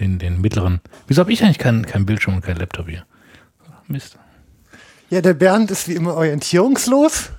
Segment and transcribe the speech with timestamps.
[0.00, 0.80] den, den mittleren.
[1.06, 3.04] Wieso habe ich eigentlich keinen kein Bildschirm und keinen Laptop hier?
[3.86, 4.16] Mist.
[5.10, 7.30] Ja, der Bernd ist wie immer orientierungslos.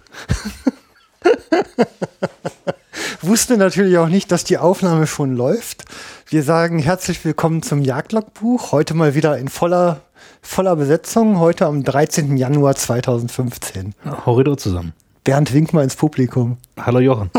[3.21, 5.85] Wusste natürlich auch nicht, dass die Aufnahme schon läuft.
[6.27, 8.71] Wir sagen herzlich willkommen zum Jagdlogbuch.
[8.71, 10.01] Heute mal wieder in voller,
[10.41, 11.39] voller Besetzung.
[11.39, 12.35] Heute am 13.
[12.35, 13.95] Januar 2015.
[14.25, 14.93] Horrido zusammen.
[15.23, 16.57] Bernd, wink mal ins Publikum.
[16.79, 17.29] Hallo Jochen.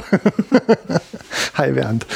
[1.55, 2.07] Hi Bernd.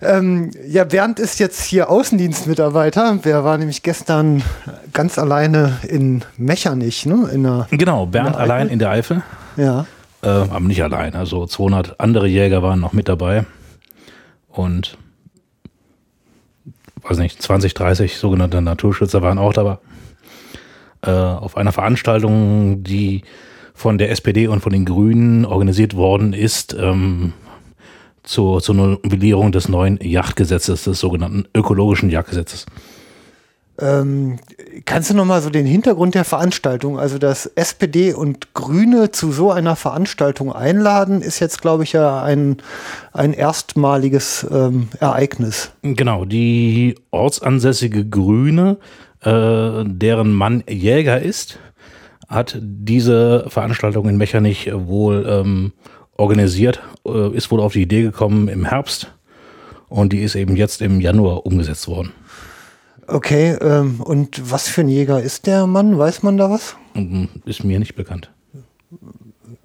[0.00, 3.18] Ähm, ja, Bernd ist jetzt hier Außendienstmitarbeiter.
[3.24, 4.44] Der war nämlich gestern
[4.92, 7.28] ganz alleine in Mechernich, ne?
[7.32, 9.22] In der, genau, Bernd in allein in der Eifel.
[9.56, 9.86] Ja.
[10.22, 11.16] Äh, aber nicht allein.
[11.16, 13.46] Also 200 andere Jäger waren noch mit dabei.
[14.48, 14.96] Und,
[17.02, 19.78] weiß nicht, 20, 30 sogenannte Naturschützer waren auch dabei.
[21.02, 23.22] Äh, auf einer Veranstaltung, die
[23.80, 27.32] von der SPD und von den Grünen organisiert worden ist, ähm,
[28.22, 32.66] zur, zur Novellierung des neuen Jagdgesetzes, des sogenannten ökologischen Jagdgesetzes.
[33.78, 34.38] Ähm,
[34.84, 39.50] kannst du nochmal so den Hintergrund der Veranstaltung, also dass SPD und Grüne zu so
[39.50, 42.58] einer Veranstaltung einladen, ist jetzt, glaube ich, ja ein,
[43.14, 45.70] ein erstmaliges ähm, Ereignis.
[45.80, 48.76] Genau, die ortsansässige Grüne,
[49.22, 51.58] äh, deren Mann Jäger ist,
[52.30, 55.72] hat diese Veranstaltung in Mechernich wohl ähm,
[56.16, 59.12] organisiert, äh, ist wohl auf die Idee gekommen im Herbst
[59.88, 62.12] und die ist eben jetzt im Januar umgesetzt worden.
[63.08, 65.98] Okay, ähm, und was für ein Jäger ist der Mann?
[65.98, 66.76] Weiß man da was?
[66.94, 68.30] Mhm, ist mir nicht bekannt.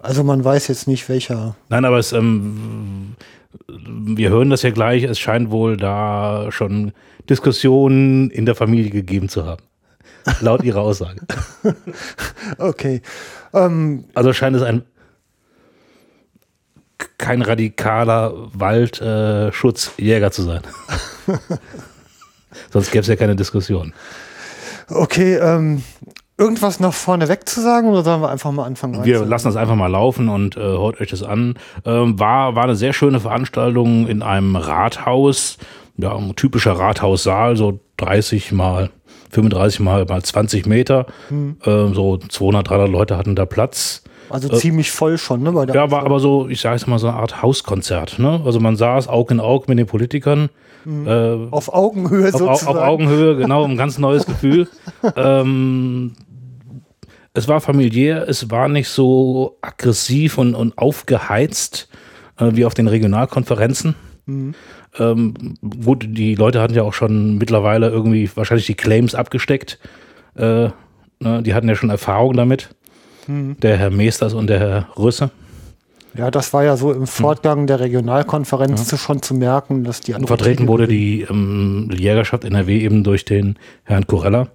[0.00, 1.54] Also man weiß jetzt nicht, welcher.
[1.68, 3.14] Nein, aber es, ähm,
[3.68, 6.92] wir hören das ja gleich, es scheint wohl da schon
[7.30, 9.62] Diskussionen in der Familie gegeben zu haben.
[10.40, 11.20] Laut ihrer Aussage.
[12.58, 13.02] okay.
[13.52, 14.84] Ähm, also scheint es ein
[17.18, 20.62] kein radikaler Waldschutzjäger äh, zu sein.
[22.72, 23.92] Sonst gäbe es ja keine Diskussion.
[24.88, 25.82] Okay, ähm,
[26.38, 29.04] irgendwas noch vorneweg zu sagen oder sollen wir einfach mal anfangen?
[29.04, 31.58] Wir lassen das einfach mal laufen und äh, hört euch das an.
[31.84, 35.58] Ähm, war, war eine sehr schöne Veranstaltung in einem Rathaus,
[35.96, 38.90] ja, ein typischer Rathaussaal, so 30 mal
[39.36, 41.06] 35 mal, mal 20 Meter.
[41.28, 41.56] Hm.
[41.62, 44.02] Äh, so 200, 300 Leute hatten da Platz.
[44.28, 45.66] Also äh, ziemlich voll schon, ne?
[45.72, 48.18] ja, war aber so, ich sage es mal, so eine Art Hauskonzert.
[48.18, 48.40] Ne?
[48.44, 50.48] Also man saß Aug in Aug mit den Politikern.
[50.84, 51.06] Mhm.
[51.06, 52.78] Äh, auf Augenhöhe auf, sozusagen.
[52.78, 54.68] Auf Augenhöhe, genau, ein ganz neues Gefühl.
[55.14, 56.12] ähm,
[57.34, 61.88] es war familiär, es war nicht so aggressiv und, und aufgeheizt
[62.38, 63.94] äh, wie auf den Regionalkonferenzen.
[64.26, 64.54] Mhm.
[64.98, 69.78] Ähm, gut, die Leute hatten ja auch schon mittlerweile irgendwie wahrscheinlich die Claims abgesteckt.
[70.34, 70.68] Äh,
[71.20, 72.70] ne, die hatten ja schon Erfahrung damit.
[73.26, 73.58] Mhm.
[73.60, 75.30] Der Herr Meesters und der Herr Rüsse.
[76.16, 77.66] Ja, das war ja so im Fortgang mhm.
[77.66, 78.86] der Regionalkonferenz ja.
[78.86, 80.28] zu schon zu merken, dass die anderen.
[80.28, 84.48] Vertreten wurde die ähm, Jägerschaft NRW eben durch den Herrn Corella.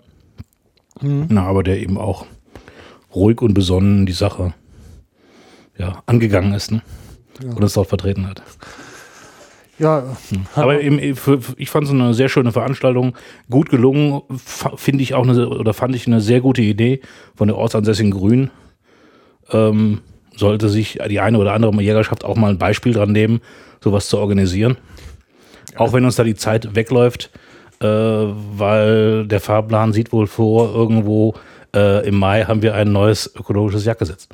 [1.02, 1.28] Mhm.
[1.30, 2.26] Na, aber der eben auch
[3.14, 4.54] ruhig und besonnen die Sache
[5.78, 6.82] ja, angegangen ist ne?
[7.44, 7.52] Ja.
[7.54, 8.42] und es dort vertreten hat.
[9.82, 10.04] Ja.
[10.56, 13.16] Aber eben, ich fand es eine sehr schöne Veranstaltung,
[13.50, 14.22] gut gelungen,
[14.76, 17.02] finde ich auch eine, oder fand ich eine sehr gute Idee
[17.36, 18.52] von der ortsansässigen Grün.
[19.52, 20.02] Ähm,
[20.36, 23.42] sollte sich die eine oder andere Jägerschaft auch mal ein Beispiel dran nehmen,
[23.84, 24.78] sowas zu organisieren.
[25.76, 27.32] Auch wenn uns da die Zeit wegläuft,
[27.80, 31.34] äh, weil der Fahrplan sieht wohl vor, irgendwo
[31.76, 34.28] äh, im Mai haben wir ein neues ökologisches Jagdgesetz.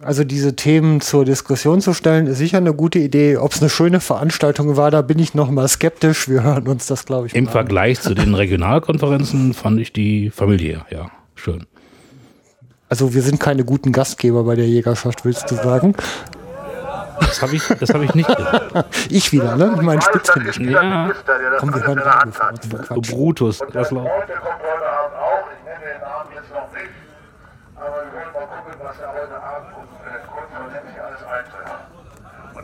[0.00, 3.36] Also diese Themen zur Diskussion zu stellen, ist sicher eine gute Idee.
[3.36, 6.28] Ob es eine schöne Veranstaltung war, da bin ich noch mal skeptisch.
[6.28, 7.34] Wir hören uns das, glaube ich.
[7.34, 11.66] Im Vergleich zu den Regionalkonferenzen fand ich die familiär, ja, schön.
[12.88, 15.94] Also wir sind keine guten Gastgeber bei der Jägerschaft, willst du sagen?
[17.20, 18.86] Das habe ich, hab ich nicht gesagt.
[19.10, 19.78] ich wieder, ne?
[19.82, 20.56] Mein Spitzfindig.
[20.58, 21.10] Ja.
[21.58, 22.32] Komm, wir hören rein.
[23.02, 23.90] Brutus, das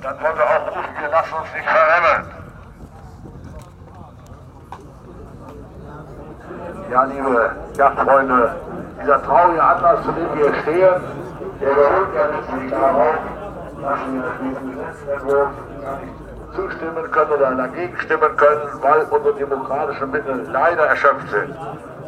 [0.02, 2.26] dann wollen wir auch rufen, wir lassen uns nicht verremmeln.
[6.90, 8.56] Ja, liebe Jagdfreunde,
[9.00, 11.00] dieser traurige Anlass, zu dem wir stehen,
[11.60, 13.14] der beruht ja letztlich darauf,
[13.80, 15.48] dass wir diesem Gesetzentwurf
[16.54, 21.56] zustimmen können oder dagegen stimmen können, weil unsere demokratischen Mittel leider erschöpft sind.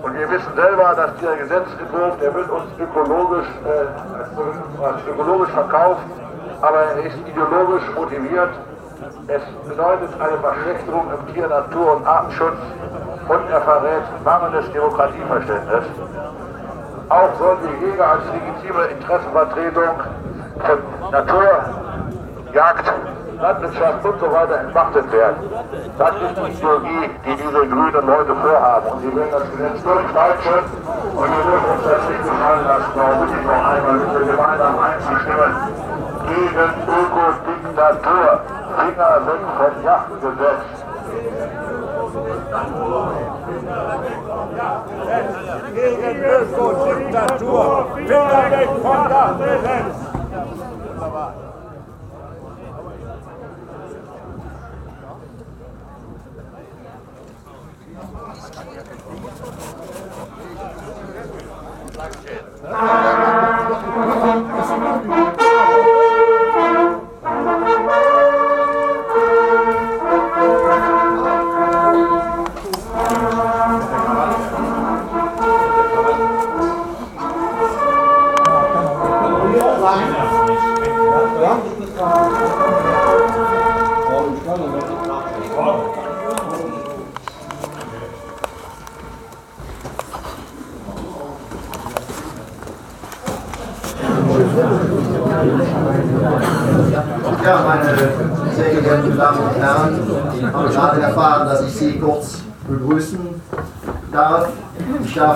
[0.02, 6.02] Und wir wissen selber, dass dieser Gesetzentwurf, der wird uns ökologisch, äh, als ökologisch verkauft
[6.64, 8.50] aber er ist ideologisch motiviert.
[9.28, 12.58] Es bedeutet eine Verschlechterung im Tier-, Natur- und Artenschutz
[13.28, 15.84] und er verrät mangelndes Demokratieverständnis.
[17.10, 19.94] Auch sollen die Jäger als legitime Interessenvertretung
[20.64, 21.48] von Natur,
[22.52, 22.92] Jagd
[23.40, 25.36] Landwirtschaft und so weiter entmachtet werden.
[25.98, 28.86] Das ist die Ideologie, die diese grünen Leute vorhaben.
[28.88, 30.60] Und sie werden das Gesetz durchpeitschen
[31.12, 34.78] und wir dürfen uns das nicht gefallen lassen, auch wirklich noch einmal mit der gemeinsam
[34.78, 35.83] einzustimmen
[36.26, 38.40] gegen Ökodiktatur.
[38.76, 40.64] Finger weg vom Jagdgesetz.
[45.74, 47.86] Gegen Ökodiktatur.
[47.94, 50.03] Finger weg vom Jagdgesetz.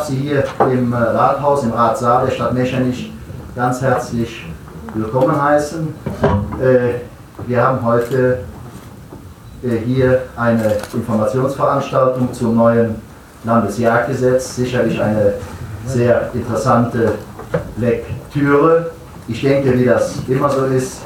[0.08, 3.12] Sie hier im äh, Rathaus, im Ratssaal der Stadt Mechernich
[3.55, 4.46] ganz herzlich
[4.94, 5.87] willkommen heißen.
[6.62, 7.00] Äh,
[7.46, 8.38] Wir haben heute
[9.62, 12.94] äh, hier eine Informationsveranstaltung zum neuen
[13.44, 14.56] Landesjagdgesetz.
[14.56, 15.34] Sicherlich eine
[15.87, 17.12] sehr interessante
[17.76, 18.93] Lektüre.
[19.28, 21.02] Ich denke, wie das immer so ist,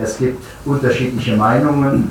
[0.00, 2.10] es gibt unterschiedliche Meinungen.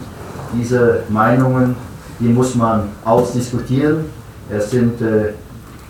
[0.54, 1.78] Diese Meinungen,
[2.20, 4.06] die muss man ausdiskutieren.
[4.50, 5.00] Es sind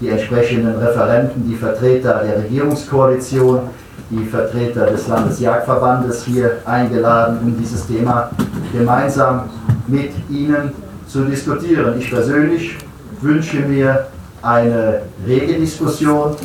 [0.01, 3.61] die entsprechenden Referenten, die Vertreter der Regierungskoalition,
[4.09, 8.29] die Vertreter des Landesjagdverbandes hier eingeladen, um dieses Thema
[8.73, 9.49] gemeinsam
[9.87, 10.71] mit Ihnen
[11.07, 11.95] zu diskutieren.
[11.99, 12.77] Ich persönlich
[13.21, 14.07] wünsche mir
[14.41, 16.35] eine rege Diskussion.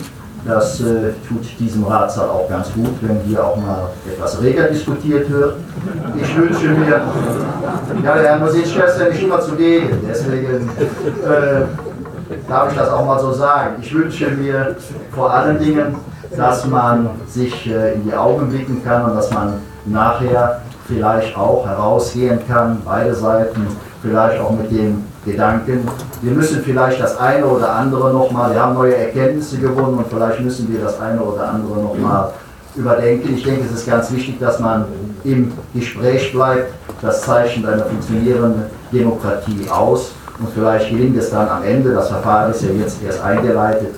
[0.46, 5.30] Das äh, tut diesem Ratssaal auch ganz gut, wenn hier auch mal etwas reger diskutiert
[5.30, 5.56] wird.
[6.20, 7.00] Ich wünsche mir,
[8.04, 10.68] ja, der Herr Musitschka ist ja nicht immer zugegen, deswegen
[11.26, 11.62] äh,
[12.48, 13.76] darf ich das auch mal so sagen.
[13.80, 14.76] Ich wünsche mir
[15.12, 15.96] vor allen Dingen,
[16.36, 19.54] dass man sich äh, in die Augen blicken kann und dass man
[19.86, 23.66] nachher vielleicht auch herausgehen kann, beide Seiten,
[24.02, 25.88] vielleicht auch mit dem Gedanken,
[26.20, 30.40] wir müssen vielleicht das eine oder andere nochmal, wir haben neue Erkenntnisse gewonnen und vielleicht
[30.40, 32.30] müssen wir das eine oder andere nochmal
[32.76, 33.34] überdenken.
[33.34, 34.84] Ich denke, es ist ganz wichtig, dass man
[35.22, 36.72] im Gespräch bleibt.
[37.00, 40.12] Das Zeichen einer funktionierenden Demokratie aus.
[40.38, 43.94] Und vielleicht gelingt es dann am Ende, das Verfahren ist ja jetzt erst eingeleitet,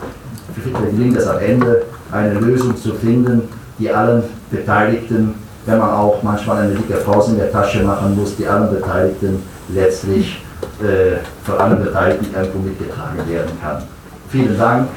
[0.90, 3.48] gelingt es am Ende, eine Lösung zu finden,
[3.78, 5.34] die allen Beteiligten,
[5.64, 9.42] wenn man auch manchmal eine dicke Faust in der Tasche machen muss, die allen Beteiligten
[9.68, 10.44] letztlich
[10.80, 13.82] äh, von allen Beteiligten irgendwo mitgetragen werden kann.
[14.28, 14.88] Vielen Dank,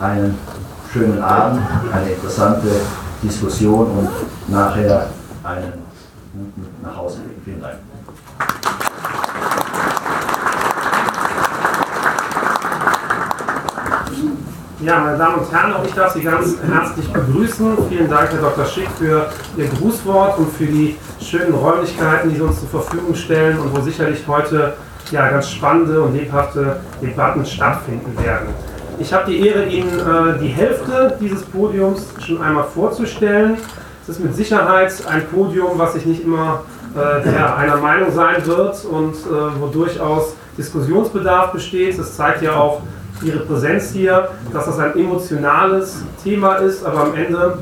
[0.00, 0.36] einen
[0.92, 1.60] schönen Abend,
[1.92, 2.68] eine interessante
[3.22, 4.08] Diskussion und
[4.48, 5.06] nachher
[5.44, 5.72] einen
[6.32, 7.36] guten Nachhauseweg.
[7.44, 7.89] Vielen Dank.
[14.82, 17.76] Ja, meine Damen und Herren, auch ich darf Sie ganz herzlich begrüßen.
[17.90, 18.64] Vielen Dank, Herr Dr.
[18.64, 19.28] Schick, für
[19.58, 23.82] Ihr Grußwort und für die schönen Räumlichkeiten, die Sie uns zur Verfügung stellen und wo
[23.82, 24.72] sicherlich heute
[25.10, 28.54] ja, ganz spannende und lebhafte Debatten stattfinden werden.
[28.98, 33.58] Ich habe die Ehre, Ihnen äh, die Hälfte dieses Podiums schon einmal vorzustellen.
[34.02, 36.62] Es ist mit Sicherheit ein Podium, was sich nicht immer
[36.96, 41.98] äh, ja, einer Meinung sein wird und äh, wo durchaus Diskussionsbedarf besteht.
[41.98, 42.80] Das zeigt ja auch
[43.22, 47.58] Ihre Präsenz hier, dass das ein emotionales Thema ist, aber am Ende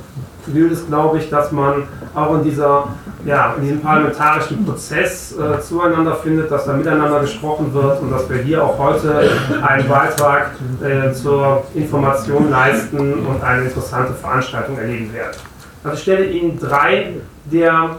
[0.53, 1.85] gilt es, glaube ich, dass man
[2.15, 2.89] auch in, dieser,
[3.25, 8.29] ja, in diesem parlamentarischen Prozess äh, zueinander findet, dass da miteinander gesprochen wird und dass
[8.31, 9.29] wir hier auch heute
[9.63, 15.37] einen Beitrag äh, zur Information leisten und eine interessante Veranstaltung erleben werden.
[15.85, 17.99] Also ich stelle Ihnen drei der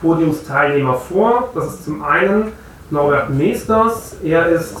[0.00, 1.50] Podiumsteilnehmer vor.
[1.54, 2.52] Das ist zum einen
[2.90, 4.16] Norbert Meesters.
[4.22, 4.76] Er ist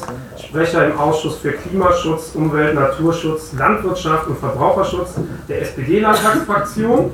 [0.56, 5.16] Sprecher im Ausschuss für Klimaschutz, Umwelt, Naturschutz, Landwirtschaft und Verbraucherschutz
[5.50, 7.10] der SPD-Landtagsfraktion.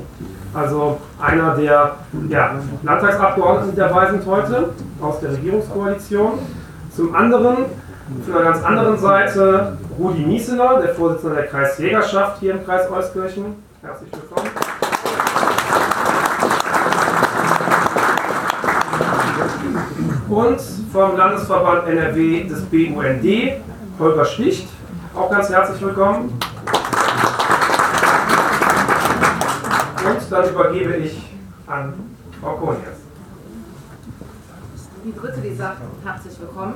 [0.53, 1.97] Also einer der
[2.29, 4.69] ja, Landtagsabgeordneten, die dabei sind heute
[5.01, 6.39] aus der Regierungskoalition.
[6.95, 7.65] Zum anderen,
[8.25, 13.55] von einer ganz anderen Seite, Rudi Miesener, der Vorsitzende der Kreisjägerschaft hier im Kreis Euskirchen.
[13.81, 14.62] Herzlich willkommen.
[20.33, 20.59] Und
[20.91, 23.61] vom Landesverband NRW des BUND,
[23.99, 24.67] Holger Schlicht.
[25.13, 26.39] Auch ganz herzlich willkommen.
[30.03, 31.21] Und dann übergebe ich
[31.67, 31.93] an
[32.41, 32.97] Frau Konias.
[35.05, 36.73] die dritte, die sagt, herzlich willkommen.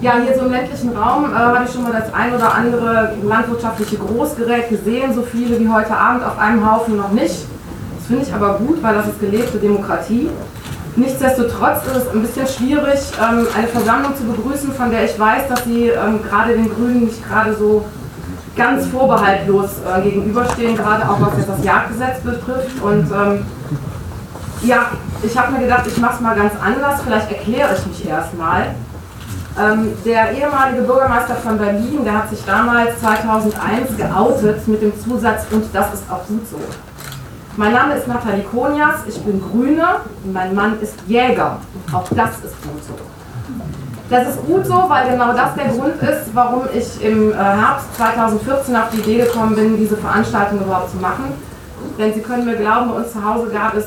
[0.00, 3.14] Ja, hier so im ländlichen Raum äh, habe ich schon mal das ein oder andere
[3.24, 7.44] landwirtschaftliche Großgerät gesehen, so viele wie heute Abend auf einem Haufen noch nicht.
[7.98, 10.30] Das finde ich aber gut, weil das ist gelebte Demokratie.
[10.94, 15.48] Nichtsdestotrotz ist es ein bisschen schwierig, ähm, eine Versammlung zu begrüßen, von der ich weiß,
[15.48, 17.84] dass sie ähm, gerade den Grünen nicht gerade so
[18.54, 22.82] ganz vorbehaltlos äh, gegenüberstehen, gerade auch was jetzt das Jagdgesetz betrifft.
[22.82, 23.46] Und ähm,
[24.62, 24.90] ja,
[25.22, 28.74] ich habe mir gedacht, ich mache es mal ganz anders, vielleicht erkläre ich mich erstmal.
[29.58, 35.44] Ähm, der ehemalige Bürgermeister von Berlin, der hat sich damals 2001 geoutet mit dem Zusatz,
[35.50, 36.58] und das ist auch gut so.
[37.58, 39.86] Mein Name ist Nathalie Konias, ich bin Grüne
[40.24, 41.58] und mein Mann ist Jäger.
[41.92, 42.94] Auch das ist gut so.
[44.08, 47.94] Das ist gut so, weil genau das der Grund ist, warum ich im äh, Herbst
[47.96, 51.34] 2014 auf die Idee gekommen bin, diese Veranstaltung überhaupt zu machen.
[51.98, 53.84] Denn Sie können mir glauben, bei uns zu Hause gab es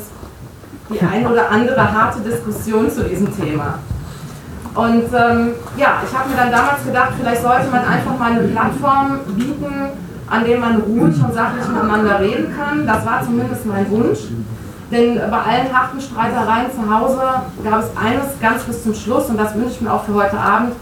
[0.91, 3.79] die ein oder andere harte Diskussion zu diesem Thema.
[4.75, 8.48] Und ähm, ja, ich habe mir dann damals gedacht, vielleicht sollte man einfach mal eine
[8.48, 9.89] Plattform bieten,
[10.27, 12.88] an der man ruhig und sachlich miteinander reden kann.
[12.88, 14.20] Das war zumindest mein Wunsch.
[14.91, 17.22] Denn bei allen harten Streitereien zu Hause
[17.63, 20.38] gab es eines ganz bis zum Schluss und das wünsche ich mir auch für heute
[20.38, 20.74] Abend.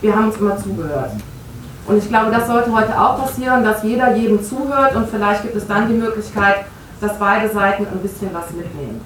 [0.00, 1.12] Wir haben uns immer zugehört.
[1.86, 5.56] Und ich glaube, das sollte heute auch passieren, dass jeder jedem zuhört und vielleicht gibt
[5.56, 6.66] es dann die Möglichkeit,
[7.00, 9.00] dass beide Seiten ein bisschen was mitnehmen.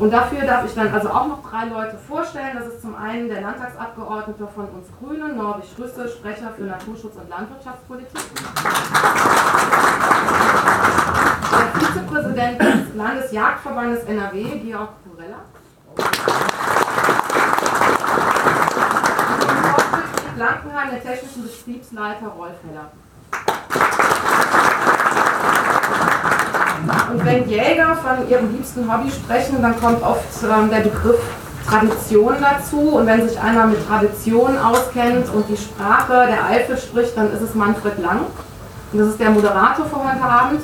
[0.00, 2.56] Und dafür darf ich dann also auch noch drei Leute vorstellen.
[2.58, 7.28] Das ist zum einen der Landtagsabgeordnete von uns Grünen, Norbert Schrüsse, Sprecher für Naturschutz und
[7.28, 8.18] Landwirtschaftspolitik.
[11.52, 15.40] Der Vizepräsident des Landesjagdverbandes NRW, Georg Kurella.
[15.96, 16.06] Und
[20.36, 22.90] Blankenheim, der technischen Betriebsleiter Rolf Heller.
[27.12, 31.20] Und wenn Jäger von ihrem liebsten Hobby sprechen, dann kommt oft ähm, der Begriff
[31.66, 32.96] Tradition dazu.
[32.96, 37.42] Und wenn sich einer mit Tradition auskennt und die Sprache der Eifel spricht, dann ist
[37.42, 38.20] es Manfred Lang.
[38.92, 40.60] Und das ist der Moderator für heute Abend.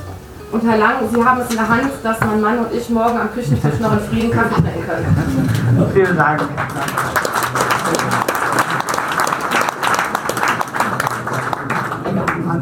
[0.52, 3.18] Und Herr Lang, Sie haben es in der Hand, dass mein Mann und ich morgen
[3.18, 5.90] am Küchentisch noch in Frieden Kaffee trinken können.
[5.92, 6.42] Vielen Dank.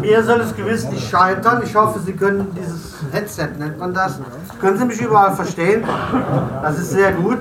[0.05, 1.63] Mir soll es gewiss nicht scheitern.
[1.65, 4.21] Ich hoffe, Sie können dieses Headset, nennt man das,
[4.61, 5.85] können Sie mich überall verstehen.
[6.63, 7.39] Das ist sehr gut.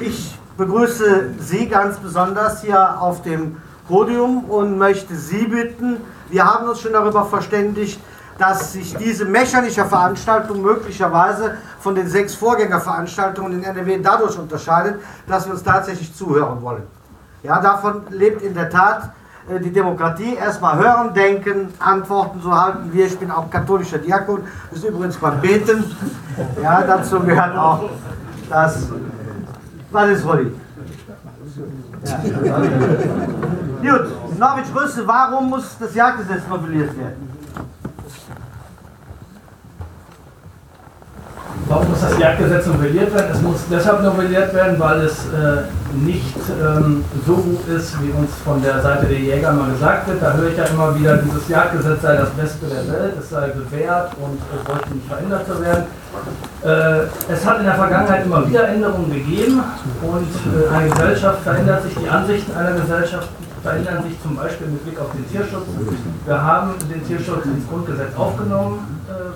[0.00, 5.98] Ich begrüße Sie ganz besonders hier auf dem Podium und möchte Sie bitten,
[6.30, 8.00] wir haben uns schon darüber verständigt,
[8.38, 15.46] dass sich diese mechanische Veranstaltung möglicherweise von den sechs Vorgängerveranstaltungen in NRW dadurch unterscheidet, dass
[15.46, 16.82] wir uns tatsächlich zuhören wollen.
[17.44, 19.12] Ja, davon lebt in der Tat
[19.48, 20.34] die Demokratie.
[20.34, 23.06] Erstmal hören, denken, Antworten so halten wir.
[23.06, 25.84] Ich bin auch katholischer Diakon, das ist übrigens beim Beten.
[26.62, 27.90] Ja, dazu gehört auch
[28.48, 28.88] das.
[29.90, 30.52] Was ist Rolli?
[32.04, 32.58] Ja.
[33.80, 37.28] Gut, Norwich Rüsse, warum muss das Jagdgesetz novelliert werden?
[41.66, 43.30] Warum muss das Jagdgesetz novelliert werden?
[43.32, 48.30] Es muss deshalb novelliert werden, weil es äh, nicht ähm, so gut ist, wie uns
[48.44, 50.20] von der Seite der Jäger mal gesagt wird.
[50.20, 53.48] Da höre ich ja immer wieder, dieses Jagdgesetz sei das Beste der Welt, es sei
[53.48, 55.84] bewährt und es bräuchte nicht verändert werden.
[56.64, 59.62] Äh, es hat in der Vergangenheit immer wieder Änderungen gegeben
[60.02, 63.28] und äh, eine Gesellschaft verändert sich, die Ansichten einer Gesellschaft
[63.62, 65.64] verändern sich zum Beispiel mit Blick auf den Tierschutz.
[66.26, 68.93] Wir haben den Tierschutz ins Grundgesetz aufgenommen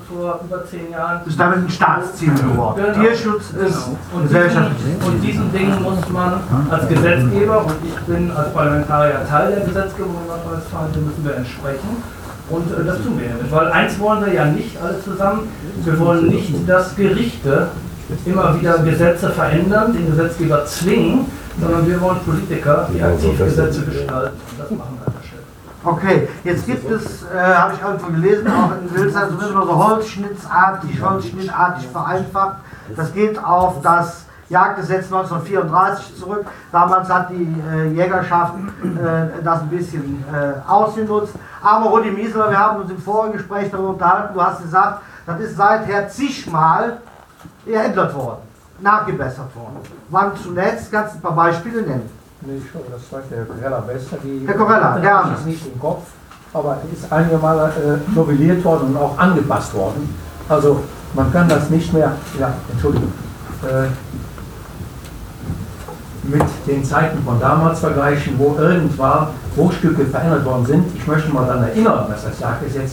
[0.09, 1.21] vor über zehn Jahren.
[1.25, 2.83] Das ist damit ein Staatsziel geworden.
[2.83, 3.05] Genau.
[3.05, 4.23] Tierschutz ist genau.
[4.23, 4.95] gesellschaftlich.
[5.07, 10.15] Und diesen Dingen muss man als Gesetzgeber, und ich bin als Parlamentarier Teil der Gesetzgebung
[10.23, 12.03] in Nordrhein-Westfalen, müssen wir entsprechen.
[12.51, 13.53] Und äh, das tun wir damit.
[13.53, 15.49] Weil eins wollen wir ja nicht alle zusammen.
[15.85, 17.69] Wir wollen nicht, dass Gerichte
[18.25, 21.27] immer wieder Gesetze verändern, den Gesetzgeber zwingen,
[21.61, 24.37] sondern wir wollen Politiker, die aktiv Gesetze gestalten.
[24.51, 25.18] Und das machen wir.
[25.89, 31.03] Okay, jetzt gibt es, äh, habe ich irgendwo gelesen, auch in Wildsheim, so so holzschnittartig,
[31.03, 32.57] holzschnittartig vereinfacht.
[32.95, 36.45] Das geht auf das Jagdgesetz 1934 zurück.
[36.73, 38.55] Damals hat die äh, Jägerschaft
[38.85, 41.33] äh, das ein bisschen äh, ausgenutzt.
[41.63, 45.41] Aber Rudi Miesler, wir haben uns im vorigen Gespräch darüber unterhalten, du hast gesagt, das
[45.41, 46.99] ist seither zigmal
[47.65, 48.49] geändert worden
[48.81, 49.79] nachgebessert worden.
[50.09, 50.93] Wann zuletzt?
[50.93, 52.18] Kannst du ein paar Beispiele nennen?
[52.41, 54.17] Das weiß der Corella besser.
[54.23, 55.35] Die Herr Corella, gerne.
[55.35, 56.05] ist nicht im Kopf,
[56.53, 60.15] aber ist einige Mal äh, novelliert worden und auch angepasst worden.
[60.49, 60.81] Also
[61.15, 63.13] man kann das nicht mehr, ja, Entschuldigung,
[63.65, 63.89] äh,
[66.29, 70.97] mit den Zeiten von damals vergleichen, wo irgendwann Bruchstücke verändert worden sind.
[70.97, 72.93] Ich möchte mal daran erinnern, dass das Jagdgesetz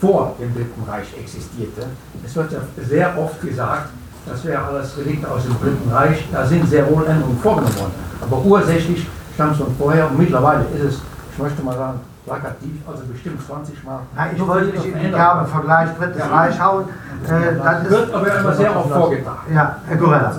[0.00, 1.86] vor dem Dritten Reich existierte.
[2.24, 3.88] Es wird ja sehr oft gesagt,
[4.26, 6.26] das wäre alles Relikt aus dem Dritten Reich.
[6.32, 7.92] Da sind sehr wohl Änderungen vorgenommen worden.
[8.20, 11.02] Aber ursächlich stammt es schon vorher und mittlerweile ist es,
[11.32, 14.00] ich möchte mal sagen, plakativ, also bestimmt 20 Mal.
[14.16, 16.26] Na, ich wollte nicht in die Kerbe-Vergleich Drittes Ja.
[16.26, 16.84] Reich hauen.
[17.24, 19.54] Äh, das Wird aber immer sehr oft vorgetragen.
[19.54, 20.32] Ja, Herr Gorella.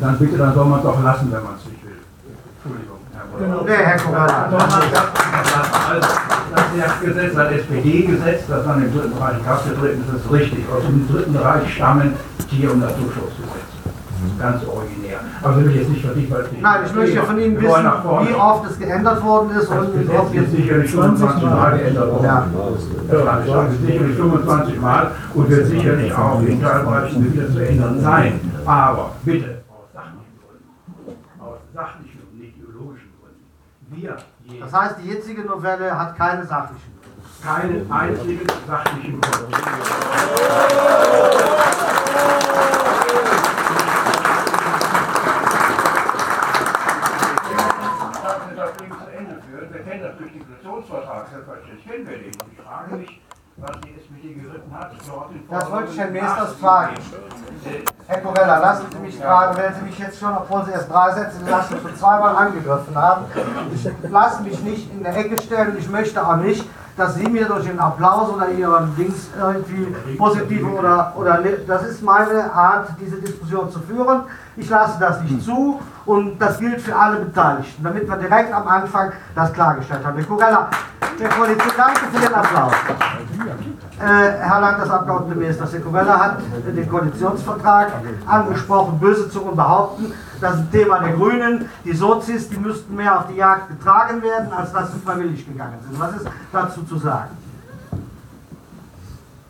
[0.00, 1.98] Dann bitte, dann soll man es doch lassen, wenn man es nicht will.
[2.56, 2.98] Entschuldigung.
[3.14, 3.66] Herr Wolf.
[3.66, 4.48] Nee, Herr Gorella.
[6.52, 10.64] Also, das Jagdgesetz, das SPD-Gesetz, das man im Dritten Reich Kraft getreten ist, ist richtig.
[10.74, 12.14] Aus dem Dritten Reich stammen
[12.48, 13.80] Tier- und Naturschutzgesetze.
[14.38, 15.20] Ganz originär.
[15.42, 17.84] Aber will ich jetzt nicht vertiefen, weil es nicht Nein, ich möchte von Ihnen wissen,
[18.28, 21.78] wie oft es geändert worden ist Das und Gesetz ob ist jetzt sicherlich 25 Mal
[21.78, 22.24] geändert worden.
[22.24, 22.46] Ja.
[23.10, 28.40] Das ist sicherlich 25 Mal und wird sicherlich auch in Teilbereichen wieder zu ändern sein.
[28.66, 30.68] Aber bitte, aus sachlichen Gründen.
[31.40, 33.46] Aus sachlichen und nicht ideologischen Gründen.
[33.90, 34.16] Wir
[34.58, 36.92] Das heißt, die jetzige Novelle hat keine sachlichen.
[37.42, 39.20] keinen einzigen sachlichen
[48.48, 49.72] Sie das Ding zu Ende führen.
[49.72, 52.30] Wir kennen das durch den Koalitionsvertrag, selbstverständlich kennen wir den.
[52.30, 53.20] Ich frage mich,
[53.56, 56.94] was die SPD geritten hat, dort in Das wollte ich Herrn Meesters fragen.
[58.10, 61.12] Herr Corella, lassen Sie mich fragen, wenn Sie mich jetzt schon, obwohl Sie erst drei
[61.12, 63.24] Sätze gelassen schon zweimal angegriffen haben,
[63.72, 65.76] ich lasse mich nicht in der Ecke stellen.
[65.78, 70.66] Ich möchte auch nicht, dass Sie mir durch den Applaus oder Ihren Dings irgendwie positiv
[70.76, 74.22] oder, oder ne- das ist meine Art, diese Diskussion zu führen.
[74.56, 78.66] Ich lasse das nicht zu und das gilt für alle Beteiligten, damit wir direkt am
[78.66, 80.16] Anfang das klargestellt haben.
[80.18, 80.68] Herr Corella,
[81.20, 82.72] Herr Koalition, danke für den Applaus.
[84.00, 87.92] Äh, Herr Landesabgeordneter Minister Sekovella hat den Koalitionsvertrag
[88.24, 88.98] angesprochen.
[88.98, 91.68] Böse Zungen behaupten, das ist ein Thema der Grünen.
[91.84, 95.78] Die Sozis, die müssten mehr auf die Jagd getragen werden, als dass sie freiwillig gegangen
[95.86, 96.00] sind.
[96.00, 97.36] Was ist dazu zu sagen?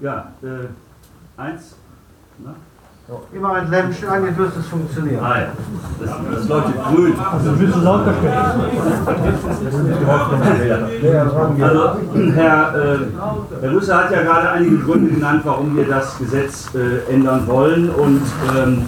[0.01, 1.77] Ja, äh, eins.
[2.39, 2.55] Na?
[3.33, 5.21] Immer mit Lämmchen an, jetzt müsste es funktionieren.
[5.21, 5.53] Ja.
[5.99, 7.15] das, das leuchtet grün.
[7.33, 8.15] Also, müssen lauter
[11.61, 11.97] Also,
[12.35, 12.99] Herr, äh,
[13.63, 17.91] Herr Rüsser hat ja gerade einige Gründe genannt, warum wir das Gesetz äh, ändern wollen.
[17.91, 18.23] Und
[18.57, 18.85] ähm,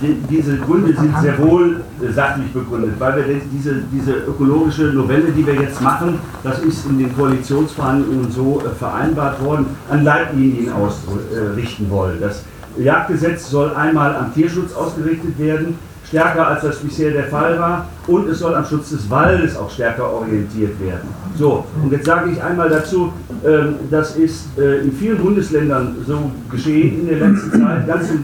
[0.00, 5.32] die, diese Gründe sind sehr wohl äh, sachlich begründet, weil wir diese, diese ökologische Novelle,
[5.32, 10.72] die wir jetzt machen, das ist in den Koalitionsverhandlungen so äh, vereinbart worden, an Leitlinien
[10.72, 12.20] ausrichten wollen.
[12.20, 12.44] Das
[12.76, 18.28] Jagdgesetz soll einmal am Tierschutz ausgerichtet werden, stärker als das bisher der Fall war, und
[18.28, 21.08] es soll am Schutz des Waldes auch stärker orientiert werden.
[21.36, 23.12] So, und jetzt sage ich einmal dazu,
[23.44, 28.14] ähm, das ist äh, in vielen Bundesländern so geschehen in der letzten Zeit, ganz äh,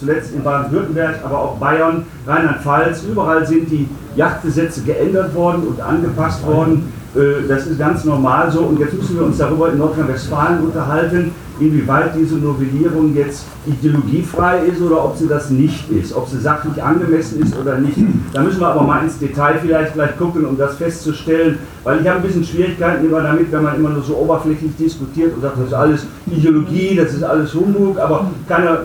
[0.00, 6.44] zuletzt in Baden-Württemberg, aber auch Bayern, Rheinland-Pfalz, überall sind die Jagdgesetze geändert worden und angepasst
[6.46, 6.90] worden.
[7.14, 11.32] Äh, Das ist ganz normal so und jetzt müssen wir uns darüber in Nordrhein-Westfalen unterhalten,
[11.60, 16.82] inwieweit diese Novellierung jetzt ideologiefrei ist oder ob sie das nicht ist, ob sie sachlich
[16.82, 17.98] angemessen ist oder nicht.
[18.32, 22.08] Da müssen wir aber mal ins Detail vielleicht gleich gucken, um das festzustellen, weil ich
[22.08, 25.58] habe ein bisschen Schwierigkeiten immer damit, wenn man immer nur so oberflächlich diskutiert und sagt,
[25.58, 28.80] das ist alles Ideologie, das ist alles Humbug, aber keiner,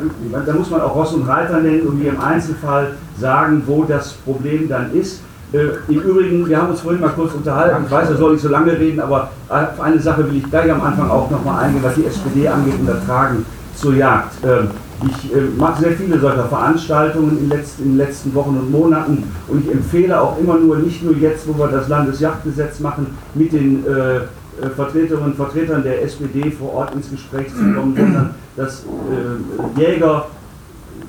[0.45, 4.13] da muss man auch Ross und Reiter nennen und hier im Einzelfall sagen, wo das
[4.13, 5.21] Problem dann ist.
[5.54, 8.42] Äh, Im Übrigen, wir haben uns vorhin mal kurz unterhalten, ich weiß, da soll ich
[8.42, 11.84] so lange reden, aber auf eine Sache will ich gleich am Anfang auch nochmal eingehen,
[11.84, 14.34] was die SPD angeht und das Tragen zur Jagd.
[14.46, 14.70] Ähm,
[15.04, 19.24] Ich äh, mache sehr viele solcher Veranstaltungen in, letz in den letzten Wochen und Monaten
[19.48, 23.52] und ich empfehle auch immer nur, nicht nur jetzt, wo wir das Landesjagdgesetz machen, mit
[23.52, 24.18] den äh,
[24.62, 29.80] äh, Vertreterinnen und Vertretern der SPD vor Ort ins Gespräch zu kommen, sondern dass äh,
[29.80, 30.28] Jäger,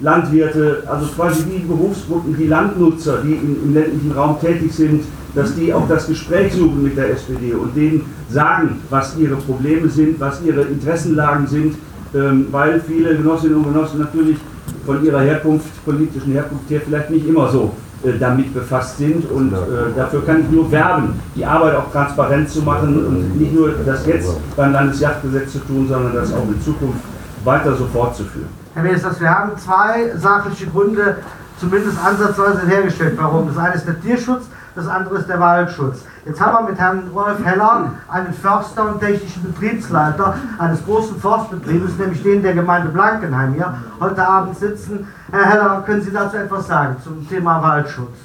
[0.03, 5.55] Landwirte, also quasi die Berufsgruppen, die Landnutzer, die im, im ländlichen Raum tätig sind, dass
[5.55, 10.21] die auch das Gespräch suchen mit der SPD und denen sagen, was ihre Probleme sind,
[10.21, 11.77] was ihre Interessenlagen sind,
[12.15, 14.37] ähm, weil viele Genossinnen und Genossen natürlich
[14.85, 17.73] von ihrer Herkunft, politischen Herkunft her vielleicht nicht immer so
[18.05, 19.57] äh, damit befasst sind und äh,
[19.97, 24.05] dafür kann ich nur werben, die Arbeit auch transparent zu machen und nicht nur das
[24.07, 27.01] jetzt beim Landesjagdgesetz zu tun, sondern das auch in Zukunft
[27.45, 28.62] weiter so fortzuführen.
[28.75, 31.19] Herr Minister, wir haben zwei sachliche Gründe
[31.59, 33.19] zumindest ansatzweise hergestellt.
[33.19, 33.49] Warum?
[33.49, 36.05] Das eine ist der Tierschutz, das andere ist der Waldschutz.
[36.25, 41.99] Jetzt haben wir mit Herrn Rolf Heller einen Förster und technischen Betriebsleiter eines großen Forstbetriebes,
[41.99, 45.07] nämlich den der Gemeinde Blankenheim hier, heute Abend sitzen.
[45.31, 48.17] Herr Heller, können Sie dazu etwas sagen zum Thema Waldschutz?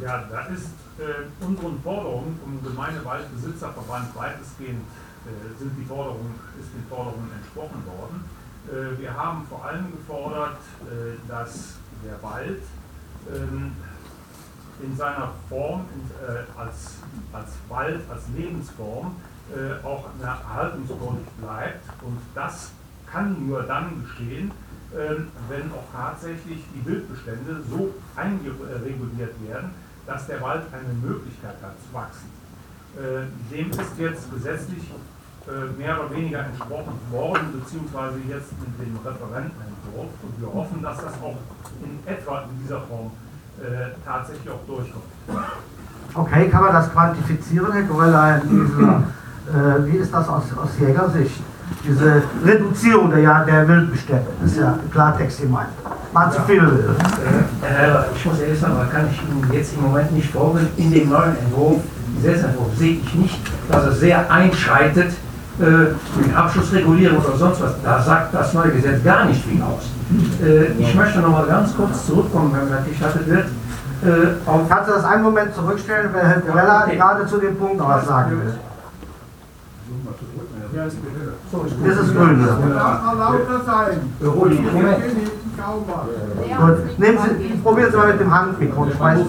[0.00, 4.82] Ja, da ist äh, unseren Forderungen vom Gemeindewaldbesitzerverband weitestgehend
[5.58, 8.24] sind die Forderungen, ist den Forderungen entsprochen worden.
[8.68, 12.62] Äh, wir haben vor allem gefordert, äh, dass der Wald
[13.28, 13.72] ähm,
[14.82, 15.84] in seiner Form
[16.22, 16.96] äh, als,
[17.32, 19.16] als Wald, als Lebensform
[19.50, 21.84] äh, auch eine erhaltungswürdig bleibt.
[22.02, 22.70] Und das
[23.10, 24.50] kann nur dann geschehen,
[24.92, 25.16] äh,
[25.48, 29.70] wenn auch tatsächlich die Wildbestände so einreguliert werden,
[30.06, 32.39] dass der Wald eine Möglichkeit hat zu wachsen.
[32.96, 34.90] Äh, dem ist jetzt gesetzlich
[35.46, 40.10] äh, mehr oder weniger entsprochen worden, beziehungsweise jetzt mit dem Referentenentwurf.
[40.22, 41.38] Und wir hoffen, dass das auch
[41.82, 43.10] in etwa in dieser Form
[43.60, 45.04] äh, tatsächlich auch durchkommt.
[46.14, 48.36] Okay, kann man das quantifizieren, Herr Gröller?
[48.36, 51.40] Äh, wie ist das aus, aus Jägersicht?
[51.84, 55.70] Diese Reduzierung der, der Wildbestände, das ist ja Klartext gemeint.
[56.12, 56.96] War zu viel.
[57.62, 60.90] Äh, ich muss ehrlich sagen, man kann ich Ihnen jetzt im Moment nicht vorstellen, in
[60.90, 61.80] dem neuen Entwurf,
[62.22, 65.12] Gesetzentwurf, sehe ich nicht, dass es sehr einschreitet
[65.60, 65.62] äh,
[66.18, 67.72] mit Abschlussregulierung oder sonst was.
[67.82, 69.90] Da sagt das neue Gesetz gar nicht viel aus.
[70.42, 73.46] Äh, ich möchte noch mal ganz kurz zurückkommen, wenn mir das gestattet wird.
[74.02, 74.34] Äh,
[74.68, 78.06] Kannst du das einen Moment zurückstellen, weil Herr Grella gerade zu dem Punkt noch was
[78.06, 78.54] sagen will?
[80.72, 82.44] Das ist grün.
[82.44, 83.98] lauter sein.
[84.20, 84.50] Gut,
[86.98, 88.86] nehmen Sie, probieren Sie mal mit dem Handmikro.
[88.86, 89.20] Ich weiß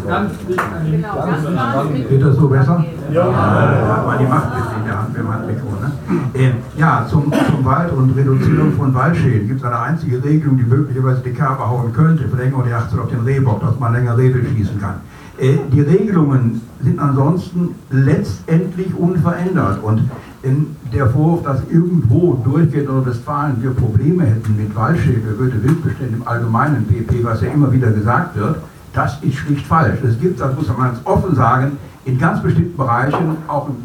[2.10, 2.86] Geht das so besser?
[3.12, 3.26] Ja.
[3.26, 5.68] Hat man die Macht in der Hand beim Handmikro.
[5.82, 5.92] Ne?
[6.36, 10.64] Ähm, ja, zum, zum Wald und Reduzierung von Waldschäden gibt es eine einzige Regelung, die
[10.64, 14.40] möglicherweise die Kerbe hauen könnte, Verlängerung der 18 auf den Rehbock, dass man länger Rebe
[14.40, 15.02] schießen kann.
[15.38, 20.10] Äh, die Regelungen sind ansonsten letztendlich unverändert und
[20.44, 26.16] in der Vorwurf, dass irgendwo durchgehend in Westfalen wir Probleme hätten mit Waldschäden, würde Wildbestände
[26.16, 28.58] im allgemeinen PP, was ja immer wieder gesagt wird,
[28.94, 30.00] das ist schlicht falsch.
[30.04, 33.76] Es gibt, das muss man ganz offen sagen, in ganz bestimmten Bereichen, auch im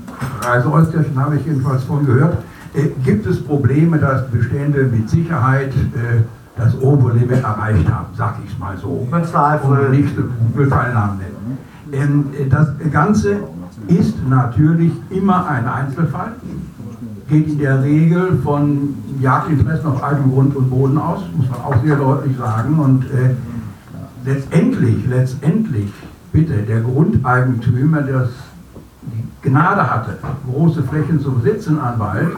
[0.40, 2.38] Reiseäusterchen habe ich jedenfalls von gehört,
[2.74, 6.22] äh, gibt es Probleme, dass Bestände mit Sicherheit äh,
[6.56, 8.88] das Oberlimit erreicht haben, sag ich mal so.
[8.88, 9.10] Und
[9.90, 10.16] nicht,
[10.70, 11.58] keinen Namen nennen.
[11.92, 13.40] Ähm, das Ganze
[13.88, 16.32] ist natürlich immer ein Einzelfall,
[17.28, 21.82] geht in der Regel von Jagdinteressen auf eigenem Grund und Boden aus, muss man auch
[21.82, 22.78] sehr deutlich sagen.
[22.78, 23.34] Und äh,
[24.24, 25.92] letztendlich, letztendlich,
[26.32, 28.28] bitte, der Grundeigentümer, der
[29.02, 30.18] die Gnade hatte,
[30.50, 32.36] große Flächen zu besitzen an Wald,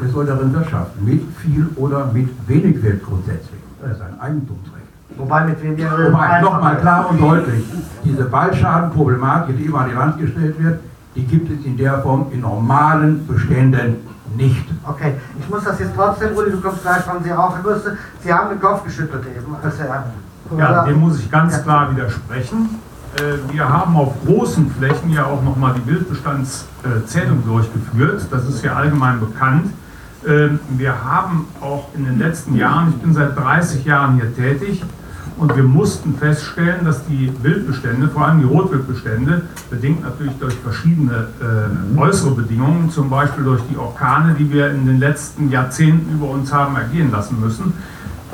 [0.00, 3.60] der soll darin wirtschaften, mit viel oder mit wenig Wert grundsätzlich.
[3.82, 4.75] Das ist ein Eigentumsrecht.
[5.16, 7.64] Wobei mit wem wir Wobei, nochmal klar und deutlich,
[8.04, 10.80] diese Waldschadenproblematik, die immer an die Wand gestellt wird,
[11.14, 13.96] die gibt es in der Form in normalen Beständen
[14.36, 14.66] nicht.
[14.84, 18.32] Okay, ich muss das jetzt trotzdem, Uli, du kommst gleich von Sie auch, müsste, Sie
[18.32, 19.56] haben den Kopf geschüttelt eben.
[19.62, 20.04] Als er,
[20.58, 22.78] ja, dem muss ich ganz klar widersprechen.
[23.16, 28.26] Äh, wir haben auf großen Flächen ja auch nochmal die Wildbestandszählung durchgeführt.
[28.30, 29.72] Das ist ja allgemein bekannt.
[30.26, 34.82] Ähm, wir haben auch in den letzten Jahren, ich bin seit 30 Jahren hier tätig,
[35.38, 41.28] und wir mussten feststellen, dass die Wildbestände, vor allem die Rotwildbestände, bedingt natürlich durch verschiedene
[41.40, 46.30] äh, äußere Bedingungen, zum Beispiel durch die Orkane, die wir in den letzten Jahrzehnten über
[46.30, 47.74] uns haben ergehen lassen müssen,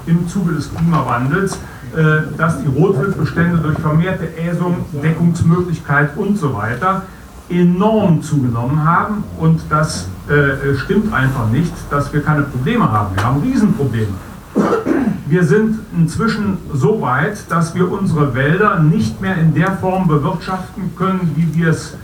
[0.07, 1.59] im Zuge des Klimawandels,
[1.97, 7.03] äh, dass die Rotwildbestände durch vermehrte Äsung, Deckungsmöglichkeit und so weiter
[7.49, 9.25] enorm zugenommen haben.
[9.38, 13.17] Und das äh, stimmt einfach nicht, dass wir keine Probleme haben.
[13.17, 14.12] Wir haben Riesenprobleme.
[15.33, 20.95] Wir sind inzwischen so weit, dass wir unsere Wälder nicht mehr in der Form bewirtschaften
[20.95, 21.95] können, wie wir es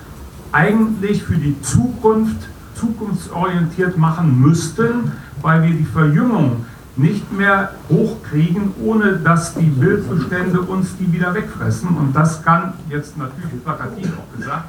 [0.50, 5.12] eigentlich für die Zukunft zukunftsorientiert machen müssten,
[5.42, 6.64] weil wir die Verjüngung
[6.96, 11.98] nicht mehr hochkriegen, ohne dass die Wildbestände uns die wieder wegfressen.
[11.98, 14.64] Und das kann jetzt natürlich plakativ auch gesagt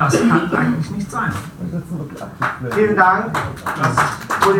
[0.00, 1.30] das kann eigentlich nicht sein.
[2.74, 3.26] Vielen Dank.
[4.42, 4.50] Du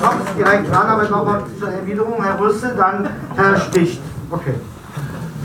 [0.00, 2.22] kommst direkt dran, aber nochmal zur Erwiderung.
[2.22, 4.00] Herr Rüsse, dann Herr Sticht.
[4.30, 4.54] Okay.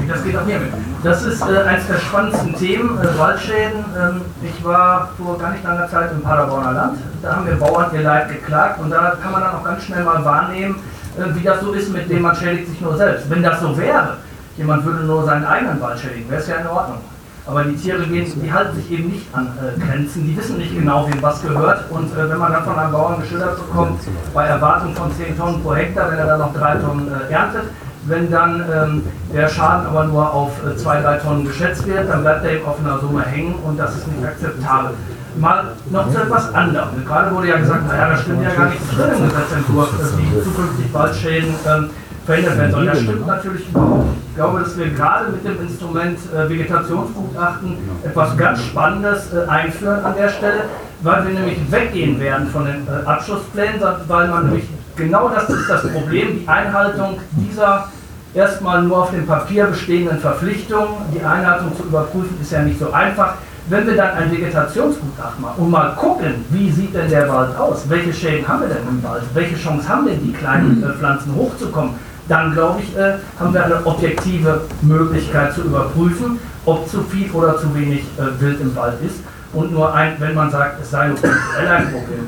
[0.08, 0.72] Das geht auch hier mit.
[1.04, 3.86] Das ist äh, eines der spannendsten Themen, äh, Waldschäden.
[3.98, 6.98] Ähm, ich war vor gar nicht langer Zeit im Paderborner Land.
[7.22, 10.04] Da haben wir Bauern ihr Leid geklagt und da kann man dann auch ganz schnell
[10.04, 10.76] mal wahrnehmen,
[11.18, 13.30] äh, wie das so ist, mit dem man schädigt sich nur selbst.
[13.30, 14.18] Wenn das so wäre,
[14.58, 17.00] jemand würde nur seinen eigenen Wald schädigen, wäre es ja in Ordnung.
[17.46, 20.76] Aber die Tiere gehen, die halten sich eben nicht an äh, Grenzen, die wissen nicht
[20.76, 21.90] genau, wem was gehört.
[21.90, 24.00] Und äh, wenn man dann von einem Bauern geschildert bekommt,
[24.34, 27.64] bei Erwartung von 10 Tonnen pro Hektar, wenn er dann noch 3 Tonnen äh, erntet,
[28.06, 32.22] wenn dann ähm, der Schaden aber nur auf 2, äh, 3 Tonnen geschätzt wird, dann
[32.22, 34.92] bleibt er eben auf einer Summe hängen und das ist nicht akzeptabel.
[35.38, 37.06] Mal noch zu etwas anderem.
[37.06, 40.94] Gerade wurde ja gesagt, naja, da stimmt ja gar nichts drin im Gesetzentwurf, die zukünftig
[40.94, 41.90] Waldschäden ähm,
[42.26, 42.86] verhindert werden soll.
[42.86, 44.06] Das stimmt natürlich überhaupt.
[44.30, 50.06] Ich glaube, dass wir gerade mit dem Instrument äh, Vegetationsgutachten etwas ganz Spannendes äh, einführen
[50.06, 50.64] an der Stelle,
[51.02, 55.70] weil wir nämlich weggehen werden von den äh, Abschlussplänen, weil man nämlich genau das ist
[55.70, 57.90] das Problem, die Einhaltung dieser
[58.34, 60.96] erstmal nur auf dem Papier bestehenden Verpflichtungen.
[61.14, 63.36] Die Einhaltung zu überprüfen ist ja nicht so einfach.
[63.68, 67.88] Wenn wir dann ein Vegetationsgutachten machen und mal gucken, wie sieht denn der Wald aus,
[67.88, 71.36] welche Schäden haben wir denn im Wald, welche Chance haben denn die kleinen äh, Pflanzen
[71.36, 71.92] hochzukommen,
[72.32, 77.58] dann glaube ich, äh, haben wir eine objektive Möglichkeit zu überprüfen, ob zu viel oder
[77.58, 79.20] zu wenig äh, Wild im Wald ist.
[79.52, 82.28] Und nur ein, wenn man sagt, es sei nur ein Problem.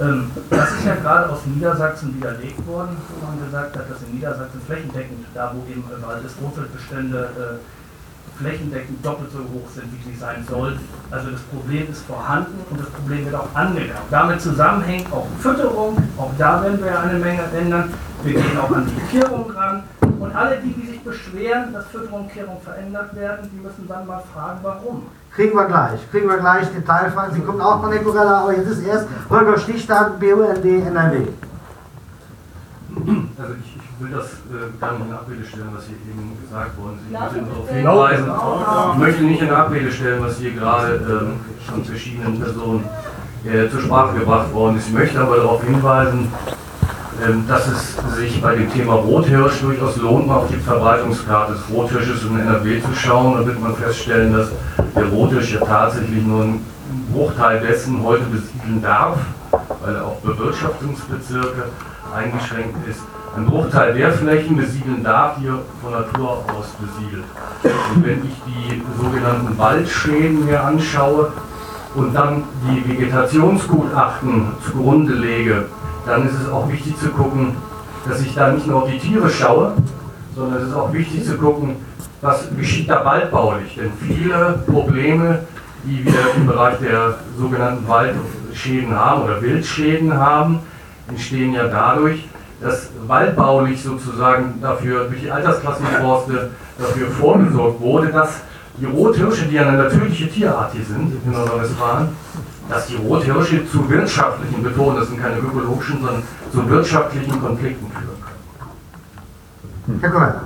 [0.00, 4.16] Ähm, das ist ja gerade aus Niedersachsen widerlegt worden, wo man gesagt hat, dass in
[4.16, 7.83] Niedersachsen flächendeckend, da wo eben Wald ist, Wurzelbestände äh,
[8.36, 10.80] flächendeckend doppelt so hoch sind, wie sie sein sollten.
[11.10, 14.02] Also das Problem ist vorhanden und das Problem wird auch angegangen.
[14.10, 17.92] Damit zusammenhängt auch Fütterung, auch da werden wir eine Menge ändern.
[18.24, 19.84] Wir gehen auch an die Kehrung ran.
[20.18, 24.06] Und alle die, die sich beschweren, dass Fütterung und Kehrung verändert werden, die müssen dann
[24.06, 25.02] mal fragen, warum.
[25.34, 27.34] Kriegen wir gleich, kriegen wir gleich Detailfragen.
[27.34, 31.26] Sie kommt auch von der Corella, aber jetzt ist erst Holger Stichtag, BUND NRW.
[33.36, 36.98] Also ich will das äh, gar nicht in Abrede stellen, was hier eben gesagt worden
[36.98, 37.14] ist.
[37.14, 38.30] Ich möchte darauf hinweisen,
[38.92, 42.84] ich möchte nicht in Abrede stellen, was hier gerade ähm, von verschiedenen Personen
[43.44, 44.88] äh, zur Sprache gebracht worden ist.
[44.88, 46.32] Ich möchte aber darauf hinweisen,
[47.24, 51.62] ähm, dass es sich bei dem Thema Rothirsch durchaus lohnt, mal auf die Verbreitungskarte des
[51.70, 53.38] Rothirsches in NRW zu schauen.
[53.38, 54.48] Da wird man feststellen, dass
[54.96, 56.66] der Rothirsch ja tatsächlich nur einen
[57.12, 59.18] Bruchteil dessen heute besiedeln darf,
[59.84, 61.68] weil er auf Bewirtschaftungsbezirke
[62.12, 63.00] eingeschränkt ist.
[63.36, 67.24] Ein Bruchteil der Flächen besiedeln darf hier von Natur aus besiedelt.
[67.92, 71.32] Und wenn ich die sogenannten Waldschäden mir anschaue
[71.96, 75.66] und dann die Vegetationsgutachten zugrunde lege,
[76.06, 77.56] dann ist es auch wichtig zu gucken,
[78.08, 79.72] dass ich da nicht nur auf die Tiere schaue,
[80.36, 81.76] sondern es ist auch wichtig zu gucken,
[82.20, 83.74] was geschieht da waldbaulich.
[83.74, 85.40] Denn viele Probleme,
[85.82, 90.60] die wir im Bereich der sogenannten Waldschäden haben oder Wildschäden haben,
[91.08, 92.28] entstehen ja dadurch,
[92.64, 98.40] dass waldbaulich sozusagen dafür durch die Altersklassenforste dafür vorgesorgt wurde, dass
[98.78, 102.08] die Rothirsche, die ja eine natürliche Tierart hier sind in Nordrhein-Westfalen,
[102.70, 108.18] dass die Rothirsche zu wirtschaftlichen, betonen das sind keine ökologischen, sondern zu wirtschaftlichen Konflikten führen
[109.86, 110.00] können.
[110.00, 110.40] Herr Kollege.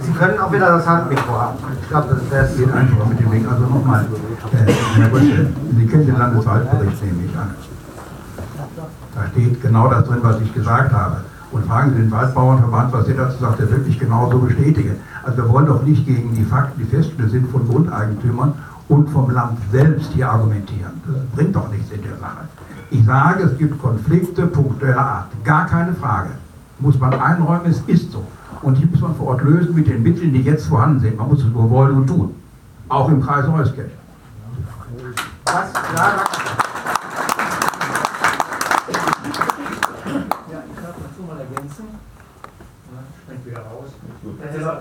[0.00, 1.58] Sie können auch wieder das Handmikro haben.
[1.80, 3.46] Ich glaube, das, das geht einfacher mit dem Weg.
[3.50, 4.04] Also nochmal,
[4.52, 4.72] äh,
[5.78, 7.54] Sie kennen den Landeswaldbericht, nehme ich an.
[9.14, 11.18] Da steht genau das drin, was ich gesagt habe.
[11.52, 14.96] Und fragen Sie den Waldbauernverband, was der dazu sagt, der wirklich genauso bestätigen.
[15.22, 18.54] Also wir wollen doch nicht gegen die Fakten, die festgestellt sind von Grundeigentümern
[18.88, 20.92] und vom Land selbst hier argumentieren.
[21.06, 22.48] Das bringt doch nichts in der Sache.
[22.90, 25.26] Ich sage, es gibt Konflikte punktueller Art.
[25.44, 26.30] Gar keine Frage.
[26.80, 28.24] Muss man einräumen, es ist so.
[28.62, 31.16] Und die muss man vor Ort lösen mit den Mitteln, die jetzt vorhanden sind.
[31.16, 32.34] Man muss es nur wollen und tun.
[32.88, 33.92] Auch im Kreis Euskirch.
[35.46, 35.72] Was?
[35.96, 36.63] Ja,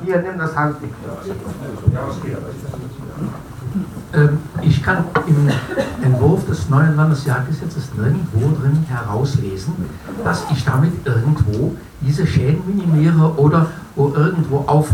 [0.04, 0.96] Hier, nimm das Handmikro.
[4.14, 5.50] Ähm, ich kann im
[6.04, 9.74] Entwurf des neuen Landesjagdgesetzes nirgendwo drin herauslesen,
[10.24, 14.90] dass ich damit irgendwo diese Schäden minimiere oder wo irgendwo auf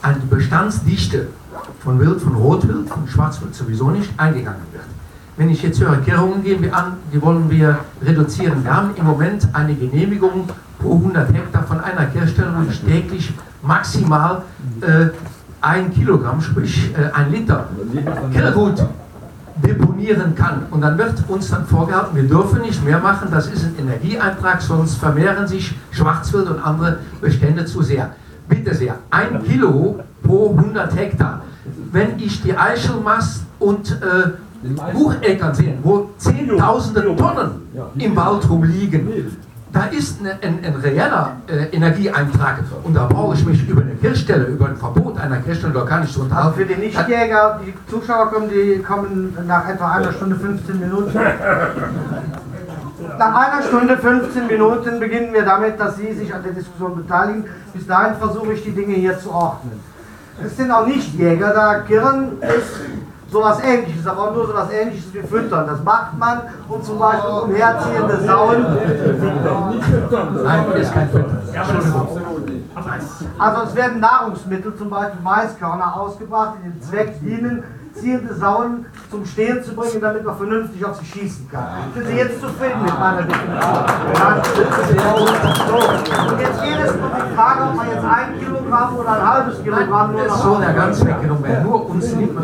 [0.00, 1.28] eine Bestandsdichte
[1.80, 4.84] von Wild, von Rotwild, von Schwarzwild sowieso nicht eingegangen wird.
[5.36, 8.64] Wenn ich jetzt höre, Kehrungen gehen wir an, die wollen wir reduzieren.
[8.64, 10.48] Wir haben im Moment eine Genehmigung
[10.82, 12.08] pro 100 Hektar von einer
[12.68, 14.42] ich täglich maximal
[14.80, 15.08] äh,
[15.60, 17.68] ein Kilogramm, sprich äh, ein Liter
[18.32, 18.84] Kirrgut
[19.62, 20.62] deponieren kann.
[20.70, 24.60] Und dann wird uns dann vorgehalten, wir dürfen nicht mehr machen, das ist ein Energieeintrag,
[24.60, 28.10] sonst vermehren sich Schwarzwild und andere Bestände zu sehr.
[28.48, 31.42] Bitte sehr, ein Kilo pro 100 Hektar.
[31.92, 34.30] Wenn ich die Eichelmast und äh,
[34.92, 37.50] Bucheckern sehe, wo zehntausende Tonnen
[37.96, 39.08] im Wald rumliegen,
[39.72, 43.94] da ist ein, ein, ein reeller äh, Energieeintrag und da brauche ich mich über eine
[43.94, 46.48] Kirchstelle, über ein Verbot einer Kirchstelle gar nicht zu unterhalten.
[46.48, 51.18] Also für die Nichtjäger, die Zuschauer kommen, die kommen nach etwa einer Stunde 15 Minuten.
[53.18, 57.44] Nach einer Stunde 15 Minuten beginnen wir damit, dass Sie sich an der Diskussion beteiligen.
[57.72, 59.80] Bis dahin versuche ich die Dinge hier zu ordnen.
[60.44, 61.80] Es sind auch Nichtjäger da.
[61.80, 62.80] Kirren ist
[63.32, 65.66] sowas ähnliches, aber nur sowas ähnliches wie Füttern.
[65.66, 68.66] Das macht man, um zum Beispiel umherziehende Sauen.
[70.44, 71.38] Nein, ist kein Füttern.
[73.38, 77.64] Also es werden Nahrungsmittel, zum Beispiel Maiskörner, ausgebracht, die dem Zweck dienen,
[77.94, 81.66] ziehende Sauen zum Stehen zu bringen, damit man vernünftig auf sie schießen kann.
[81.94, 83.62] Sind Sie jetzt zufrieden mit meiner Definition?
[85.68, 85.76] So.
[86.32, 89.62] Und jetzt geht es um die Frage, ob man jetzt ein Kilogramm oder ein halbes
[89.62, 91.44] Kilogramm nur noch soll ja ganz weggenommen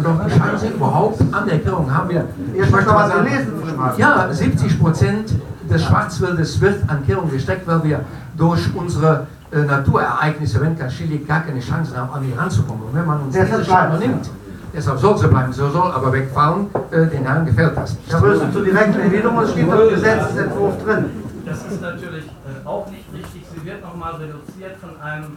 [0.02, 2.24] man doch die Chance überhaupt an der Kehrung haben wir.
[2.54, 3.52] Ihr möchte was gelesen,
[3.96, 5.34] Ja, 70 Prozent
[5.70, 8.00] des Schwarzwaldes wird an Kehrung gesteckt, weil wir
[8.36, 12.84] durch unsere äh, Naturereignisse, wenn kein Chili gar keine Chance haben, an die ranzukommen.
[12.84, 14.30] Und wenn man uns diese Chance nimmt,
[14.74, 18.12] deshalb soll sie bleiben, so soll aber wegfallen, äh, den Herren gefällt das nicht.
[18.12, 21.04] Herr Rösel, zur direkten Erwiderung, es steht im Gesetzentwurf drin.
[21.44, 23.42] Das ist natürlich äh, auch nicht richtig.
[23.54, 25.36] Sie wird nochmal reduziert von einem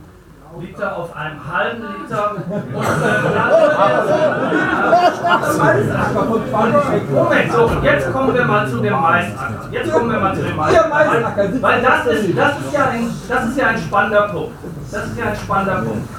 [0.60, 2.32] Liter auf einen halben Liter.
[2.32, 2.44] Und äh,
[7.14, 9.68] Moment, so, jetzt kommen wir mal zu dem Maisacker.
[9.72, 10.92] Jetzt kommen wir mal zu dem Maisacker.
[10.92, 14.52] Weil, weil das, ist, das, ist ja ein, das ist ja ein spannender Punkt.
[14.92, 16.10] Das ist ja ein spannender Punkt.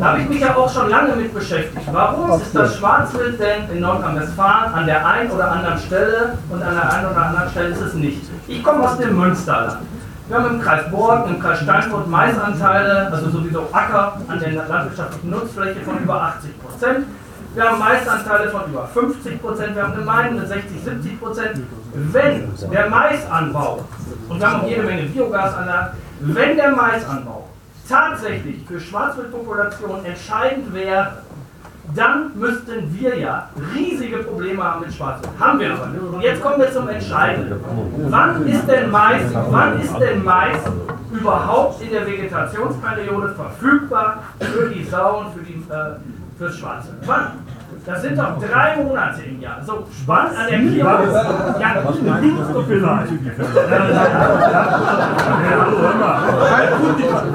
[0.00, 1.86] Da habe ich mich ja auch schon lange mit beschäftigt.
[1.92, 6.74] Warum ist das Schwarzwild denn in Nordrhein-Westfalen an der einen oder anderen Stelle und an
[6.74, 8.22] der einen oder anderen Stelle ist es nicht?
[8.48, 9.76] Ich komme aus dem Münsterland.
[10.26, 15.28] Wir haben im Kreis Borg, im Kreis Steinfurt Maisanteile, also sowieso Acker an der landwirtschaftlichen
[15.30, 17.06] Nutzfläche von über 80 Prozent.
[17.54, 21.60] Wir haben Maisanteile von über 50 Prozent, wir haben Gemeinden mit 60, 70 Prozent.
[21.92, 23.84] Wenn der Maisanbau,
[24.30, 27.46] und wir haben auch jede Menge Biogasanlagen, wenn der Maisanbau
[27.86, 31.18] tatsächlich für Schwarzwildpopulationen entscheidend wäre,
[31.94, 35.30] dann müssten wir ja riesige Probleme haben mit Schwarzwild.
[35.38, 36.02] Haben wir aber nicht.
[36.02, 37.60] Und jetzt kommen wir zum Entscheidenden.
[38.10, 40.58] Wann ist denn Mais, wann ist denn Mais
[41.12, 45.96] überhaupt in der Vegetationsperiode verfügbar für die Sauen, für die, äh,
[46.36, 46.98] fürs Schwarzwild?
[47.06, 47.26] Wann?
[47.86, 49.62] Das sind doch drei Monate im Jahr.
[49.64, 50.78] So, wann an der Kirche?
[50.78, 51.74] Ja,
[52.66, 53.10] vielleicht.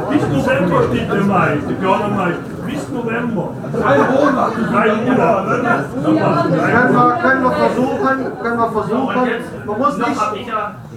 [0.09, 2.33] Bis November steht der Mai, der Garner Mai.
[2.69, 3.49] Bis November.
[3.73, 4.61] Drei Monate.
[4.71, 5.59] Drei Monate.
[5.59, 9.29] Können wir, können wir versuchen, können wir versuchen.
[9.65, 10.21] Man muss nicht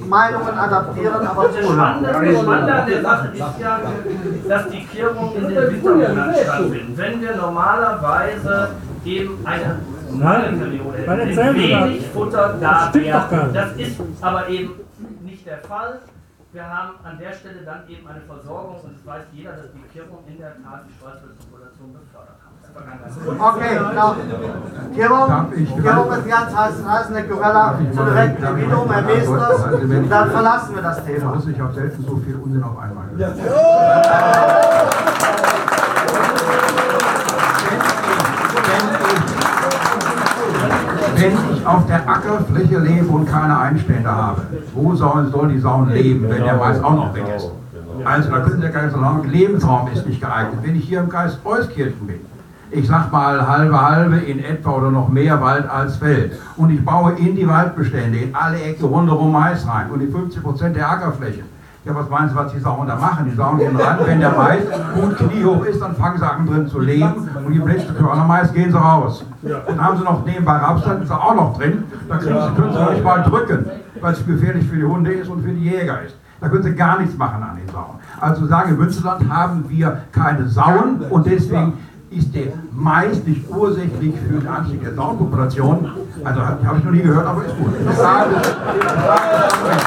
[0.09, 3.79] Meinungen adaptieren, aber Das Spannende, das Spannende an der Sache ist ja,
[4.49, 6.97] dass die Kehrung in den Wintermonaten stattfindet.
[6.99, 8.69] Wenn wir normalerweise
[9.05, 9.77] eben eine
[10.11, 10.53] mal.
[11.55, 13.47] wenig Futter da Stimmt doch gar wäre.
[13.47, 13.57] nicht.
[13.57, 14.73] Das ist aber eben
[15.23, 16.01] nicht der Fall.
[16.53, 19.89] Wir haben an der Stelle dann eben eine Versorgung und es weiß jeder, dass die
[19.91, 20.93] Kehrung in der Tat die
[21.93, 22.37] Befördert.
[23.05, 23.17] Das.
[23.39, 24.17] Okay, klar.
[24.95, 25.31] Kirchhoff,
[25.83, 29.65] Kirchhoff ist ganz heiß, heißen der Gorella zur direkten Erwiderung, Herr Meesters,
[30.11, 31.35] dann verlassen wir das Thema.
[31.35, 33.37] muss ich habe selten so viel Unsinn auf einmal gehört.
[41.17, 44.43] Wenn ich auf der Ackerfläche lebe und keine Einstände habe,
[44.75, 47.51] wo sollen soll die Sauen leben, wenn der Mais auch noch weg ist?
[48.05, 50.59] Also da können Sie ja gar nicht so lange, Lebensraum ist nicht geeignet.
[50.63, 52.21] Wenn ich hier im Kreis Euskirchen bin,
[52.71, 56.85] ich sag mal halbe halbe in etwa oder noch mehr Wald als Feld und ich
[56.85, 60.91] baue in die Waldbestände in alle Ecke rundherum Mais rein und die 50 Prozent der
[60.91, 61.43] Ackerfläche.
[61.85, 63.29] Ja, was meinen Sie, was die Sauen da machen?
[63.29, 64.63] Die Sauen gehen ran, wenn der Mais
[64.95, 68.53] gut kniehoch ist, dann fangen sie an drin zu leben und die letzte Körner Mais
[68.53, 69.25] gehen sie raus.
[69.43, 71.85] Dann haben sie noch nebenbei Raps, dann ist er auch noch drin.
[72.09, 73.67] Da können sie, können sie nicht mal drücken,
[74.01, 76.15] weil es gefährlich für die Hunde ist und für die Jäger ist.
[76.43, 78.01] Da können sie gar nichts machen an den Sauen.
[78.21, 81.75] Also sagen, im Münsterland haben wir keine Sauen und deswegen
[82.11, 85.89] ist der Mais nicht ursächlich für den Anstieg der Sauenpopulation.
[86.25, 87.73] Also habe hab ich noch nie gehört, aber ist gut.
[87.87, 88.53] Das sagen- das
[89.07, 89.87] sagen-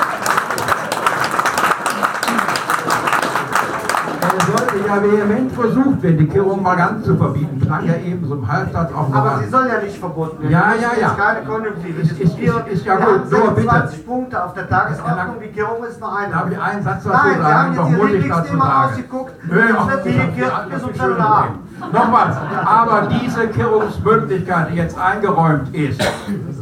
[4.38, 7.60] Es ja vehement versucht werden, die Kehrung mal ganz zu verbieten.
[7.62, 9.44] Klang ja eben so im Halbsatz auch noch Aber an.
[9.44, 10.52] sie soll ja nicht verboten werden.
[10.52, 11.08] Ja, ja, ja.
[11.08, 13.32] jetzt keine Konjunktive Ist- ist- ist- ist ja gut.
[13.32, 13.62] Nur bitte.
[13.62, 16.32] 26 Punkte auf der Tagesordnung, die Kirchhoff ist nur eine.
[16.34, 17.44] Darf ich einen Satz dazu Nein, sagen?
[17.44, 18.90] wir haben jetzt Doch muss ich dazu sagen.
[18.92, 19.32] ausgeguckt.
[19.50, 21.50] Nö, wird die das- das- um das- Viertel nach acht.
[21.94, 22.36] Nochmals,
[22.66, 26.02] aber diese Kehrungsmöglichkeit, die jetzt eingeräumt ist,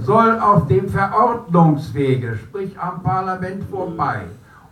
[0.03, 4.21] soll auf dem Verordnungswege, sprich am Parlament vorbei,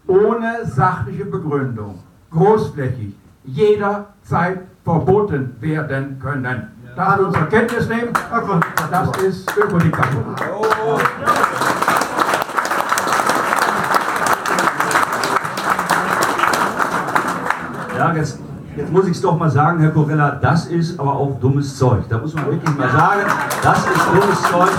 [0.07, 1.99] ohne sachliche Begründung,
[2.31, 6.67] großflächig, jederzeit verboten werden können.
[6.95, 8.11] Das wir zur Kenntnis nehmen,
[8.91, 10.35] das ist Ökodiktatur.
[17.97, 18.39] Ja, jetzt,
[18.75, 22.03] jetzt muss ich es doch mal sagen, Herr Corella, das ist aber auch dummes Zeug.
[22.09, 23.21] Da muss man wirklich mal sagen,
[23.61, 24.71] das ist dummes Zeug.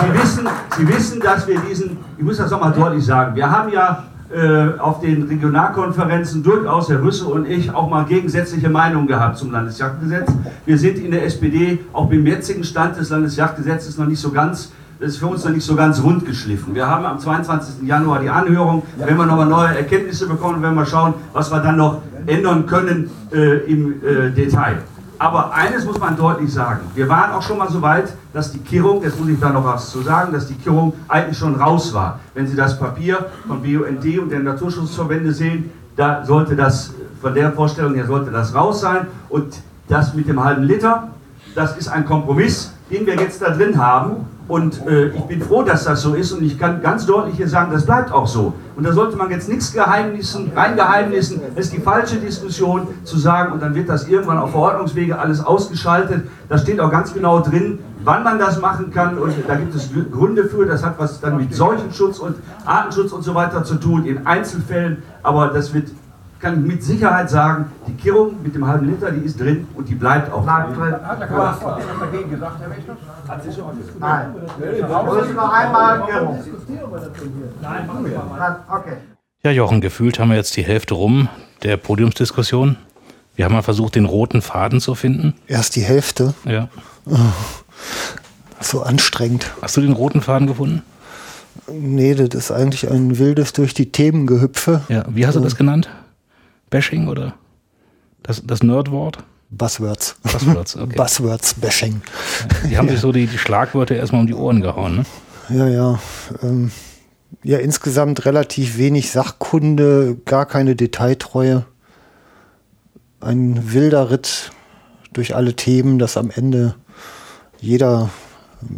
[0.00, 3.50] Sie wissen, Sie wissen, dass wir diesen, ich muss das doch mal deutlich sagen, wir
[3.50, 9.06] haben ja äh, auf den Regionalkonferenzen durchaus, Herr Rüsse und ich, auch mal gegensätzliche Meinungen
[9.06, 10.30] gehabt zum Landesjagdgesetz.
[10.66, 14.72] Wir sind in der SPD auch beim jetzigen Stand des Landesjagdgesetzes noch nicht so ganz
[15.00, 16.74] das ist für uns noch nicht so ganz rund geschliffen.
[16.74, 17.86] Wir haben am 22.
[17.86, 18.82] Januar die Anhörung.
[18.96, 23.08] Wenn wir nochmal neue Erkenntnisse bekommen, werden wir schauen, was wir dann noch ändern können
[23.32, 24.78] äh, im äh, Detail.
[25.18, 26.82] Aber eines muss man deutlich sagen.
[26.94, 29.64] Wir waren auch schon mal so weit, dass die Kirrung, jetzt muss ich da noch
[29.64, 32.20] was zu sagen, dass die Kirrung eigentlich schon raus war.
[32.34, 37.52] Wenn Sie das Papier von BUND und der Naturschutzverbände sehen, da sollte das, von der
[37.52, 39.08] Vorstellung her sollte das raus sein.
[39.28, 39.56] Und
[39.88, 41.08] das mit dem halben Liter,
[41.56, 44.26] das ist ein Kompromiss, den wir jetzt da drin haben.
[44.48, 47.48] Und äh, ich bin froh, dass das so ist und ich kann ganz deutlich hier
[47.48, 48.54] sagen, das bleibt auch so.
[48.76, 51.42] Und da sollte man jetzt nichts geheimnissen, reingeheimnissen.
[51.54, 55.44] Das ist die falsche Diskussion zu sagen und dann wird das irgendwann auf Verordnungswege alles
[55.44, 56.22] ausgeschaltet.
[56.48, 59.90] Da steht auch ganz genau drin, wann man das machen kann und da gibt es
[60.10, 60.64] Gründe für.
[60.64, 65.02] Das hat was dann mit Seuchenschutz und Artenschutz und so weiter zu tun in Einzelfällen.
[65.22, 65.88] Aber das wird
[66.40, 69.94] kann mit Sicherheit sagen, die Kirrung mit dem halben Liter, die ist drin und die
[69.94, 70.90] bleibt auch Bleibt drin.
[70.90, 71.06] drin.
[71.06, 71.62] Hat der Quast
[72.00, 72.96] dagegen gesagt, Herr Wächter?
[73.26, 73.64] Hat sich schon
[73.98, 74.34] Nein.
[74.58, 76.38] Müssen wir einmal Kirrung.
[77.60, 78.64] Nein, machen wir mal.
[78.68, 78.96] Okay.
[79.42, 81.28] Ja, Jochen, gefühlt haben wir jetzt die Hälfte rum
[81.62, 82.76] der Podiumsdiskussion.
[83.36, 85.34] Wir haben mal versucht, den roten Faden zu finden.
[85.46, 86.34] Erst die Hälfte.
[86.44, 86.68] Ja.
[88.60, 89.52] So anstrengend.
[89.62, 90.82] Hast du den roten Faden gefunden?
[91.70, 94.80] Nee, das ist eigentlich ein wildes durch die Themengehüpfe.
[94.88, 95.04] Ja.
[95.08, 95.88] Wie hast du das genannt?
[96.70, 97.34] Bashing oder
[98.22, 99.18] das, das Nerdwort?
[99.50, 100.16] Buzzwords.
[100.22, 100.96] Buzzwords, okay.
[100.96, 102.02] Buzzwords Bashing.
[102.68, 105.04] Die haben sich so die, die Schlagwörter erstmal um die Ohren gehauen, ne?
[105.48, 106.00] Ja, ja.
[106.42, 106.70] Ähm,
[107.42, 111.64] ja, insgesamt relativ wenig Sachkunde, gar keine Detailtreue.
[113.20, 114.52] Ein wilder Ritt
[115.12, 116.74] durch alle Themen, dass am Ende
[117.60, 118.10] jeder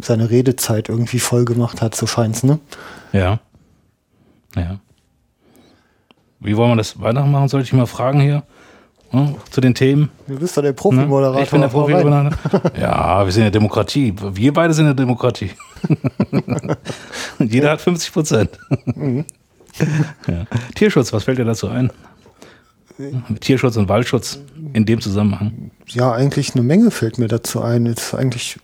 [0.01, 2.59] seine Redezeit irgendwie voll gemacht hat, so scheint's, ne?
[3.11, 3.39] Ja.
[4.55, 4.79] Ja.
[6.41, 7.47] Wie wollen wir das weitermachen?
[7.47, 8.43] Soll ich mal fragen hier?
[9.11, 10.09] Hm, zu den Themen?
[10.27, 11.43] Du bist doch der Profi-Moderator.
[11.43, 11.67] Ich bin der.
[11.67, 12.31] Profi-Moderator.
[12.79, 14.13] Ja, wir sind ja Demokratie.
[14.33, 15.51] Wir beide sind ja Demokratie.
[17.39, 18.49] Jeder hat 50 Prozent.
[18.85, 19.25] Mhm.
[20.27, 20.45] ja.
[20.75, 21.91] Tierschutz, was fällt dir dazu ein?
[23.39, 24.39] Tierschutz und Waldschutz
[24.73, 25.71] in dem Zusammenhang.
[25.87, 27.85] Ja, eigentlich eine Menge fällt mir dazu ein.
[27.85, 28.59] Es ist eigentlich,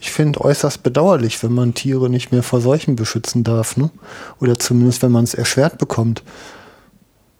[0.00, 3.76] ich finde, äußerst bedauerlich, wenn man Tiere nicht mehr vor Seuchen beschützen darf.
[3.76, 3.90] Ne?
[4.40, 6.22] Oder zumindest, wenn man es erschwert bekommt.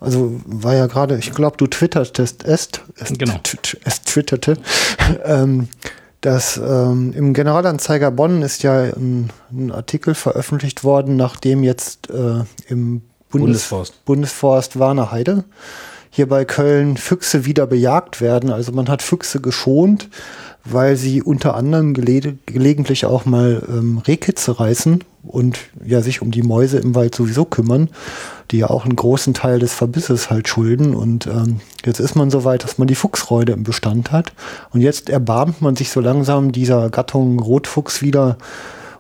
[0.00, 3.40] Also war ja gerade, ich glaube, du twittertest es, es, Genau.
[3.84, 4.56] es twitterte,
[5.24, 5.68] ähm,
[6.20, 12.44] dass ähm, im Generalanzeiger Bonn ist ja ein, ein Artikel veröffentlicht worden, nachdem jetzt äh,
[12.68, 14.04] im Bundes Bundesforst.
[14.04, 15.44] Bundesforst Warner Heide
[16.10, 18.50] hier bei Köln Füchse wieder bejagt werden.
[18.50, 20.08] Also man hat Füchse geschont,
[20.64, 26.30] weil sie unter anderem gelede- gelegentlich auch mal ähm, Rehkitze reißen und ja sich um
[26.30, 27.90] die Mäuse im Wald sowieso kümmern,
[28.50, 30.94] die ja auch einen großen Teil des Verbisses halt schulden.
[30.94, 34.32] Und ähm, jetzt ist man so weit, dass man die Fuchsreude im Bestand hat.
[34.70, 38.38] Und jetzt erbarmt man sich so langsam dieser Gattung Rotfuchs wieder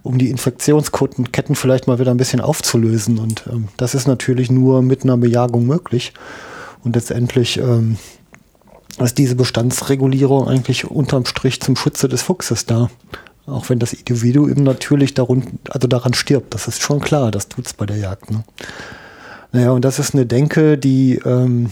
[0.02, 3.18] um die Infektionsketten vielleicht mal wieder ein bisschen aufzulösen.
[3.18, 6.12] Und ähm, das ist natürlich nur mit einer Bejagung möglich.
[6.84, 7.96] Und letztendlich ähm,
[9.06, 12.90] ist diese Bestandsregulierung eigentlich unterm Strich zum Schutze des Fuchses da.
[13.46, 16.54] Auch wenn das Individuum natürlich darun, also daran stirbt.
[16.54, 18.30] Das ist schon klar, das tut's bei der Jagd.
[18.30, 18.44] Ne?
[19.52, 21.70] Naja, und das ist eine Denke, die, ähm,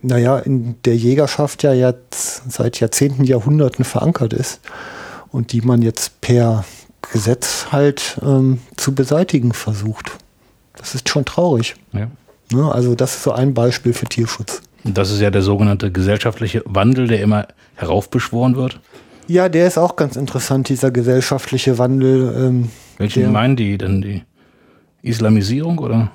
[0.00, 4.60] naja, in der Jägerschaft ja jetzt seit Jahrzehnten, Jahrhunderten verankert ist
[5.32, 6.64] und die man jetzt per
[7.12, 10.12] Gesetz halt ähm, zu beseitigen versucht.
[10.76, 11.74] Das ist schon traurig.
[11.92, 12.08] Ja.
[12.52, 12.72] Ne?
[12.72, 14.62] Also das ist so ein Beispiel für Tierschutz.
[14.84, 18.80] Das ist ja der sogenannte gesellschaftliche Wandel, der immer heraufbeschworen wird.
[19.28, 22.34] Ja, der ist auch ganz interessant, dieser gesellschaftliche Wandel.
[22.36, 22.68] Ähm,
[22.98, 24.02] Welchen meinen die denn?
[24.02, 24.24] Die
[25.02, 26.10] Islamisierung oder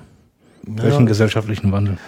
[0.62, 1.98] welchen gesellschaftlichen Wandel?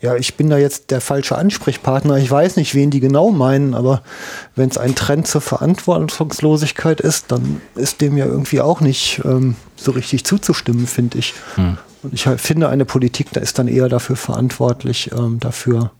[0.00, 2.18] Ja, ich bin da jetzt der falsche Ansprechpartner.
[2.18, 4.02] Ich weiß nicht, wen die genau meinen, aber
[4.54, 9.56] wenn es ein Trend zur Verantwortungslosigkeit ist, dann ist dem ja irgendwie auch nicht ähm,
[9.74, 11.32] so richtig zuzustimmen, finde ich.
[11.54, 11.78] Hm.
[12.02, 15.90] Und ich halt finde, eine Politik da ist dann eher dafür verantwortlich, ähm, dafür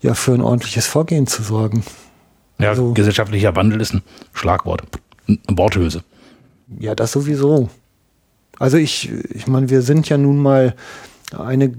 [0.00, 1.84] ja für ein ordentliches Vorgehen zu sorgen.
[2.58, 4.02] Ja, Also- gesellschaftlicher Wandel ist ein
[4.32, 4.82] Schlagwort,
[5.28, 6.02] eine Worthülse.
[6.78, 7.68] Ja, das sowieso.
[8.58, 10.74] Also ich, ich meine, wir sind ja nun mal
[11.36, 11.72] eine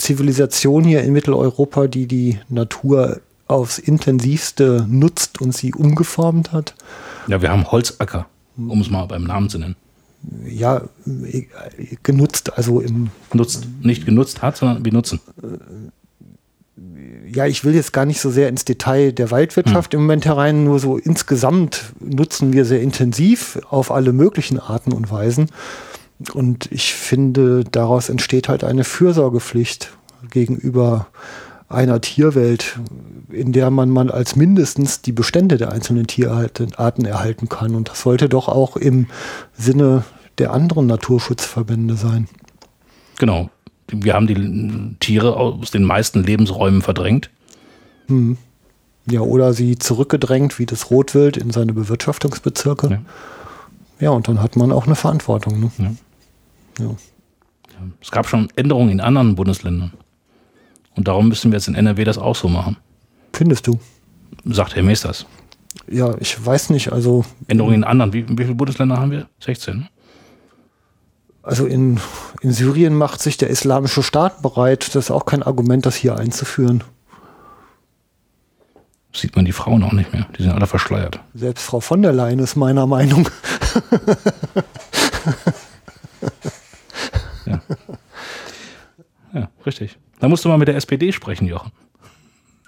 [0.00, 6.74] Zivilisation hier in Mitteleuropa, die die Natur aufs intensivste nutzt und sie umgeformt hat.
[7.26, 8.26] Ja, wir haben Holzacker,
[8.56, 9.76] um es mal beim Namen zu nennen.
[10.44, 11.46] Ja, äh,
[12.02, 15.20] genutzt, also im Nutzt, nicht genutzt hat, sondern benutzen.
[17.26, 20.64] ja, ich will jetzt gar nicht so sehr ins Detail der Waldwirtschaft im Moment herein,
[20.64, 25.50] nur so insgesamt nutzen wir sehr intensiv auf alle möglichen Arten und Weisen.
[26.34, 29.92] Und ich finde, daraus entsteht halt eine Fürsorgepflicht
[30.30, 31.06] gegenüber
[31.68, 32.78] einer Tierwelt,
[33.30, 37.74] in der man mal als mindestens die Bestände der einzelnen Tierarten erhalten kann.
[37.74, 39.06] Und das sollte doch auch im
[39.56, 40.04] Sinne
[40.38, 42.28] der anderen Naturschutzverbände sein.
[43.18, 43.50] Genau.
[43.92, 47.30] Wir haben die Tiere aus den meisten Lebensräumen verdrängt.
[48.08, 48.36] Hm.
[49.10, 52.88] Ja, oder sie zurückgedrängt wie das Rotwild in seine Bewirtschaftungsbezirke.
[52.90, 53.00] Ja,
[54.00, 54.10] Ja.
[54.10, 55.60] und dann hat man auch eine Verantwortung.
[55.60, 55.70] Ne?
[55.78, 55.90] Ja.
[56.80, 56.96] Ja.
[58.00, 59.92] Es gab schon Änderungen in anderen Bundesländern.
[60.96, 62.76] Und darum müssen wir jetzt in NRW das auch so machen,
[63.32, 63.78] Findest du?
[64.44, 65.24] sagt Herr Meesters.
[65.88, 67.24] Ja, ich weiß nicht, also.
[67.46, 68.12] Änderungen in anderen.
[68.12, 69.28] Wie, wie viele Bundesländer haben wir?
[69.40, 69.78] 16.
[69.78, 69.88] ne?
[71.42, 71.98] Also in,
[72.42, 74.94] in Syrien macht sich der islamische Staat bereit.
[74.94, 76.84] Das ist auch kein Argument, das hier einzuführen.
[79.12, 80.26] Sieht man die Frauen auch nicht mehr.
[80.38, 81.20] Die sind alle verschleiert.
[81.34, 83.28] Selbst Frau von der Leyen ist meiner Meinung.
[89.32, 89.96] Ja, richtig.
[90.18, 91.72] Da musst du mal mit der SPD sprechen, Jochen.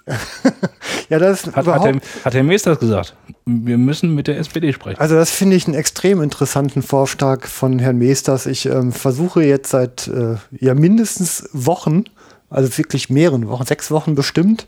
[1.08, 3.14] ja, das Hat, hat, Herr, hat Herr Mees das gesagt?
[3.44, 5.00] Wir müssen mit der SPD sprechen.
[5.00, 8.46] Also das finde ich einen extrem interessanten Vorschlag von Herrn Meesters.
[8.46, 12.04] Ich ähm, versuche jetzt seit äh, ja mindestens Wochen,
[12.50, 14.66] also wirklich mehreren Wochen, sechs Wochen bestimmt,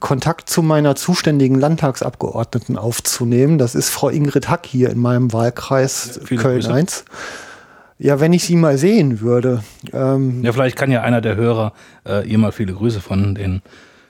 [0.00, 3.56] Kontakt zu meiner zuständigen Landtagsabgeordneten aufzunehmen.
[3.56, 6.72] Das ist Frau Ingrid Hack hier in meinem Wahlkreis Viele Köln Grüße.
[6.72, 7.04] 1.
[7.98, 9.62] Ja, wenn ich sie mal sehen würde.
[9.92, 11.72] Ähm, Ja, vielleicht kann ja einer der Hörer
[12.06, 13.62] äh, ihr mal viele Grüße von, den,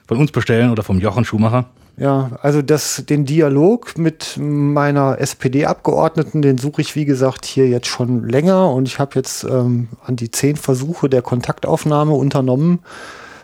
[0.07, 1.65] von uns bestellen oder vom Jochen Schumacher.
[1.97, 7.87] Ja, also das, den Dialog mit meiner SPD-Abgeordneten, den suche ich, wie gesagt, hier jetzt
[7.87, 12.79] schon länger und ich habe jetzt ähm, an die zehn Versuche der Kontaktaufnahme unternommen.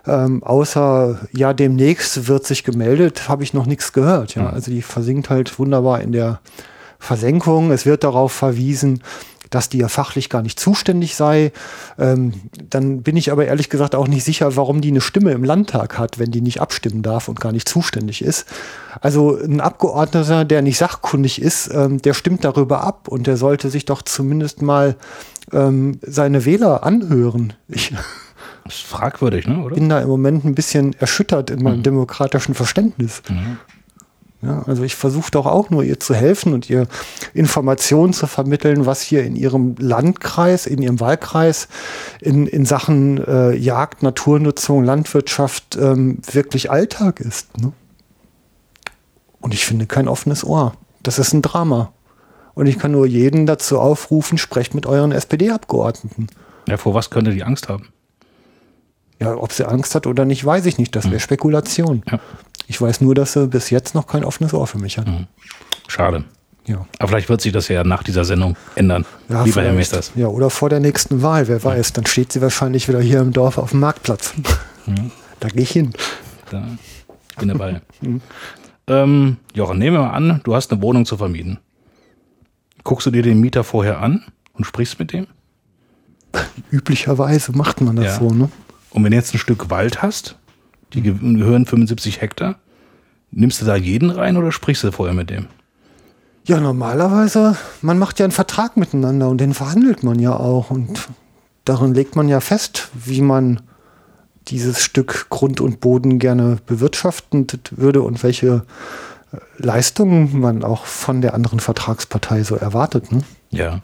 [0.06, 4.36] Ähm, außer, ja, demnächst wird sich gemeldet, habe ich noch nichts gehört.
[4.36, 6.42] Ja, also die versinkt halt wunderbar in der
[7.00, 7.72] Versenkung.
[7.72, 9.02] Es wird darauf verwiesen,
[9.52, 11.52] dass die ja fachlich gar nicht zuständig sei.
[12.00, 12.34] Ähm,
[12.70, 16.00] dann bin ich aber ehrlich gesagt auch nicht sicher, warum die eine Stimme im Landtag
[16.00, 18.48] hat, wenn die nicht abstimmen darf und gar nicht zuständig ist.
[19.02, 23.70] Also ein Abgeordneter, der nicht sachkundig ist, ähm, der stimmt darüber ab und der sollte
[23.70, 24.96] sich doch zumindest mal
[25.54, 27.54] ähm, seine Wähler anhören.
[27.68, 27.94] Ich
[28.64, 29.60] Das ist fragwürdig, ne?
[29.64, 29.76] oder?
[29.76, 33.22] bin da im Moment ein bisschen erschüttert in meinem demokratischen Verständnis.
[34.44, 36.88] Ja, also ich versuche doch auch nur ihr zu helfen und ihr
[37.34, 41.68] Informationen zu vermitteln, was hier in ihrem Landkreis, in ihrem Wahlkreis
[42.22, 47.56] in, in Sachen äh, Jagd, Naturnutzung, Landwirtschaft ähm, wirklich Alltag ist.
[47.60, 47.72] Ne?
[49.42, 50.74] Und ich finde kein offenes Ohr.
[51.04, 51.94] Das ist ein Drama.
[52.56, 56.28] Und ich kann nur jeden dazu aufrufen, sprecht mit euren SPD-Abgeordneten.
[56.68, 57.90] Ja, vor was könnte die Angst haben?
[59.20, 60.96] Ja, ob sie Angst hat oder nicht, weiß ich nicht.
[60.96, 62.02] Das wäre Spekulation.
[62.72, 65.06] Ich weiß nur, dass sie bis jetzt noch kein offenes Ohr für mich hat.
[65.90, 66.24] Schade.
[66.66, 66.86] Ja.
[67.00, 69.04] Aber vielleicht wird sich das ja nach dieser Sendung ändern.
[69.28, 69.74] Ja, Lieber Herr.
[69.74, 70.14] Meesters.
[70.16, 71.92] Ja, oder vor der nächsten Wahl, wer weiß.
[71.92, 74.34] Dann steht sie wahrscheinlich wieder hier im Dorf auf dem Marktplatz.
[75.42, 75.92] Da gehe ich hin.
[76.50, 76.64] Da
[77.40, 77.82] bin dabei.
[78.00, 78.22] Mhm.
[78.88, 81.60] ähm, Jochen, nehmen wir mal an, du hast eine Wohnung zu vermieten.
[82.86, 85.28] Guckst du dir den Mieter vorher an und sprichst mit dem?
[86.72, 88.20] Üblicherweise macht man das Ja.
[88.20, 88.50] so, ne?
[88.92, 90.38] Und wenn du jetzt ein Stück Wald hast,
[90.94, 92.56] die ge- gehören 75 Hektar,
[93.32, 95.48] nimmst du da jeden rein oder sprichst du vorher mit dem?
[96.46, 100.72] Ja, normalerweise, man macht ja einen Vertrag miteinander und den verhandelt man ja auch.
[100.72, 101.08] Und
[101.66, 103.62] darin legt man ja fest, wie man
[104.48, 108.64] dieses Stück Grund und Boden gerne bewirtschaften würde und welche
[109.32, 113.12] äh, Leistungen man auch von der anderen Vertragspartei so erwartet.
[113.12, 113.22] Ne?
[113.52, 113.82] Ja.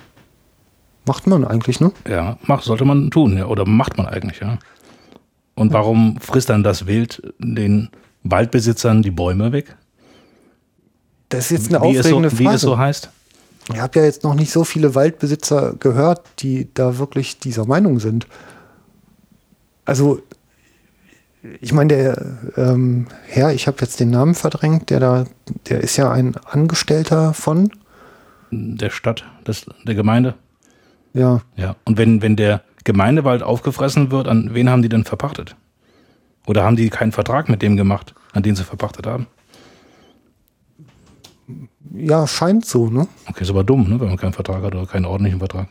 [1.05, 1.91] Macht man eigentlich, ne?
[2.09, 3.45] Ja, mach, sollte man tun, ja.
[3.45, 4.57] Oder macht man eigentlich, ja.
[5.57, 7.89] Und warum frisst dann das Wild den
[8.23, 9.75] Waldbesitzern die Bäume weg?
[11.29, 12.55] Das ist jetzt eine Wie es so- aufregende wie Frage.
[12.55, 13.09] es so heißt?
[13.73, 17.99] Ich habe ja jetzt noch nicht so viele Waldbesitzer gehört, die da wirklich dieser Meinung
[17.99, 18.27] sind.
[19.83, 20.21] Also,
[21.59, 25.25] ich meine, der ähm, Herr, ich habe jetzt den Namen verdrängt, der da,
[25.69, 27.71] der ist ja ein Angestellter von,
[28.51, 30.35] Der Stadt, des, der Gemeinde?
[31.13, 31.75] ja, Ja.
[31.83, 35.55] Und wenn, wenn der Gemeindewald aufgefressen wird, an wen haben die denn verpachtet?
[36.45, 39.27] Oder haben die keinen Vertrag mit dem gemacht, an den sie verpachtet haben?
[41.93, 43.07] ja, scheint so, ne?
[43.29, 45.67] Okay, ist aber dumm, ne, wenn man keinen Vertrag hat oder keinen ordentlichen Vertrag.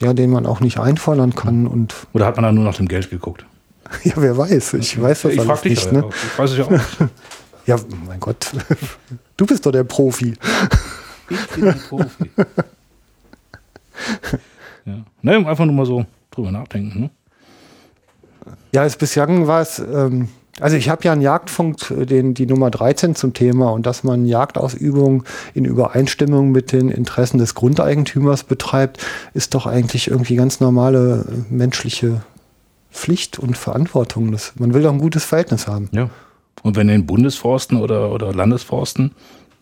[0.00, 2.88] Ja, den man auch nicht einfordern kann und, Oder hat man da nur nach dem
[2.88, 3.44] Geld geguckt?
[4.04, 6.08] ja, wer weiß, ich weiß das Ich alles dich nicht, ja, ne?
[6.10, 6.98] ich weiß es ja auch nicht.
[7.66, 8.50] Ja, mein Gott,
[9.36, 10.34] du bist doch der Profi.
[11.28, 12.30] Ich bin ein Profi.
[14.88, 15.04] Ja.
[15.22, 17.00] Ne, einfach nur mal so drüber nachdenken.
[17.00, 17.10] Ne?
[18.72, 20.28] Ja, es bislang war es, ähm,
[20.60, 24.04] also ich habe ja einen Jagdfunk, äh, den, die Nummer 13 zum Thema und dass
[24.04, 25.24] man Jagdausübung
[25.54, 31.52] in Übereinstimmung mit den Interessen des Grundeigentümers betreibt, ist doch eigentlich irgendwie ganz normale äh,
[31.54, 32.22] menschliche
[32.90, 34.32] Pflicht und Verantwortung.
[34.32, 35.88] Das, man will doch ein gutes Verhältnis haben.
[35.92, 36.10] Ja.
[36.62, 39.12] Und wenn in den Bundesforsten oder, oder Landesforsten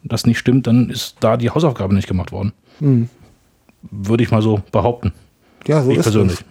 [0.03, 2.53] das nicht stimmt, dann ist da die Hausaufgabe nicht gemacht worden.
[2.79, 3.09] Hm.
[3.91, 5.13] Würde ich mal so behaupten.
[5.67, 6.41] Ja, so ich ist persönlich.
[6.41, 6.45] es.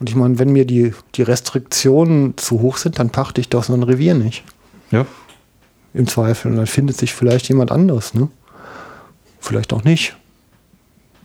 [0.00, 3.64] Und ich meine, wenn mir die, die Restriktionen zu hoch sind, dann pachte ich doch
[3.64, 4.44] so ein Revier nicht.
[4.90, 5.06] Ja.
[5.94, 6.50] Im Zweifel.
[6.50, 8.28] Und dann findet sich vielleicht jemand anderes, ne?
[9.40, 10.16] Vielleicht auch nicht.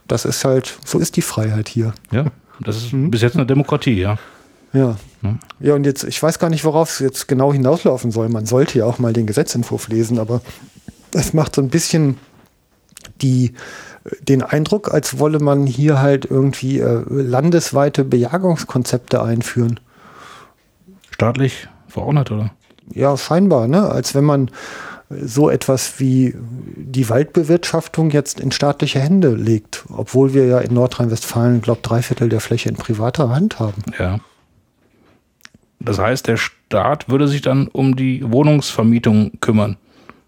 [0.08, 1.92] Das ist halt, so ist die Freiheit hier.
[2.10, 2.26] Ja.
[2.60, 4.18] Das ist bis jetzt eine Demokratie, ja.
[4.72, 4.96] Ja.
[5.60, 8.28] Ja, und jetzt, ich weiß gar nicht, worauf es jetzt genau hinauslaufen soll.
[8.28, 10.40] Man sollte ja auch mal den Gesetzentwurf lesen, aber
[11.12, 12.16] es macht so ein bisschen
[13.20, 13.52] die,
[14.20, 19.80] den Eindruck, als wolle man hier halt irgendwie äh, landesweite Bejagungskonzepte einführen.
[21.10, 22.50] Staatlich verordnet, oder?
[22.92, 23.88] Ja, scheinbar, ne?
[23.90, 24.50] Als wenn man
[25.20, 31.60] so etwas wie die Waldbewirtschaftung jetzt in staatliche Hände legt, obwohl wir ja in Nordrhein-Westfalen,
[31.60, 33.82] glaube drei Viertel der Fläche in privater Hand haben.
[33.98, 34.20] Ja.
[35.80, 39.76] Das heißt, der Staat würde sich dann um die Wohnungsvermietung kümmern.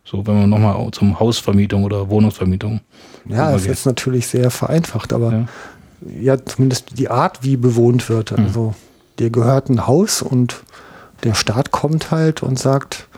[0.04, 2.80] So, wenn man nochmal zum Hausvermietung oder Wohnungsvermietung.
[3.26, 6.34] Ja, das ist jetzt natürlich sehr vereinfacht, aber ja.
[6.34, 6.44] ja.
[6.44, 8.32] zumindest die Art, wie bewohnt wird.
[8.32, 8.44] Mhm.
[8.44, 8.74] Also,
[9.18, 10.62] dir gehört ein Haus und
[11.22, 13.08] der Staat kommt halt und sagt,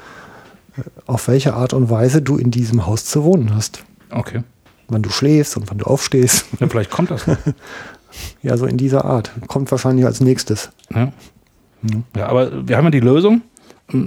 [1.06, 3.84] auf welche Art und Weise du in diesem Haus zu wohnen hast.
[4.10, 4.42] Okay.
[4.88, 6.46] Wann du schläfst und wann du aufstehst.
[6.60, 7.24] Ja, vielleicht kommt das.
[8.42, 9.32] ja, so in dieser Art.
[9.48, 10.70] Kommt wahrscheinlich als nächstes.
[10.94, 11.12] Ja.
[12.16, 13.42] Ja, aber wir haben ja die Lösung.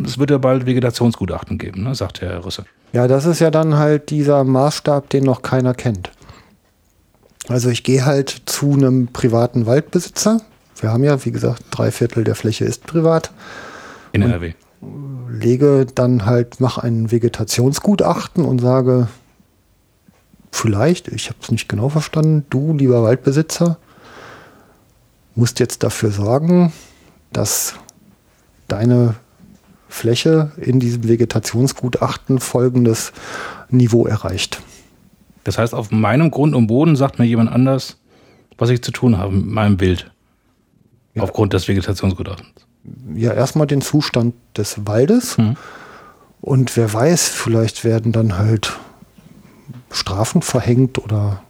[0.05, 2.65] Es wird ja bald Vegetationsgutachten geben, ne, sagt Herr Rüsse.
[2.91, 6.11] Ja, das ist ja dann halt dieser Maßstab, den noch keiner kennt.
[7.47, 10.41] Also ich gehe halt zu einem privaten Waldbesitzer.
[10.79, 13.31] Wir haben ja, wie gesagt, drei Viertel der Fläche ist privat.
[14.11, 14.53] In NRW.
[15.29, 19.07] Lege dann halt, mache ein Vegetationsgutachten und sage,
[20.51, 23.77] vielleicht, ich habe es nicht genau verstanden, du, lieber Waldbesitzer,
[25.35, 26.73] musst jetzt dafür sorgen,
[27.31, 27.75] dass
[28.67, 29.15] deine
[29.89, 33.11] Fläche in diesem Vegetationsgutachten folgendes
[33.69, 34.61] Niveau erreicht.
[35.43, 37.97] Das heißt, auf meinem Grund und Boden sagt mir jemand anders,
[38.57, 40.11] was ich zu tun habe mit meinem Wild.
[41.15, 41.23] Ja.
[41.23, 42.49] Aufgrund des Vegetationsgutachtens.
[43.15, 45.37] Ja, erstmal den Zustand des Waldes.
[45.37, 45.55] Hm.
[46.41, 48.77] Und wer weiß, vielleicht werden dann halt
[49.91, 51.41] Strafen verhängt oder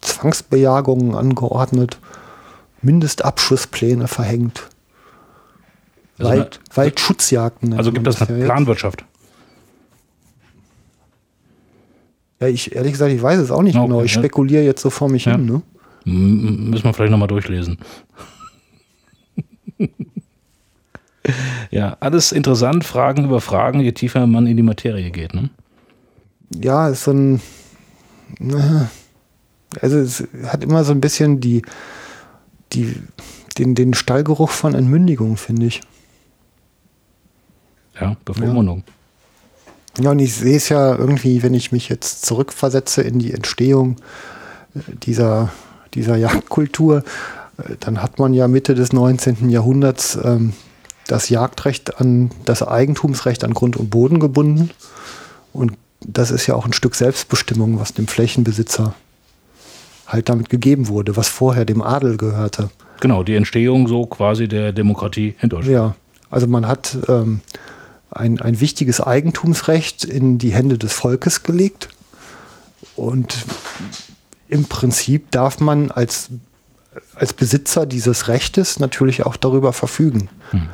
[0.00, 1.98] Zwangsbejagungen angeordnet,
[2.82, 4.68] Mindestabschusspläne verhängt.
[6.22, 7.74] Also Wald, eine, Waldschutzjagden.
[7.74, 9.04] Also gibt es eine ja Planwirtschaft?
[12.40, 14.02] Ja, ich ehrlich gesagt, ich weiß es auch nicht okay, genau.
[14.02, 15.32] Ich spekuliere jetzt so vor mich ja.
[15.32, 15.46] hin.
[15.46, 15.62] Ne?
[16.04, 17.78] Müssen wir vielleicht nochmal durchlesen.
[21.70, 25.34] ja, alles interessant, Fragen über Fragen, je tiefer man in die Materie geht.
[25.34, 25.50] Ne?
[26.60, 27.40] Ja, ist so ein.
[29.80, 31.62] Also, es hat immer so ein bisschen die,
[32.72, 32.96] die,
[33.56, 35.80] den, den Stallgeruch von Entmündigung, finde ich.
[38.00, 38.84] Ja, Bevormundung.
[39.98, 40.04] Ja.
[40.04, 43.96] ja, und ich sehe es ja irgendwie, wenn ich mich jetzt zurückversetze in die Entstehung
[44.74, 45.50] dieser,
[45.94, 47.04] dieser Jagdkultur,
[47.80, 49.50] dann hat man ja Mitte des 19.
[49.50, 50.54] Jahrhunderts ähm,
[51.06, 54.70] das Jagdrecht an das Eigentumsrecht an Grund und Boden gebunden.
[55.52, 58.94] Und das ist ja auch ein Stück Selbstbestimmung, was dem Flächenbesitzer
[60.06, 62.70] halt damit gegeben wurde, was vorher dem Adel gehörte.
[63.00, 65.74] Genau, die Entstehung so quasi der Demokratie in Deutschland.
[65.74, 65.94] Ja,
[66.30, 67.40] also man hat ähm,
[68.14, 71.88] ein, ein wichtiges Eigentumsrecht in die Hände des Volkes gelegt.
[72.96, 73.36] Und
[74.48, 76.28] im Prinzip darf man als,
[77.14, 80.28] als Besitzer dieses Rechtes natürlich auch darüber verfügen.
[80.50, 80.68] Hm.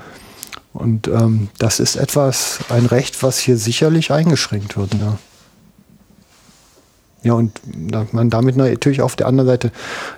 [0.72, 4.94] Und ähm, das ist etwas, ein Recht, was hier sicherlich eingeschränkt wird.
[4.94, 5.18] Ja.
[7.24, 7.60] Ja, und
[8.12, 9.72] man damit natürlich auf der anderen Seite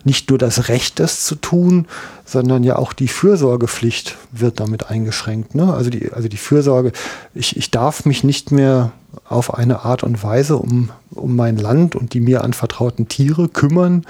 [0.04, 1.86] nicht nur das Recht, das zu tun,
[2.26, 5.54] sondern ja auch die Fürsorgepflicht wird damit eingeschränkt.
[5.54, 5.72] Ne?
[5.72, 6.92] Also, die, also die Fürsorge,
[7.34, 8.92] ich, ich darf mich nicht mehr
[9.26, 14.04] auf eine Art und Weise um, um mein Land und die mir anvertrauten Tiere kümmern,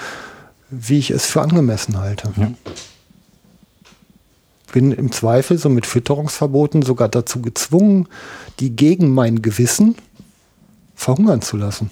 [0.69, 2.33] wie ich es für angemessen halte.
[2.37, 2.51] Ja.
[4.73, 8.09] Bin im Zweifel so mit Fütterungsverboten sogar dazu gezwungen,
[8.59, 9.95] die gegen mein Gewissen
[10.95, 11.91] verhungern zu lassen.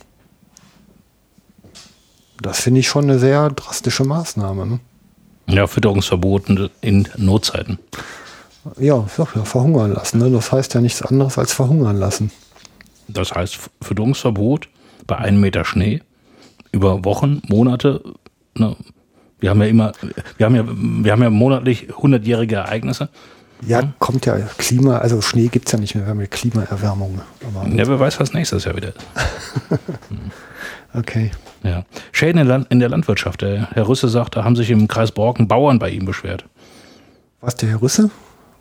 [2.40, 4.66] Das finde ich schon eine sehr drastische Maßnahme.
[4.66, 4.80] Ne?
[5.48, 7.78] Ja, Fütterungsverboten in Notzeiten.
[8.78, 10.18] Ja, ja, verhungern lassen.
[10.18, 10.30] Ne?
[10.30, 12.30] Das heißt ja nichts anderes als verhungern lassen.
[13.08, 14.68] Das heißt Fütterungsverbot
[15.06, 16.02] bei einem Meter Schnee
[16.70, 18.02] über Wochen, Monate.
[18.54, 18.76] Ne?
[19.40, 19.92] Wir haben ja immer,
[20.36, 23.08] wir haben ja, wir haben ja monatlich hundertjährige Ereignisse.
[23.66, 26.26] Ja, ja, kommt ja Klima, also Schnee gibt es ja nicht mehr, wir haben ja
[26.26, 27.20] Klimaerwärmung.
[27.44, 29.06] Aber ja, wer weiß, was nächstes Jahr wieder ist.
[30.94, 31.30] okay.
[31.62, 31.84] Ja.
[32.12, 33.42] Schäden in, Land, in der Landwirtschaft.
[33.42, 36.44] Der Herr Rüsse sagt, da haben sich im Kreis Borken Bauern bei ihm beschwert.
[37.40, 38.10] Was, der Herr Rüsse?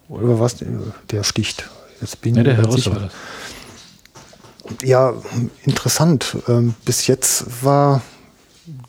[0.10, 0.64] Oder was,
[1.12, 1.70] der sticht?
[2.02, 3.14] Jetzt bin ja, der Herr Rüsse war das.
[4.84, 5.14] Ja,
[5.64, 6.38] interessant.
[6.48, 8.02] Ähm, bis jetzt war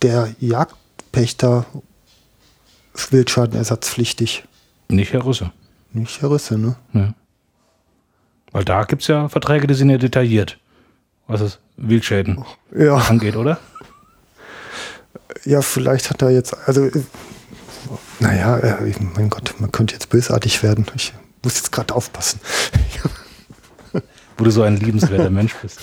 [0.03, 1.67] der Jagdpächter
[3.11, 4.45] Wildschadenersatzpflichtig.
[4.89, 5.53] Nicht Herr Rüsse.
[5.93, 6.77] Nicht Herr Rüsse, ne?
[6.93, 7.15] Ja.
[8.53, 10.59] Weil da gibt es ja Verträge, die sind ja detailliert,
[11.29, 12.45] was es Wildschäden
[12.77, 12.97] ja.
[12.97, 13.59] angeht, oder?
[15.45, 16.91] Ja, vielleicht hat er jetzt, also,
[18.19, 20.87] naja, äh, mein Gott, man könnte jetzt bösartig werden.
[20.97, 21.13] Ich
[21.45, 22.41] muss jetzt gerade aufpassen.
[24.37, 25.79] Wo du so ein liebenswerter Mensch bist.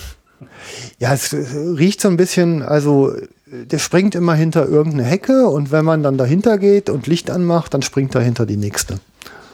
[0.98, 3.12] Ja, es riecht so ein bisschen, also
[3.46, 7.72] der springt immer hinter irgendeine Hecke und wenn man dann dahinter geht und Licht anmacht,
[7.74, 8.98] dann springt dahinter die nächste.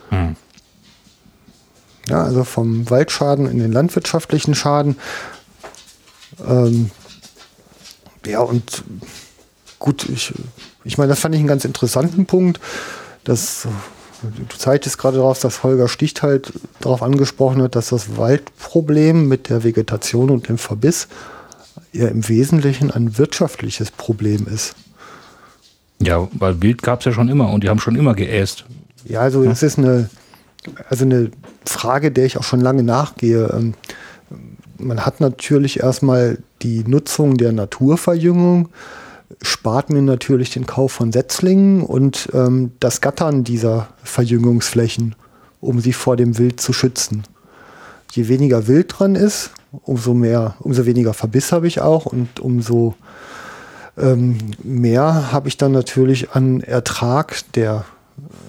[0.09, 0.37] Hm.
[2.09, 4.97] Ja, also vom Waldschaden in den landwirtschaftlichen Schaden.
[6.47, 6.91] Ähm,
[8.27, 8.85] ja, und
[9.79, 10.33] gut, ich,
[10.85, 12.61] ich meine, das fand ich einen ganz interessanten Punkt.
[13.25, 13.67] Das,
[14.23, 19.49] du zeigtest gerade darauf, dass Holger Sticht halt darauf angesprochen hat, dass das Waldproblem mit
[19.49, 21.09] der Vegetation und dem Verbiss
[21.93, 24.75] ja im Wesentlichen ein wirtschaftliches Problem ist.
[26.01, 28.65] Ja, weil Wild gab es ja schon immer und die haben schon immer geäst.
[29.05, 30.11] Ja, also es ist eine,
[30.89, 31.31] also eine
[31.65, 33.75] Frage, der ich auch schon lange nachgehe.
[34.79, 38.69] Man hat natürlich erstmal die Nutzung der Naturverjüngung,
[39.41, 45.15] spart mir natürlich den Kauf von Setzlingen und ähm, das Gattern dieser Verjüngungsflächen,
[45.61, 47.25] um sie vor dem Wild zu schützen.
[48.13, 49.51] Je weniger Wild dran ist,
[49.85, 52.95] umso mehr, umso weniger Verbiss habe ich auch und umso
[53.97, 57.85] ähm, mehr habe ich dann natürlich an Ertrag, der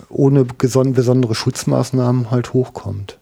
[0.09, 3.17] ohne besondere Schutzmaßnahmen halt hochkommt.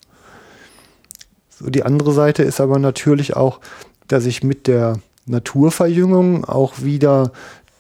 [1.68, 3.60] Die andere Seite ist aber natürlich auch,
[4.08, 7.32] dass ich mit der Naturverjüngung auch wieder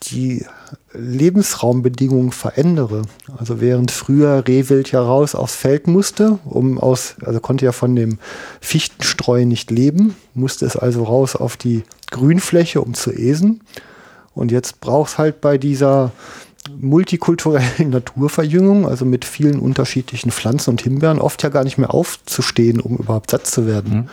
[0.04, 0.46] die
[0.94, 3.04] Lebensraumbedingungen verändere.
[3.38, 7.96] Also während früher Rehwild ja raus aufs Feld musste, um aus, also konnte ja von
[7.96, 8.20] dem
[8.60, 13.62] Fichtenstreu nicht leben, musste es also raus auf die Grünfläche, um zu esen.
[14.34, 16.12] Und jetzt braucht es halt bei dieser
[16.70, 22.80] multikulturellen Naturverjüngung, also mit vielen unterschiedlichen Pflanzen und Himbeeren, oft ja gar nicht mehr aufzustehen,
[22.80, 24.10] um überhaupt satt zu werden.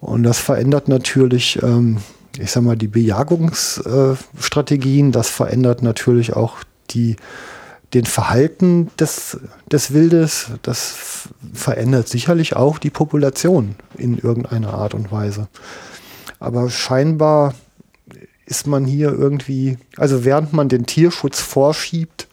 [0.00, 1.98] Und das verändert natürlich, ähm,
[2.38, 6.56] ich sag mal, die Bejagungsstrategien, das verändert natürlich auch
[6.90, 7.16] die,
[7.94, 9.38] den Verhalten des,
[9.70, 15.46] des Wildes, das verändert sicherlich auch die Population in irgendeiner Art und Weise.
[16.40, 17.54] Aber scheinbar
[18.46, 22.28] ist man hier irgendwie, also während man den Tierschutz vorschiebt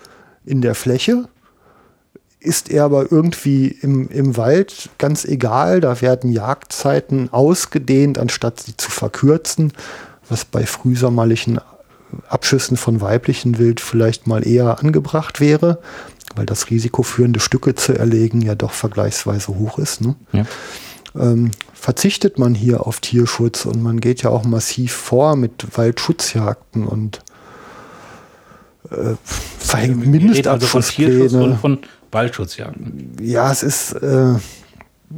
[0.46, 1.26] in der Fläche,
[2.40, 5.80] ist er aber irgendwie im, im Wald ganz egal.
[5.80, 9.74] Da werden Jagdzeiten ausgedehnt, anstatt sie zu verkürzen,
[10.28, 11.60] was bei frühsommerlichen
[12.28, 15.80] Abschüssen von weiblichen Wild vielleicht mal eher angebracht wäre,
[16.36, 20.02] weil das Risiko führende Stücke zu erlegen ja doch vergleichsweise hoch ist.
[20.02, 20.16] Ne?
[20.34, 20.46] Ja.
[21.16, 26.86] Ähm, verzichtet man hier auf Tierschutz und man geht ja auch massiv vor mit Waldschutzjagden
[26.86, 27.20] und
[28.90, 29.16] äh,
[29.60, 31.44] verhängt reden also von Tierschutz Mindestabschusspläne.
[31.44, 31.80] und von
[32.12, 33.18] Waldschutzjagden.
[33.22, 34.36] ja, es ist, äh,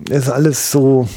[0.09, 1.07] es ist alles so,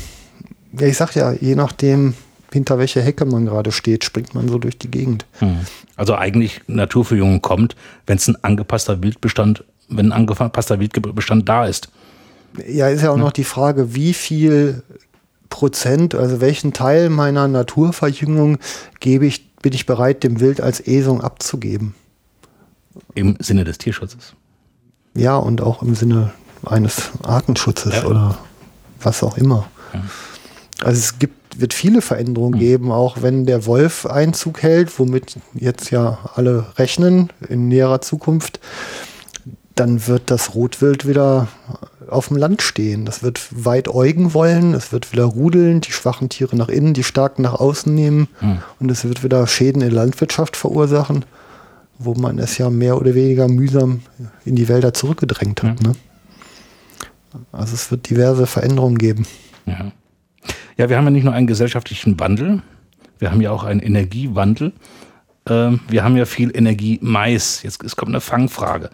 [0.79, 2.15] ja, ich sag ja, je nachdem,
[2.53, 5.27] hinter welcher Hecke man gerade steht, springt man so durch die Gegend.
[5.41, 5.59] Hm.
[5.97, 11.89] Also eigentlich Naturverjüngung kommt, wenn es ein angepasster Wildbestand, wenn ein angepasster Wildbestand da ist.
[12.69, 14.83] Ja, ist ja auch noch die Frage, wie viel
[15.51, 18.59] Prozent, also welchen Teil meiner Naturverjüngung
[19.01, 21.95] gebe ich, bin ich bereit, dem Wild als Esung abzugeben.
[23.15, 24.35] Im Sinne des Tierschutzes.
[25.15, 26.33] Ja, und auch im Sinne
[26.65, 28.05] eines Artenschutzes Ja.
[28.05, 28.39] oder
[29.01, 29.67] was auch immer.
[30.83, 35.91] Also es gibt, wird viele Veränderungen geben, auch wenn der Wolf Einzug hält, womit jetzt
[35.91, 38.61] ja alle rechnen in näherer Zukunft,
[39.75, 41.49] dann wird das Rotwild wieder
[42.09, 43.05] auf dem Land stehen.
[43.05, 47.05] Das wird weit äugen wollen, es wird wieder rudeln, die schwachen Tiere nach innen, die
[47.05, 48.59] starken nach außen nehmen Hm.
[48.81, 51.25] und es wird wieder Schäden in der Landwirtschaft verursachen,
[51.99, 54.03] wo man es ja mehr oder weniger mühsam
[54.45, 55.83] in die Wälder zurückgedrängt hat.
[55.83, 55.93] Ne?
[57.53, 59.27] Also es wird diverse Veränderungen geben.
[59.67, 59.93] Ja.
[60.77, 62.63] ja, wir haben ja nicht nur einen gesellschaftlichen Wandel,
[63.19, 64.73] wir haben ja auch einen Energiewandel.
[65.49, 67.63] Ähm, wir haben ja viel Energie Mais.
[67.63, 68.91] Jetzt es kommt eine Fangfrage.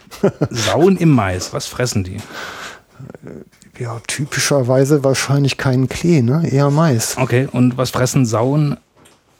[0.50, 2.18] Sauen im Mais, was fressen die?
[3.78, 6.48] Ja, typischerweise wahrscheinlich keinen Klee, ne?
[6.48, 7.16] eher Mais.
[7.16, 8.76] Okay, und was fressen Sauen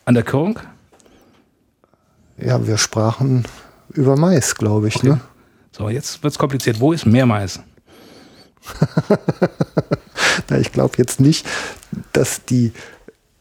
[0.04, 0.58] an der Körung?
[2.38, 3.44] Ja, wir sprachen
[3.90, 5.02] über Mais, glaube ich.
[5.02, 5.20] Ne?
[5.70, 6.80] So, jetzt wird es kompliziert.
[6.80, 7.60] Wo ist mehr Mais?
[10.48, 11.46] Na, ich glaube jetzt nicht,
[12.12, 12.72] dass die,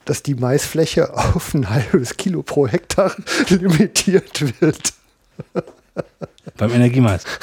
[0.06, 3.16] dass die Maisfläche auf ein halbes Kilo pro Hektar
[3.50, 4.94] limitiert wird.
[6.58, 7.24] Beim Energiemais.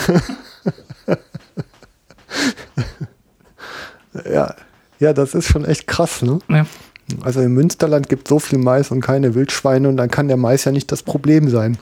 [4.24, 4.54] Ja,
[4.98, 6.38] ja, das ist schon echt krass, ne?
[6.48, 6.66] Ja.
[7.22, 10.36] Also im Münsterland gibt es so viel Mais und keine Wildschweine und dann kann der
[10.36, 11.78] Mais ja nicht das Problem sein.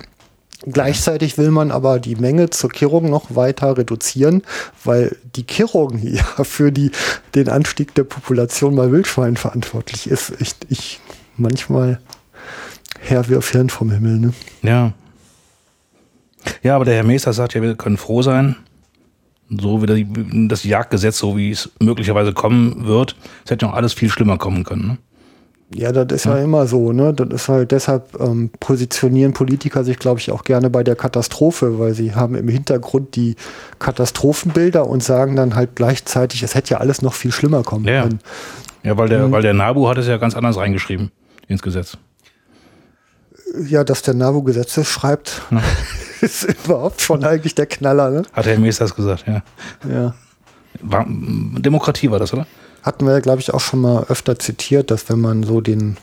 [0.62, 4.42] Gleichzeitig will man aber die Menge zur Kirrung noch weiter reduzieren,
[4.84, 6.90] weil die Kirrung ja für die,
[7.34, 10.32] den Anstieg der Population bei Wildschweinen verantwortlich ist.
[10.40, 11.00] Ich, ich
[11.36, 12.00] manchmal
[13.00, 14.32] Herr wirf Hirn vom Himmel, ne?
[14.62, 14.92] Ja.
[16.62, 18.56] Ja, aber der Herr Meester sagt ja, wir können froh sein,
[19.50, 23.16] so wie das Jagdgesetz, so wie es möglicherweise kommen wird.
[23.44, 24.86] Es hätte noch alles viel schlimmer kommen können.
[24.86, 24.98] Ne?
[25.74, 27.12] Ja, das ist ja immer so, ne?
[27.12, 31.80] Das ist halt deshalb ähm, positionieren Politiker sich, glaube ich, auch gerne bei der Katastrophe,
[31.80, 33.34] weil sie haben im Hintergrund die
[33.80, 38.02] Katastrophenbilder und sagen dann halt gleichzeitig, es hätte ja alles noch viel schlimmer kommen Ja.
[38.02, 38.20] können.
[38.84, 39.32] Ja, weil der, Mhm.
[39.32, 41.10] weil der NABU hat es ja ganz anders reingeschrieben
[41.48, 41.98] ins Gesetz.
[43.68, 45.42] Ja, dass der NABU Gesetze schreibt,
[46.20, 48.22] ist überhaupt schon eigentlich der Knaller, ne?
[48.32, 49.42] Hat Herr Meesters gesagt, ja.
[49.90, 50.14] Ja.
[50.80, 52.46] War, Demokratie war das, oder?
[52.86, 55.96] Hatten wir glaube ich, auch schon mal öfter zitiert, dass wenn man so den,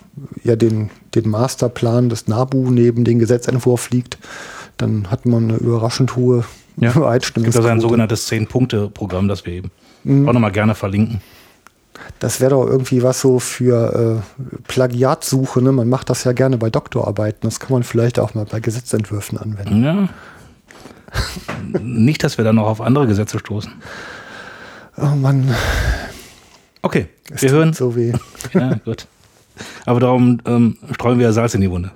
[0.44, 4.18] ja, den, den Masterplan des NABU neben den Gesetzentwurf liegt,
[4.78, 6.44] dann hat man eine überraschend hohe
[6.78, 6.90] Ja.
[7.16, 9.72] Es gibt also ein sogenanntes Zehn-Punkte-Programm, das wir eben
[10.04, 10.28] Mhm.
[10.28, 11.22] auch nochmal gerne verlinken.
[12.20, 15.62] Das wäre doch irgendwie was so für äh, Plagiatsuche.
[15.62, 15.72] Ne?
[15.72, 17.42] Man macht das ja gerne bei Doktorarbeiten.
[17.44, 19.84] Das kann man vielleicht auch mal bei Gesetzentwürfen anwenden.
[19.84, 20.10] Ja.
[21.82, 23.72] Nicht, dass wir dann noch auf andere Gesetze stoßen.
[24.98, 25.56] Oh Mann.
[26.84, 27.74] Okay, Es wir tut hören.
[27.74, 28.14] so weh.
[28.54, 29.08] Ja, gut.
[29.86, 31.92] Aber darum ähm, streuen wir Salz in die Wunde.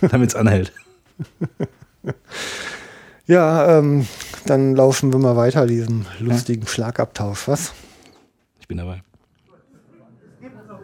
[0.00, 0.72] Damit es anhält.
[3.26, 4.06] Ja, ähm,
[4.46, 7.48] dann laufen wir mal weiter diesen lustigen Schlagabtausch.
[7.48, 7.72] Was?
[8.60, 9.02] Ich bin dabei.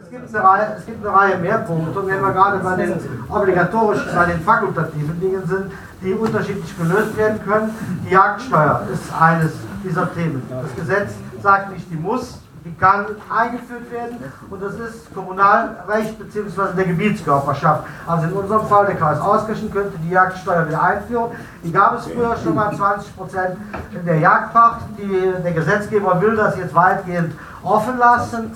[0.03, 2.77] Es gibt, eine Reihe, es gibt eine Reihe mehr Punkte, und wenn wir gerade bei
[2.77, 2.95] den
[3.29, 7.71] obligatorischen, bei den fakultativen Dingen sind, die unterschiedlich gelöst werden können.
[8.07, 9.53] Die Jagdsteuer ist eines
[9.85, 10.43] dieser Themen.
[10.49, 11.12] Das Gesetz
[11.43, 14.17] sagt nicht, die muss, die kann eingeführt werden
[14.51, 16.75] und das ist Kommunalrecht bzw.
[16.77, 17.85] der Gebietskörperschaft.
[18.07, 21.31] Also in unserem Fall der Kreis Auskirchen könnte die Jagdsteuer wieder einführen.
[21.62, 23.57] Die gab es früher schon mal 20 Prozent
[23.93, 24.81] in der Jagdpacht.
[24.99, 28.51] Die, der Gesetzgeber will das jetzt weitgehend offen lassen.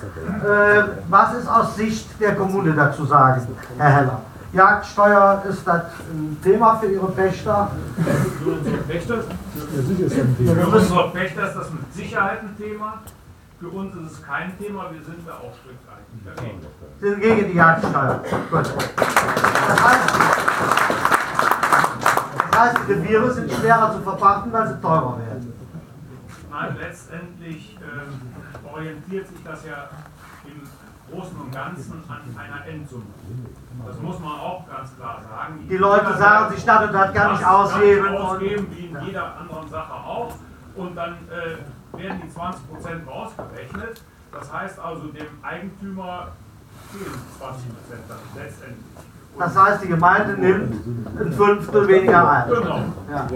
[0.45, 3.47] Äh, was ist aus Sicht der Kommune dazu sagen,
[3.79, 4.21] Herr Heller?
[4.53, 5.83] Jagdsteuer ist das
[6.13, 7.71] ein Thema für Ihre Pächter?
[8.43, 12.95] Für unsere Pächter, Ja, für das unsere Pächter ist das mit Sicherheit ein Thema.
[13.61, 16.61] Für uns ist es kein Thema, wir sind da auch strikt eigentlich dagegen.
[16.99, 18.23] Sie sind gegen die Jagdsteuer.
[18.51, 18.73] Gut.
[18.97, 20.21] Das heißt,
[22.51, 25.53] das heißt, die Reviere sind schwerer zu verpachten, weil sie teurer werden.
[26.51, 29.91] Nein, letztendlich ähm, orientiert sich das ja
[30.47, 30.63] im
[31.13, 33.05] Großen und Ganzen an einer Endsumme.
[33.87, 35.69] Das muss man auch ganz klar sagen.
[35.69, 39.69] Die Leute sagen, die Stadt und Stadt kann nicht ausgeben ausgeben, wie in jeder anderen
[39.69, 40.33] Sache auch.
[40.77, 41.57] Und dann äh,
[41.97, 44.03] werden die 20% rausgerechnet.
[44.33, 46.29] Das heißt also, dem Eigentümer
[46.91, 47.51] fehlen 20%
[48.09, 48.85] dann letztendlich.
[49.39, 50.75] Das heißt, die Gemeinde nimmt
[51.19, 52.49] ein Fünftel weniger ein.
[52.49, 52.79] Genau.
[53.11, 53.27] Ja.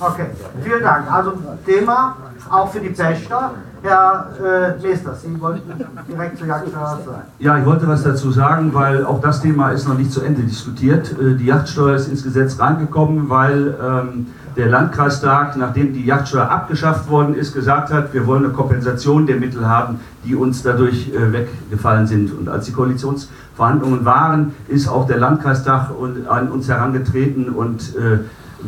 [0.00, 0.26] Okay,
[0.62, 1.10] vielen Dank.
[1.10, 1.32] Also
[1.64, 2.16] Thema
[2.50, 3.52] auch für die Pächter.
[3.80, 5.72] Herr äh, Meesters, Sie wollten
[6.08, 7.22] direkt zur Jagdsteuer sagen.
[7.38, 10.42] Ja, ich wollte was dazu sagen, weil auch das Thema ist noch nicht zu Ende
[10.42, 11.12] diskutiert.
[11.12, 14.26] Äh, Die Yachtsteuer ist ins Gesetz reingekommen, weil ähm,
[14.58, 19.36] der Landkreistag, nachdem die Yachtsteuer abgeschafft worden ist, gesagt hat, wir wollen eine Kompensation der
[19.36, 22.36] Mittel haben, die uns dadurch äh, weggefallen sind.
[22.36, 25.90] Und als die Koalitionsverhandlungen waren, ist auch der Landkreistag
[26.28, 28.18] an uns herangetreten und äh,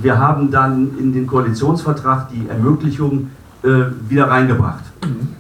[0.01, 3.31] wir haben dann in den Koalitionsvertrag die Ermöglichung
[3.65, 3.69] äh,
[4.09, 4.85] wieder reingebracht.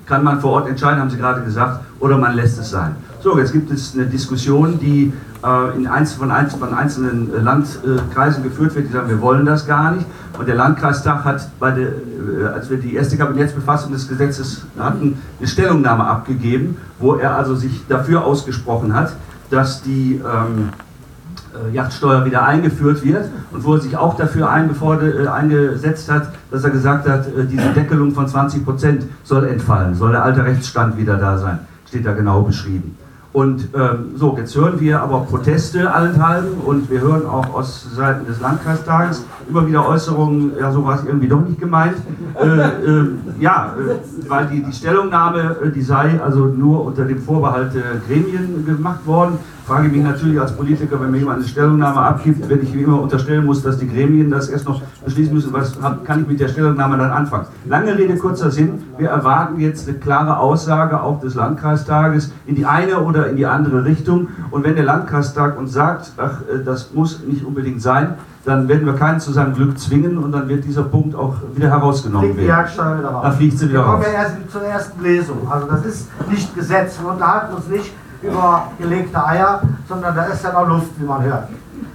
[0.04, 2.96] Kann man vor Ort entscheiden, haben Sie gerade gesagt, oder man lässt es sein.
[3.22, 5.12] So, jetzt gibt es eine Diskussion, die
[5.44, 9.44] äh, in einz von, einz von einzelnen äh, Landkreisen geführt wird, die sagen, wir wollen
[9.44, 10.06] das gar nicht.
[10.38, 15.46] Und der Landkreistag hat, der, äh, als wir die erste Kabinettsbefassung des Gesetzes hatten, eine
[15.46, 19.12] Stellungnahme abgegeben, wo er also sich dafür ausgesprochen hat,
[19.50, 20.70] dass die ähm,
[21.52, 26.64] äh, Yachtsteuer wieder eingeführt wird und wo er sich auch dafür äh, eingesetzt hat, dass
[26.64, 30.96] er gesagt hat, äh, diese Deckelung von 20 Prozent soll entfallen, soll der alte Rechtsstand
[30.96, 32.96] wieder da sein, steht da genau beschrieben.
[33.32, 38.26] Und ähm, so, jetzt hören wir aber Proteste allenthalben und wir hören auch aus Seiten
[38.26, 41.96] des Landkreistages immer wieder Äußerungen, ja, so war es irgendwie doch nicht gemeint.
[42.40, 43.08] Äh, äh,
[43.38, 48.00] ja, äh, weil die, die Stellungnahme, äh, die sei also nur unter dem Vorbehalt der
[48.06, 49.38] Gremien gemacht worden.
[49.70, 53.00] Frage mich natürlich als Politiker, wenn mir jemand eine Stellungnahme abgibt, wenn ich wie immer
[53.00, 56.48] unterstellen muss, dass die Gremien das erst noch beschließen müssen, was kann ich mit der
[56.48, 57.46] Stellungnahme dann anfangen?
[57.66, 58.82] Lange Rede, kurzer Sinn.
[58.98, 63.46] Wir erwarten jetzt eine klare Aussage auch des Landkreistages in die eine oder in die
[63.46, 64.26] andere Richtung.
[64.50, 68.14] Und wenn der Landkreistag uns sagt, ach, äh, das muss nicht unbedingt sein,
[68.44, 71.68] dann werden wir keinen zu seinem Glück zwingen und dann wird dieser Punkt auch wieder
[71.68, 72.58] herausgenommen Fliegt die werden.
[72.58, 73.22] Jagdsteuer wieder raus.
[73.22, 74.06] Da fliegt sie wieder Wir kommen raus.
[74.12, 75.48] ja erst zur ersten Lesung.
[75.48, 76.98] Also das ist nicht Gesetz.
[77.00, 77.92] Wir unterhalten uns nicht
[78.22, 81.48] über gelegte Eier, sondern da ist ja noch Luft, wie man hört.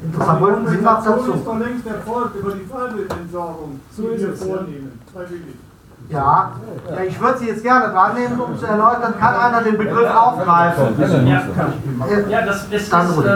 [0.03, 1.33] Interessant, wollten Sie noch dazu?
[1.33, 3.79] ist doch längst erfolgt über die Fallwildentsorgung.
[3.91, 4.99] So ist es vornehmen.
[5.13, 5.55] Freiwillig.
[6.09, 6.51] Ja,
[6.89, 10.09] ja ich würde Sie jetzt gerne dran nehmen, um zu erläutern, kann einer den Begriff
[10.15, 10.95] aufgreifen?
[10.99, 11.43] Ja,
[12.29, 13.27] ja das ist, Dann ruhig.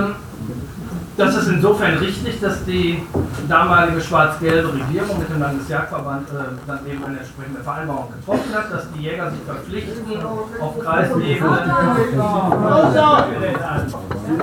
[1.19, 3.03] Das ist insofern richtig, dass die
[3.47, 6.33] damalige schwarz-gelbe Regierung mit dem Landesjagdverband äh,
[6.65, 10.25] dann eben eine entsprechende Vereinbarung getroffen hat, dass die Jäger sich verpflichten,
[10.61, 11.39] auf Kreisebene,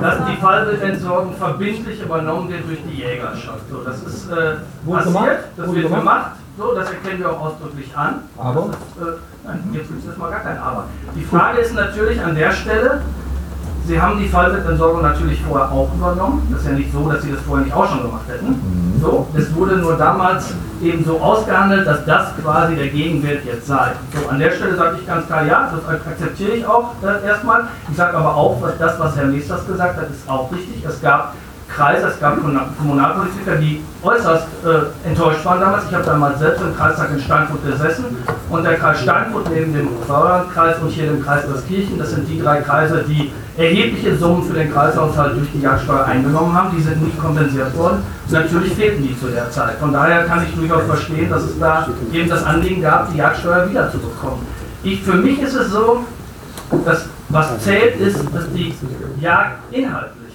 [0.01, 3.63] dass die Fallwildentsorgung verbindlich übernommen wird durch die Jägerschaft.
[3.71, 4.57] So, das ist äh,
[4.91, 6.33] passiert, das wird gemacht.
[6.59, 8.21] So, das erkennen wir auch ausdrücklich an.
[8.39, 8.69] Aber?
[8.69, 10.85] Das ist, äh, nein, jetzt gibt es mal gar kein Aber.
[11.15, 13.03] Die Frage ist natürlich an der Stelle,
[13.87, 16.47] Sie haben die Fallwildentsorgung natürlich vorher auch übernommen.
[16.51, 18.99] Das ist ja nicht so, dass Sie das vorher nicht auch schon gemacht hätten.
[19.01, 23.93] So, es wurde nur damals eben so ausgehandelt, dass das quasi der Gegenwert jetzt sei.
[24.13, 27.69] So, an der Stelle sage ich ganz klar, ja, das akzeptiere ich auch äh, erstmal.
[27.89, 30.85] Ich sage aber auch, dass das, was Herr Meesters gesagt hat, ist auch richtig.
[30.85, 31.35] Es gab
[31.69, 35.85] Kreise, es gab Kommunalpolitiker, die äußerst äh, enttäuscht waren damals.
[35.89, 38.05] Ich habe damals selbst im Kreistag in Steinfurt gesessen
[38.49, 42.41] und der Kreis Steinfurt neben dem Sauerlandkreis und hier dem Kreis Kirchen, das sind die
[42.41, 46.77] drei Kreise, die erhebliche Summen für den Kreishaushalt durch die Jagdsteuer eingenommen haben.
[46.77, 48.03] Die sind nicht kompensiert worden.
[48.31, 49.77] Natürlich fehlten die zu der Zeit.
[49.81, 53.69] Von daher kann ich durchaus verstehen, dass es da eben das Anliegen gab, die Jagdsteuer
[53.69, 54.47] wiederzubekommen.
[54.83, 56.05] Ich, für mich ist es so,
[56.85, 58.75] dass was zählt, ist, dass die
[59.21, 60.26] Jagd inhaltlich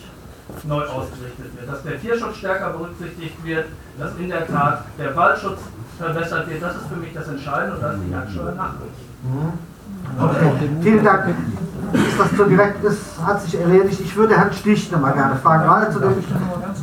[0.64, 3.66] neu ausgerichtet wird, dass der Tierschutz stärker berücksichtigt wird,
[3.99, 5.59] dass in der Tat der Waldschutz
[5.97, 6.62] verbessert wird.
[6.62, 8.91] Das ist für mich das Entscheidende und da ist die Jagdsteuer nachhaltig.
[10.20, 10.70] Okay.
[10.82, 11.36] Vielen Dank.
[11.93, 13.99] Ist das so direkt ist, hat sich erledigt.
[13.99, 16.16] Ich würde Herrn Stich noch mal gerne fragen, gerade zu dem,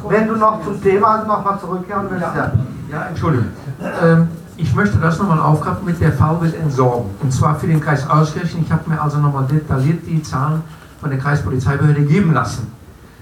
[0.09, 2.26] wenn du noch zum Thema noch mal zurückkehren willst.
[2.37, 2.53] Ja,
[2.91, 3.49] ja Entschuldigung.
[4.03, 7.11] Ähm, ich möchte das nochmal aufgreifen mit der Fallwildentsorgung.
[7.22, 8.62] Und zwar für den Kreis Auskirchen.
[8.62, 10.62] Ich habe mir also nochmal detailliert die Zahlen
[11.01, 12.78] von der Kreispolizeibehörde geben lassen.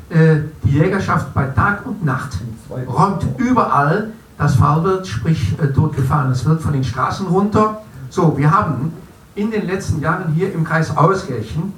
[0.09, 2.39] Äh, die Jägerschaft bei Tag und Nacht
[2.71, 7.83] räumt überall das Fallwild, sprich äh, totgefahrenes Wild von den Straßen runter.
[8.11, 8.93] So, wir haben
[9.35, 11.73] in den letzten Jahren hier im Kreis Auskirchen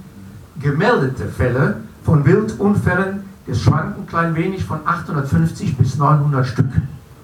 [0.60, 6.68] gemeldete Fälle von Wildunfällen, das schwankt ein klein wenig von 850 bis 900 Stück.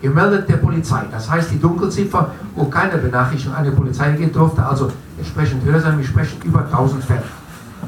[0.00, 1.02] Gemeldet der Polizei.
[1.10, 5.80] Das heißt, die Dunkelziffer, wo keine Benachrichtigung an die Polizei geht, durfte also entsprechend höher
[5.80, 5.98] sein.
[5.98, 7.22] Wir sprechen über 1000 Fälle.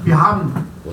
[0.04, 0.52] Wir haben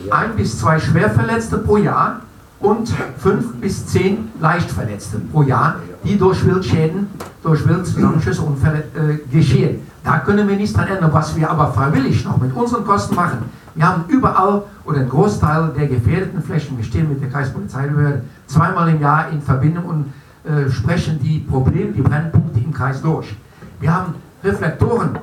[0.09, 2.21] ein bis zwei Schwerverletzte pro Jahr
[2.59, 7.07] und fünf bis zehn Leichtverletzte pro Jahr, die durch Wildschäden,
[7.43, 9.81] durch Wildzusammenschüsse, äh, geschehen.
[10.03, 11.11] Da können wir nichts dran ändern.
[11.13, 13.39] Was wir aber freiwillig noch mit unseren Kosten machen,
[13.75, 18.89] wir haben überall oder einen Großteil der gefährdeten Flächen, wir stehen mit der Kreispolizeibehörde zweimal
[18.89, 20.13] im Jahr in Verbindung und
[20.49, 23.35] äh, sprechen die Probleme, die Brennpunkte im Kreis durch.
[23.79, 24.13] Wir haben
[24.43, 25.17] Reflektoren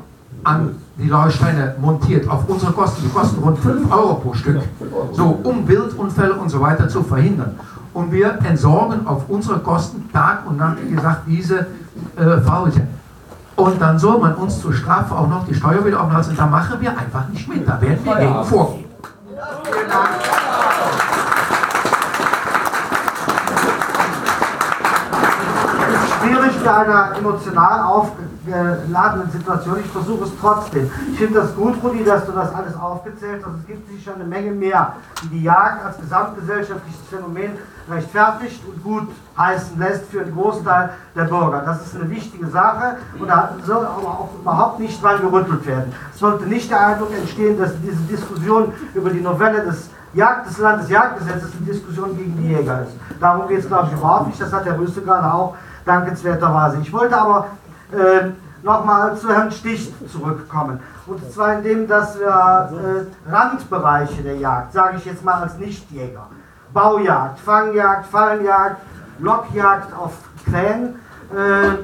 [0.45, 3.03] an die Leuchtsteine montiert auf unsere Kosten.
[3.05, 4.61] Die kosten rund 5 Euro pro Stück.
[5.13, 7.59] So, um Wildunfälle und so weiter zu verhindern.
[7.93, 11.67] Und wir entsorgen auf unsere Kosten Tag und Nacht, wie gesagt, diese
[12.17, 12.83] äh, Faulte.
[13.57, 16.35] Und dann soll man uns zur Strafe auch noch die Steuer wieder auflassen.
[16.37, 17.69] Da machen wir einfach nicht mit.
[17.69, 18.85] Da werden wir gegen vorgehen.
[19.65, 20.40] Vielen Dank.
[26.21, 29.81] Schwierig bei einer emotional aufgeladenen Situation.
[29.81, 30.91] Ich versuche es trotzdem.
[31.13, 33.55] Ich finde das gut, Rudi, dass du das alles aufgezählt hast.
[33.61, 37.53] Es gibt sicher eine Menge mehr, die die Jagd als gesamtgesellschaftliches Phänomen
[37.91, 41.63] rechtfertigt und gut heißen lässt für einen Großteil der Bürger.
[41.65, 45.93] Das ist eine wichtige Sache und da soll aber auch überhaupt nicht dran gerüttelt werden.
[46.13, 50.59] Es sollte nicht der Eindruck entstehen, dass diese Diskussion über die Novelle des Jagd des
[50.59, 52.93] Landesjagdgesetzes eine Diskussion gegen die Jäger ist.
[53.21, 54.41] Darum geht es, glaube ich, überhaupt nicht.
[54.41, 55.55] Das hat der Rüste gerade auch
[55.91, 56.79] dankenswerterweise.
[56.83, 57.47] Ich wollte aber
[57.93, 58.29] äh,
[58.63, 60.81] nochmal zu Herrn Stich zurückkommen.
[61.07, 65.59] Und zwar in dem, dass wir äh, Randbereiche der Jagd, sage ich jetzt mal als
[65.59, 66.27] Nichtjäger,
[66.73, 68.77] Baujagd, Fangjagd, Fallenjagd,
[69.19, 70.13] Lockjagd auf
[70.45, 70.95] Krähen,
[71.35, 71.83] äh,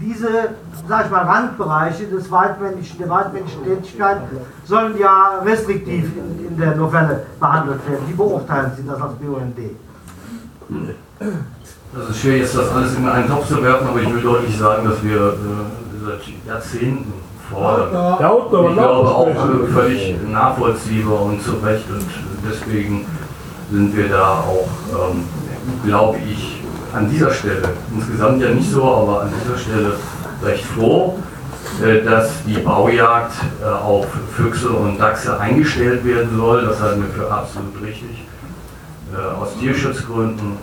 [0.00, 0.28] diese,
[0.88, 4.18] sag ich mal, Randbereiche des weitmännischen, der weitmännischen Tätigkeit
[4.64, 8.08] sollen ja restriktiv in, in der Novelle behandelt werden.
[8.08, 9.56] Wie beurteilen Sie das als BUND?
[11.96, 14.58] Das ist schwer, jetzt das alles in einen Topf zu werfen, aber ich will deutlich
[14.58, 17.12] sagen, dass wir äh, seit Jahrzehnten
[17.50, 17.88] fordern.
[18.72, 22.04] Ich glaube auch äh, völlig nachvollziehbar und zu Recht und
[22.48, 23.06] deswegen
[23.70, 25.24] sind wir da auch, ähm,
[25.84, 29.92] glaube ich, an dieser Stelle, insgesamt ja nicht so, aber an dieser Stelle
[30.42, 31.18] recht froh,
[31.82, 33.32] äh, dass die Baujagd
[33.62, 36.64] äh, auf Füchse und Dachse eingestellt werden soll.
[36.64, 38.26] Das halten wir für absolut richtig,
[39.12, 40.58] äh, aus Tierschutzgründen.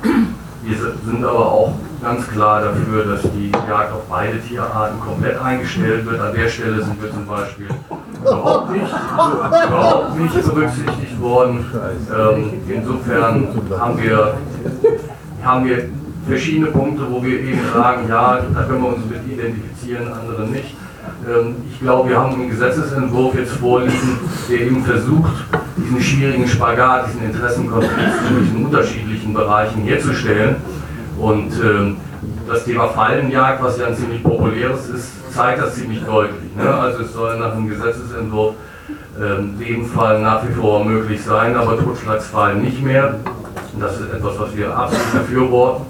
[0.64, 6.05] Wir sind aber auch ganz klar dafür, dass die Jagd auf beide Tierarten komplett eingestellt
[6.05, 6.20] wird.
[6.20, 7.68] An der Stelle sind wir zum Beispiel
[8.22, 8.93] überhaupt nicht,
[9.68, 11.66] überhaupt nicht berücksichtigt worden.
[12.16, 13.47] Ähm, insofern
[13.80, 14.34] haben wir,
[15.43, 15.89] haben wir
[16.28, 20.76] verschiedene Punkte, wo wir eben sagen, ja, da können wir uns mit identifizieren, andere nicht.
[21.28, 25.43] Ähm, ich glaube, wir haben einen Gesetzesentwurf jetzt vorliegen, der eben versucht,
[25.92, 30.56] diesen schwierigen Spagat, diesen Interessenkonflikt zwischen unterschiedlichen Bereichen herzustellen.
[31.18, 31.98] Und ähm,
[32.48, 36.56] das Thema Fallenjagd, was ja ein ziemlich populäres ist, zeigt das ziemlich deutlich.
[36.56, 36.74] Ne?
[36.74, 38.56] Also es soll nach dem Gesetzesentwurf
[39.20, 43.16] ähm, Fall nach wie vor möglich sein, aber Totschlagsfallen nicht mehr.
[43.80, 45.86] Das ist etwas, was wir absolut befürworten.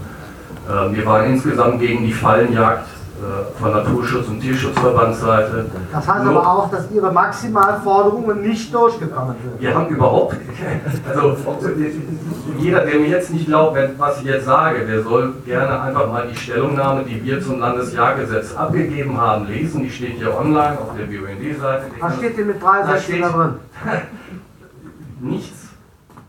[0.69, 2.87] Ähm, wir waren insgesamt gegen die Fallenjagd
[3.59, 5.65] von Naturschutz- und Tierschutzverbandsseite.
[5.91, 9.61] Das heißt aber auch, dass Ihre Maximalforderungen nicht durchgekommen sind.
[9.61, 10.37] Wir haben überhaupt,
[11.09, 11.37] also
[12.57, 16.27] jeder, der mir jetzt nicht glaubt, was ich jetzt sage, der soll gerne einfach mal
[16.27, 19.83] die Stellungnahme, die wir zum Landesjagdgesetz abgegeben haben, lesen.
[19.83, 21.85] Die steht hier online auf der BUND-Seite.
[21.99, 23.53] Was steht denn mit drei Sätzen da drin?
[25.21, 25.60] Nichts.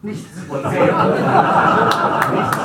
[0.04, 0.28] Nichts.
[0.48, 0.90] Von dem, nichts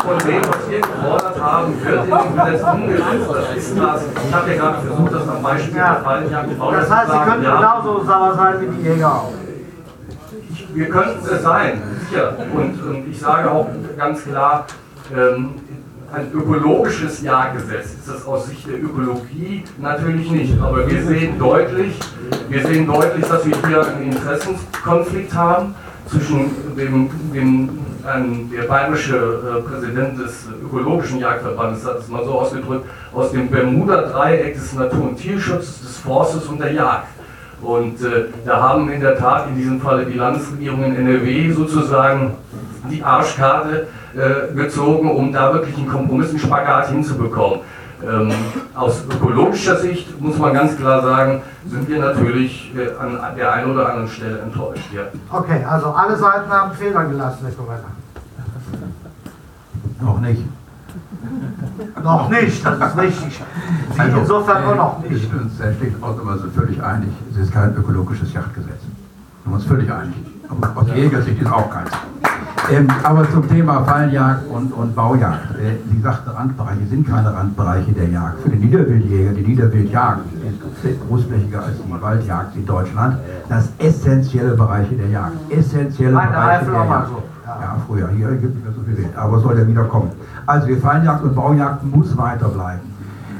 [0.02, 3.30] von dem, was wir gefordert haben, wird in dem Gesetz umgesetzt.
[3.30, 4.02] Das ist das.
[4.28, 5.94] Ich habe ja gerade versucht, das am Beispiel Ja.
[5.94, 9.34] der Fallenjagd Das heißt, Sie können genauso sauer sein wie die Jäger auch.
[10.74, 12.34] Wir könnten es sein, sicher.
[12.56, 14.66] Und, und ich sage auch ganz klar,
[15.16, 15.54] ähm,
[16.12, 20.60] ein ökologisches Jagdgesetz ist das aus Sicht der Ökologie natürlich nicht.
[20.60, 22.00] Aber wir sehen deutlich,
[22.50, 25.76] wir sehen deutlich, dass wir hier einen Interessenskonflikt haben
[26.10, 27.70] zwischen dem, dem
[28.06, 33.50] ein, der bayerische äh, Präsident des ökologischen Jagdverbandes hat es mal so ausgedrückt, aus dem
[33.50, 37.08] Bermuda-Dreieck des Natur- und Tierschutzes, des Forstes und der Jagd.
[37.62, 42.36] Und äh, da haben in der Tat in diesem Falle die Landesregierung in NRW sozusagen
[42.90, 47.60] die Arschkarte äh, gezogen, um da wirklich einen Kompromiss, einen Spagat hinzubekommen.
[48.04, 48.32] Ähm,
[48.76, 53.72] aus ökologischer Sicht muss man ganz klar sagen, sind wir natürlich äh, an der einen
[53.72, 54.94] oder anderen Stelle enttäuscht.
[54.94, 55.04] Ja.
[55.32, 57.88] Okay, also alle Seiten haben Fehler gelassen, Herr Koretta.
[60.00, 60.44] Noch nicht.
[62.04, 63.42] Noch nicht, das ist richtig.
[63.94, 65.12] Sie Also, insofern auch äh, noch nicht.
[65.12, 68.70] Wir sind uns schlicht und also völlig einig, es ist kein ökologisches Jagdgesetz.
[68.70, 70.14] Wir sind uns völlig einig.
[70.50, 71.90] Aber aus Jägersicht ist auch keins.
[72.70, 75.56] Ähm, aber zum Thema Fallenjagd und, und Baujagd.
[75.56, 78.42] Äh, Sie sagte, Randbereiche sind keine Randbereiche der Jagd.
[78.42, 80.20] Für den Niederwildjäger, die Niederwildjagd
[80.84, 83.18] ist großflächiger als die Waldjagd in Deutschland.
[83.50, 85.34] Das essentielle Bereiche der Jagd.
[85.50, 87.08] Essentielle Meine Bereiche der Jagd.
[87.08, 87.24] so.
[87.46, 88.10] Ja, früher.
[88.10, 89.18] Hier gibt es nicht mehr so viel Wind.
[89.18, 90.12] Aber soll ja wieder kommen.
[90.46, 92.82] Also die Fallenjagd und Baujagd muss weiterbleiben.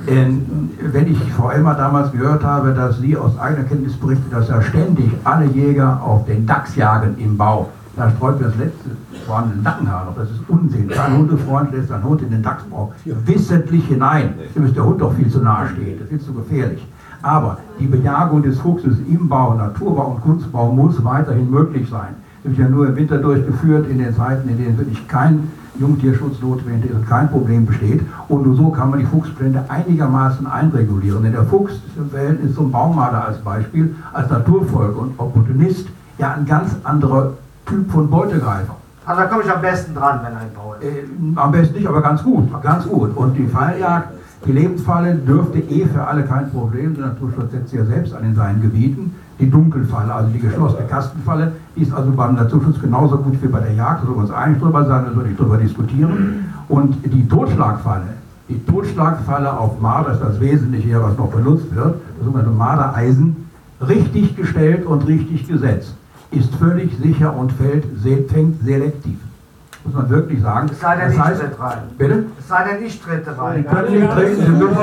[0.08, 4.48] Ähm, wenn ich Frau Elmer damals gehört habe, dass sie aus eigener Kenntnis berichtet, dass
[4.48, 8.92] ja ständig alle Jäger auf den Dachs jagen im Bau, da streut mir das letzte
[9.26, 10.16] vorhandene Nackenhaar noch.
[10.16, 10.88] Das ist Unsinn.
[10.88, 12.94] Kein Hundefreund lässt einen Hund in den Dachsbau
[13.26, 14.36] wissentlich hinein.
[14.56, 16.00] Dem ist der Hund doch viel zu nahe stehen.
[16.00, 16.88] Das ist zu gefährlich.
[17.24, 22.16] Aber die Bejagung des Fuchses im Bau, Naturbau und Kunstbau muss weiterhin möglich sein.
[22.44, 26.40] Das wird ja nur im Winter durchgeführt, in den Zeiten, in denen wirklich kein Jungtierschutz
[26.42, 28.02] notwendig ist und kein Problem besteht.
[28.30, 31.24] Und nur so kann man die Fuchsblende einigermaßen einregulieren.
[31.24, 35.88] Denn der Fuchs ist im Verhältnis zum Baummarder als Beispiel, als Naturfolge und Opportunist
[36.20, 37.34] ja ein ganz anderer
[37.68, 38.76] Typ von Beutegreifer.
[39.06, 40.48] Also da komme ich am besten dran, wenn ein
[40.82, 40.86] ist.
[40.86, 43.16] Äh, am besten nicht, aber ganz gut, ganz gut.
[43.16, 44.10] Und die Falljagd,
[44.46, 46.96] die Lebensfalle dürfte eh für alle kein Problem.
[46.96, 49.16] Der Naturschutz setzt ja selbst an in seinen Gebieten.
[49.40, 53.60] Die Dunkelfalle, also die geschlossene Kastenfalle, die ist also beim Naturschutz genauso gut wie bei
[53.60, 54.04] der Jagd.
[54.04, 56.46] Da soll wir uns einig drüber sein, da soll ich drüber diskutieren.
[56.70, 58.08] Und die Totschlagfalle,
[58.50, 63.48] die Totschlagfalle auf Marder ist das Wesentliche, was noch benutzt wird, das sogenannte Mardereisen,
[63.86, 65.96] richtig gestellt und richtig gesetzt,
[66.32, 67.86] ist völlig sicher und fällt,
[68.32, 69.18] fängt selektiv.
[69.84, 70.68] Muss man wirklich sagen.
[70.70, 71.78] Es sei denn, Das ich heißt- tritt rein.
[71.98, 72.26] Bitte?
[72.38, 73.56] Es sei denn, ich trete rein.
[73.58, 74.78] Sie können nicht treten, Sie müssen,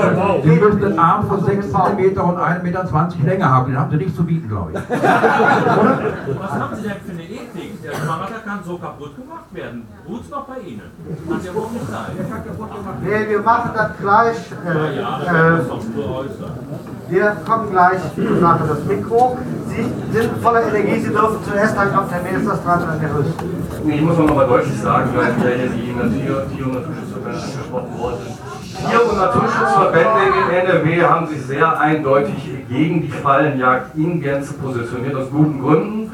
[0.44, 2.88] Sie müssen einen Arm von 6 cm und 1,20 Meter
[3.26, 3.66] Länge haben.
[3.70, 4.78] Den haben Sie nicht zu bieten, glaube ich.
[6.40, 7.82] Was haben Sie denn für eine Ethik?
[7.82, 9.82] Der Marathon kann so kaputt gemacht werden.
[10.08, 10.80] Ruht's noch bei Ihnen?
[11.28, 12.12] Kann ja wohl nicht sein.
[13.02, 14.36] Nee, wir machen das gleich.
[14.64, 19.38] Ja, Äh, ja, das äh, wir kommen gleich zur das Mikro.
[19.68, 23.34] Sie sind voller Energie, Sie dürfen zuerst, dann kommt Herr Minister dran an der Rüst.
[23.86, 28.18] Ich muss noch mal deutlich sagen, weil hier die Natur- Tier- und Naturschutzverbände angesprochen worden.
[28.90, 35.14] Tier- und Naturschutzverbände in NRW haben sich sehr eindeutig gegen die Fallenjagd in Gänze positioniert,
[35.16, 36.12] aus guten Gründen.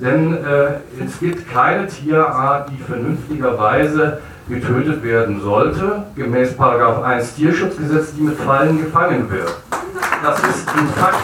[0.00, 8.22] Denn äh, es gibt keine Tierart, die vernünftigerweise getötet werden sollte, gemäß 1 Tierschutzgesetz, die
[8.22, 9.54] mit Fallen gefangen wird.
[10.22, 11.16] Das ist ein Fakt.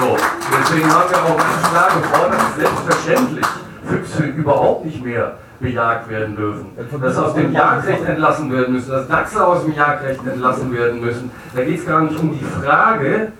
[0.00, 0.16] So.
[0.60, 3.46] Deswegen haben wir auch klar gefordert, dass selbstverständlich
[3.88, 6.66] Füchse überhaupt nicht mehr bejagt werden dürfen.
[7.00, 11.30] Dass aus dem Jagdrecht entlassen werden müssen, dass Dachse aus dem Jagdrecht entlassen werden müssen.
[11.54, 13.32] Da geht es gar nicht um die Frage,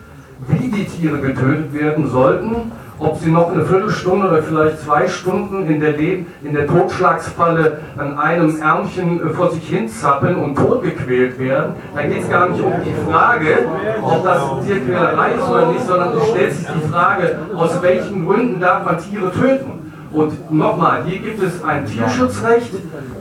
[0.49, 5.67] wie die Tiere getötet werden sollten, ob sie noch eine Viertelstunde oder vielleicht zwei Stunden
[5.67, 10.57] in der, Leb in der Totschlagsfalle an einem Ärmchen äh, vor sich hin zappeln und
[10.57, 11.75] totgequält werden.
[11.95, 13.67] Da geht es gar nicht um die Frage,
[14.03, 18.61] ob das Tierquälerei ist oder nicht, sondern es stellt sich die Frage, aus welchen Gründen
[18.61, 19.85] darf man Tiere töten.
[20.13, 22.71] Und nochmal, hier gibt es ein Tierschutzrecht,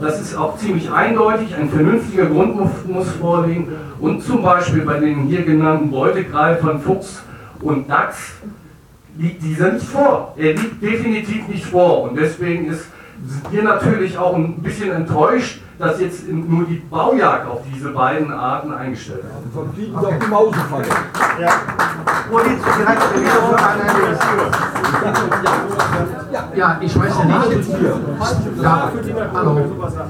[0.00, 3.66] das ist auch ziemlich eindeutig, ein vernünftiger Grund muss, muss vorliegen.
[3.98, 7.24] Und zum Beispiel bei den hier genannten Beutegreifern Fuchs
[7.60, 8.34] und Dachs
[9.16, 10.34] liegt dieser nicht vor.
[10.36, 12.02] Er liegt definitiv nicht vor.
[12.02, 12.86] Und deswegen ist,
[13.26, 18.32] sind wir natürlich auch ein bisschen enttäuscht, dass jetzt nur die Baujagd auf diese beiden
[18.32, 19.52] Arten eingestellt wird.
[19.52, 20.86] Von Fliegen auf die Mause fallen.
[21.40, 21.50] Ja.
[26.56, 27.70] Ja, ich weiß ja nicht.
[28.62, 28.92] Da,
[29.34, 29.60] hallo,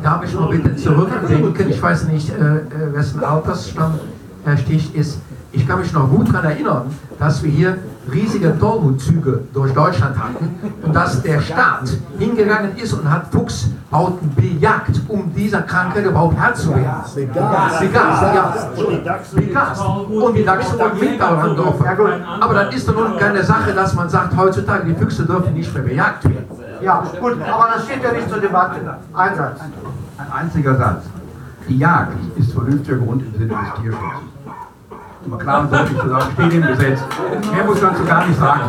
[0.02, 1.70] darf ich mal bitte zurückdenken?
[1.70, 4.00] Ich weiß nicht, äh, äh wessen Altersstand
[4.44, 5.20] Herr Stich ist.
[5.52, 7.78] Ich kann mich noch gut daran erinnern, dass wir hier
[8.12, 15.00] riesige Tollwutzüge durch Deutschland hatten und dass der Staat hingegangen ist und hat Fuchsbauten bejagt,
[15.08, 16.90] um dieser Krankheit überhaupt Herr zu werden.
[17.14, 17.82] Begast.
[17.82, 18.54] Ja.
[19.34, 19.80] Begast.
[20.08, 21.86] Und die Dachse wurden mit daran dürfen.
[22.40, 25.72] Aber dann ist doch nun keine Sache, dass man sagt, heutzutage die Füchse dürfen nicht
[25.72, 26.44] mehr bejagt werden.
[26.82, 28.80] Ja, gut, aber das steht ja nicht zur Debatte.
[29.14, 29.60] Ein Satz.
[30.18, 31.04] Ein einziger Satz.
[31.68, 34.33] Die Jagd ist vernünftiger Grund im Sinne des Tierschutzes
[35.26, 37.00] mal klar und deutlich zu sagen, steht im Gesetz.
[37.52, 38.60] Mehr muss man so gar nicht sagen.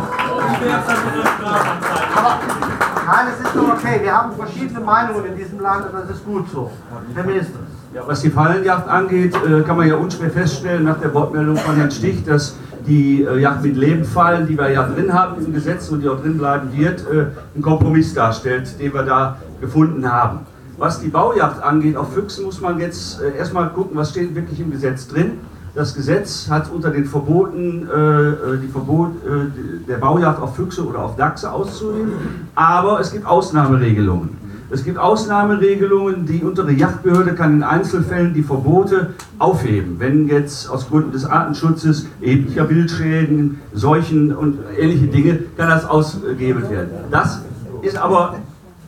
[3.05, 3.99] Nein, es ist doch okay.
[4.01, 6.71] Wir haben verschiedene Meinungen in diesem Land und das ist gut so.
[7.13, 7.59] Herr Minister.
[7.93, 11.75] Ja, was die Fallenjagd angeht, äh, kann man ja unschwer feststellen nach der Wortmeldung von
[11.75, 15.87] Herrn Stich, dass die äh, Jagd mit Lebenfallen, die wir ja drin haben im Gesetz
[15.89, 20.39] und die auch drin bleiben wird, äh, einen Kompromiss darstellt, den wir da gefunden haben.
[20.77, 24.71] Was die Baujagd angeht, auf Füchsen muss man jetzt erstmal gucken, was steht wirklich im
[24.71, 25.39] Gesetz drin.
[25.75, 30.87] Das Gesetz hat unter den Verboten äh, äh, die Verbot äh, der Baujagd auf Füchse
[30.87, 32.13] oder auf Dachse auszunehmen,
[32.55, 34.29] aber es gibt Ausnahmeregelungen.
[34.71, 40.87] Es gibt Ausnahmeregelungen, die untere Jagdbehörde kann in Einzelfällen die Verbote aufheben, wenn jetzt aus
[40.87, 46.89] Gründen des Artenschutzes, erheblicher Bildschäden, Seuchen und ähnliche Dinge, kann das ausgehebelt werden.
[47.11, 47.41] Das
[47.81, 48.35] ist aber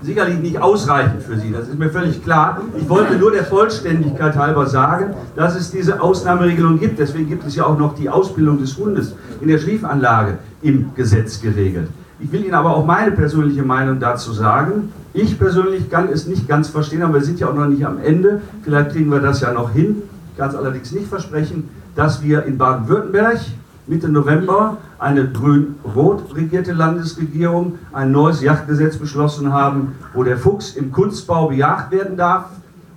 [0.02, 2.62] sicherlich nicht ausreichend für Sie, das ist mir völlig klar.
[2.78, 7.00] Ich wollte nur der Vollständigkeit halber sagen, dass es diese Ausnahmeregelung gibt.
[7.00, 11.42] Deswegen gibt es ja auch noch die Ausbildung des Hundes in der Schliefanlage im Gesetz
[11.42, 11.90] geregelt.
[12.20, 14.92] Ich will Ihnen aber auch meine persönliche Meinung dazu sagen.
[15.14, 18.00] Ich persönlich kann es nicht ganz verstehen, aber wir sind ja auch noch nicht am
[18.00, 18.42] Ende.
[18.64, 19.98] Vielleicht kriegen wir das ja noch hin.
[20.32, 23.40] Ich kann es allerdings nicht versprechen, dass wir in Baden-Württemberg
[23.88, 30.92] Mitte November eine grün-rot regierte Landesregierung ein neues Jagdgesetz beschlossen haben, wo der Fuchs im
[30.92, 32.46] Kunstbau bejagt werden darf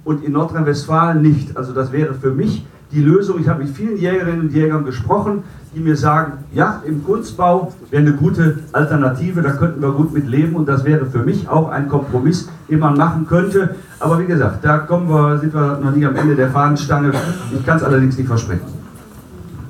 [0.04, 1.56] und in Nordrhein-Westfalen nicht.
[1.56, 3.38] Also das wäre für mich die Lösung.
[3.40, 5.44] Ich habe mit vielen Jägerinnen und Jägern gesprochen,
[5.74, 10.26] die mir sagen, ja, im Kunstbau wäre eine gute Alternative, da könnten wir gut mit
[10.26, 13.76] leben und das wäre für mich auch ein Kompromiss, den man machen könnte.
[14.00, 17.12] Aber wie gesagt, da kommen wir, sind wir noch nicht am Ende der Fahnenstange.
[17.52, 18.80] Ich kann es allerdings nicht versprechen.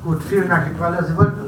[0.02, 1.04] Gut, vielen Dank, Herr Qualler.
[1.04, 1.39] Sie wollten,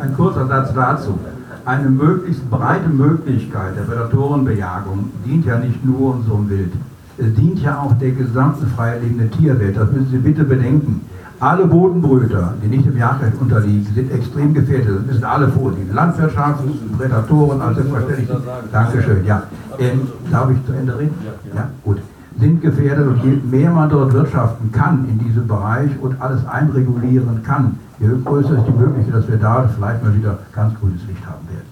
[0.00, 1.18] ein kurzer Satz dazu.
[1.64, 6.72] Eine möglichst breite Möglichkeit der Prädatorenbejagung dient ja nicht nur unserem Wild.
[7.18, 9.76] Es dient ja auch der gesamten freilebenden Tierwelt.
[9.76, 11.02] Das müssen Sie bitte bedenken.
[11.38, 14.98] Alle Bodenbrüter, die nicht im Jagdrecht unterliegen, sind extrem gefährdet.
[14.98, 15.94] Das müssen alle vorliegen.
[15.94, 16.62] Landwirtschaft,
[16.98, 18.28] Prädatoren, also selbstverständlich.
[18.72, 19.42] Dankeschön, ja.
[19.78, 21.14] Ähm, darf ich zu Ende reden?
[21.54, 21.98] Ja, gut
[22.40, 27.42] sind gefährdet und je mehr man dort wirtschaften kann in diesem Bereich und alles einregulieren
[27.42, 31.24] kann, je größer ist die Möglichkeit, dass wir da vielleicht mal wieder ganz grünes Licht
[31.26, 31.68] haben werden.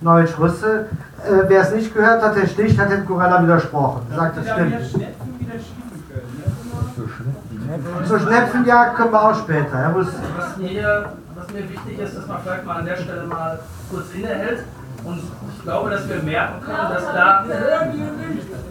[0.00, 0.86] Neue Schlüsse.
[1.24, 4.02] Äh, wer es nicht gehört hat, der Stich hat dem Corella widersprochen.
[4.10, 4.74] Er sagt, das stimmt.
[8.06, 9.76] Zur Schnepfenjagd kommen wir auch später.
[9.76, 10.06] Er was,
[10.58, 13.58] mir, was mir wichtig ist, dass man vielleicht mal an der Stelle mal
[13.90, 14.64] kurz innehält.
[15.06, 15.22] Und
[15.56, 17.44] ich glaube, dass wir merken können, dass da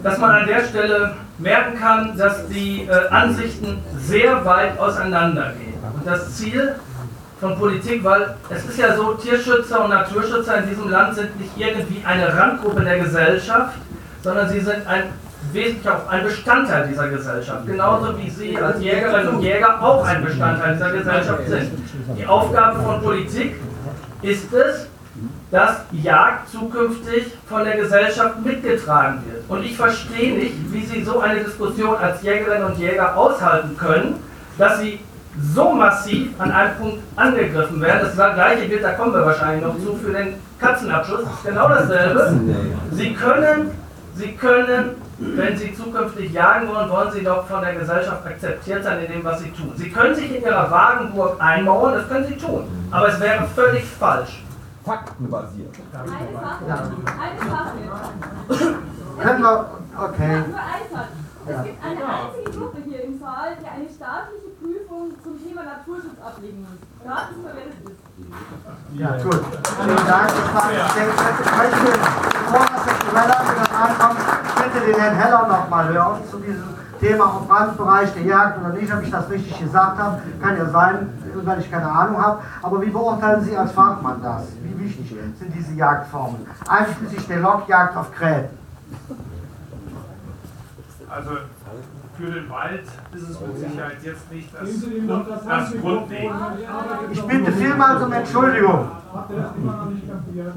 [0.02, 5.74] dass man an der Stelle merken kann, dass die äh, Ansichten sehr weit auseinandergehen.
[5.94, 6.74] Und das Ziel
[7.40, 11.52] von Politik, weil es ist ja so, Tierschützer und Naturschützer in diesem Land sind nicht
[11.56, 13.74] irgendwie eine Randgruppe der Gesellschaft,
[14.22, 15.04] sondern sie sind ein
[15.52, 17.66] wesentlich auch ein Bestandteil dieser Gesellschaft.
[17.66, 21.70] Genauso wie Sie als Jägerinnen und Jäger auch ein Bestandteil dieser Gesellschaft sind.
[22.18, 23.56] Die Aufgabe von Politik
[24.22, 24.88] ist es,
[25.50, 29.44] dass Jagd zukünftig von der Gesellschaft mitgetragen wird.
[29.48, 34.16] Und ich verstehe nicht, wie Sie so eine Diskussion als Jägerinnen und Jäger aushalten können,
[34.58, 35.00] dass Sie
[35.54, 38.00] so massiv an einem Punkt angegriffen werden.
[38.02, 42.40] Das gleiche gilt, da kommen wir wahrscheinlich noch zu, für den ist genau dasselbe.
[42.92, 43.70] Sie können,
[44.14, 49.04] Sie können, wenn Sie zukünftig jagen wollen, wollen Sie doch von der Gesellschaft akzeptiert sein
[49.04, 49.72] in dem, was Sie tun.
[49.76, 52.64] Sie können sich in Ihrer Wagenburg einmauern, das können Sie tun.
[52.90, 54.45] Aber es wäre völlig falsch
[54.86, 55.74] faktenbasiert.
[55.92, 56.74] Eine Sache, ja.
[57.20, 58.74] eine Sache.
[59.20, 60.44] Können wir, okay.
[61.48, 66.18] Es gibt eine einzige Gruppe hier im Saal, die eine staatliche Prüfung zum Thema Naturschutz
[66.24, 66.78] ablegen muss.
[67.04, 67.86] Das ist.
[68.94, 69.42] Ja, gut.
[69.82, 70.30] Vielen Dank.
[70.30, 71.98] Ich möchte,
[72.46, 74.20] bevor das jetzt Heller wieder ankommt,
[74.56, 78.70] bitte den Herrn Heller noch mal hören zu diesem Thema im Brandbereich der Jagd oder
[78.70, 80.20] nicht, ob ich das richtig gesagt habe.
[80.40, 82.42] Kann ja sein, weil ich keine Ahnung habe.
[82.62, 84.44] Aber wie beurteilen Sie als Fachmann das?
[84.62, 86.46] Wie wichtig sind diese Jagdformen?
[86.68, 88.48] Einschließlich der Lockjagd auf Krähen.
[91.08, 91.30] Also
[92.16, 92.84] für den Wald
[93.14, 94.68] ist es mit Sicherheit jetzt nicht das,
[95.46, 95.80] das.
[95.80, 96.30] Grundding.
[97.12, 98.88] Ich bitte vielmals um Entschuldigung.
[99.14, 100.54] Habt ihr das immer noch nicht kapiert?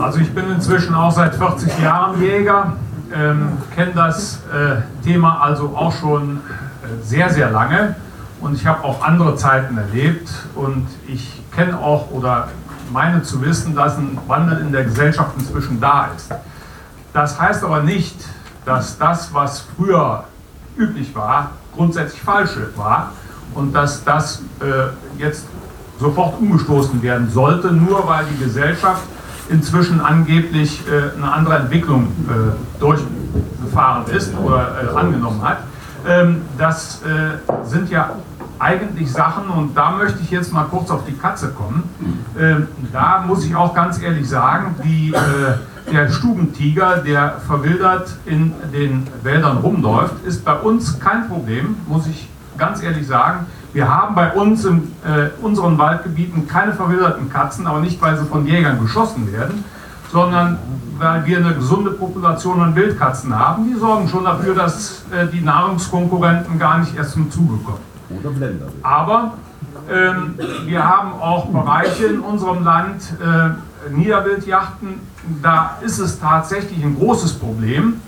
[0.00, 2.72] Also ich bin inzwischen auch seit 40 Jahren Jäger,
[3.14, 6.40] ähm, kenne das äh, Thema also auch schon
[7.02, 7.96] sehr, sehr lange
[8.40, 12.48] und ich habe auch andere Zeiten erlebt und ich kenne auch oder
[12.92, 16.32] meine zu wissen, dass ein Wandel in der Gesellschaft inzwischen da ist.
[17.12, 18.16] Das heißt aber nicht,
[18.64, 20.24] dass das, was früher
[20.76, 23.12] üblich war, grundsätzlich falsch war
[23.54, 25.46] und dass das äh, jetzt
[25.98, 29.02] sofort umgestoßen werden sollte, nur weil die Gesellschaft
[29.48, 35.58] inzwischen angeblich äh, eine andere Entwicklung äh, durchgefahren ist oder äh, angenommen hat.
[36.06, 38.10] Ähm, das äh, sind ja
[38.58, 41.88] eigentlich Sachen, und da möchte ich jetzt mal kurz auf die Katze kommen.
[42.38, 48.52] Ähm, da muss ich auch ganz ehrlich sagen, die, äh, der Stubentiger, der verwildert in
[48.72, 53.46] den Wäldern rumläuft, ist bei uns kein Problem, muss ich ganz ehrlich sagen.
[53.72, 58.24] Wir haben bei uns in äh, unseren Waldgebieten keine verwilderten Katzen, aber nicht, weil sie
[58.24, 59.64] von Jägern geschossen werden,
[60.10, 60.58] sondern
[60.98, 63.68] weil wir eine gesunde Population an Wildkatzen haben.
[63.68, 67.78] Die sorgen schon dafür, dass äh, die Nahrungskonkurrenten gar nicht erst zum Zuge kommen.
[68.82, 69.34] Aber
[69.90, 70.34] ähm,
[70.66, 75.00] wir haben auch Bereiche in unserem Land, äh, Niederwildjachten,
[75.42, 78.00] da ist es tatsächlich ein großes Problem.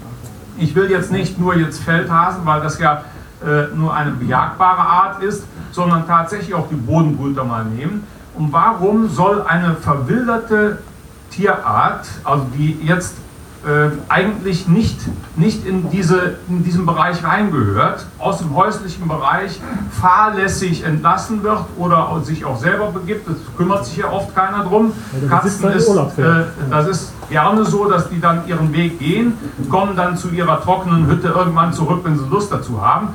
[0.59, 3.05] Ich will jetzt nicht nur jetzt Feldhasen, weil das ja
[3.45, 8.05] äh, nur eine bejagbare Art ist, sondern tatsächlich auch die Bodenbrüter mal nehmen.
[8.35, 10.79] Und warum soll eine verwilderte
[11.31, 13.17] Tierart, also die jetzt
[13.67, 14.99] äh, eigentlich nicht,
[15.37, 19.61] nicht in, diese, in diesen Bereich reingehört, aus dem häuslichen Bereich
[20.01, 23.29] fahrlässig entlassen wird oder sich auch selber begibt.
[23.29, 24.93] Das kümmert sich ja oft keiner drum.
[25.21, 29.35] Ja, Katzen ist äh, das ist gerne so, dass die dann ihren Weg gehen,
[29.69, 33.09] kommen dann zu ihrer trockenen Hütte irgendwann zurück, wenn sie Lust dazu haben.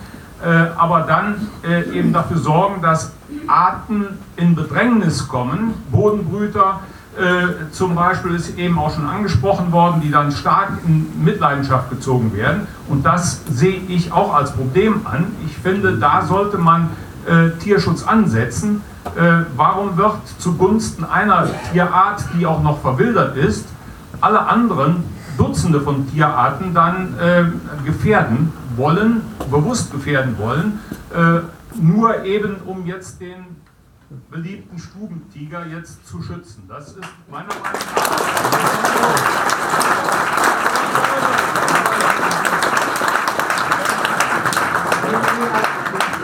[0.43, 3.13] Äh, aber dann äh, eben dafür sorgen, dass
[3.47, 4.05] Arten
[4.35, 6.81] in Bedrängnis kommen, Bodenbrüter,
[7.17, 12.33] äh, zum Beispiel ist eben auch schon angesprochen worden, die dann stark in Mitleidenschaft gezogen
[12.35, 12.67] werden.
[12.87, 15.27] Und das sehe ich auch als Problem an.
[15.45, 16.89] Ich finde, da sollte man
[17.25, 18.81] äh, Tierschutz ansetzen.
[19.15, 23.65] Äh, warum wird zugunsten einer Tierart, die auch noch verwildert ist,
[24.19, 25.03] alle anderen
[25.37, 27.45] Dutzende von Tierarten dann äh,
[27.85, 30.79] gefährden wollen, bewusst gefährden wollen,
[31.13, 31.41] äh,
[31.81, 33.45] nur eben um jetzt den
[34.29, 36.65] beliebten Stubentiger jetzt zu schützen.
[36.67, 36.99] Das ist
[37.29, 37.63] meiner Meinung
[39.77, 39.94] Ja,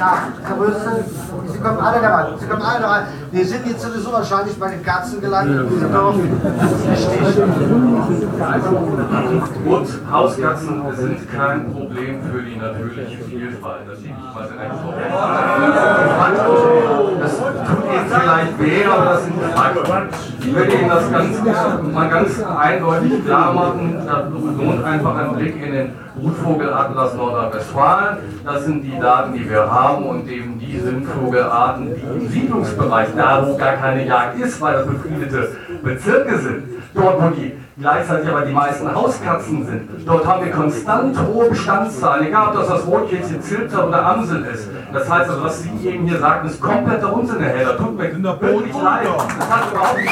[0.02, 1.06] Herr Rösel,
[1.52, 2.30] Sie kommen alle dabei.
[2.40, 3.02] Sie kommen alle dabei.
[3.32, 5.69] Wir sind jetzt sowieso wahrscheinlich bei den Katzen gelandet.
[5.72, 7.44] ist richtig.
[9.64, 13.82] Und Hauskatzen sind kein Problem für die natürliche Vielfalt.
[13.88, 14.94] Das liegt mal direkt vor.
[17.22, 17.48] Das tut
[17.94, 20.10] Ihnen vielleicht weh, aber das sind Fakten.
[20.40, 24.02] Ich will Ihnen das ganz, mal ganz eindeutig klar machen.
[24.07, 28.18] Da lohnt einfach ein Blick in den Brutvogelatlas Nordrhein-Westfalen.
[28.45, 33.07] Das sind die Daten, die wir haben und eben die sind Vogelarten, die im Siedlungsbereich,
[33.15, 38.30] da wo gar keine Jagd ist, weil das befriedete Bezirke sind, dort wo die gleichzeitig
[38.30, 39.90] aber die meisten Hauskatzen sind.
[40.08, 44.70] Dort haben wir konstant hohe Bestandszahlen, egal ob das das Rotkehlchen, Zilter oder Amsel ist.
[44.94, 47.78] Das heißt also, was Sie eben hier sagten, ist kompletter Unsinn, Herr Heller.
[47.78, 49.08] Tut mir wirklich leid.
[49.40, 50.08] Das hat überhaupt die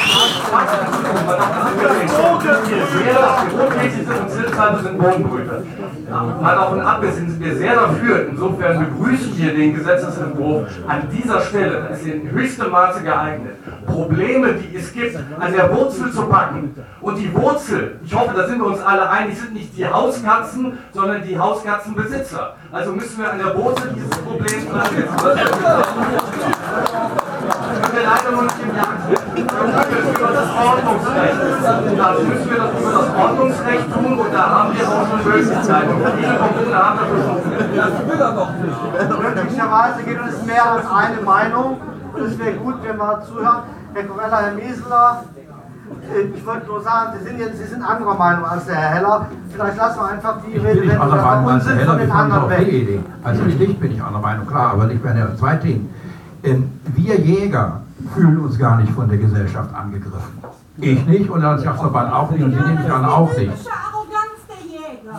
[3.56, 5.62] Rotkehlchen sind und Zilter sind Bodenbrüter.
[6.10, 11.86] Mal davon abgesehen sind wir sehr dafür, insofern begrüßen wir den Gesetzesentwurf an dieser Stelle,
[11.88, 13.54] das ist in höchstem Maße geeignet,
[13.86, 16.74] Probleme, die es gibt, an der Wurzel zu packen.
[17.00, 17.59] Und die Wurzel,
[18.04, 22.54] ich hoffe, da sind wir uns alle einig, sind nicht die Hauskatzen, sondern die Hauskatzenbesitzer.
[22.72, 25.16] Also müssen wir an der Wurzel dieses Problems ansetzen.
[25.22, 25.36] Das
[27.80, 29.20] können wir leider nur nicht im Jagdrecht.
[29.36, 31.36] Über das Ordnungsrecht.
[32.00, 35.90] Also müssen wir das über das Ordnungsrecht tun und da haben wir auch schon Möglichkeiten.
[36.18, 37.36] Diese Kommune haben dafür schon
[37.76, 39.36] Das will er doch nicht.
[39.36, 41.80] Möglicherweise gibt es mehr als eine Meinung
[42.14, 43.62] und es wäre gut, wenn wir zuhören.
[43.92, 45.39] Herr Corella, Herr Mieseler, äh,
[46.34, 49.26] ich wollte nur sagen, Sie sind jetzt Sie sind anderer Meinung als der Herr Heller.
[49.52, 51.98] Vielleicht lassen wir einfach die Ich bin nicht Redewendung anderer Meinung als der von Heller,
[51.98, 52.68] den wir kommen anderen weg.
[52.68, 53.00] Idee.
[53.24, 55.94] Also schlicht bin ich anderer Meinung, klar, aber nicht bei der zwei Dingen.
[56.42, 57.80] Ähm, wir Jäger
[58.14, 60.38] fühlen uns gar nicht von der Gesellschaft angegriffen.
[60.78, 63.50] Ich nicht und als Jagdverband auch nicht und Sie nehme ich an auch nicht.
[63.50, 65.18] Arroganz der Jäger.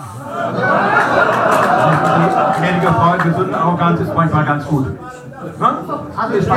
[2.58, 4.88] Gnädige Frau, gesunde Arroganz ist manchmal ganz gut.
[5.62, 6.48] Also ich.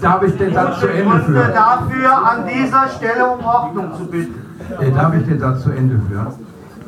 [0.00, 1.52] Darf ich den Satz zu Ende führen?
[1.54, 4.34] dafür an dieser Stelle um Ordnung zu bitten.
[4.80, 6.26] Äh, darf ich den Satz zu Ende führen?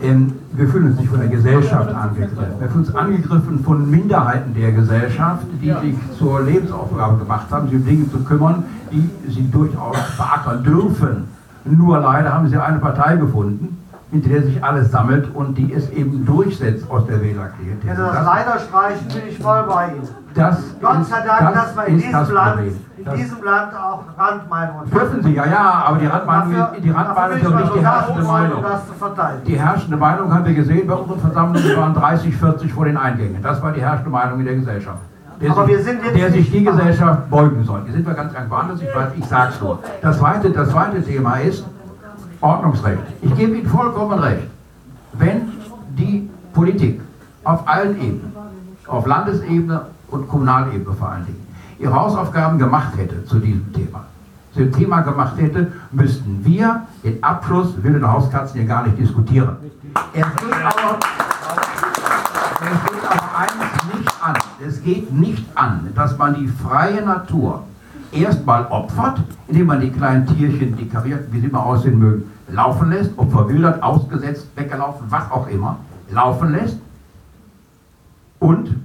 [0.03, 2.37] Ähm, wir fühlen uns nicht von der Gesellschaft angegriffen.
[2.59, 7.77] Wir fühlen uns angegriffen von Minderheiten der Gesellschaft, die sich zur Lebensaufgabe gemacht haben, sich
[7.77, 11.29] um Dinge zu kümmern, die sie durchaus beackern dürfen.
[11.65, 13.79] Nur leider haben sie eine Partei gefunden,
[14.11, 17.91] hinter der sich alles sammelt und die es eben durchsetzt aus der Wählerklientel.
[17.91, 20.09] Sie das Das- leider streichen, bin ich voll bei Ihnen.
[20.35, 23.43] Das Gott ist- sei Dank, das dass wir in ist diesem das Land, in diesem
[23.45, 27.75] Land auch Randmeinungen Dürfen Sie, ja, ja, aber die Randmeinung, Dafür- die Randmeinung ist nicht
[27.75, 28.65] die herrschende Meinung.
[29.47, 33.43] Die herrschende Meinung haben wir gesehen, bei unseren Versammlungen waren 30, 40 vor den Eingängen.
[33.43, 34.99] Das war die herrschende Meinung in der Gesellschaft.
[35.41, 37.83] Der Aber sich, wir sind jetzt der sich die Gesellschaft beugen soll.
[37.85, 39.79] Hier sind wir ganz woanders, ich ich sag's nur.
[40.01, 41.67] Das zweite, das zweite Thema ist
[42.41, 43.03] Ordnungsrecht.
[43.23, 44.49] Ich gebe Ihnen vollkommen recht.
[45.13, 45.53] Wenn
[45.97, 47.01] die Politik
[47.45, 48.33] auf allen Ebenen,
[48.87, 51.47] auf Landesebene und Kommunalebene vor allen Dingen,
[51.79, 54.05] ihre Hausaufgaben gemacht hätte zu diesem Thema,
[54.53, 59.57] zu dem Thema gemacht hätte, müssten wir den Abschluss wilde Hauskatzen hier gar nicht diskutieren.
[60.13, 60.99] Es geht aber,
[62.61, 64.35] es geht aber eines nicht an.
[64.67, 67.65] Es geht nicht an, dass man die freie Natur
[68.13, 72.91] erstmal opfert, indem man die kleinen Tierchen, die karierten, wie sie immer aussehen mögen, laufen
[72.91, 75.79] lässt, ob verwildert, ausgesetzt, weggelaufen, was auch immer,
[76.11, 76.79] laufen lässt
[78.39, 78.77] und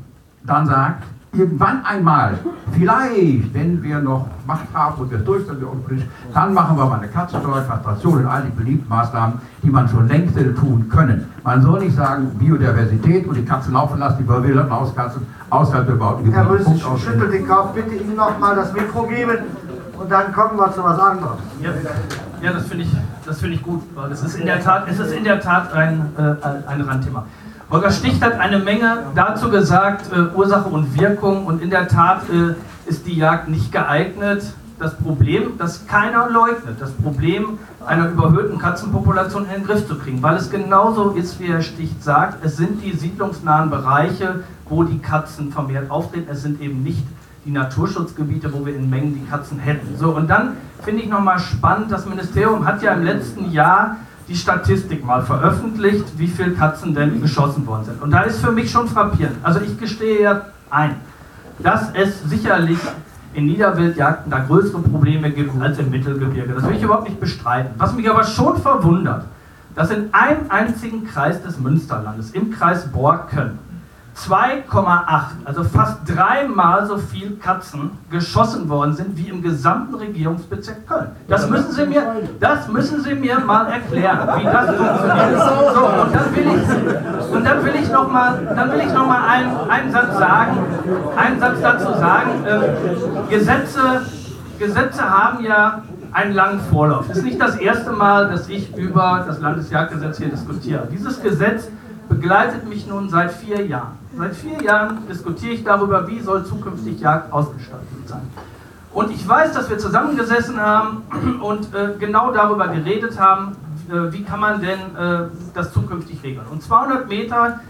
[0.43, 1.03] dann sagt,
[1.33, 2.37] irgendwann einmal,
[2.73, 6.99] vielleicht, wenn wir noch Macht haben und wir durchsetzen, wir unpolitisch, dann machen wir mal
[6.99, 11.25] eine Katzensteuer, Kastration und all die beliebten Maßnahmen, die man schon längst hätte tun können.
[11.43, 15.93] Man soll nicht sagen, Biodiversität und die Katzen laufen lassen, die verwilderten Hauskatzen außerhalb der
[15.93, 16.71] bebauten Herr Gebiete.
[16.73, 19.37] Ich schüttel den Kopf, bitte Ihnen noch mal das Mikro geben
[19.97, 21.37] und dann kommen wir zu was anderem.
[21.61, 21.69] Ja,
[22.41, 22.91] ja das finde ich,
[23.25, 25.71] das finde ich gut, weil es ist in der Tat, es ist in der Tat
[25.73, 27.25] ein, äh, ein Randthema.
[27.71, 32.23] Holger Sticht hat eine Menge dazu gesagt, äh, Ursache und Wirkung, und in der Tat
[32.29, 34.43] äh, ist die Jagd nicht geeignet.
[34.77, 40.21] Das Problem, das keiner leugnet, das Problem einer überhöhten Katzenpopulation in den Griff zu kriegen,
[40.21, 44.99] weil es genauso ist, wie Herr Sticht sagt, es sind die siedlungsnahen Bereiche, wo die
[44.99, 47.05] Katzen vermehrt auftreten, es sind eben nicht
[47.45, 49.97] die Naturschutzgebiete, wo wir in Mengen die Katzen hätten.
[49.97, 53.97] So, und dann finde ich nochmal spannend, das Ministerium hat ja im letzten Jahr
[54.31, 58.01] die Statistik mal veröffentlicht, wie viele Katzen denn geschossen worden sind.
[58.01, 59.35] Und da ist für mich schon frappierend.
[59.43, 60.95] Also ich gestehe ja ein,
[61.59, 62.79] dass es sicherlich
[63.33, 66.53] in Niederwildjagden da größere Probleme gibt als im Mittelgebirge.
[66.53, 67.71] Das will ich überhaupt nicht bestreiten.
[67.77, 69.25] Was mich aber schon verwundert,
[69.75, 73.59] dass in einem einzigen Kreis des Münsterlandes, im Kreis Borken,
[74.17, 81.07] 2,8, also fast dreimal so viel Katzen geschossen worden sind wie im gesamten Regierungsbezirk Köln.
[81.27, 82.03] Das müssen Sie mir,
[82.39, 85.41] das müssen Sie mir mal erklären, wie das funktioniert.
[85.73, 89.07] So, und dann will ich, und dann will ich noch mal, dann will ich noch
[89.07, 90.57] mal einen, einen Satz sagen,
[91.15, 92.45] einen Satz dazu sagen.
[92.45, 94.05] Äh, Gesetze,
[94.59, 97.09] Gesetze haben ja einen langen Vorlauf.
[97.09, 100.87] Es ist nicht das erste Mal, dass ich über das Landesjagdgesetz hier diskutiere.
[100.91, 101.69] Dieses Gesetz
[102.11, 103.97] begleitet mich nun seit vier Jahren.
[104.17, 108.21] Seit vier Jahren diskutiere ich darüber, wie soll zukünftig Jagd ausgestaltet sein.
[108.93, 111.03] Und ich weiß, dass wir zusammengesessen haben
[111.41, 113.55] und äh, genau darüber geredet haben,
[113.89, 116.45] äh, wie kann man denn äh, das zukünftig regeln.
[116.51, 117.61] Und 200 Meter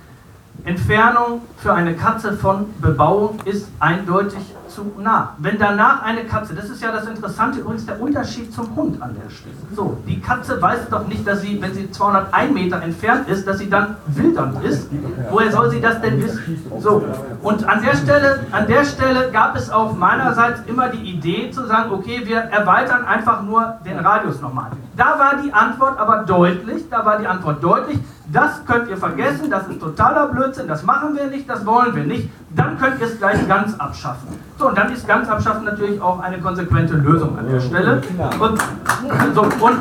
[0.64, 4.42] Entfernung für eine Katze von Bebauung ist eindeutig
[4.74, 5.36] zu nah.
[5.38, 9.16] Wenn danach eine Katze, das ist ja das Interessante, übrigens der Unterschied zum Hund an
[9.22, 9.56] der Stelle.
[9.76, 13.60] So, die Katze weiß doch nicht, dass sie, wenn sie 201 Meter entfernt ist, dass
[13.60, 14.90] sie dann wildern ist.
[15.30, 16.64] Woher soll sie das denn wissen?
[16.80, 17.04] So,
[17.42, 21.66] und an der Stelle, an der Stelle gab es auch meinerseits immer die Idee zu
[21.66, 24.72] sagen, okay, wir erweitern einfach nur den Radius nochmal.
[24.96, 28.00] Da war die Antwort aber deutlich, da war die Antwort deutlich,
[28.32, 32.04] das könnt ihr vergessen, das ist totaler Blödsinn, das machen wir nicht, das wollen wir
[32.04, 32.30] nicht.
[32.56, 34.28] Dann könnt ihr es gleich ganz abschaffen.
[34.58, 38.02] So, und dann ist ganz abschaffen natürlich auch eine konsequente Lösung an der Stelle.
[38.40, 38.62] Und,
[39.34, 39.78] so, und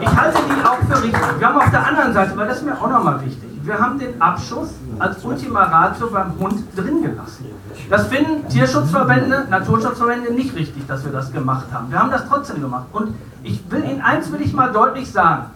[0.00, 1.20] ich halte die auch für richtig.
[1.38, 3.98] Wir haben auf der anderen Seite, weil das ist mir auch nochmal wichtig, wir haben
[3.98, 7.46] den Abschuss als Ultima Ratio beim Hund drin gelassen.
[7.90, 11.90] Das finden Tierschutzverbände, Naturschutzverbände nicht richtig, dass wir das gemacht haben.
[11.90, 12.86] Wir haben das trotzdem gemacht.
[12.92, 15.46] Und ich will Ihnen eins will ich mal deutlich sagen.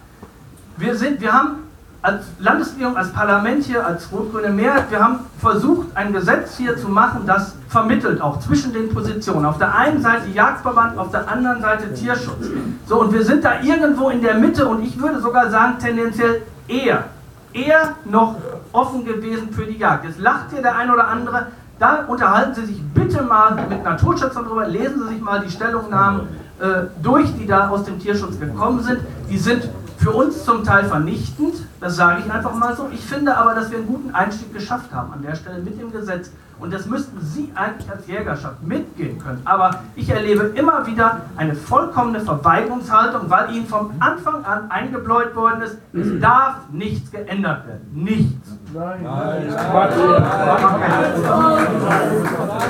[0.77, 1.60] Wir, sind, wir haben
[2.01, 6.89] als Landesregierung, als Parlament hier, als rot-grüne Mehrheit, wir haben versucht, ein Gesetz hier zu
[6.89, 9.45] machen, das vermittelt auch zwischen den Positionen.
[9.45, 12.47] Auf der einen Seite Jagdverband, auf der anderen Seite Tierschutz.
[12.87, 16.41] So, und wir sind da irgendwo in der Mitte und ich würde sogar sagen, tendenziell
[16.67, 17.05] eher,
[17.53, 18.35] eher noch
[18.71, 20.05] offen gewesen für die Jagd.
[20.05, 21.47] Jetzt lacht hier der ein oder andere,
[21.77, 26.21] da unterhalten Sie sich bitte mal mit Naturschützern drüber, lesen Sie sich mal die Stellungnahmen
[26.59, 28.99] äh, durch, die da aus dem Tierschutz gekommen sind.
[29.29, 29.67] Die sind
[30.01, 32.89] für uns zum Teil vernichtend, das sage ich einfach mal so.
[32.91, 35.91] Ich finde aber, dass wir einen guten Einstieg geschafft haben an der Stelle mit dem
[35.91, 36.31] Gesetz.
[36.59, 39.41] Und das müssten Sie eigentlich als Jägerschaft mitgehen können.
[39.45, 45.63] Aber ich erlebe immer wieder eine vollkommene Verweigerungshaltung, weil Ihnen vom Anfang an eingebläut worden
[45.63, 47.89] ist, es darf nichts geändert werden.
[47.93, 48.49] Nichts.
[48.73, 49.05] Nein.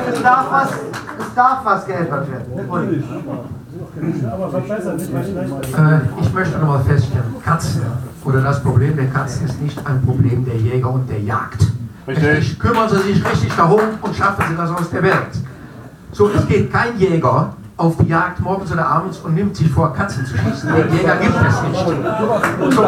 [0.09, 0.71] Es darf was,
[1.19, 2.69] es darf was geändert werden.
[2.69, 3.03] Und
[3.97, 4.03] Äh,
[6.21, 7.81] ich möchte nochmal feststellen, Katzen
[8.23, 11.67] oder das Problem der Katzen ist nicht ein Problem der Jäger und der Jagd.
[12.07, 15.31] Richtig, kümmern Sie sich richtig darum und schaffen Sie das aus der Welt.
[16.13, 19.93] So, es geht kein Jäger auf die Jagd morgens oder abends und nimmt sich vor,
[19.93, 20.73] Katzen zu schießen.
[20.73, 21.85] Den Jäger gibt es nicht.
[22.71, 22.85] So,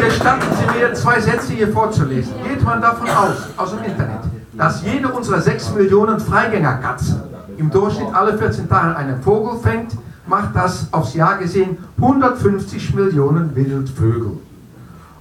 [0.00, 2.32] gestatten Sie mir, zwei Sätze hier vorzulesen.
[2.42, 4.20] Geht man davon aus, aus dem Internet,
[4.54, 9.92] dass jede unserer sechs Millionen Freigängerkatzen im Durchschnitt alle 14 Tage einen Vogel fängt,
[10.26, 14.32] macht das aufs Jahr gesehen 150 Millionen Wildvögel.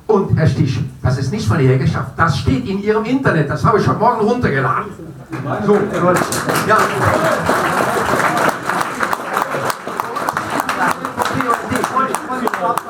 [0.07, 3.65] Und Herr Stich, das ist nicht von der Jägerschaft, das steht in Ihrem Internet, das
[3.65, 4.91] habe ich schon morgen runtergeladen.
[5.65, 5.73] So,
[6.67, 6.77] ja.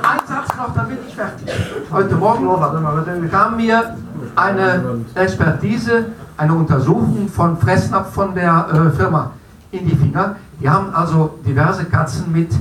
[0.04, 1.50] Ein Satz noch, dann bin ich fertig.
[1.92, 3.96] Heute Morgen kam mir
[4.36, 4.84] eine
[5.16, 6.06] Expertise,
[6.38, 9.32] eine Untersuchung von Fressnapf von der äh, Firma
[9.72, 10.36] in die Finger.
[10.60, 12.52] Die haben also diverse Katzen mit,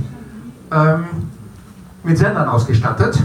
[0.73, 1.05] ähm,
[2.03, 3.23] mit Sendern ausgestattet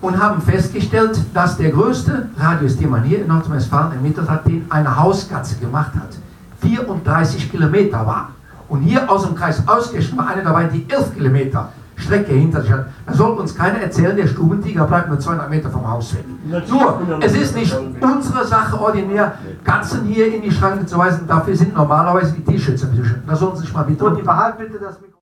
[0.00, 4.66] und haben festgestellt, dass der größte Radius, den man hier in Nordrhein-Westfalen ermittelt hat, den
[4.70, 6.18] eine Hauskatze gemacht hat,
[6.60, 8.30] 34 Kilometer war.
[8.68, 12.70] Und hier aus dem Kreis Auskirchen war eine dabei, die 11 Kilometer Strecke hinter sich
[12.70, 12.86] hat.
[13.06, 16.24] Da soll uns keiner erzählen, der Stubentiger bleibt nur 200 Meter vom Haus weg.
[16.44, 21.26] Nur, es ist nicht unsere Sache ordinär, Katzen hier in die Schranke zu weisen.
[21.26, 23.26] Dafür sind normalerweise die Tierschützer zuständig.
[23.26, 24.04] Da sollen Sie sich mal bitte...
[24.04, 25.18] Und die behalten bitte das Mikro.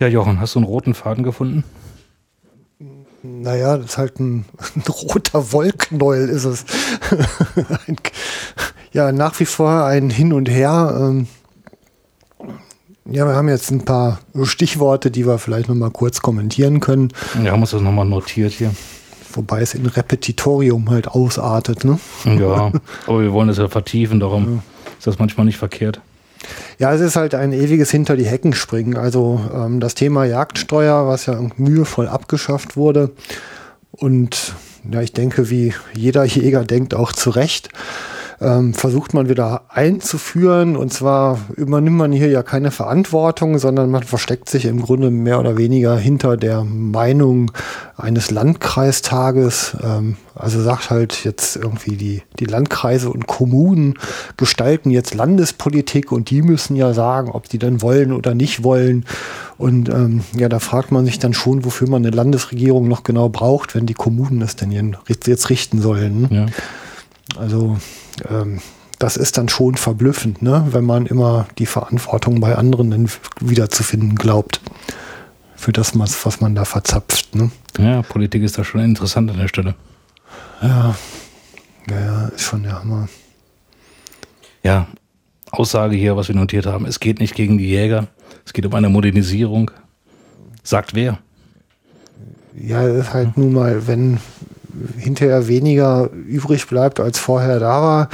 [0.00, 1.64] Ja, Jochen, hast du einen roten Faden gefunden?
[3.22, 4.44] Naja, das ist halt ein,
[4.76, 6.64] ein roter Wollknäuel, ist es.
[7.86, 7.96] ein,
[8.92, 10.96] ja, nach wie vor ein Hin und Her.
[10.98, 11.26] Ähm,
[13.10, 17.12] ja, wir haben jetzt ein paar Stichworte, die wir vielleicht nochmal kurz kommentieren können.
[17.42, 18.72] Ja, haben uns das nochmal notiert hier.
[19.32, 21.98] Wobei es in Repetitorium halt ausartet, ne?
[22.24, 22.72] Ja,
[23.06, 24.62] aber wir wollen das ja vertiefen, darum
[24.98, 26.00] ist das manchmal nicht verkehrt.
[26.78, 28.96] Ja, es ist halt ein ewiges hinter die Hecken springen.
[28.96, 33.10] Also ähm, das Thema Jagdsteuer, was ja mühevoll abgeschafft wurde.
[33.92, 34.54] Und
[34.90, 37.70] ja, ich denke, wie jeder Jäger denkt, auch zu Recht,
[38.40, 40.76] ähm, versucht man wieder einzuführen.
[40.76, 45.40] Und zwar übernimmt man hier ja keine Verantwortung, sondern man versteckt sich im Grunde mehr
[45.40, 47.50] oder weniger hinter der Meinung
[47.96, 49.76] eines Landkreistages.
[49.82, 53.94] Ähm, also sagt halt jetzt irgendwie die, die Landkreise und Kommunen
[54.36, 59.06] gestalten jetzt Landespolitik und die müssen ja sagen, ob die dann wollen oder nicht wollen.
[59.56, 63.30] Und ähm, ja, da fragt man sich dann schon, wofür man eine Landesregierung noch genau
[63.30, 66.28] braucht, wenn die Kommunen es denn jetzt richten sollen.
[66.30, 66.46] Ja.
[67.36, 67.78] Also
[68.28, 68.60] ähm,
[68.98, 70.66] das ist dann schon verblüffend, ne?
[70.70, 74.60] wenn man immer die Verantwortung bei anderen wiederzufinden glaubt.
[75.54, 77.34] Für das, was man da verzapft.
[77.34, 77.50] Ne?
[77.78, 79.74] Ja, Politik ist da schon interessant an der Stelle.
[80.62, 80.94] Ja,
[81.88, 83.08] ja, ja ist schon der Hammer.
[84.62, 84.86] Ja,
[85.50, 88.08] Aussage hier, was wir notiert haben, es geht nicht gegen die Jäger,
[88.44, 89.70] es geht um eine Modernisierung.
[90.62, 91.18] Sagt wer?
[92.58, 94.18] Ja, es ist halt nun mal, wenn
[94.98, 98.08] hinterher weniger übrig bleibt, als vorher da war,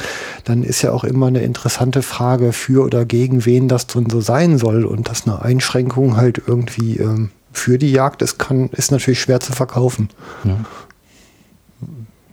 [0.45, 4.21] dann ist ja auch immer eine interessante Frage für oder gegen wen das drin so
[4.21, 4.85] sein soll.
[4.85, 9.41] Und dass eine Einschränkung halt irgendwie ähm, für die Jagd ist, kann, ist natürlich schwer
[9.41, 10.09] zu verkaufen.
[10.45, 10.57] Ja.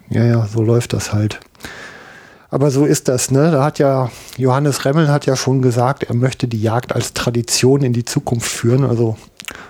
[0.09, 1.39] ja, ja, so läuft das halt.
[2.51, 3.51] Aber so ist das, ne?
[3.51, 7.83] Da hat ja Johannes Remmel hat ja schon gesagt, er möchte die Jagd als Tradition
[7.83, 8.83] in die Zukunft führen.
[8.83, 9.17] Also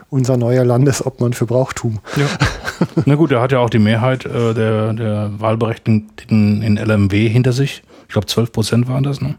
[0.09, 1.99] unser neuer Landesobmann für Brauchtum.
[2.15, 2.25] Ja.
[3.05, 7.53] Na gut, er hat ja auch die Mehrheit äh, der, der Wahlberechtigten in LMW hinter
[7.53, 7.83] sich.
[8.07, 9.35] Ich glaube, 12 Prozent waren das, ne?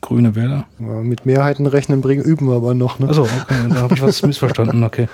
[0.00, 0.64] Grüne Wähler.
[0.78, 3.08] Ja, mit Mehrheiten rechnen bringen üben wir aber noch, ne?
[3.08, 5.08] Achso, okay, da habe ich was missverstanden, okay.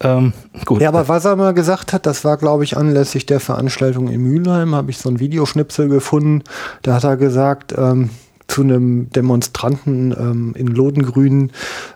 [0.00, 0.32] Ähm,
[0.64, 0.80] gut.
[0.80, 4.22] Ja, aber was er mal gesagt hat, das war, glaube ich, anlässlich der Veranstaltung in
[4.22, 6.44] Mülheim, habe ich so ein Videoschnipsel gefunden.
[6.82, 8.10] Da hat er gesagt, ähm,
[8.48, 11.50] zu einem Demonstranten ähm, in Lodengrün,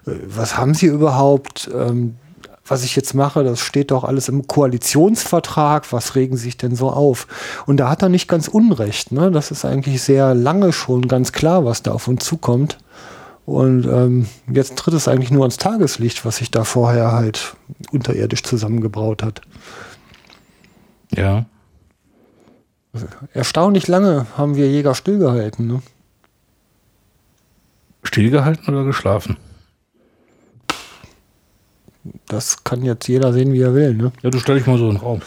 [0.06, 1.70] äh, was haben Sie überhaupt?
[1.74, 2.16] Ähm,
[2.64, 6.76] was ich jetzt mache, das steht doch alles im Koalitionsvertrag, was regen Sie sich denn
[6.76, 7.26] so auf?
[7.66, 9.32] Und da hat er nicht ganz Unrecht, ne?
[9.32, 12.78] Das ist eigentlich sehr lange schon ganz klar, was da auf uns zukommt.
[13.44, 17.56] Und ähm, jetzt tritt es eigentlich nur ans Tageslicht, was sich da vorher halt
[17.90, 19.40] unterirdisch zusammengebraut hat.
[21.10, 21.46] Ja.
[23.32, 25.66] Erstaunlich lange haben wir Jäger stillgehalten.
[25.66, 25.82] Ne?
[28.02, 29.36] Stillgehalten oder geschlafen?
[32.26, 33.94] Das kann jetzt jeder sehen, wie er will.
[33.94, 34.12] Ne?
[34.22, 35.22] Ja, du stell dich mal so in den Raum.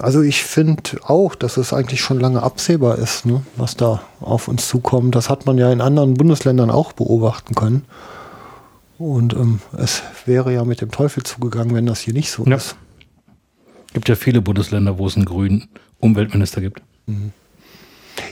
[0.00, 4.46] Also ich finde auch, dass es eigentlich schon lange absehbar ist, ne, was da auf
[4.46, 5.16] uns zukommt.
[5.16, 7.84] Das hat man ja in anderen Bundesländern auch beobachten können.
[8.98, 12.56] Und ähm, es wäre ja mit dem Teufel zugegangen, wenn das hier nicht so Ja.
[12.56, 12.76] ist.
[13.92, 15.68] Gibt ja viele Bundesländer, wo es einen grünen
[15.98, 16.82] Umweltminister gibt.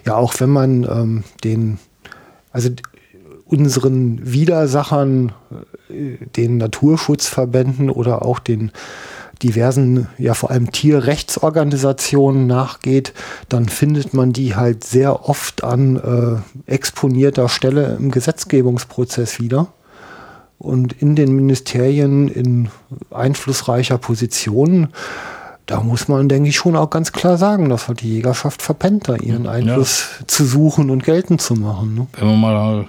[0.05, 1.79] Ja, auch wenn man ähm, den,
[2.57, 2.71] also
[3.45, 5.33] unseren Widersachern,
[5.91, 8.73] äh, den Naturschutzverbänden oder auch den
[9.43, 13.13] diversen, ja vor allem Tierrechtsorganisationen nachgeht,
[13.51, 15.97] dann findet man die halt sehr oft an
[16.67, 19.69] äh, exponierter Stelle im Gesetzgebungsprozess wieder.
[20.59, 22.71] Und in den Ministerien in
[23.11, 24.89] einflussreicher Position,
[25.67, 29.09] da muss man, denke ich, schon auch ganz klar sagen, dass halt die Jägerschaft verpennt,
[29.09, 31.95] da ihren Einfluss zu suchen und geltend zu machen.
[31.95, 32.07] Ne?
[32.19, 32.87] Wenn man mal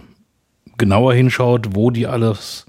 [0.77, 2.67] genauer hinschaut, wo die alles,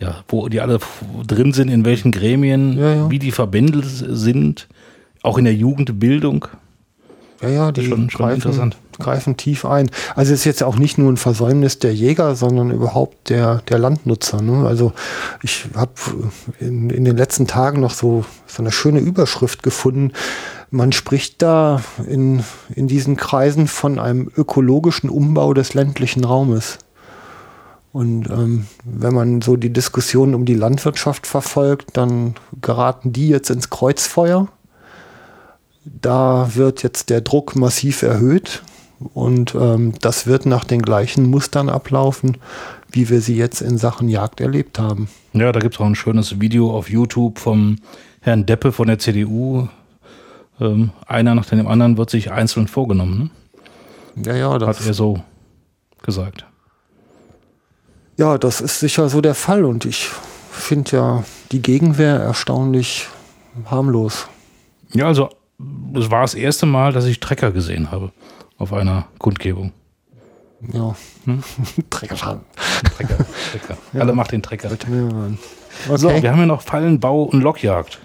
[0.00, 0.80] ja, wo die alle
[1.26, 4.68] drin sind, in welchen Gremien, wie die verbändelt sind,
[5.22, 6.46] auch in der Jugendbildung.
[7.40, 8.76] Ja, ja, die schon, schon greifen, interessant.
[9.00, 9.90] Greifen tief ein.
[10.14, 13.78] Also es ist jetzt auch nicht nur ein Versäumnis der Jäger, sondern überhaupt der, der
[13.78, 14.40] Landnutzer.
[14.42, 14.66] Ne?
[14.66, 14.92] Also
[15.42, 15.92] ich habe
[16.60, 20.12] in, in den letzten Tagen noch so, so eine schöne Überschrift gefunden.
[20.70, 22.44] Man spricht da in,
[22.74, 26.78] in diesen Kreisen von einem ökologischen Umbau des ländlichen Raumes.
[27.92, 33.50] Und ähm, wenn man so die Diskussion um die Landwirtschaft verfolgt, dann geraten die jetzt
[33.50, 34.46] ins Kreuzfeuer.
[35.84, 38.62] Da wird jetzt der Druck massiv erhöht
[39.14, 42.36] und ähm, das wird nach den gleichen Mustern ablaufen,
[42.90, 45.08] wie wir sie jetzt in Sachen Jagd erlebt haben.
[45.32, 47.76] Ja, da gibt es auch ein schönes Video auf YouTube vom
[48.20, 49.68] Herrn Deppe von der CDU.
[50.60, 53.30] Ähm, einer nach dem anderen wird sich einzeln vorgenommen.
[54.16, 54.24] Ne?
[54.26, 55.22] Ja, ja, das Hat er so
[56.02, 56.44] gesagt.
[58.18, 60.10] Ja, das ist sicher so der Fall und ich
[60.50, 63.08] finde ja die Gegenwehr erstaunlich
[63.64, 64.28] harmlos.
[64.92, 68.12] Ja, also das war das erste Mal, dass ich Trecker gesehen habe
[68.60, 69.72] auf einer Kundgebung.
[70.72, 70.94] Ja.
[71.24, 71.42] Hm?
[71.90, 72.16] Trecker.
[72.16, 73.16] Trecker.
[73.50, 73.76] Trecker.
[73.92, 74.02] Ja.
[74.02, 74.70] Alle macht den Trecker.
[74.70, 75.08] Okay.
[75.96, 77.98] So, wir haben ja noch Fallen, Bau und Lockjagd.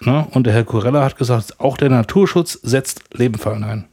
[0.00, 0.26] Ne?
[0.30, 3.88] Und der Herr Kurella hat gesagt, auch der Naturschutz setzt Lebenfallen ein.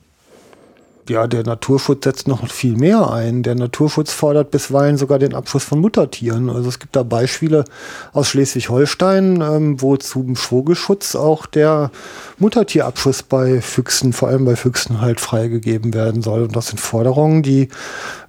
[1.09, 3.43] Ja, der Naturschutz setzt noch viel mehr ein.
[3.43, 6.49] Der Naturschutz fordert bisweilen sogar den Abschuss von Muttertieren.
[6.49, 7.65] Also es gibt da Beispiele
[8.13, 11.91] aus Schleswig-Holstein, ähm, wo zum Vogelschutz auch der
[12.39, 16.43] Muttertierabschuss bei Füchsen, vor allem bei Füchsen, halt freigegeben werden soll.
[16.43, 17.67] Und das sind Forderungen, die,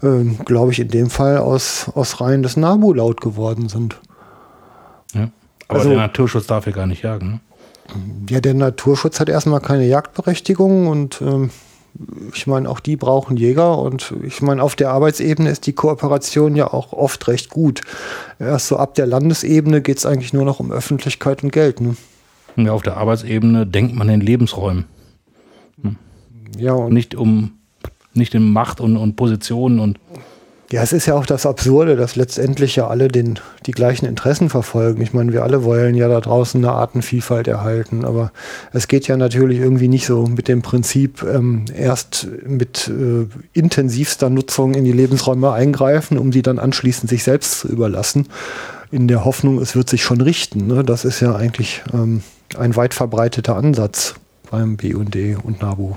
[0.02, 4.00] ähm, glaube ich, in dem Fall aus, aus Reihen des NABU laut geworden sind.
[5.14, 5.30] Ja.
[5.68, 7.28] Aber Also- der Naturschutz darf ja gar nicht jagen.
[7.30, 7.40] Ne?
[8.30, 11.50] Ja, der Naturschutz hat erstmal keine Jagdberechtigung und ähm,
[12.32, 16.56] ich meine, auch die brauchen Jäger und ich meine, auf der Arbeitsebene ist die Kooperation
[16.56, 17.82] ja auch oft recht gut.
[18.38, 21.80] Erst so ab der Landesebene geht es eigentlich nur noch um Öffentlichkeit und Geld.
[21.80, 21.96] Ne?
[22.56, 24.86] Ja, auf der Arbeitsebene denkt man in Lebensräumen.
[25.82, 25.96] Hm.
[26.58, 27.52] Ja, und nicht um
[28.14, 29.98] nicht in Macht und, und Positionen und
[30.72, 34.48] Ja, es ist ja auch das Absurde, dass letztendlich ja alle den, die gleichen Interessen
[34.48, 35.02] verfolgen.
[35.02, 38.32] Ich meine, wir alle wollen ja da draußen eine Artenvielfalt erhalten, aber
[38.72, 44.30] es geht ja natürlich irgendwie nicht so mit dem Prinzip, ähm, erst mit äh, intensivster
[44.30, 48.28] Nutzung in die Lebensräume eingreifen, um sie dann anschließend sich selbst zu überlassen,
[48.90, 50.66] in der Hoffnung, es wird sich schon richten.
[50.66, 50.82] Ne?
[50.82, 52.22] Das ist ja eigentlich ähm,
[52.56, 54.14] ein weit verbreiteter Ansatz
[54.50, 55.96] beim BUND und NABU.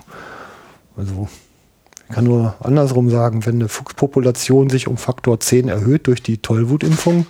[0.98, 1.30] Also
[2.10, 6.38] ich kann nur andersrum sagen, wenn eine Fuchspopulation sich um Faktor 10 erhöht durch die
[6.38, 7.26] Tollwutimpfung,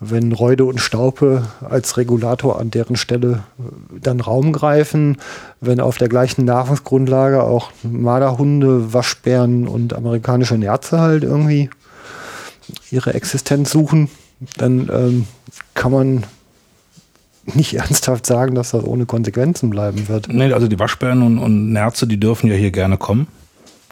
[0.00, 5.18] wenn Räude und Staupe als Regulator an deren Stelle äh, dann Raum greifen,
[5.60, 11.70] wenn auf der gleichen Nahrungsgrundlage auch Marderhunde, Waschbären und amerikanische Nerze halt irgendwie
[12.90, 14.10] ihre Existenz suchen,
[14.56, 15.26] dann ähm,
[15.74, 16.24] kann man
[17.54, 20.26] nicht ernsthaft sagen, dass das ohne Konsequenzen bleiben wird.
[20.28, 23.28] Nee, also die Waschbären und, und Nerze, die dürfen ja hier gerne kommen.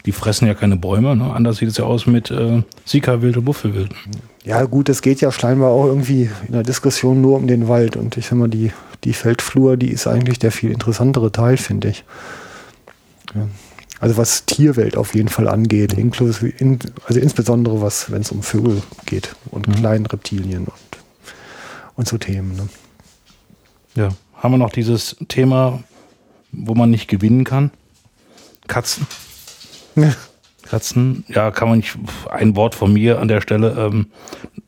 [0.05, 1.15] Die fressen ja keine Bäume.
[1.15, 1.31] Ne?
[1.33, 3.93] Anders sieht es ja aus mit äh, Sika-Wild und Buffelwild.
[4.43, 7.95] Ja, gut, es geht ja scheinbar auch irgendwie in der Diskussion nur um den Wald.
[7.95, 8.71] Und ich sag mal, die,
[9.03, 12.03] die Feldflur, die ist eigentlich der viel interessantere Teil, finde ich.
[13.35, 13.47] Ja.
[13.99, 18.41] Also was Tierwelt auf jeden Fall angeht, inklusive, in, also insbesondere was, wenn es um
[18.41, 20.91] Vögel geht und kleinen Reptilien und
[21.95, 22.55] und so Themen.
[22.55, 22.67] Ne?
[23.95, 25.83] Ja, haben wir noch dieses Thema,
[26.51, 27.69] wo man nicht gewinnen kann?
[28.67, 29.05] Katzen.
[30.03, 30.13] Ja.
[30.69, 31.97] Katzen, ja, kann man nicht,
[32.29, 34.05] ein Wort von mir an der Stelle, ähm,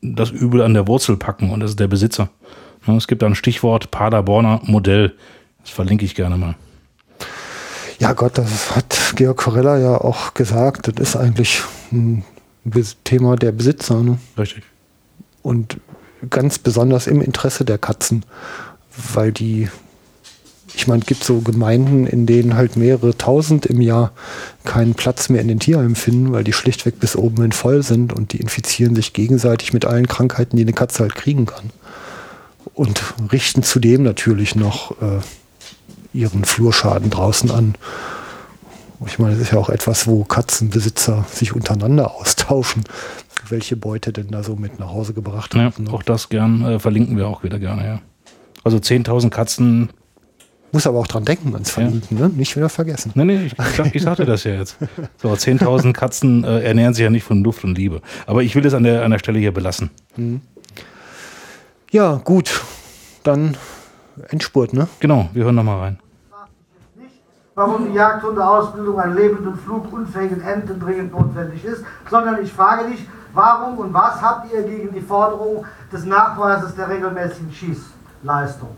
[0.02, 2.28] das Übel an der Wurzel packen und das ist der Besitzer.
[2.86, 5.14] Ja, es gibt da ein Stichwort Paderborner Modell.
[5.62, 6.56] Das verlinke ich gerne mal.
[7.98, 12.24] Ja Gott, das hat Georg Corella ja auch gesagt, das ist eigentlich ein
[13.04, 14.02] Thema der Besitzer.
[14.02, 14.18] Ne?
[14.36, 14.64] Richtig.
[15.42, 15.78] Und
[16.28, 18.24] ganz besonders im Interesse der Katzen,
[19.14, 19.68] weil die,
[20.76, 24.12] ich meine, es gibt so Gemeinden, in denen halt mehrere tausend im Jahr
[24.64, 28.12] keinen Platz mehr in den Tierheimen finden, weil die schlichtweg bis oben hin voll sind
[28.12, 31.70] und die infizieren sich gegenseitig mit allen Krankheiten, die eine Katze halt kriegen kann.
[32.74, 35.20] Und richten zudem natürlich noch äh,
[36.12, 37.74] ihren Flurschaden draußen an.
[39.06, 42.84] Ich meine, das ist ja auch etwas, wo Katzenbesitzer sich untereinander austauschen,
[43.48, 45.84] welche Beute denn da so mit nach Hause gebracht Ja, haben.
[45.84, 45.92] ne?
[45.92, 48.00] auch das gern, äh, verlinken wir auch wieder gerne, ja.
[48.64, 49.90] Also 10.000 Katzen.
[50.74, 52.28] Muss aber auch dran denken, ans Verlinken, ne?
[52.30, 53.12] Nicht wieder vergessen.
[53.14, 54.76] Nee, nee, ich, ich, ich sagte das ja jetzt.
[55.22, 58.00] So, 10.000 Katzen äh, ernähren sich ja nicht von Luft und Liebe.
[58.26, 59.90] Aber ich will es an der, an der Stelle hier belassen.
[60.16, 60.40] Mhm.
[61.92, 62.60] Ja, gut.
[63.22, 63.56] Dann
[64.30, 64.88] Endspurt, ne?
[64.98, 65.98] Genau, wir hören nochmal rein.
[67.54, 73.78] warum die Jagdhundeausbildung an lebenden, flugunfähigen Enten dringend notwendig ist, sondern ich frage dich, warum
[73.78, 77.52] und was habt ihr gegen die Forderung des Nachweises der regelmäßigen
[78.24, 78.68] Schießleistung?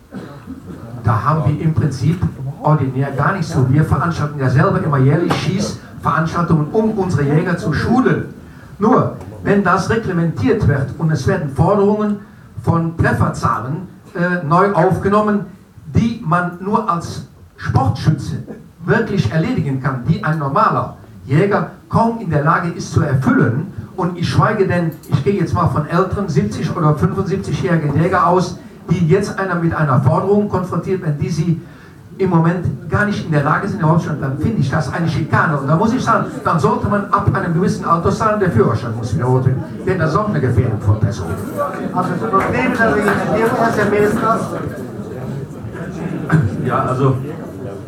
[1.05, 2.21] Da haben wir im Prinzip
[2.63, 3.69] ordinär gar nicht so.
[3.71, 8.35] Wir veranstalten ja selber immer jährlich Schießveranstaltungen, um unsere Jäger zu schulen.
[8.79, 12.19] Nur, wenn das reglementiert wird und es werden Forderungen
[12.65, 15.47] von Trefferzahlen äh, neu aufgenommen,
[15.95, 18.43] die man nur als Sportschütze
[18.85, 23.73] wirklich erledigen kann, die ein normaler Jäger kaum in der Lage ist zu erfüllen.
[23.97, 28.59] Und ich schweige denn, ich gehe jetzt mal von älteren 70 oder 75-jährigen Jäger aus,
[28.91, 31.61] die jetzt einer mit einer Forderung konfrontiert werden, die sie
[32.19, 35.59] im Moment gar nicht in der Lage sind herauszustellen, dann finde ich das eine Schikane.
[35.59, 38.97] Und da muss ich sagen, dann sollte man ab einem gewissen Alter sagen, der Führerschein
[38.97, 39.63] muss wiederholt werden.
[39.87, 41.35] Denn das ist auch eine Gefährdung von Personen.
[41.93, 42.11] Also
[46.65, 47.17] Ja, also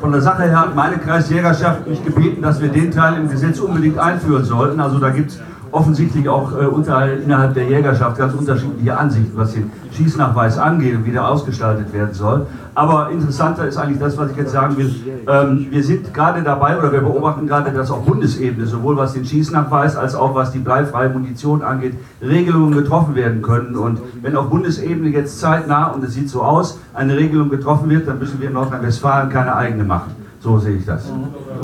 [0.00, 3.58] von der Sache her hat meine Kreisjägerschaft mich gebeten, dass wir den Teil im Gesetz
[3.58, 4.78] unbedingt einführen sollten.
[4.78, 9.54] Also da gibt es offensichtlich auch äh, unter, innerhalb der Jägerschaft ganz unterschiedliche Ansichten, was
[9.54, 12.46] den Schießnachweis angeht und wie der ausgestaltet werden soll.
[12.74, 14.94] Aber interessanter ist eigentlich das, was ich jetzt sagen will.
[15.26, 19.24] Ähm, wir sind gerade dabei oder wir beobachten gerade, dass auf Bundesebene, sowohl was den
[19.24, 23.76] Schießnachweis als auch was die bleifreie Munition angeht, Regelungen getroffen werden können.
[23.76, 28.06] Und wenn auf Bundesebene jetzt zeitnah, und es sieht so aus, eine Regelung getroffen wird,
[28.06, 30.12] dann müssen wir in Nordrhein-Westfalen keine eigene machen.
[30.40, 31.10] So sehe ich das.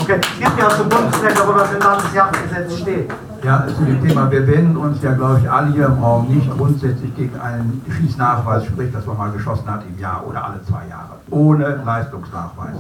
[0.01, 3.11] okay, es gibt ja zum Bundesrecht, wo das im Landesjagdgesetz steht.
[3.45, 6.51] Ja, zu dem Thema, wir wenden uns ja, glaube ich, alle hier im Raum nicht
[6.57, 10.87] grundsätzlich gegen einen Schießnachweis, sprich, dass man mal geschossen hat im Jahr oder alle zwei
[10.89, 12.77] Jahre, ohne Leistungsnachweis.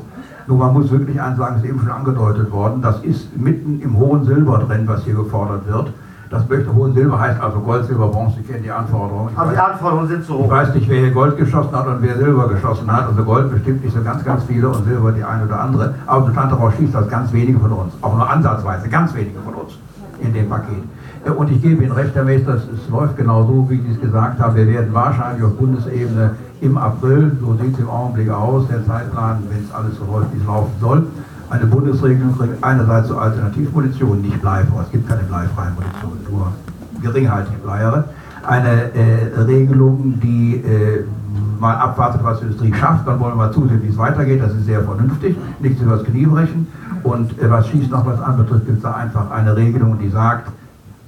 [0.46, 3.80] Nur man muss wirklich eins sagen, es ist eben schon angedeutet worden, das ist mitten
[3.82, 5.92] im hohen Silber drin, was hier gefordert wird.
[6.30, 9.28] Das möchte hohen Silber heißt also Gold, Silber, Bronze, Sie kennen die Anforderungen.
[9.32, 10.50] Ich Aber die weiß- Anforderungen sind zu ich hoch.
[10.50, 13.06] weiß nicht, wer hier Gold geschossen hat und wer Silber geschossen hat.
[13.06, 15.94] Also Gold bestimmt nicht so ganz, ganz viele und Silber die eine oder andere.
[16.06, 17.92] Aber bekannt daraus schießt das ganz wenige von uns.
[18.00, 19.74] Auch nur ansatzweise, ganz wenige von uns
[20.24, 20.82] in dem Paket.
[21.24, 24.00] Äh, Und ich gebe Ihnen recht, Herr Meister, es läuft genau so, wie Sie es
[24.00, 24.56] gesagt haben.
[24.56, 26.30] Wir werden wahrscheinlich auf Bundesebene
[26.60, 30.32] im April, so sieht es im Augenblick aus, der Zeitplan, wenn es alles so läuft,
[30.34, 31.06] wie es laufen soll,
[31.50, 36.52] eine Bundesregelung kriegen, einerseits zur Alternativmunition, nicht bleifrei, es gibt keine bleifreie Munition, nur
[37.02, 38.04] geringhaltige Bleiere.
[38.46, 41.04] Eine äh, Regelung, die äh,
[41.60, 44.54] mal abwartet, was die Industrie schafft, dann wollen wir mal zusehen, wie es weitergeht, das
[44.54, 46.66] ist sehr vernünftig, nichts übers Knie brechen.
[47.04, 50.50] Und äh, was Schieß noch was anbetrifft, gibt es da einfach eine Regelung, die sagt,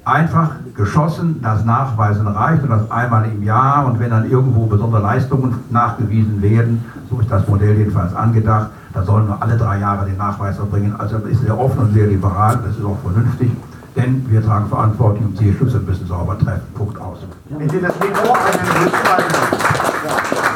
[0.04, 5.02] einfach geschossen, das Nachweisen reicht und das einmal im Jahr und wenn dann irgendwo besondere
[5.02, 10.06] Leistungen nachgewiesen werden, so ist das Modell jedenfalls angedacht, da sollen wir alle drei Jahre
[10.06, 10.94] den Nachweis erbringen.
[10.96, 13.50] Also das ist sehr offen und sehr liberal, das ist auch vernünftig,
[13.96, 16.62] denn wir tragen Verantwortung und Zielschlüsse müssen sauber treffen.
[16.74, 17.18] Punkt aus.
[17.48, 20.55] Wenn Sie das Mikro einen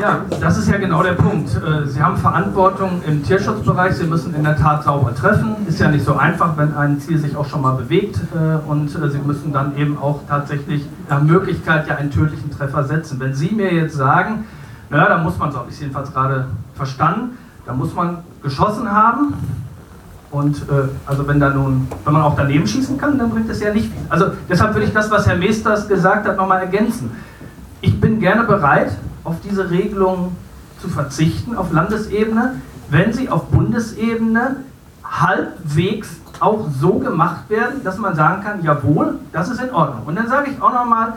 [0.00, 1.50] Ja, das ist ja genau der Punkt.
[1.56, 5.56] Äh, Sie haben Verantwortung im Tierschutzbereich, Sie müssen in der Tat sauber treffen.
[5.68, 8.94] Ist ja nicht so einfach, wenn ein Tier sich auch schon mal bewegt äh, und
[8.94, 13.20] äh, Sie müssen dann eben auch tatsächlich nach Möglichkeit ja einen tödlichen Treffer setzen.
[13.20, 14.46] Wenn Sie mir jetzt sagen,
[14.88, 17.36] naja, da muss man, so habe ich es jedenfalls gerade verstanden,
[17.66, 19.34] da muss man geschossen haben
[20.30, 23.60] und äh, also wenn da nun, wenn man auch daneben schießen kann, dann bringt es
[23.60, 24.02] ja nicht viel.
[24.08, 27.10] Also deshalb würde ich das, was Herr Meesters gesagt hat, nochmal ergänzen.
[27.82, 28.92] Ich bin gerne bereit,
[29.24, 30.36] auf diese Regelung
[30.80, 32.56] zu verzichten auf Landesebene,
[32.88, 34.56] wenn sie auf Bundesebene
[35.04, 36.08] halbwegs
[36.40, 40.02] auch so gemacht werden, dass man sagen kann, jawohl, das ist in Ordnung.
[40.06, 41.14] Und dann sage ich auch nochmal,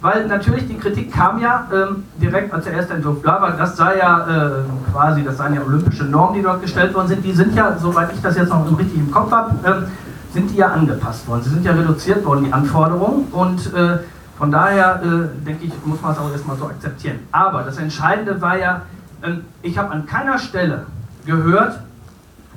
[0.00, 3.76] weil natürlich die Kritik kam ja ähm, direkt, als der erste Entwurf da war, das
[3.76, 4.50] sei ja äh,
[4.92, 8.12] quasi, das seien ja olympische Normen, die dort gestellt worden sind, die sind ja, soweit
[8.12, 9.84] ich das jetzt noch richtig im Kopf habe, ähm,
[10.32, 11.42] sind die ja angepasst worden.
[11.44, 13.98] Sie sind ja reduziert worden, die Anforderungen, und äh,
[14.38, 17.20] von daher äh, denke ich, muss man es auch erstmal so akzeptieren.
[17.30, 18.82] Aber das Entscheidende war ja,
[19.22, 20.86] ähm, ich habe an keiner Stelle
[21.24, 21.80] gehört,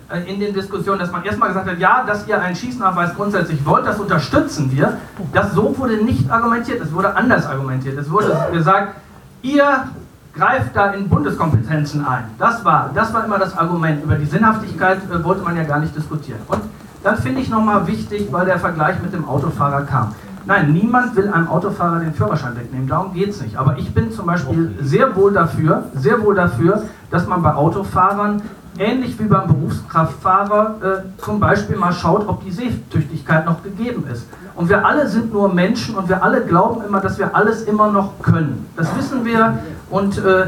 [0.09, 3.65] äh, in den Diskussionen, dass man erstmal gesagt hat, ja, dass ihr einen Schießnachweis grundsätzlich
[3.65, 4.97] wollt, das unterstützen wir.
[5.33, 7.97] Das so wurde nicht argumentiert, es wurde anders argumentiert.
[7.97, 8.95] Es wurde gesagt,
[9.41, 9.87] ihr
[10.33, 12.23] greift da in Bundeskompetenzen ein.
[12.39, 14.03] Das war, das war immer das Argument.
[14.03, 16.39] Über die Sinnhaftigkeit äh, wollte man ja gar nicht diskutieren.
[16.47, 16.61] Und
[17.03, 20.15] dann finde ich nochmal wichtig, weil der Vergleich mit dem Autofahrer kam.
[20.47, 23.57] Nein, niemand will einem Autofahrer den Führerschein wegnehmen, darum geht es nicht.
[23.57, 28.41] Aber ich bin zum Beispiel sehr wohl dafür, sehr wohl dafür, dass man bei Autofahrern
[28.79, 34.25] ähnlich wie beim Berufskraftfahrer äh, zum Beispiel mal schaut, ob die Sehtüchtigkeit noch gegeben ist.
[34.55, 37.91] Und wir alle sind nur Menschen und wir alle glauben immer, dass wir alles immer
[37.91, 38.67] noch können.
[38.77, 39.59] Das wissen wir
[39.89, 40.45] und äh,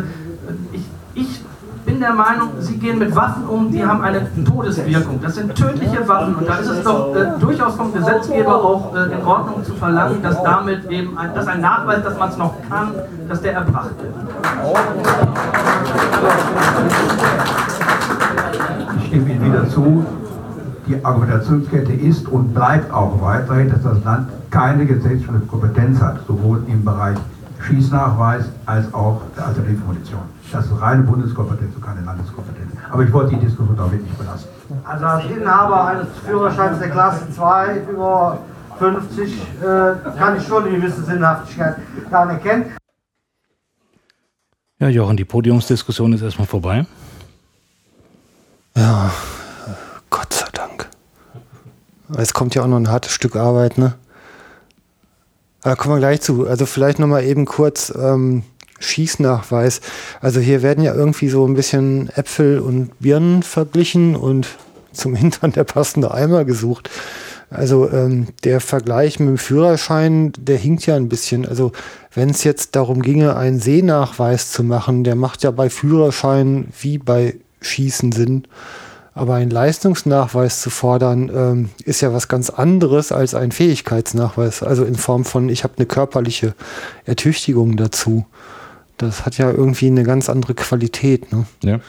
[0.72, 1.42] ich, ich
[1.90, 5.20] bin der Meinung, sie gehen mit Waffen um, die haben eine Todeswirkung.
[5.22, 9.12] Das sind tödliche Waffen und da ist es doch äh, durchaus vom Gesetzgeber auch äh,
[9.12, 12.54] in Ordnung zu verlangen, dass damit eben ein, dass ein Nachweis, dass man es noch
[12.70, 12.92] kann,
[13.28, 14.14] dass der erbracht wird.
[19.00, 20.06] Ich stimme Ihnen wieder zu.
[20.88, 26.64] Die Argumentationskette ist und bleibt auch weiterhin, dass das Land keine gesetzliche Kompetenz hat, sowohl
[26.68, 27.18] im Bereich
[27.62, 30.39] Schießnachweis als auch der Alternativmunition.
[30.52, 32.72] Das ist reine Bundeskompetenz und keine Landeskompetenz.
[32.92, 34.48] Aber ich wollte die Diskussion damit nicht belassen.
[34.84, 38.40] Also als Inhaber eines Führerscheins der Klasse 2 über
[38.80, 41.76] 50 äh, kann ich schon eine gewisse Sinnhaftigkeit
[42.10, 42.76] daran erkennen.
[44.80, 46.86] Ja, Jochen, die Podiumsdiskussion ist erstmal vorbei.
[48.76, 49.12] Ja,
[50.10, 50.90] Gott sei Dank.
[52.18, 53.96] Es kommt ja auch noch ein hartes Stück Arbeit, ne?
[55.62, 56.48] Da kommen wir gleich zu.
[56.48, 58.44] Also vielleicht nochmal eben kurz ähm,
[58.80, 59.82] Schießnachweis.
[60.22, 64.48] Also hier werden ja irgendwie so ein bisschen Äpfel und Birnen verglichen und
[64.92, 66.90] zum Hintern der passende Eimer gesucht.
[67.52, 71.48] Also ähm, der Vergleich mit dem Führerschein, der hinkt ja ein bisschen.
[71.48, 71.72] Also
[72.14, 77.00] wenn es jetzt darum ginge, einen Sehnachweis zu machen, der macht ja bei Führerschein wie
[77.00, 78.44] bei Schießen Sinn.
[79.16, 84.62] Aber einen Leistungsnachweis zu fordern, ähm, ist ja was ganz anderes als ein Fähigkeitsnachweis.
[84.62, 86.54] Also in Form von, ich habe eine körperliche
[87.06, 88.26] Ertüchtigung dazu.
[89.00, 91.32] Das hat ja irgendwie eine ganz andere Qualität.
[91.32, 91.46] Ne?
[91.64, 91.80] Ja.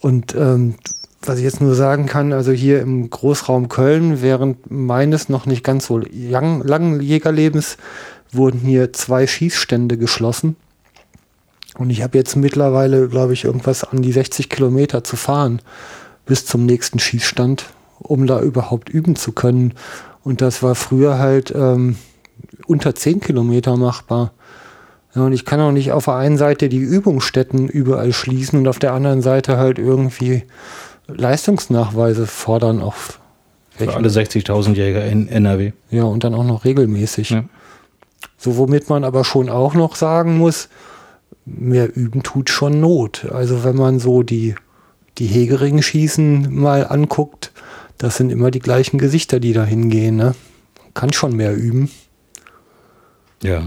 [0.00, 0.74] Und ähm,
[1.22, 5.64] was ich jetzt nur sagen kann, also hier im Großraum Köln, während meines noch nicht
[5.64, 7.76] ganz so lang, langen Jägerlebens,
[8.30, 10.56] wurden hier zwei Schießstände geschlossen.
[11.76, 15.62] Und ich habe jetzt mittlerweile, glaube ich, irgendwas an die 60 Kilometer zu fahren
[16.26, 17.66] bis zum nächsten Schießstand,
[18.00, 19.74] um da überhaupt üben zu können.
[20.24, 21.96] Und das war früher halt ähm,
[22.66, 24.32] unter 10 Kilometer machbar.
[25.14, 28.68] Ja, und ich kann auch nicht auf der einen Seite die Übungsstätten überall schließen und
[28.68, 30.44] auf der anderen Seite halt irgendwie
[31.06, 33.18] Leistungsnachweise fordern auf
[33.70, 35.72] Für alle 60.000 Jäger in NRW.
[35.90, 37.36] Ja, und dann auch noch regelmäßig.
[38.36, 40.68] So, womit man aber schon auch noch sagen muss,
[41.44, 43.26] mehr üben tut schon Not.
[43.32, 44.54] Also wenn man so die,
[45.18, 47.52] die Hegeringen schießen mal anguckt,
[47.96, 50.16] das sind immer die gleichen Gesichter, die da hingehen.
[50.16, 50.34] Ne?
[50.94, 51.90] Kann schon mehr üben.
[53.42, 53.62] Ja.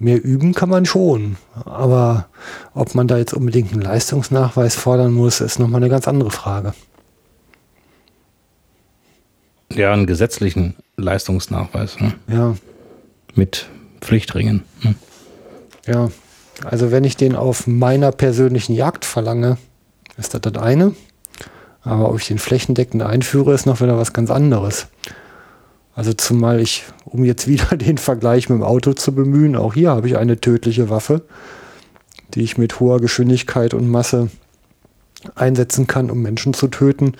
[0.00, 1.36] Mehr üben kann man schon.
[1.66, 2.26] Aber
[2.72, 6.72] ob man da jetzt unbedingt einen Leistungsnachweis fordern muss, ist nochmal eine ganz andere Frage.
[9.70, 12.00] Ja, einen gesetzlichen Leistungsnachweis.
[12.00, 12.14] Ne?
[12.28, 12.56] Ja.
[13.34, 13.68] Mit
[14.00, 14.64] Pflichtringen.
[14.82, 14.94] Ne?
[15.86, 16.10] Ja,
[16.64, 19.58] also wenn ich den auf meiner persönlichen Jagd verlange,
[20.16, 20.94] ist das das eine.
[21.82, 24.86] Aber ob ich den flächendeckend einführe, ist noch wieder was ganz anderes.
[26.00, 29.90] Also zumal ich, um jetzt wieder den Vergleich mit dem Auto zu bemühen, auch hier
[29.90, 31.20] habe ich eine tödliche Waffe,
[32.32, 34.30] die ich mit hoher Geschwindigkeit und Masse
[35.34, 37.12] einsetzen kann, um Menschen zu töten.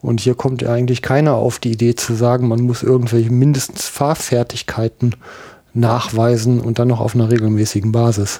[0.00, 3.86] Und hier kommt ja eigentlich keiner auf die Idee zu sagen, man muss irgendwelche mindestens
[3.86, 5.14] Fahrfertigkeiten
[5.74, 8.38] nachweisen und dann noch auf einer regelmäßigen Basis.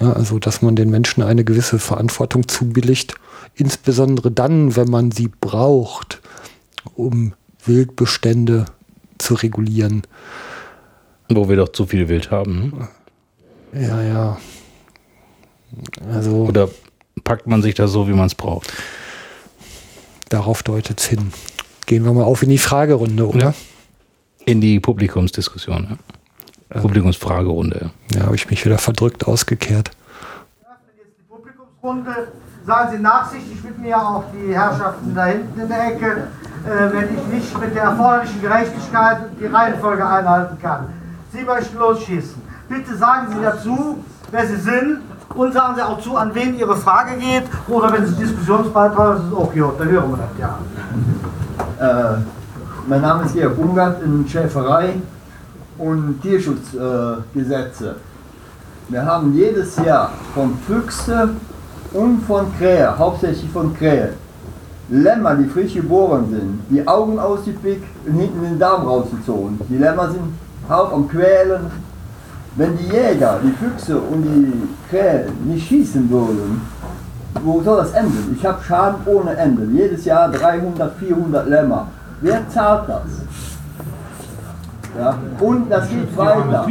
[0.00, 3.14] Ja, also, dass man den Menschen eine gewisse Verantwortung zubilligt,
[3.54, 6.20] insbesondere dann, wenn man sie braucht,
[6.94, 7.32] um
[7.66, 8.66] Wildbestände
[9.18, 10.02] zu regulieren.
[11.28, 12.72] Wo wir doch zu viel Wild haben.
[13.72, 13.86] Ne?
[13.86, 14.38] Ja, ja.
[16.12, 16.44] Also.
[16.44, 16.68] Oder
[17.24, 18.72] packt man sich das so, wie man es braucht?
[20.28, 21.32] Darauf deutet es hin.
[21.86, 23.38] Gehen wir mal auf in die Fragerunde, oder?
[23.38, 23.54] Ja.
[24.44, 25.98] In die Publikumsdiskussion, ja.
[26.70, 26.82] Ähm.
[26.82, 27.90] Publikumsfragerunde.
[28.14, 29.90] Ja, habe ich mich wieder verdrückt ausgekehrt.
[31.82, 32.32] Runde.
[32.66, 36.26] Seien Sie nachsichtig mit mir, auch die Herrschaften da hinten in der Ecke,
[36.64, 40.86] wenn ich nicht mit der erforderlichen Gerechtigkeit die Reihenfolge einhalten kann.
[41.32, 42.42] Sie möchten losschießen.
[42.68, 43.98] Bitte sagen Sie dazu,
[44.30, 45.00] wer Sie sind
[45.34, 47.44] und sagen Sie auch zu, an wen Ihre Frage geht.
[47.68, 52.14] Oder wenn Sie Diskussionsbeitrag, ist es okay, dann hören wir das ja.
[52.14, 52.18] Äh,
[52.86, 54.94] mein Name ist Georg Bungert in Schäferei
[55.78, 57.88] und Tierschutzgesetze.
[57.90, 61.30] Äh, wir haben jedes Jahr von Füchse
[61.92, 64.14] und von Krähe, hauptsächlich von Krähe,
[64.88, 69.58] Lämmer, die frisch geboren sind, die Augen ausgepickt und hinten den Darm rausgezogen.
[69.68, 70.22] Die Lämmer sind
[70.68, 71.70] halb am Quälen.
[72.54, 76.62] Wenn die Jäger, die Füchse und die Krähe nicht schießen würden,
[77.42, 78.36] wo soll das enden?
[78.38, 79.64] Ich habe Schaden ohne Ende.
[79.72, 81.88] Jedes Jahr 300, 400 Lämmer.
[82.20, 83.02] Wer zahlt das?
[84.98, 85.18] Ja?
[85.40, 86.66] Und das geht weiter.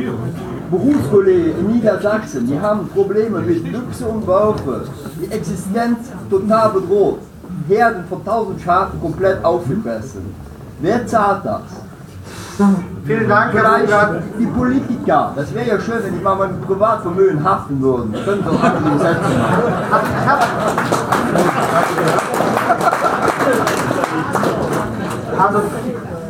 [0.71, 4.85] Berufskollegen in Niedersachsen, die haben Probleme mit Füchse und Wölfe.
[5.21, 7.19] Die Existenz total bedroht.
[7.67, 10.33] Herden von 1000 Schafen komplett aufgefressen.
[10.81, 11.61] Wer zahlt das?
[13.05, 15.33] Vielen Dank, Herr Vielleicht die Politiker.
[15.35, 18.13] Das wäre ja schön, wenn die mal mit Privatvermögen haften würden.
[18.13, 19.63] Das können doch andere Gesetze machen.
[25.37, 25.61] Also,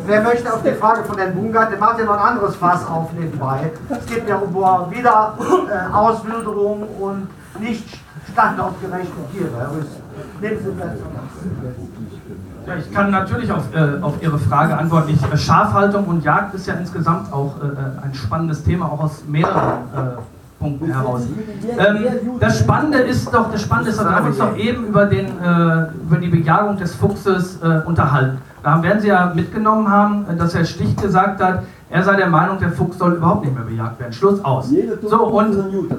[0.07, 2.87] wer möchte auf die Frage von Herrn Bungart, der macht ja noch ein anderes Fass
[2.87, 3.71] auf nebenbei.
[3.89, 4.53] Es geht ja um
[4.91, 5.37] wieder
[5.69, 7.27] äh, Auswilderung und
[7.59, 7.87] nicht
[8.33, 9.51] standortgerechte Tiere.
[9.57, 10.04] Herr Platz.
[12.67, 15.11] Ja, ich kann natürlich auf, äh, auf Ihre Frage antworten.
[15.11, 19.23] Ich, äh, Schafhaltung und Jagd ist ja insgesamt auch äh, ein spannendes Thema, auch aus
[19.27, 20.21] mehreren äh,
[20.59, 21.27] Punkten heraus.
[21.77, 22.05] Ähm,
[22.39, 25.87] das Spannende ist doch, das Spannende ist, wir haben uns doch eben über, den, äh,
[26.07, 28.39] über die Bejagung des Fuchses äh, unterhalten.
[28.63, 32.29] Da werden Sie ja mitgenommen haben, äh, dass Herr Stich gesagt hat, er sei der
[32.29, 34.11] Meinung, der Fuchs soll überhaupt nicht mehr bejagt werden.
[34.11, 34.69] Schluss aus.
[35.03, 35.53] So und,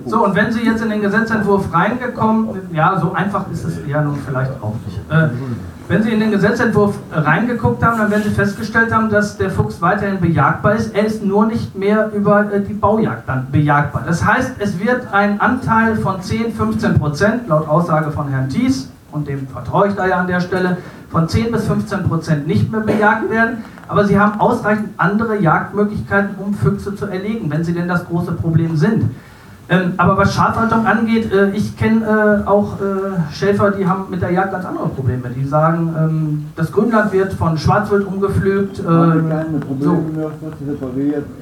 [0.04, 4.02] so, und wenn Sie jetzt in den Gesetzentwurf reingekommen, ja, so einfach ist es ja
[4.02, 4.98] nun vielleicht auch nicht.
[5.10, 5.28] Äh,
[5.88, 9.80] wenn Sie in den Gesetzentwurf reingeguckt haben, dann werden Sie festgestellt haben, dass der Fuchs
[9.80, 10.92] weiterhin bejagbar ist.
[10.92, 14.02] Er ist nur nicht mehr über äh, die Baujagd dann bejagbar.
[14.04, 18.90] Das heißt, es wird ein Anteil von 10, 15 Prozent, laut Aussage von Herrn Thies,
[19.12, 20.78] und dem vertraue ich da ja an der Stelle,
[21.10, 23.64] von 10 bis 15 Prozent nicht mehr bejagt werden.
[23.88, 28.32] Aber Sie haben ausreichend andere Jagdmöglichkeiten, um Füchse zu erlegen, wenn sie denn das große
[28.32, 29.10] Problem sind.
[29.68, 34.22] Ähm, aber was Schafhaltung angeht, äh, ich kenne äh, auch äh, Schäfer, die haben mit
[34.22, 35.28] der Jagd ganz andere Probleme.
[35.30, 38.78] Die sagen, ähm, das Grünland wird von Schwarzwild umgepflügt.
[38.78, 38.82] Äh,
[39.80, 40.04] so.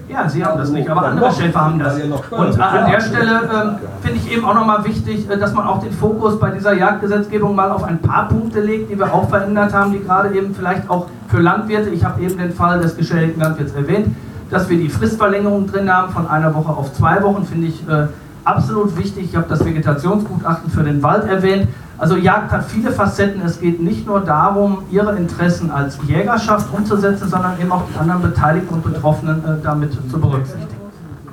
[0.08, 2.00] Ja, sie haben das nicht, aber andere Schäfer haben das.
[2.30, 3.70] Und an der Stelle ähm,
[4.00, 7.54] finde ich eben auch nochmal wichtig, äh, dass man auch den Fokus bei dieser Jagdgesetzgebung
[7.54, 10.88] mal auf ein paar Punkte legt, die wir auch verändert haben, die gerade eben vielleicht
[10.88, 14.16] auch für Landwirte, ich habe eben den Fall des geschädigten Landwirts erwähnt,
[14.50, 18.06] dass wir die Fristverlängerung drin haben von einer Woche auf zwei Wochen, finde ich äh,
[18.44, 19.24] absolut wichtig.
[19.30, 21.68] Ich habe das Vegetationsgutachten für den Wald erwähnt.
[21.96, 23.42] Also Jagd hat viele Facetten.
[23.42, 28.22] Es geht nicht nur darum, ihre Interessen als Jägerschaft umzusetzen, sondern eben auch die anderen
[28.22, 30.80] Beteiligten und Betroffenen äh, damit zu berücksichtigen.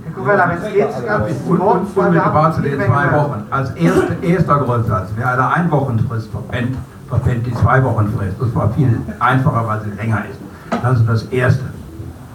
[0.03, 3.43] Herr Kurella, wenn es geht, ganz Und, und unmittelbar zu den zwei Wochen.
[3.49, 6.77] Als erste, erster Grundsatz, wer eine Einwochenfrist verpennt,
[7.11, 8.35] verpennt die Zwei-Wochen-Frist.
[8.39, 10.39] Das war viel einfacher, weil sie länger ist.
[10.81, 11.63] Das ist das Erste,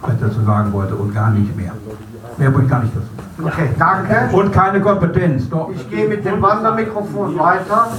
[0.07, 1.71] was ich dazu sagen wollte und gar nicht mehr.
[2.37, 3.49] Mehr wollte ich gar nicht dazu sagen.
[3.49, 4.35] Okay, danke.
[4.35, 5.49] Und keine Kompetenz.
[5.49, 5.69] Doch.
[5.73, 7.89] Ich gehe mit dem Wandermikrofon weiter.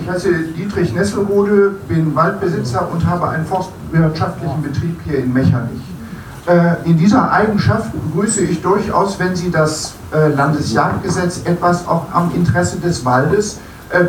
[0.00, 5.80] Ich heiße Dietrich Nesselrode, bin Waldbesitzer und habe einen forstwirtschaftlichen Betrieb hier in Mechernich.
[6.46, 12.30] Äh, In dieser Eigenschaft begrüße ich durchaus, wenn Sie das äh, Landesjagdgesetz etwas auch am
[12.34, 13.58] Interesse des Waldes äh,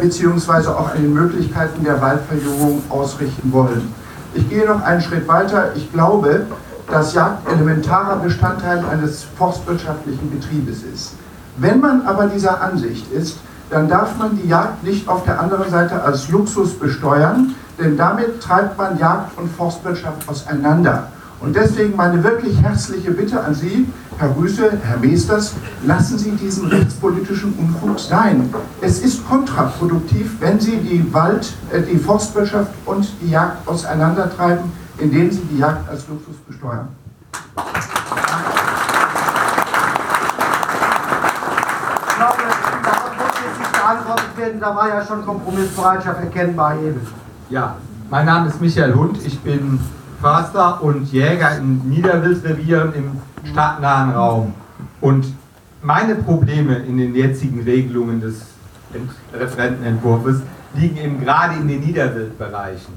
[0.01, 3.93] beziehungsweise auch an den Möglichkeiten der Waldverjüngung ausrichten wollen.
[4.33, 5.71] Ich gehe noch einen Schritt weiter.
[5.75, 6.45] Ich glaube,
[6.89, 11.13] dass Jagd elementarer Bestandteil eines forstwirtschaftlichen Betriebes ist.
[11.57, 13.37] Wenn man aber dieser Ansicht ist,
[13.69, 18.41] dann darf man die Jagd nicht auf der anderen Seite als Luxus besteuern, denn damit
[18.41, 21.07] treibt man Jagd und Forstwirtschaft auseinander.
[21.39, 23.87] Und deswegen meine wirklich herzliche Bitte an Sie,
[24.17, 25.55] Herr Rüse, Herr Meesters,
[25.85, 28.53] lassen Sie diesen rechtspolitischen Unfug sein.
[28.79, 35.29] Es ist kontraproduktiv, wenn Sie die Wald, äh, die Forstwirtschaft und die Jagd auseinandertreiben, indem
[35.31, 36.87] Sie die Jagd als Luxus besteuern.
[42.07, 42.43] Ich glaube,
[42.83, 47.01] darauf muss jetzt nicht geantwortet werden, da war ja schon Kompromissbereitschaft erkennbar eben.
[47.49, 47.75] Ja,
[48.09, 49.81] mein Name ist Michael Hund, ich bin
[50.21, 53.19] Förster und Jäger in Niederwildrevieren im
[53.65, 54.53] stadtnahen Raum.
[54.99, 55.33] Und
[55.81, 58.41] meine Probleme in den jetzigen Regelungen des
[58.93, 60.41] Ent- Referentenentwurfs
[60.73, 62.93] liegen eben gerade in den Niederwildbereichen.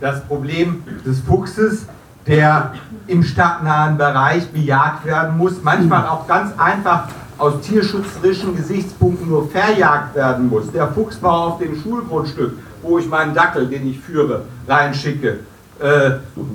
[0.00, 1.86] Das Problem des Fuchses,
[2.26, 2.72] der
[3.06, 7.06] im stadtnahen Bereich bejagt werden muss, manchmal auch ganz einfach
[7.38, 10.72] aus tierschutzerischen Gesichtspunkten nur verjagt werden muss.
[10.72, 15.38] Der Fuchs war auf dem Schulgrundstück, wo ich meinen Dackel, den ich führe, reinschicke.
[15.78, 16.10] äh,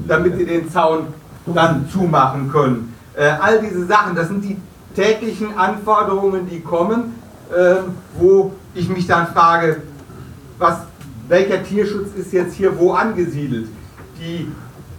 [0.07, 1.07] damit sie den Zaun
[1.47, 2.93] dann zumachen können.
[3.15, 4.57] Äh, all diese Sachen, das sind die
[4.95, 7.15] täglichen Anforderungen, die kommen,
[7.49, 7.75] äh,
[8.17, 9.81] wo ich mich dann frage,
[10.57, 10.79] was,
[11.27, 13.67] welcher Tierschutz ist jetzt hier wo angesiedelt?
[14.19, 14.51] Die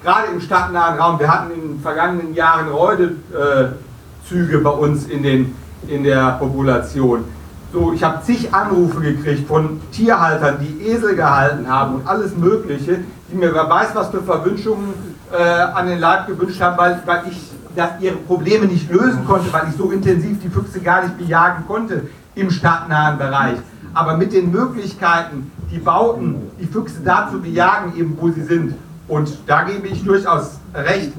[0.03, 5.55] gerade im stadtnahen Raum, wir hatten in den vergangenen Jahren Räudelzüge bei uns in, den,
[5.89, 7.25] in der Population.
[7.73, 13.01] So, ich habe zig Anrufe gekriegt von Tierhaltern, die Esel gehalten haben und alles Mögliche,
[13.31, 14.95] die mir wer weiß, was für Verwünschungen
[15.33, 19.53] äh, an den Leib gewünscht haben, weil, weil ich das, ihre Probleme nicht lösen konnte,
[19.53, 23.59] weil ich so intensiv die Füchse gar nicht bejagen konnte im stadtnahen Bereich.
[23.95, 28.75] Aber mit den Möglichkeiten, die Bauten, die Füchse da zu bejagen, eben wo sie sind.
[29.09, 31.13] Und da gebe ich durchaus recht.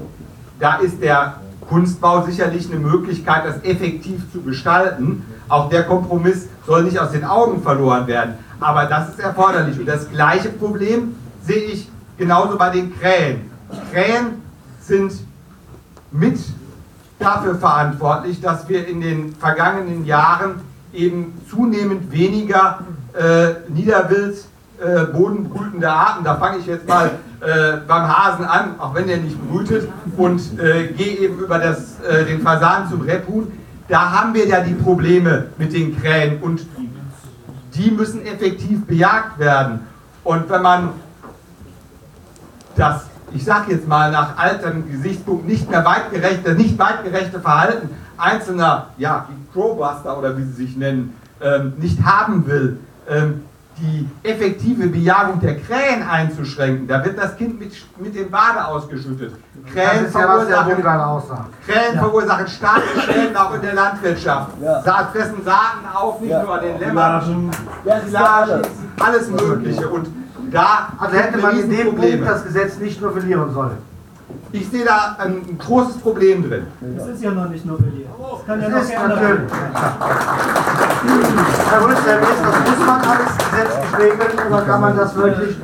[0.60, 1.36] Da ist der
[1.68, 5.24] Kunstbau sicherlich eine Möglichkeit, das effektiv zu gestalten.
[5.48, 8.34] Auch der Kompromiss soll nicht aus den Augen verloren werden.
[8.60, 9.78] Aber das ist erforderlich.
[9.78, 13.50] Und das gleiche Problem sehe ich genauso bei den Krähen.
[13.92, 14.42] Krähen
[14.80, 15.12] sind
[16.10, 16.38] mit
[17.18, 20.60] dafür verantwortlich, dass wir in den vergangenen Jahren
[20.92, 22.80] eben zunehmend weniger
[23.14, 24.44] äh, Niederwild
[24.80, 27.10] äh, bodenbrütende Arten, da fange ich jetzt mal
[27.40, 32.00] äh, beim Hasen an, auch wenn der nicht brütet, und äh, gehe eben über das,
[32.00, 33.50] äh, den Fasan zum Rebhuhn.
[33.88, 36.66] Da haben wir ja die Probleme mit den Krähen und
[37.74, 39.80] die müssen effektiv bejagt werden.
[40.24, 40.90] Und wenn man
[42.76, 48.86] das, ich sage jetzt mal nach altem Gesichtspunkt, nicht mehr weitgerechte, nicht weitgerechte Verhalten einzelner,
[48.98, 52.78] ja, Crowbuster oder wie sie sich nennen, ähm, nicht haben will,
[53.08, 53.42] ähm,
[53.80, 56.88] die effektive Bejagung der Krähen einzuschränken.
[56.88, 59.34] Da wird das Kind mit, mit dem Bade ausgeschüttet.
[59.72, 60.72] Krähen, ja, verursachen.
[61.64, 62.00] Krähen Ja.
[62.00, 64.50] verursachen starke Schäden auch in der Landwirtschaft.
[64.60, 64.82] Ja.
[64.82, 66.42] Sa- fressen Saaten auf, nicht Ja.
[66.42, 67.50] nur an den Lämmern,
[67.84, 68.62] Ja, Silagen,
[68.98, 69.88] alles Mögliche.
[69.88, 70.08] Und
[70.50, 71.94] da Also hätte man in dem.
[71.96, 73.78] Punkt das Gesetz nicht novellieren sollen.
[74.52, 76.66] Ich sehe da ein, großes Problem drin.
[76.96, 78.08] Das ist ja noch nicht novelliert.
[78.18, 79.46] Das kann ja Das noch geändert werden.
[81.70, 85.56] Herr Minister, das muss man alles gesetzlich regeln oder kann man das wirklich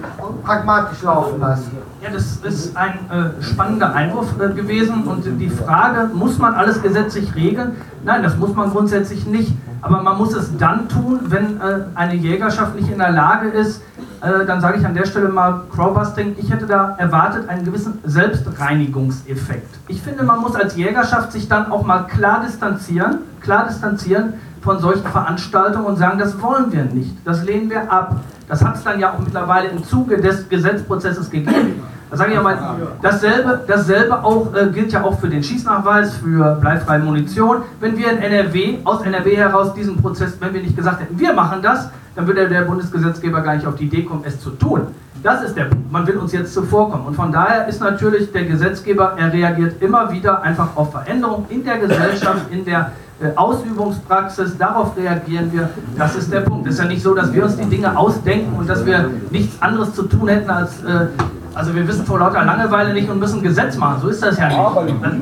[0.45, 1.79] pragmatisch laufen lassen?
[2.03, 6.83] Ja, das ist ein äh, spannender Einwurf äh, gewesen und die Frage, muss man alles
[6.83, 7.77] gesetzlich regeln?
[8.05, 9.53] Nein, das muss man grundsätzlich nicht.
[9.85, 13.83] Aber man muss es dann tun, wenn äh, eine Jägerschaft nicht in der Lage ist,
[14.23, 17.99] äh, dann sage ich an der Stelle mal Crowbusting, ich hätte da erwartet einen gewissen
[18.03, 19.75] Selbstreinigungseffekt.
[19.89, 24.33] Ich finde, man muss als Jägerschaft sich dann auch mal klar distanzieren, klar distanzieren
[24.63, 28.17] von solchen Veranstaltungen und sagen, das wollen wir nicht, das lehnen wir ab.
[28.49, 31.83] Das hat es dann ja auch mittlerweile im Zuge des Gesetzprozesses gegeben.
[32.11, 32.57] Da sage ich mal,
[33.03, 37.63] dasselbe, dasselbe auch, äh, gilt ja auch für den Schießnachweis, für bleifreie Munition.
[37.81, 41.33] Wenn wir in NRW, aus NRW heraus diesen Prozess, wenn wir nicht gesagt hätten, wir
[41.33, 44.83] machen das, dann würde der Bundesgesetzgeber gar nicht auf die Idee kommen, es zu tun.
[45.23, 45.91] Das ist der Punkt.
[45.91, 47.07] Man will uns jetzt zuvorkommen.
[47.07, 51.65] Und von daher ist natürlich der Gesetzgeber, er reagiert immer wieder einfach auf Veränderungen in
[51.65, 53.04] der Gesellschaft, in der äh,
[53.37, 54.57] Ausübungspraxis.
[54.59, 55.69] Darauf reagieren wir.
[55.97, 56.67] Das ist der Punkt.
[56.67, 59.61] Es ist ja nicht so, dass wir uns die Dinge ausdenken und dass wir nichts
[59.63, 60.83] anderes zu tun hätten als.
[60.83, 61.07] Äh,
[61.55, 64.01] also wir wissen vor lauter Langeweile nicht und müssen Gesetz machen.
[64.03, 64.59] So ist das ja nicht.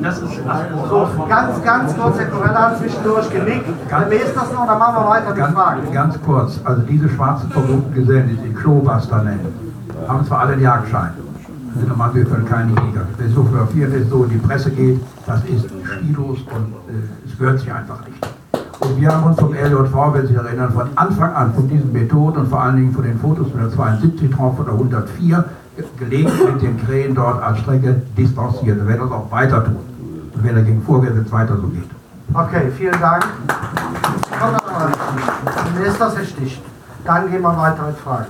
[0.01, 0.31] Das ist,
[0.89, 3.65] So, ganz, ganz kurz, Herr Corella hat zwischendurch genickt.
[3.87, 5.91] Herr Minister noch, dann machen wir weiter mit Fragen.
[5.91, 9.53] Ganz kurz, also diese schwarzen vermummten Gesellen, die sie Klobuster nennen,
[10.07, 11.11] haben zwar alle einen Jagdschein,
[11.75, 13.07] sind wir können keine Jäger.
[13.17, 17.39] Wer so fotografiert ist, so in die Presse geht, das ist stilos und äh, es
[17.39, 18.25] gehört sich einfach nicht.
[18.79, 21.91] Und wir haben uns vom LJV, wenn Sie sich erinnern, von Anfang an von diesen
[21.93, 25.45] Methoden und vor allen Dingen von den Fotos von der 72 drauf oder 104
[25.77, 28.77] ge- gelegentlich mit den Krähen dort als Strecke distanziert.
[28.77, 29.77] Wir werden das auch weiter tun.
[30.33, 31.89] Und wenn dagegen vorgeht, wenn es weiter so geht.
[32.33, 33.25] Okay, vielen Dank.
[35.77, 36.61] Minister ist richtig.
[37.05, 38.25] Dann gehen wir weiter mit Fragen.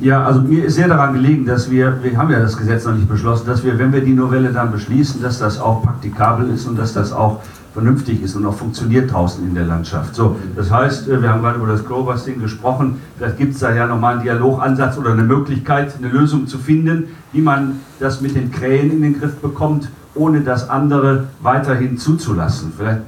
[0.00, 2.94] Ja, also mir ist sehr daran gelegen, dass wir, wir haben ja das Gesetz noch
[2.94, 6.66] nicht beschlossen, dass wir, wenn wir die Novelle dann beschließen, dass das auch praktikabel ist
[6.66, 7.40] und dass das auch
[7.72, 10.14] vernünftig ist und auch funktioniert draußen in der Landschaft.
[10.14, 13.72] So, das heißt, äh, wir haben gerade über das Growbusting gesprochen, vielleicht gibt es da
[13.72, 18.34] ja nochmal einen Dialogansatz oder eine Möglichkeit, eine Lösung zu finden, wie man das mit
[18.34, 22.72] den Krähen in den Griff bekommt, ohne das andere weiterhin zuzulassen.
[22.76, 23.00] Vielleicht,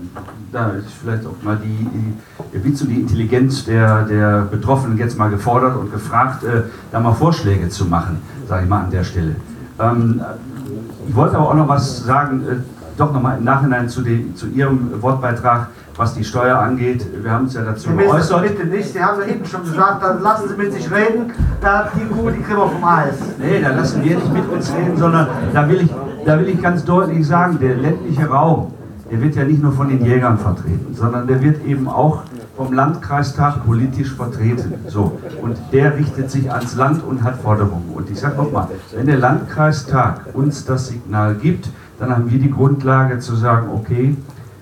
[0.53, 5.19] da ist vielleicht auch mal die, die, wie zu die Intelligenz der, der Betroffenen jetzt
[5.19, 6.63] mal gefordert und gefragt, äh,
[6.93, 8.19] da mal Vorschläge zu machen,
[8.49, 9.35] sage ich mal an der Stelle.
[9.81, 10.21] Ähm,
[11.09, 12.57] ich wollte aber auch noch was sagen, äh,
[12.97, 17.07] doch nochmal im Nachhinein zu, den, zu Ihrem Wortbeitrag, was die Steuer angeht.
[17.23, 18.43] Wir haben uns ja dazu Minister, geäußert.
[18.43, 18.93] bitte nicht.
[18.93, 21.33] Sie haben ja eben schon gesagt, dann lassen Sie mit sich reden.
[21.61, 23.15] Da die Kuh, die kriegen wir vom Eis.
[23.39, 25.91] Nee, da lassen wir nicht mit uns reden, sondern da will ich,
[26.25, 28.73] da will ich ganz deutlich sagen, der ländliche Raum,
[29.11, 32.23] der wird ja nicht nur von den Jägern vertreten, sondern der wird eben auch
[32.57, 34.75] vom Landkreistag politisch vertreten.
[34.87, 35.19] So.
[35.43, 37.91] Und der richtet sich ans Land und hat Forderungen.
[37.95, 41.69] Und ich sage nochmal, wenn der Landkreistag uns das Signal gibt,
[42.03, 44.17] dann haben wir die Grundlage zu sagen, okay,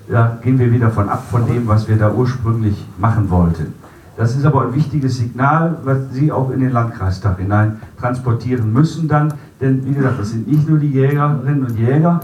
[0.07, 3.73] da gehen wir wieder von ab von dem, was wir da ursprünglich machen wollten.
[4.15, 9.07] Das ist aber ein wichtiges Signal, was Sie auch in den Landkreistag hinein transportieren müssen
[9.07, 9.33] dann.
[9.59, 12.19] Denn wie gesagt, das sind nicht nur die Jägerinnen und Jäger,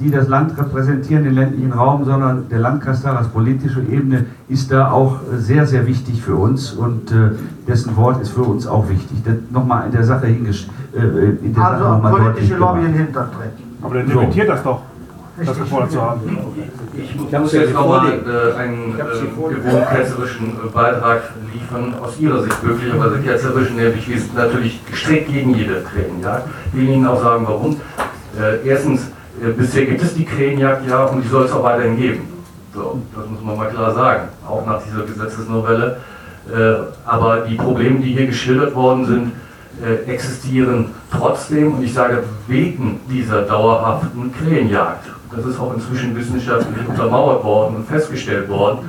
[0.00, 4.90] die das Land repräsentieren, den ländlichen Raum, sondern der Landkreistag als politische Ebene ist da
[4.90, 7.32] auch sehr, sehr wichtig für uns und äh,
[7.68, 9.18] dessen Wort ist für uns auch wichtig.
[9.50, 10.72] Nochmal in der Sache hingestellt.
[10.94, 13.71] Äh, der also Sache politische Lobby in Hintertreten.
[13.82, 14.52] Aber der dementiert so.
[14.52, 14.82] das doch,
[15.44, 16.20] das gefordert zu haben.
[16.94, 21.22] Ich muss jetzt nochmal äh, einen äh, gewohnt ketzerischen äh, Beitrag
[21.52, 26.48] liefern, aus Ihrer Sicht möglicherweise ketzerischen, nämlich wir sind natürlich strikt gegen jede Krähenjagd.
[26.72, 27.80] Ich will Ihnen auch sagen, warum.
[28.38, 29.10] Äh, erstens,
[29.42, 32.28] äh, bisher gibt es die Krähenjagd ja und die soll es auch weiterhin geben.
[32.74, 35.98] So, das muss man mal klar sagen, auch nach dieser Gesetzesnovelle.
[37.04, 39.32] Aber die Probleme, die hier geschildert worden sind,
[40.06, 45.06] existieren trotzdem und ich sage wegen dieser dauerhaften Krähenjagd.
[45.34, 48.80] Das ist auch inzwischen wissenschaftlich untermauert worden und festgestellt worden.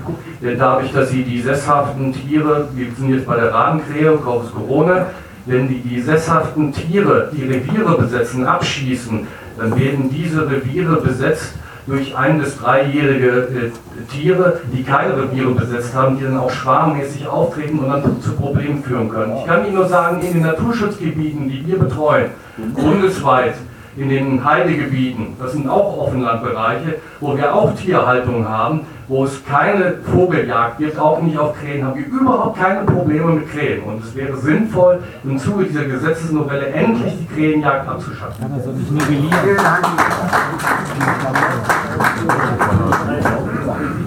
[0.42, 5.08] Denn dadurch, dass sie die sesshaften Tiere, wir sind jetzt bei der Radenkrähe, Corpus Corona,
[5.46, 9.28] wenn die die sesshaften Tiere, die Reviere besetzen, abschießen,
[9.58, 11.54] dann werden diese Reviere besetzt
[11.86, 17.28] durch ein- bis dreijährige äh, Tiere, die keine Reviere besetzt haben, die dann auch schwarmmäßig
[17.28, 19.34] auftreten und dann zu Problemen führen können.
[19.38, 22.28] Ich kann Ihnen nur sagen, in den Naturschutzgebieten, die wir betreuen,
[22.74, 23.56] bundesweit,
[23.96, 29.96] in den Heidegebieten, das sind auch Offenlandbereiche, wo wir auch Tierhaltung haben, wo es keine
[30.04, 33.84] Vogeljagd gibt, auch nicht auf Krähen, haben wir überhaupt keine Probleme mit Krähen.
[33.84, 38.42] Und es wäre sinnvoll, im Zuge dieser Gesetzesnovelle endlich die Krähenjagd abzuschaffen.
[38.42, 39.58] Kann das nicht nivellieren?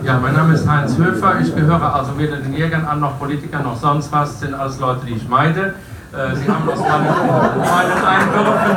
[0.05, 1.41] Ja, mein Name ist Heinz Höfer.
[1.41, 4.41] Ich gehöre also weder den Jägern an, noch Politikern, noch sonst was.
[4.41, 5.75] sind alles Leute, die ich meide.
[6.17, 7.05] Äh, Sie haben aus meinen,
[7.61, 8.77] meinen Einwürfen.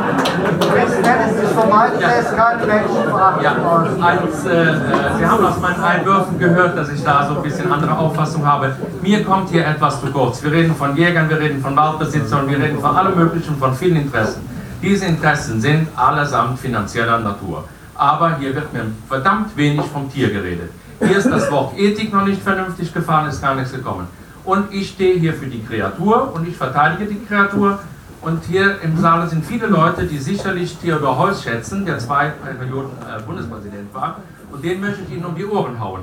[0.75, 2.95] Es sich vermeiden lässt, keine Menschen
[3.41, 3.55] ja,
[4.01, 4.75] eins, äh, äh,
[5.17, 8.75] Sie haben aus meinen Einwürfen gehört, dass ich da so ein bisschen andere Auffassung habe.
[9.01, 10.43] Mir kommt hier etwas zu kurz.
[10.43, 13.95] Wir reden von Jägern, wir reden von Waldbesitzern, wir reden von allem Möglichen, von vielen
[13.95, 14.41] Interessen.
[14.81, 17.63] Diese Interessen sind allesamt finanzieller Natur.
[17.95, 20.71] Aber hier wird mir verdammt wenig vom Tier geredet.
[20.99, 24.07] Hier ist das Wort Ethik noch nicht vernünftig gefallen, ist gar nichts gekommen
[24.49, 27.79] und ich stehe hier für die Kreatur und ich verteidige die Kreatur.
[28.21, 32.89] Und hier im Saal sind viele Leute, die sicherlich Theodor Heuss schätzen, der zwei Perioden
[32.99, 34.17] äh, Bundespräsident war.
[34.51, 36.01] Und den möchte ich Ihnen um die Ohren hauen.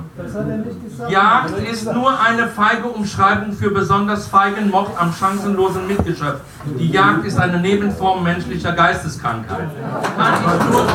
[1.09, 6.39] Jagd ist nur eine feige Umschreibung für besonders feigen Mord am chancenlosen Mitgeschöpf.
[6.79, 9.67] Die Jagd ist eine Nebenform menschlicher Geisteskrankheit.
[10.17, 10.41] Kann ich
[10.71, 10.87] nur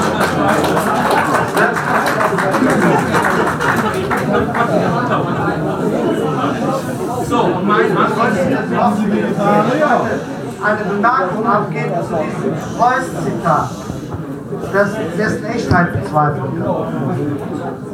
[5.08, 5.28] so,
[7.44, 8.12] und mein Mann
[10.62, 13.81] eine Bemerkung abgeben zu diesem Preuß-Zitat
[14.72, 16.44] das, dessen Echtheit bezweifelt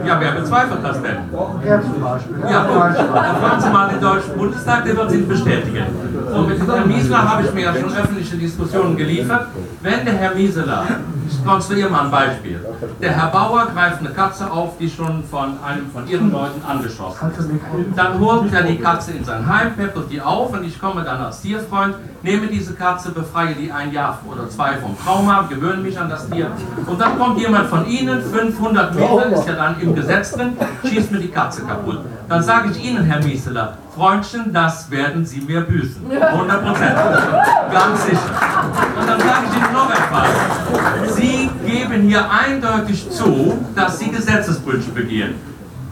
[0.06, 1.16] Ja, wer bezweifelt das denn?
[1.64, 2.36] Er zum Beispiel.
[2.50, 2.98] Ja, gut.
[3.14, 5.86] Dann fahren Sie mal in den Deutschen Bundestag, der wird Sie bestätigen.
[6.30, 9.48] So, mit Herrn Miesler habe ich mir ja schon öffentliche Diskussionen geliefert.
[9.82, 10.84] Wenn der Herr Mieseler,
[11.28, 12.60] ich konstruiere mal ein Beispiel,
[13.00, 17.30] der Herr Bauer greift eine Katze auf, die schon von einem von Ihren Leuten angeschossen
[17.38, 17.50] ist.
[17.96, 21.20] Dann holt er die Katze in sein Heim, peppelt die auf und ich komme dann
[21.20, 25.98] als Tierfreund, nehme diese Katze, befreie die ein Jahr oder zwei vom Trauma, gewöhne mich
[25.98, 26.50] an das Tier
[26.86, 31.12] und dann kommt jemand von Ihnen, 500 Meter, ist ja dann im Gesetz drin, schießt
[31.12, 32.00] mir die Katze kaputt.
[32.28, 36.10] Dann sage ich Ihnen, Herr Mieseler, Freundchen, das werden Sie mir büßen.
[36.10, 36.96] 100 Prozent.
[37.72, 38.20] Ganz sicher.
[38.98, 41.14] Und dann sage ich Ihnen noch etwas.
[41.16, 45.34] Sie geben hier eindeutig zu, dass Sie Gesetzesbrüche begehen.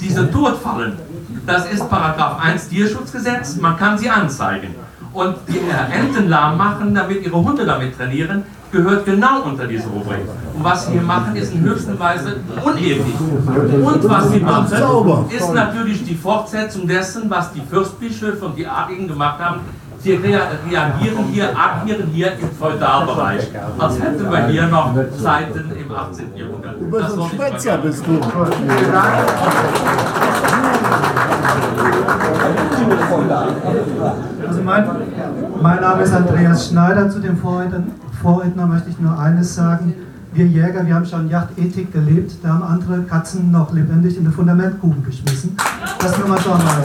[0.01, 0.99] Diese Todfallen,
[1.47, 4.75] das ist Paragraph 1 Tierschutzgesetz, man kann sie anzeigen.
[5.13, 5.61] Und die
[5.93, 10.21] Enten lahm machen, damit ihre Hunde damit trainieren, gehört genau unter diese Rubrik.
[10.55, 13.05] Und was sie hier machen, ist in höchster Weise unethisch.
[13.85, 19.09] Und was sie machen, ist natürlich die Fortsetzung dessen, was die Fürstbischöfe und die Adligen
[19.09, 19.61] gemacht haben.
[19.99, 23.49] Sie reagieren hier, agieren hier im Feudalbereich,
[23.79, 26.37] als hätten wir hier noch Zeiten im 18.
[26.37, 26.81] Jahrhundert.
[26.81, 28.21] Über so ein Spezia bist du.
[34.47, 34.87] Also mein,
[35.61, 37.11] mein Name ist Andreas Schneider.
[37.11, 37.83] Zu dem Vorredner,
[38.23, 39.95] Vorredner möchte ich nur eines sagen.
[40.33, 42.33] Wir Jäger, wir haben schon Yachtethik gelebt.
[42.43, 45.57] Da haben andere Katzen noch lebendig in den Fundamentgruben geschmissen.
[45.99, 46.85] Das nur mal mal.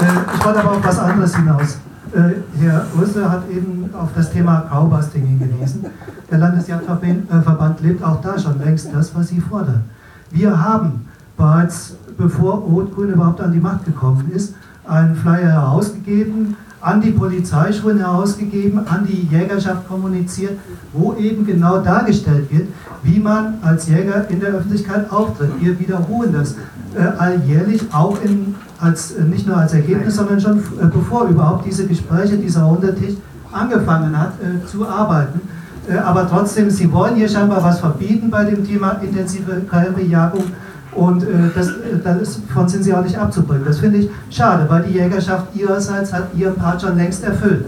[0.00, 1.78] Äh, ich wollte aber auf was anderes hinaus.
[2.12, 5.86] Äh, Herr Rüsse hat eben auf das Thema Graubasting hingewiesen.
[6.30, 9.84] Der Landesjagdverband lebt auch da schon längst das, was Sie fordern.
[10.30, 11.06] Wir haben
[11.36, 14.54] bereits, bevor Rot-Grün überhaupt an die Macht gekommen ist,
[14.86, 20.58] einen Flyer herausgegeben, an die Polizeischulen herausgegeben, an die Jägerschaft kommuniziert,
[20.92, 22.68] wo eben genau dargestellt wird,
[23.02, 25.50] wie man als Jäger in der Öffentlichkeit auftritt.
[25.60, 26.54] Wir wiederholen das
[26.94, 31.66] äh, alljährlich, auch in, als, äh, nicht nur als Ergebnis, sondern schon äh, bevor überhaupt
[31.66, 33.14] diese Gespräche, dieser runde Tisch
[33.52, 35.40] angefangen hat äh, zu arbeiten.
[35.88, 40.44] Äh, aber trotzdem, Sie wollen hier scheinbar was verbieten bei dem Thema intensive Krähenbejagung
[40.92, 41.70] und äh, das,
[42.02, 43.64] das, davon sind Sie auch nicht abzubringen.
[43.64, 47.66] Das finde ich schade, weil die Jägerschaft ihrerseits hat ihren Part schon längst erfüllt.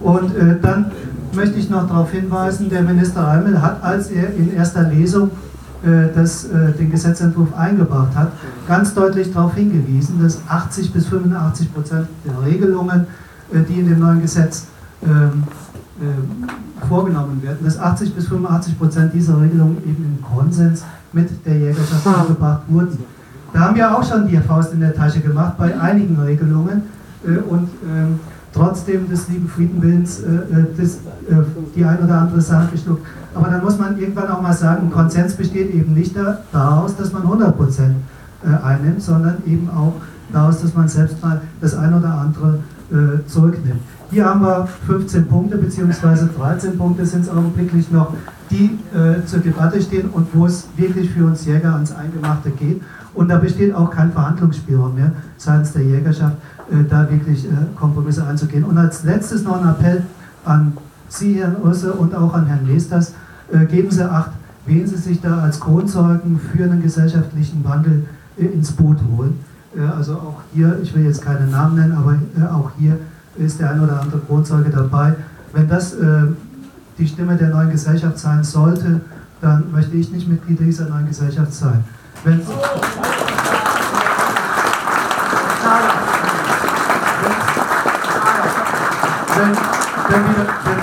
[0.00, 0.90] Und dann
[1.34, 5.30] möchte ich noch darauf hinweisen, der Minister Reimel hat, als er in erster Lesung
[6.14, 6.46] das,
[6.78, 8.32] den Gesetzentwurf eingebracht hat,
[8.68, 13.06] ganz deutlich darauf hingewiesen, dass 80 bis 85 Prozent der Regelungen,
[13.50, 14.66] die in dem neuen Gesetz
[15.06, 15.44] ähm,
[16.00, 20.82] äh, vorgenommen werden, dass 80 bis 85 Prozent dieser Regelungen eben im Konsens
[21.14, 22.98] mit der Jägerschaft angebracht wurden.
[23.52, 26.82] Da haben wir auch schon die Faust in der Tasche gemacht bei einigen Regelungen
[27.24, 28.18] äh, und ähm,
[28.54, 33.06] trotzdem des lieben Friedenwillens äh, äh, äh, die ein oder andere Sache geschluckt.
[33.34, 37.12] Aber dann muss man irgendwann auch mal sagen, Konsens besteht eben nicht da, daraus, dass
[37.12, 37.96] man 100 Prozent
[38.44, 39.94] äh, einnimmt, sondern eben auch
[40.32, 42.58] daraus, dass man selbst mal das ein oder andere
[43.26, 43.80] zurücknimmt.
[44.10, 48.12] Hier haben wir 15 Punkte, beziehungsweise 13 Punkte sind es augenblicklich noch,
[48.54, 52.80] die äh, zur Debatte stehen und wo es wirklich für uns Jäger ans Eingemachte geht.
[53.12, 56.36] Und da besteht auch kein Verhandlungsspielraum mehr seitens der Jägerschaft,
[56.70, 58.64] äh, da wirklich äh, Kompromisse einzugehen.
[58.64, 60.02] Und als letztes noch ein Appell
[60.44, 60.72] an
[61.08, 63.12] Sie, Herrn Urse, und auch an Herrn Lesters,
[63.52, 64.30] äh, geben Sie Acht,
[64.66, 68.06] wen Sie sich da als Kronzeugen für einen gesellschaftlichen Wandel
[68.36, 69.40] äh, ins Boot holen.
[69.76, 72.16] Äh, also auch hier, ich will jetzt keine Namen nennen, aber
[72.54, 72.98] auch hier
[73.36, 75.14] ist der ein oder andere Kronzeuge dabei.
[75.52, 75.94] Wenn das
[76.98, 79.00] die Stimme der neuen Gesellschaft sein sollte,
[79.40, 81.84] dann möchte ich nicht Mitglied dieser neuen Gesellschaft sein.
[82.24, 82.40] Wenn,
[89.36, 89.56] wenn,
[90.08, 90.24] wenn,
[90.64, 90.74] wenn,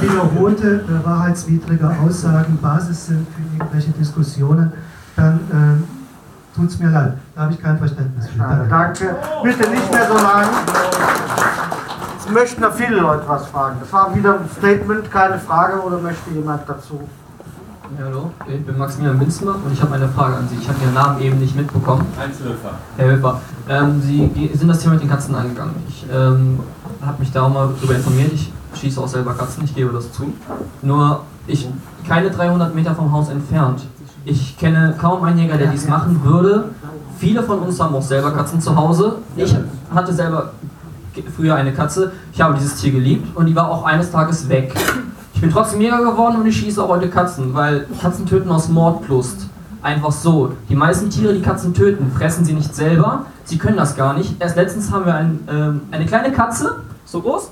[0.00, 4.72] wiederholte, äh, wahrheitswidrige Aussagen Basis sind für irgendwelche Diskussionen,
[5.16, 7.14] dann äh, tut es mir leid.
[7.34, 8.38] Da habe ich kein Verständnis für.
[8.38, 9.16] Danke.
[9.42, 10.46] Bitte nicht mehr so lang.
[12.26, 13.76] Es möchten noch viele Leute was fragen.
[13.80, 17.00] Das war wieder ein Statement, keine Frage, oder möchte jemand dazu?
[17.98, 20.56] Ja, hallo, ich bin Maximilian Winzmer und ich habe eine Frage an Sie.
[20.56, 22.06] Ich habe Ihren Namen eben nicht mitbekommen.
[22.18, 22.78] Heinz Höfer.
[22.96, 25.74] Herr Höfer, ähm, Sie sind das Thema mit den Katzen angegangen.
[25.86, 26.60] Ich ähm,
[27.04, 28.32] habe mich da auch mal darüber informiert.
[28.32, 30.32] Ich schieße auch selber Katzen, ich gebe das zu.
[30.80, 31.68] Nur, ich
[32.08, 33.82] keine 300 Meter vom Haus entfernt.
[34.24, 36.70] Ich kenne kaum einen Jäger, der dies machen würde.
[37.18, 39.16] Viele von uns haben auch selber Katzen zu Hause.
[39.36, 39.54] Ich
[39.94, 40.52] hatte selber
[41.34, 42.12] früher eine Katze.
[42.32, 44.74] Ich habe dieses Tier geliebt und die war auch eines Tages weg.
[45.34, 48.68] Ich bin trotzdem Jäger geworden und ich schieße auch heute Katzen, weil Katzen töten aus
[48.68, 49.48] Mordlust.
[49.82, 50.52] Einfach so.
[50.68, 53.26] Die meisten Tiere, die Katzen töten, fressen sie nicht selber.
[53.44, 54.40] Sie können das gar nicht.
[54.40, 57.50] Erst letztens haben wir ein, ähm, eine kleine Katze, so groß,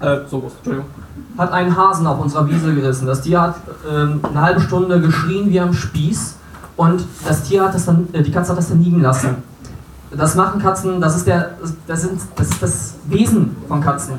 [0.00, 0.88] äh, so groß, Entschuldigung,
[1.36, 3.06] hat einen Hasen auf unserer Wiese gerissen.
[3.06, 3.56] Das Tier hat
[3.90, 6.36] ähm, eine halbe Stunde geschrien wie am Spieß
[6.76, 9.36] und das Tier hat das dann, äh, die Katze hat das dann liegen lassen.
[10.16, 11.52] Das machen Katzen, das ist, der,
[11.86, 14.14] das, sind, das ist das Wesen von Katzen.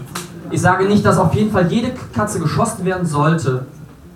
[0.49, 3.65] Ich sage nicht, dass auf jeden Fall jede Katze geschossen werden sollte,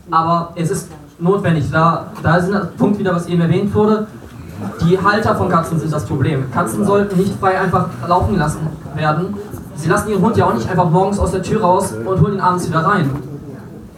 [0.10, 0.90] aber es ist
[1.20, 1.70] notwendig.
[1.72, 4.08] Da, da ist ein Punkt wieder, was eben erwähnt wurde.
[4.82, 6.52] Die Halter von Katzen sind das Problem.
[6.52, 8.60] Katzen sollten nicht frei einfach laufen lassen
[8.96, 9.36] werden.
[9.76, 12.36] Sie lassen ihren Hund ja auch nicht einfach morgens aus der Tür raus und holen
[12.36, 13.12] ihn abends wieder rein.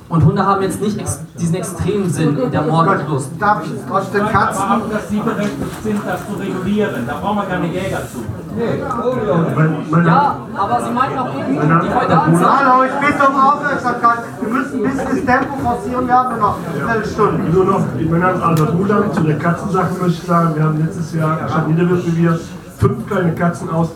[0.09, 3.29] Und Hunde haben jetzt nicht ex diesen extremen Sinn der Mordlust.
[3.39, 4.63] Darf ich trotzdem Katzen?
[4.63, 7.05] Aber dass sie berechtigt sind, das zu regulieren.
[7.05, 8.25] Da brauchen wir keine Jäger zu.
[10.05, 14.19] Ja, aber Sie meinten auch eben, die feudalen Hallo, ich bitte um Aufmerksamkeit.
[14.41, 16.57] Wir müssen ein bisschen das Tempo forcieren, wir haben nur noch
[16.87, 17.43] eine Stunde.
[17.53, 19.13] Nur noch, mein Name ist Albert Ruland.
[19.13, 22.39] Zu der Katzensache möchte ich sagen, wir haben letztes Jahr, statt Niederwürfelbier,
[22.79, 23.89] fünf kleine Katzen aus.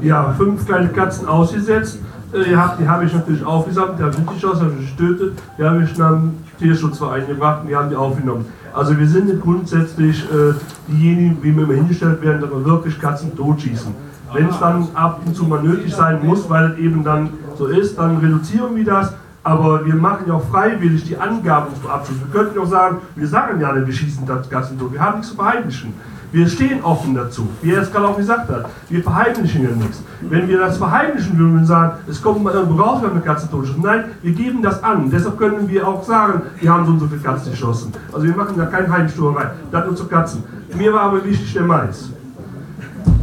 [0.00, 2.00] Ja, fünf kleine Katzen ausgesetzt.
[2.32, 2.56] Äh, die
[2.88, 5.92] habe ich natürlich aufgesammelt, die habe ich nicht aus, habe ich getötet, die habe ich
[5.94, 8.46] dann Tierschutzverein gebracht und die haben die aufgenommen.
[8.74, 10.54] Also wir sind grundsätzlich äh,
[10.88, 13.94] diejenigen, wie wir immer hingestellt werden, dass wir wirklich Katzen totschießen.
[14.32, 17.66] Wenn es dann ab und zu mal nötig sein muss, weil es eben dann so
[17.66, 19.12] ist, dann reduzieren wir das.
[19.44, 22.16] Aber wir machen ja auch freiwillig die Angaben zum Abschluss.
[22.18, 24.92] Wir könnten auch sagen, wir sagen ja wir schießen Katzen tot.
[24.92, 25.92] Wir haben nichts zu verheimlichen.
[26.32, 28.64] Wir stehen offen dazu, wie er es gerade auch gesagt hat.
[28.88, 30.02] Wir verheimlichen ja nichts.
[30.22, 33.50] Wenn wir das verheimlichen würden und sagen, es kommt mal irgendwo raus, wenn wir Katzen
[33.50, 33.82] totschießen.
[33.82, 35.10] Nein, wir geben das an.
[35.10, 37.92] Deshalb können wir auch sagen, wir haben so und so viele Katzen geschossen.
[38.10, 39.50] Also wir machen da keine Heimstuerei.
[39.70, 40.42] Das nur zu Katzen.
[40.74, 42.10] Mir war aber wichtig der Mais.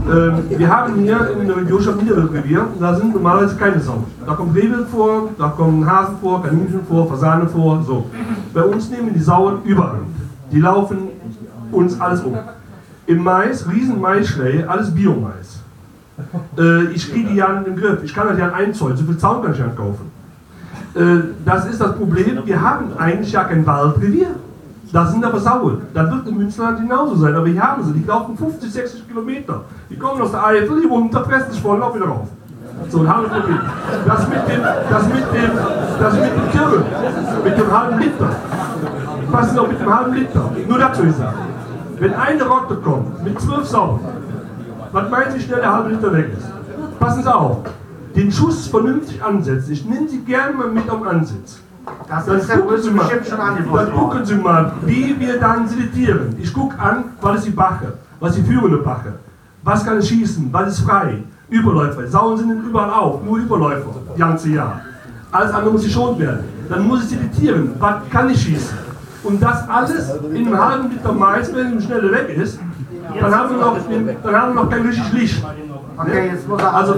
[0.08, 4.04] Ähm, wir haben hier in der Region schon Niederwildrevier, da sind normalerweise keine Sau.
[4.26, 8.06] Da kommt Rehwild vor, da kommen Hasen vor, Kaninchen vor, Fasane vor, so.
[8.54, 10.02] Bei uns nehmen die Sauen überall.
[10.52, 11.10] Die laufen
[11.72, 12.38] uns alles um.
[13.10, 15.58] Im Mais, riesen Maisschläge, alles Biomais.
[16.58, 18.04] Äh, ich kriege die ja in den Griff.
[18.04, 18.98] Ich kann das ja einzäunen.
[18.98, 20.12] So viel Zaun kann ich ja nicht kaufen.
[20.94, 22.42] Äh, das ist das Problem.
[22.44, 24.32] Wir haben eigentlich ja kein Waldrevier.
[24.92, 25.82] Das sind aber Sauen.
[25.94, 27.34] Das wird im Münsterland genauso sein.
[27.36, 27.94] Aber hier haben sie.
[27.94, 29.62] Die laufen 50, 60 Kilometer.
[29.90, 32.28] Die kommen aus der Eifel, die da fressen sich voll auch wieder rauf.
[32.90, 33.60] So ein halbes Problem.
[34.06, 35.52] Das mit dem, das mit dem,
[36.00, 36.84] das mit dem Kirre,
[37.46, 38.30] mit dem halben Liter.
[39.32, 40.52] Was ist noch mit dem halben Liter?
[40.68, 41.38] Nur dazu ich sagen.
[42.00, 44.00] Wenn eine Rotte kommt mit zwölf Sauen,
[44.92, 46.48] was meinen Sie schnell der halbe Liter weg ist?
[47.00, 47.58] Passen Sie auf.
[48.16, 49.74] Den Schuss vernünftig ansetzen.
[49.74, 51.60] Ich nehme Sie gerne mal mit am Ansitz.
[52.08, 53.10] Das Dann ist gucken Sie mal,
[53.74, 56.36] dann gucken Sie mal, wie wir dann selektieren.
[56.40, 59.14] Ich gucke an, was ist die Bache, was ist die führende Bache,
[59.64, 62.08] was kann ich schießen, was ist frei, Überläufer.
[62.08, 64.82] Sauen sind überall auf, nur Überläufer, das ganze Jahr.
[65.32, 66.44] Alles andere muss geschont werden.
[66.70, 68.89] Dann muss ich selektieren, was kann ich schießen.
[69.24, 72.60] Und das alles in einem halben Liter Mais, wenn es schnell weg ist,
[73.20, 73.78] dann haben wir noch,
[74.24, 75.44] dann haben wir noch kein richtig Licht.
[75.98, 76.96] Okay, jetzt muss er Also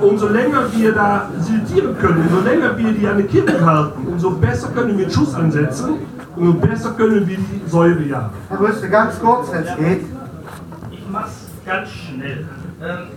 [0.00, 4.30] umso länger wir da selektieren können, umso länger wir die an der Kippe halten, umso
[4.30, 5.96] besser können wir den Schuss ansetzen
[6.36, 8.30] und umso besser können wir die Säure jagen.
[8.48, 10.06] Herr Rüste, ganz kurz, wenn es geht.
[10.90, 12.46] Ich mach's ganz schnell.
[12.80, 13.08] Ähm,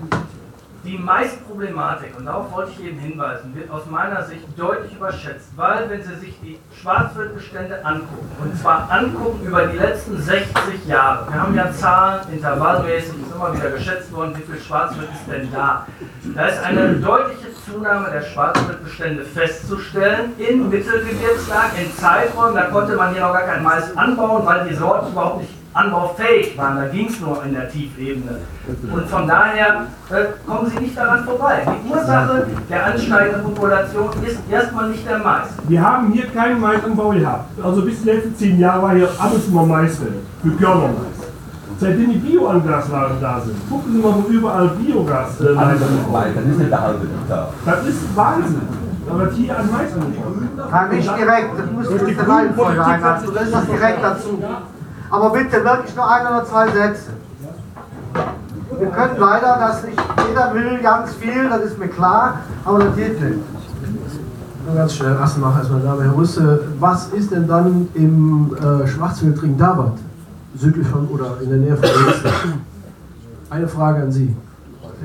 [0.83, 5.89] die Maisproblematik, und darauf wollte ich eben hinweisen, wird aus meiner Sicht deutlich überschätzt, weil
[5.89, 11.41] wenn Sie sich die Schwarzwildbestände angucken, und zwar angucken über die letzten 60 Jahre, wir
[11.41, 15.85] haben ja Zahlen, intervallmäßig, ist immer wieder geschätzt worden, wie viel Schwarzwild ist denn da?
[16.35, 23.13] Da ist eine deutliche Zunahme der Schwarzwildbestände festzustellen in Mittelgebirgslagen, in Zeiträumen, da konnte man
[23.13, 27.07] hier noch gar kein Mais anbauen, weil die Sorten überhaupt nicht anbaufähig waren, da ging
[27.07, 28.39] es nur in der Tiefebene.
[28.93, 31.65] Und von daher äh, kommen Sie nicht daran vorbei.
[31.65, 35.47] Die Ursache der ansteigenden Population ist erstmal nicht der Mais.
[35.67, 37.49] Wir haben hier keinen Maisanbau gehabt.
[37.63, 41.21] Also bis die letzten zehn Jahre war hier ab und zu mal Maisfeld für Körnermais.
[41.79, 46.35] Seitdem die Bioangaslagen da sind, gucken Sie mal, wo überall Biogas äh, Alles ist weit,
[46.35, 47.49] dann ist nicht der halbe Liter.
[47.65, 48.61] Das ist Wahnsinn.
[49.09, 51.49] Aber hier an Mais und Nein, nicht direkt.
[51.57, 52.13] Das muss Durch die
[53.31, 54.43] lässt das direkt dazu.
[55.11, 57.11] Aber bitte wirklich nur ein oder zwei Sätze.
[58.79, 62.95] Wir können leider das nicht, jeder will ganz viel, das ist mir klar, aber das
[62.95, 63.39] geht nicht.
[64.65, 69.57] Nur ganz schnell, noch erstmal Name, Herr Rüsse, was ist denn dann im äh, Schwarzwildring
[69.57, 69.93] Dabat,
[70.55, 72.61] südlich von oder in der Nähe von Dresden?
[73.49, 74.33] Eine Frage an Sie.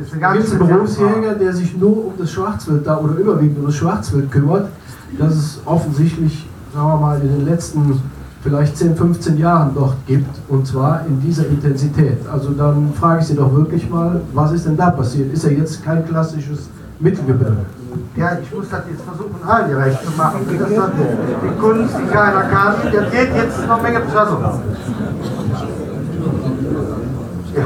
[0.01, 3.67] Ist Gibt es einen Berufsjäger, der sich nur um das Schwarzwild da oder überwiegend um
[3.67, 4.69] das Schwarzwild kümmert,
[5.19, 8.01] das es offensichtlich, sagen wir mal, in den letzten
[8.47, 12.19] vielleicht 10, 15 Jahren dort gibt und zwar in dieser Intensität.
[12.33, 15.33] Also dann frage ich Sie doch wirklich mal, was ist denn da passiert?
[15.35, 16.69] Ist ja jetzt kein klassisches
[17.01, 17.67] Mittelgebirge.
[18.15, 20.41] Ja, ich muss das jetzt versuchen, allen gerecht zu machen.
[20.47, 20.93] Das ist dann
[21.43, 22.75] die Kunst, die keiner kann.
[22.85, 24.37] Das geht jetzt noch eine Menge Presse.
[27.57, 27.63] Ja.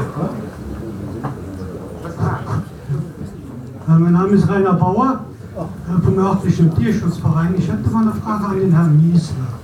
[3.87, 5.19] Äh, Mein Name ist Rainer Bauer
[5.55, 7.53] äh, vom örtlichen Tierschutzverein.
[7.55, 9.61] Ich hätte mal eine Frage an den Herrn Miesler.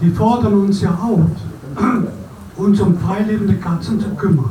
[0.00, 1.20] Sie fordern uns ja auf,
[2.56, 4.50] uns um freilebende Katzen zu kümmern.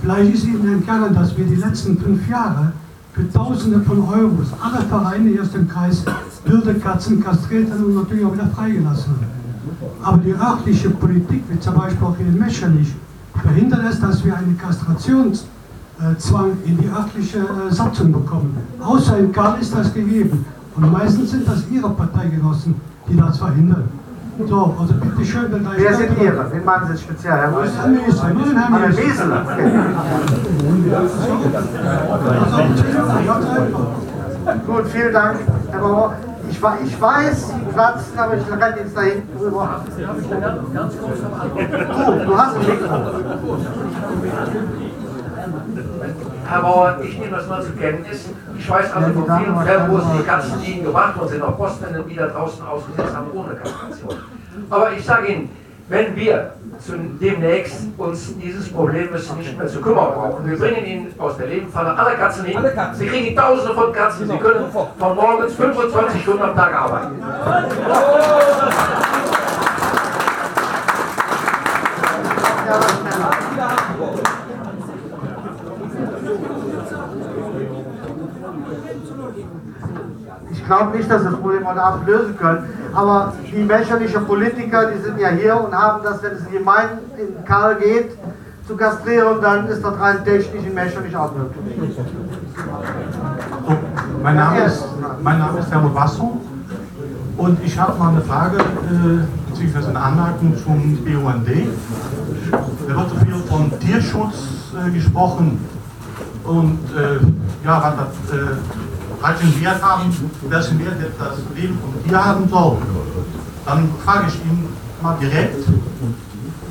[0.00, 2.72] Vielleicht ist Ihnen entgangen, dass wir die letzten fünf Jahre
[3.12, 6.04] für Tausende von Euros alle Vereine hier aus dem Kreis
[6.44, 9.40] wilde Katzen kastriert haben und natürlich auch wieder freigelassen haben.
[10.02, 12.94] Aber die örtliche Politik, wie zum Beispiel auch hier in Mechernich,
[13.42, 18.56] verhindert es, dass wir einen Kastrationszwang in die örtliche äh, Satzung bekommen.
[18.80, 20.44] Außer in Karl ist das gegeben.
[20.76, 22.74] Und meistens sind das Ihre Parteigenossen,
[23.08, 23.84] die das verhindern.
[24.48, 26.50] So, also bitte schön, wenn da Wer sind Ihre?
[26.52, 27.32] Wen meinen Sie jetzt speziell?
[27.32, 27.78] Herr Rüste?
[27.78, 29.04] Herr Miesel, nur den Herrn Herr Miesel.
[29.06, 29.70] Miesel, okay.
[34.66, 35.36] Gut, vielen Dank,
[35.70, 36.14] Herr Bauer.
[36.48, 39.84] Ich, ich weiß, Sie platzen, aber ich renne jetzt da hinten rüber.
[41.94, 42.96] Oh, du hast ein Mikro.
[46.50, 48.28] Herr Bauer, ich nehme das mal zur Kenntnis.
[48.58, 52.04] Ich weiß also von vielen Fällen, wo die Katzen Ihnen gebracht worden sind, auch Postwände,
[52.10, 54.16] die da draußen ausgesetzt haben, ohne Kastration.
[54.68, 55.48] Aber ich sage Ihnen,
[55.88, 56.54] wenn wir
[57.20, 61.96] demnächst uns dieses Problems nicht mehr zu kümmern brauchen, wir bringen Ihnen aus der Lebenfalle
[61.96, 62.58] alle Katzen hin.
[62.94, 67.22] Sie kriegen tausende von Katzen, Sie können von morgens 25 Stunden am Tag arbeiten.
[80.70, 82.62] Glaube nicht, dass wir das Problem heute Abend lösen können.
[82.94, 86.58] Aber die mechanischen Politiker, die sind ja hier und haben das, wenn es in die
[86.58, 88.12] Gemeinden in Karl geht,
[88.68, 91.96] zu kastrieren, dann ist das rein technisch in Mechern nicht auch möglich.
[94.22, 94.84] Mein Name ist,
[95.20, 96.40] mein Name ist Herr Basso
[97.36, 98.58] und ich habe mal eine Frage.
[98.58, 99.40] Äh,
[99.88, 101.48] eine Anmerkung zum BUND.
[102.88, 105.58] Da wird so viel von Tierschutz äh, gesprochen
[106.44, 107.18] und äh,
[107.66, 108.56] ja, was das äh,
[109.22, 112.78] welchen Wert haben, welchen Wert das Leben von Tier haben soll.
[113.66, 114.68] Dann frage ich ihn
[115.02, 115.68] mal direkt,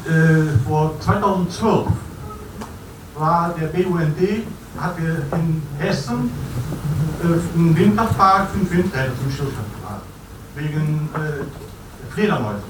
[0.07, 1.87] äh, vor 2012
[3.15, 4.17] war der BUND,
[4.77, 5.01] hatte
[5.33, 6.31] in Hessen
[7.21, 10.01] äh, einen Windkraftpark, fünf Windräder zum Stillstand gebracht,
[10.55, 12.63] wegen äh, Fledermäusen.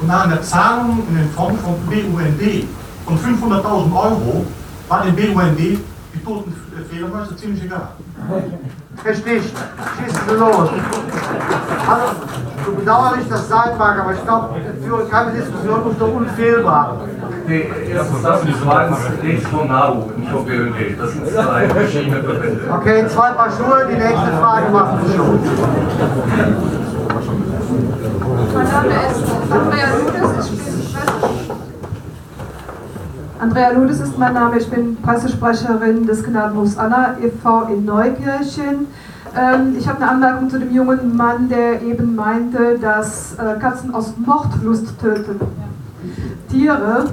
[0.00, 2.64] Und nach einer Zahlung in Form von BUND
[3.04, 4.46] von 500.000 Euro
[4.88, 5.80] war dem BUND
[6.28, 6.54] die toten
[6.88, 7.88] Fledermäuse ziemlich egal.
[9.04, 10.68] Richtig, schießen Sie los.
[11.88, 12.06] Also,
[12.66, 16.96] so bedauerlich das sein mag, aber ich glaube, für keine Diskussion ist doch unfehlbar.
[17.46, 21.00] Nee, erstens das und zweitens nichts von NABU, nicht von BND.
[21.00, 22.60] Das sind zwei verschiedene Verbände.
[22.74, 25.40] Okay, zwei Paar Schuhe, die nächste Frage machen wir schon.
[28.54, 30.50] Mein Name ist Andrea Ludes.
[30.50, 31.37] Ich bin
[33.40, 34.58] Andrea Ludes ist mein Name.
[34.58, 37.68] Ich bin Pressesprecherin des Gnadenhofs Anna e.V.
[37.72, 38.88] in Neukirchen.
[39.36, 43.94] Ähm, ich habe eine Anmerkung zu dem jungen Mann, der eben meinte, dass äh, Katzen
[43.94, 45.40] aus Mordlust töten.
[46.50, 47.04] Tiere,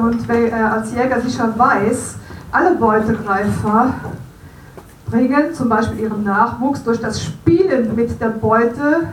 [0.00, 2.16] und wer äh, als Jäger sicher weiß,
[2.52, 3.94] alle Beutegreifer
[5.10, 9.08] bringen zum Beispiel ihrem Nachwuchs durch das Spielen mit der Beute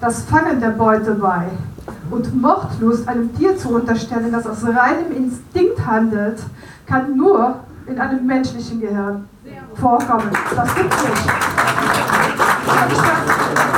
[0.00, 1.48] das Fangen der Beute bei.
[2.10, 6.40] Und Mordlust einem Tier zu unterstellen, das aus reinem Instinkt handelt,
[6.86, 7.56] kann nur
[7.86, 9.28] in einem menschlichen Gehirn
[9.74, 10.30] vorkommen.
[10.54, 11.26] Das gibt es nicht.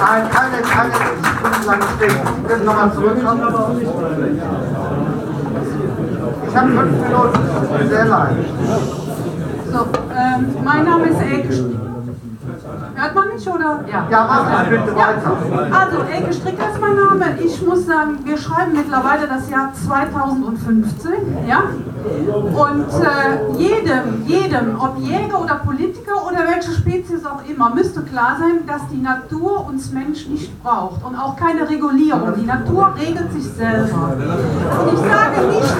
[0.00, 0.92] Nein, keine, keine
[1.66, 2.16] lang stehen.
[2.36, 3.42] Sie können nochmal zurückkommen.
[6.48, 7.88] Ich habe fünf Minuten.
[7.88, 8.36] Sehr leid.
[9.72, 11.89] So, ähm, mein Name ist Elke.
[13.00, 13.82] Hört man mich oder?
[13.90, 15.32] Ja, ja mach bitte weiter.
[15.72, 17.38] Also, Elke Stricker ist mein Name.
[17.42, 21.12] Ich muss sagen, wir schreiben mittlerweile das Jahr 2015.
[21.48, 21.62] Ja?
[22.04, 28.36] Und äh, jedem, jedem, ob Jäger oder Politiker oder welche Spezies auch immer, müsste klar
[28.38, 32.34] sein, dass die Natur uns Mensch nicht braucht und auch keine Regulierung.
[32.36, 34.12] Die Natur regelt sich selber.
[34.12, 35.74] Und ich sage nicht,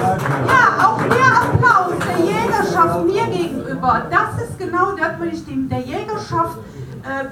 [0.47, 5.69] ja, auch der Applaus der Jägerschaft mir gegenüber, das ist genau das, was ich dem,
[5.69, 6.57] der Jägerschaft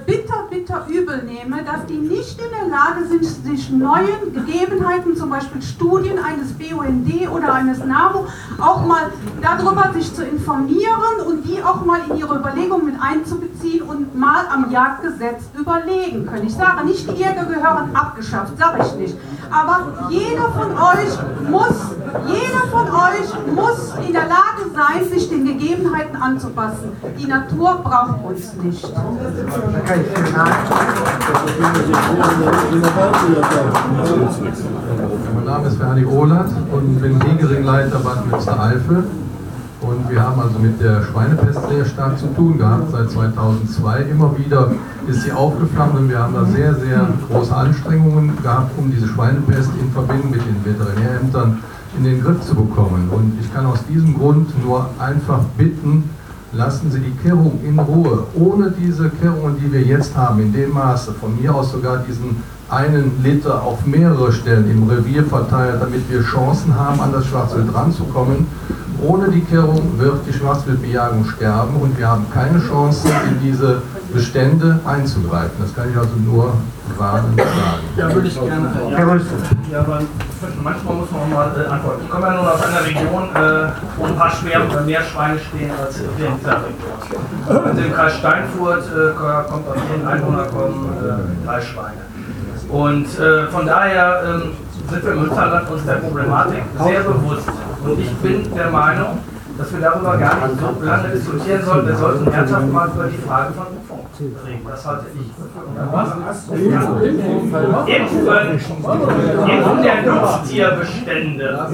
[0.06, 5.30] bitter, bitter übel nehme, dass die nicht in der Lage sind, sich neuen Gegebenheiten, zum
[5.30, 8.26] Beispiel Studien eines BUND oder eines NABU,
[8.60, 9.10] auch mal
[9.40, 14.44] darüber sich zu informieren und die auch mal in ihre Überlegungen mit einzubeziehen und mal
[14.52, 16.46] am Jagdgesetz überlegen können.
[16.46, 19.16] Ich sage nicht, die Jäger gehören abgeschafft, sage ich nicht.
[19.50, 21.76] Aber jeder von euch muss,
[22.26, 26.92] jeder von euch muss in der Lage sein, sich den Gegebenheiten anzupassen.
[27.18, 28.92] Die Natur braucht uns nicht.
[35.34, 39.04] Mein Name ist Ferdi Ohlert und bin Hegeringleiter Bad Münstereifel.
[39.80, 44.02] Und wir haben also mit der Schweinepest sehr stark zu tun gehabt seit 2002.
[44.10, 44.72] Immer wieder
[45.08, 49.70] ist sie aufgeflammt und wir haben da sehr, sehr große Anstrengungen gehabt, um diese Schweinepest
[49.80, 51.58] in Verbindung mit den Veterinärämtern
[51.98, 53.10] in den Griff zu bekommen.
[53.10, 56.10] Und ich kann aus diesem Grund nur einfach bitten,
[56.52, 58.24] lassen Sie die Kehrung in Ruhe.
[58.34, 62.42] Ohne diese Kehrungen, die wir jetzt haben, in dem Maße, von mir aus sogar diesen
[62.68, 67.74] einen Liter auf mehrere Stellen im Revier verteilt, damit wir Chancen haben, an das Schwarzwild
[67.74, 68.46] ranzukommen.
[69.02, 74.80] Ohne die Kehrung wird die Schwarzwildbejagung sterben und wir haben keine Chance, in diese Bestände
[74.84, 75.56] einzugreifen.
[75.60, 76.54] Das kann ich also nur
[76.98, 77.84] warnen sagen.
[77.96, 78.72] Ja, würde ich gerne.
[78.90, 78.98] Ja,
[79.70, 80.00] ja aber
[80.62, 82.02] manchmal muss man auch mal äh, antworten.
[82.04, 85.38] Ich komme ja nun aus einer Region, äh, wo ein paar schwer oder mehr Schweine
[85.38, 87.66] stehen als in dieser Region.
[87.66, 92.10] Also im Kreis Steinfurt äh, kommt aus jeden Einwohner kommen äh, drei Schweine.
[92.68, 94.52] Und äh, von daher ähm,
[94.88, 97.48] sind wir im Münsterland uns der Problematik sehr bewusst.
[97.84, 99.18] Und ich bin der Meinung,
[99.58, 101.88] dass wir darüber gar nicht so lange diskutieren sollten.
[101.88, 103.66] Wir sollten ernsthaft mal über die Frage von
[104.20, 104.66] Impfung reden.
[104.68, 105.48] Das halte ich für
[107.86, 108.26] Impfen,
[109.48, 111.68] Impfen der Nutztierbestände.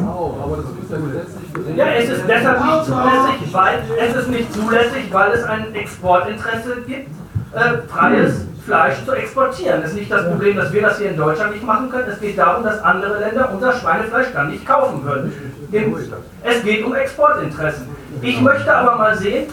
[1.76, 6.76] Ja, es ist deshalb nicht zulässig, weil es ist nicht zulässig, weil es ein Exportinteresse
[6.86, 7.08] gibt,
[7.52, 9.80] äh, freies Fleisch zu exportieren.
[9.80, 12.08] Das ist nicht das Problem, dass wir das hier in Deutschland nicht machen können.
[12.10, 15.32] Es geht darum, dass andere Länder unser Schweinefleisch dann nicht kaufen würden.
[16.42, 17.86] Es geht um Exportinteressen.
[18.22, 19.46] Ich möchte aber mal sehen,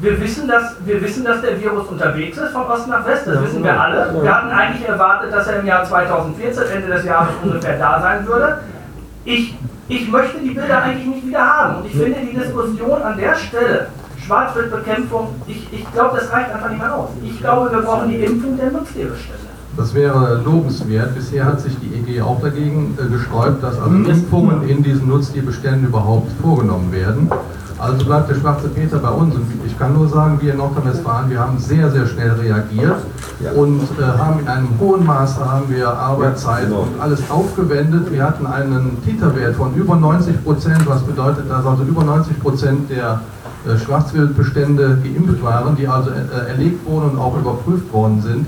[0.00, 3.40] wir wissen, dass, wir wissen, dass der Virus unterwegs ist von Ost nach West, das
[3.42, 4.14] wissen wir alle.
[4.22, 8.26] Wir hatten eigentlich erwartet, dass er im Jahr 2014, Ende des Jahres ungefähr da sein
[8.26, 8.58] würde.
[9.24, 9.54] Ich,
[9.88, 11.76] ich möchte die Bilder eigentlich nicht wieder haben.
[11.76, 13.86] Und ich finde die Diskussion an der Stelle,
[14.26, 17.10] Schwarzwildbekämpfung, ich, ich glaube, das reicht einfach nicht mehr aus.
[17.22, 19.44] Ich glaube, wir brauchen die Impfung der Nutztierbestände.
[19.76, 21.14] Das wäre lobenswert.
[21.14, 25.86] Bisher hat sich die EG auch dagegen äh, gesträubt, dass also Impfungen in diesen Nutztierbeständen
[25.86, 27.28] überhaupt vorgenommen werden.
[27.78, 29.34] Also bleibt der schwarze Peter bei uns.
[29.34, 32.96] Und ich kann nur sagen, wir in Nordrhein-Westfalen, wir haben sehr, sehr schnell reagiert
[33.56, 38.10] und äh, haben in einem hohen Maße haben wir Arbeitszeit und alles aufgewendet.
[38.12, 42.90] Wir hatten einen Titerwert von über 90 Prozent, was bedeutet, dass also über 90 Prozent
[42.90, 43.20] der
[43.66, 48.46] äh, Schwarzwildbestände geimpft waren, die also äh, erlegt wurden und auch überprüft worden sind.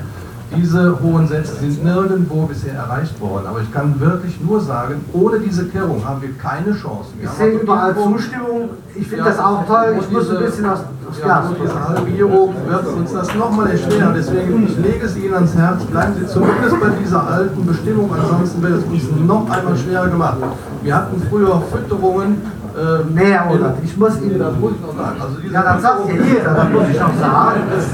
[0.54, 3.46] Diese hohen Sätze sind nirgendwo bisher erreicht worden.
[3.48, 7.10] Aber ich kann wirklich nur sagen, ohne diese Kehrung haben wir keine Chance.
[7.18, 8.70] Wir Ich sehe überall Zustimmung.
[8.94, 9.96] Ich finde Ja, das auch toll.
[10.00, 10.78] Ich muss ein bisschen aus,
[11.08, 11.46] aufs ja, Glas.
[11.62, 14.14] diese Halbierung wird uns das nochmal erschweren.
[14.16, 18.62] Deswegen, ich lege es Ihnen ans Herz, bleiben Sie zumindest bei dieser alten Bestimmung, ansonsten
[18.62, 20.38] wird es uns noch einmal schwerer gemacht.
[20.82, 22.40] Wir hatten früher Fütterungen.
[22.76, 23.74] Äh, Mehr, oder?
[23.82, 25.18] Ich muss Ihnen das ruhig noch sagen.
[25.18, 27.60] Also diese Ja, das sagt ja jeder, das muss ich auch sagen.
[27.70, 27.84] Das,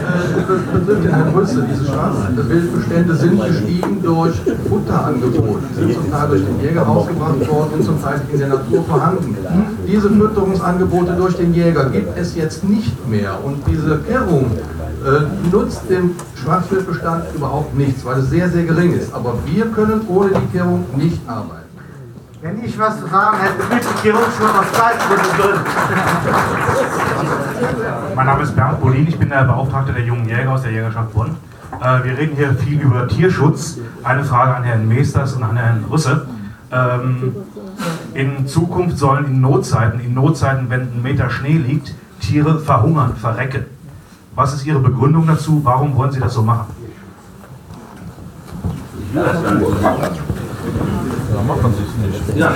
[0.48, 1.68] das betrifft den Herrn Rüssel.
[1.70, 4.34] Diese Schwarzwildbestände sind gestiegen durch
[4.68, 5.62] Futterangebote.
[5.70, 8.82] Die sind zum Teil durch den Jäger rausgebracht worden und zum Teil in der Natur
[8.82, 9.36] vorhanden.
[9.86, 13.38] Diese Fütterungsangebote durch den Jäger gibt es jetzt nicht mehr.
[13.44, 14.50] Und diese Kehrung
[15.06, 19.14] äh, nutzt dem Schwarzwildbestand überhaupt nichts, weil es sehr, sehr gering ist.
[19.14, 21.61] Aber wir können ohne die Kehrung nicht arbeiten.
[22.42, 25.60] Wenn ich was zu sagen hätte, bitte die Kirchschule aus drin.
[28.16, 31.12] Mein Name ist Bernd Bolin, ich bin der Beauftragte der jungen Jäger aus der Jägerschaft
[31.12, 31.36] Bonn.
[31.80, 33.78] Äh, wir reden hier viel über Tierschutz.
[34.02, 36.26] Eine Frage an Herrn Meesters und an Herrn Rüsse.
[36.72, 37.36] Ähm,
[38.14, 43.66] in Zukunft sollen in Notzeiten, in Notzeiten, wenn ein Meter Schnee liegt, Tiere verhungern, verrecken.
[44.34, 45.60] Was ist Ihre Begründung dazu?
[45.62, 46.66] Warum wollen Sie das so machen?
[51.34, 52.36] Da macht man sich nicht.
[52.38, 52.52] Ja.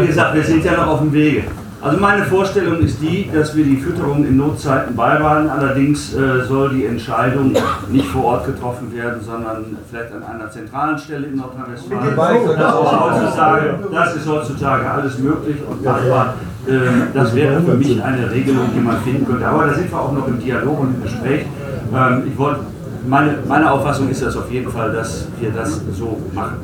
[0.00, 1.44] Wie gesagt, wir sind ja noch auf dem Wege.
[1.80, 5.50] Also meine Vorstellung ist die, dass wir die Fütterung in Notzeiten beibehalten.
[5.50, 7.52] Allerdings äh, soll die Entscheidung
[7.90, 12.14] nicht vor Ort getroffen werden, sondern vielleicht an einer zentralen Stelle in Nordrhein-Westfalen.
[12.56, 16.34] Das, ist heutzutage- das ist heutzutage alles möglich und machbar.
[16.68, 16.72] Äh,
[17.14, 19.44] das wäre für mich eine Regelung, die man finden könnte.
[19.48, 21.46] Aber da sind wir auch noch im Dialog und im Gespräch.
[21.92, 22.60] Ähm, ich wollte,
[23.08, 26.58] meine, meine Auffassung ist das auf jeden Fall, dass wir das so machen.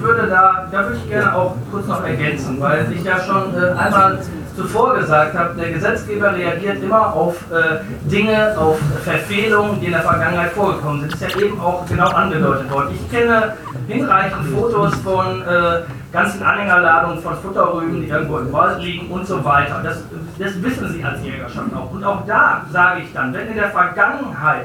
[0.00, 3.54] Ich würde da, da würde ich gerne auch kurz noch ergänzen, weil ich ja schon
[3.54, 4.18] äh, einmal
[4.56, 10.00] zuvor gesagt habe, der Gesetzgeber reagiert immer auf äh, Dinge, auf Verfehlungen, die in der
[10.00, 11.12] Vergangenheit vorgekommen sind.
[11.12, 12.94] Das ist ja eben auch genau angedeutet worden.
[12.94, 13.52] Ich kenne
[13.88, 19.44] hinreichend Fotos von äh, ganzen Anhängerladungen von Futterrüben, die irgendwo im Wald liegen und so
[19.44, 19.82] weiter.
[19.84, 20.02] Das,
[20.38, 21.90] das wissen Sie als Jägerschaft auch.
[21.92, 24.64] Und auch da sage ich dann, wenn in der Vergangenheit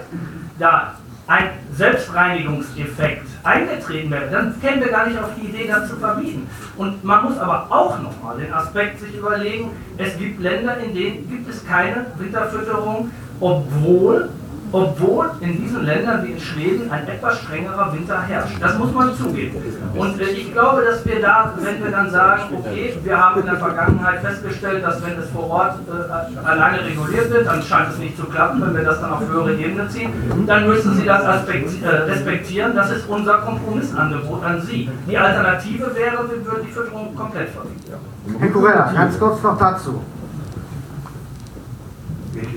[0.57, 0.94] da
[1.27, 6.47] ein Selbstreinigungseffekt eingetreten wäre, dann kämen wir gar nicht auf die Idee, das zu verbieten.
[6.77, 11.30] Und man muss aber auch nochmal den Aspekt sich überlegen, es gibt Länder, in denen
[11.30, 14.29] gibt es keine Winterfütterung, obwohl,
[14.76, 18.57] obwohl in diesen Ländern wie in Schweden ein etwas strengerer Winter herrscht.
[18.60, 19.55] Das muss man zugeben.
[19.95, 23.45] Und äh, ich glaube, dass wir da, wenn wir dann sagen, okay, wir haben in
[23.45, 27.99] der Vergangenheit festgestellt, dass wenn es vor Ort äh, alleine reguliert wird, dann scheint es
[27.99, 30.12] nicht zu klappen, wenn wir das dann auf höhere Ebene ziehen,
[30.45, 32.76] dann müssen Sie das äh, respektieren.
[32.76, 34.89] Das ist unser Kompromissangebot an Sie.
[35.07, 37.94] Die Alternative wäre, wir würden die Fütterung komplett verbieten.
[38.39, 40.02] Herr Kurella, ganz kurz noch dazu.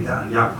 [0.04, 0.52] Ja, ja.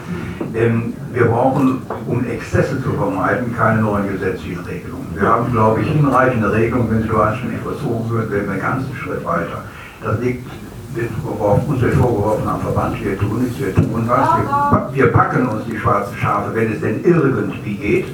[0.54, 5.06] Ähm, wir brauchen, um Exzesse zu vermeiden, keine neuen gesetzlichen Regelungen.
[5.14, 6.90] Wir haben, glaube ich, hinreichende Regelungen.
[6.90, 9.64] Wenn sie nur anständig verzogen würden, wären wir einen ganzen Schritt weiter.
[10.02, 10.48] Das liegt
[10.94, 14.90] wird auf uns wird vorgeworfen am Verband, wir tun nichts, wir tun was.
[14.92, 18.06] Wir, wir packen uns die schwarzen Schafe, wenn es denn irgendwie geht.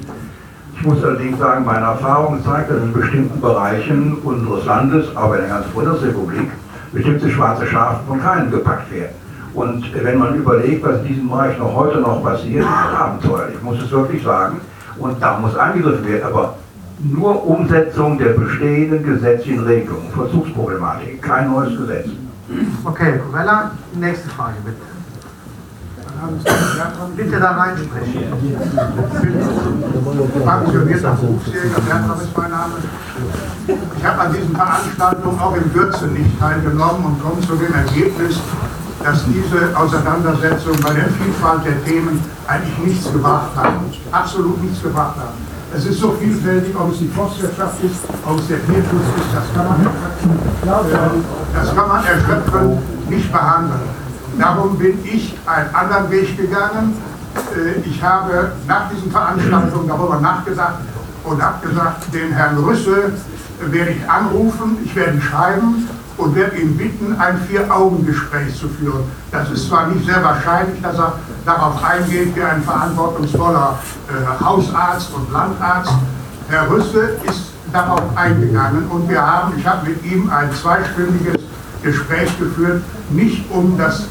[0.75, 5.41] Ich muss allerdings sagen, meine Erfahrung zeigt, dass in bestimmten Bereichen unseres Landes, aber in
[5.41, 6.49] der ganzen Bundesrepublik,
[6.91, 9.15] bestimmte schwarze Schafe von keinem gepackt werden.
[9.55, 13.63] Und wenn man überlegt, was in diesem Bereich noch heute noch passiert, ist abenteuerlich, ich
[13.63, 14.59] muss es wirklich sagen.
[14.97, 16.55] Und da muss eingegriffen werden, aber
[16.99, 22.07] nur Umsetzung der bestehenden gesetzlichen Regelungen, Verzugsproblematik, kein neues Gesetz.
[22.83, 24.77] Okay, Kurella, nächste Frage bitte.
[27.17, 28.23] Bitte da reinsprechen.
[33.97, 38.39] Ich habe an diesen Veranstaltungen auch in Würze nicht teilgenommen und komme zu dem Ergebnis,
[39.05, 43.85] dass diese Auseinandersetzungen bei der Vielfalt der Themen eigentlich nichts gebracht haben.
[44.11, 45.37] Absolut nichts gebracht haben.
[45.75, 49.43] Es ist so vielfältig, ob es die Forstwirtschaft ist, ob es der Tierschutz ist, das
[49.53, 51.09] kann man, äh,
[51.53, 53.79] das kann man erschöpfend nicht behandeln.
[54.39, 56.97] Darum bin ich einen anderen Weg gegangen.
[57.55, 60.79] Äh, Ich habe nach diesen Veranstaltungen darüber nachgedacht
[61.25, 63.13] und habe gesagt, den Herrn Rüssel
[63.59, 65.87] werde ich anrufen, ich werde ihn schreiben
[66.17, 69.03] und werde ihn bitten, ein Vier-Augen-Gespräch zu führen.
[69.31, 71.13] Das ist zwar nicht sehr wahrscheinlich, dass er
[71.45, 73.79] darauf eingeht wie ein verantwortungsvoller
[74.09, 75.93] äh, Hausarzt und Landarzt.
[76.49, 81.41] Herr Rüsse ist darauf eingegangen und wir haben, ich habe mit ihm ein zweistündiges
[81.83, 84.05] Gespräch geführt, nicht um das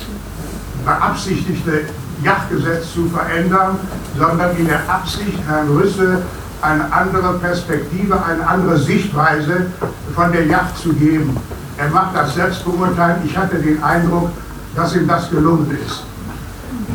[0.84, 1.86] beabsichtigte
[2.22, 3.78] Yachtgesetz zu verändern,
[4.18, 6.22] sondern in der Absicht, Herrn Rüsse
[6.60, 9.66] eine andere Perspektive, eine andere Sichtweise
[10.14, 11.36] von der Yacht zu geben.
[11.76, 13.22] Er macht das selbst beurteilen.
[13.24, 14.30] Ich hatte den Eindruck,
[14.76, 16.04] dass ihm das gelungen ist.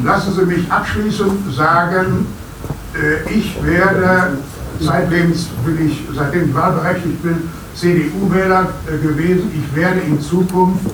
[0.03, 2.25] Lassen Sie mich abschließend sagen,
[2.93, 4.38] äh, ich werde,
[4.80, 5.33] seitdem,
[5.66, 9.51] bin ich, seitdem ich wahlberechtigt bin, CDU-Wähler äh, gewesen.
[9.53, 10.85] Ich werde in Zukunft,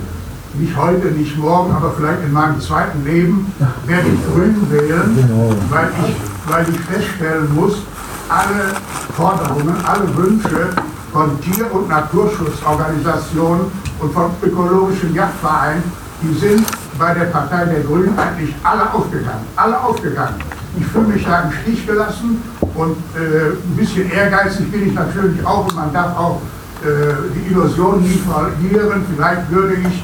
[0.58, 3.52] nicht heute, nicht morgen, aber vielleicht in meinem zweiten Leben,
[3.86, 5.30] werde ich Grün wählen,
[5.70, 7.74] weil ich, weil ich feststellen muss,
[8.30, 8.74] alle
[9.16, 10.70] Forderungen, alle Wünsche
[11.16, 13.72] von Tier- und Naturschutzorganisationen
[14.02, 15.82] und vom ökologischen Jagdverein,
[16.22, 16.68] die sind
[17.00, 19.48] bei der Partei der Grünen eigentlich alle aufgegangen.
[19.56, 20.36] Alle aufgegangen.
[20.78, 25.46] Ich fühle mich da im Stich gelassen und äh, ein bisschen ehrgeizig bin ich natürlich
[25.46, 26.42] auch und man darf auch
[26.84, 29.06] äh, die Illusion nie verlieren.
[29.16, 29.96] Vielleicht würde ich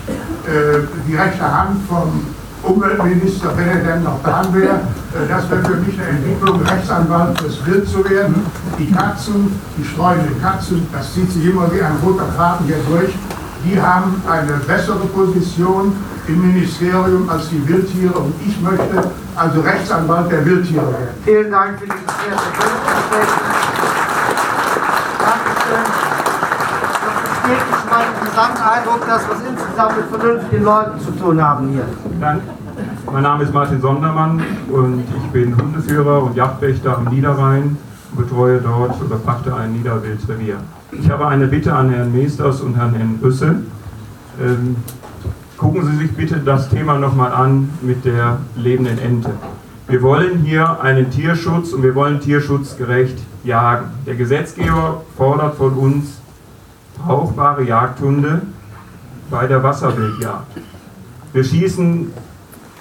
[0.50, 2.26] äh, die rechte Hand vom
[2.64, 7.40] Umweltminister, wenn er denn noch dran wäre, äh, das wäre für mich eine Entwicklung, Rechtsanwalt
[7.40, 8.46] fürs Wild zu werden.
[8.78, 13.14] Die Katzen, die streunenden Katzen, das zieht sich immer wie ein roter Faden hier durch,
[13.66, 15.96] die haben eine bessere Position
[16.28, 21.10] im Ministerium als die Wildtiere und ich möchte also Rechtsanwalt der Wildtiere werden.
[21.24, 22.38] Vielen Dank für dieses sehr
[27.46, 27.81] Dankeschön.
[27.92, 31.86] Bestätigt meinen Gesamteindruck, dass wir es insgesamt mit vernünftigen Leuten zu tun haben hier.
[32.20, 32.44] Danke.
[33.12, 37.78] Mein Name ist Martin Sondermann und ich bin Hundeführer und Jagdwächter am Niederrhein,
[38.14, 40.58] betreue dort oder pachte ein Niederwildrevier.
[40.92, 43.58] Ich habe eine Bitte an Herrn Meesters und Herrn Rüsse.
[44.42, 44.78] Ähm,
[45.58, 49.32] gucken Sie sich bitte das Thema nochmal an mit der lebenden Ente.
[49.88, 53.88] Wir wollen hier einen Tierschutz und wir wollen tierschutzgerecht jagen.
[54.06, 56.21] Der Gesetzgeber fordert von uns
[57.06, 58.42] brauchbare Jagdhunde
[59.30, 60.58] bei der Wasserwildjagd.
[61.34, 62.12] Wir schießen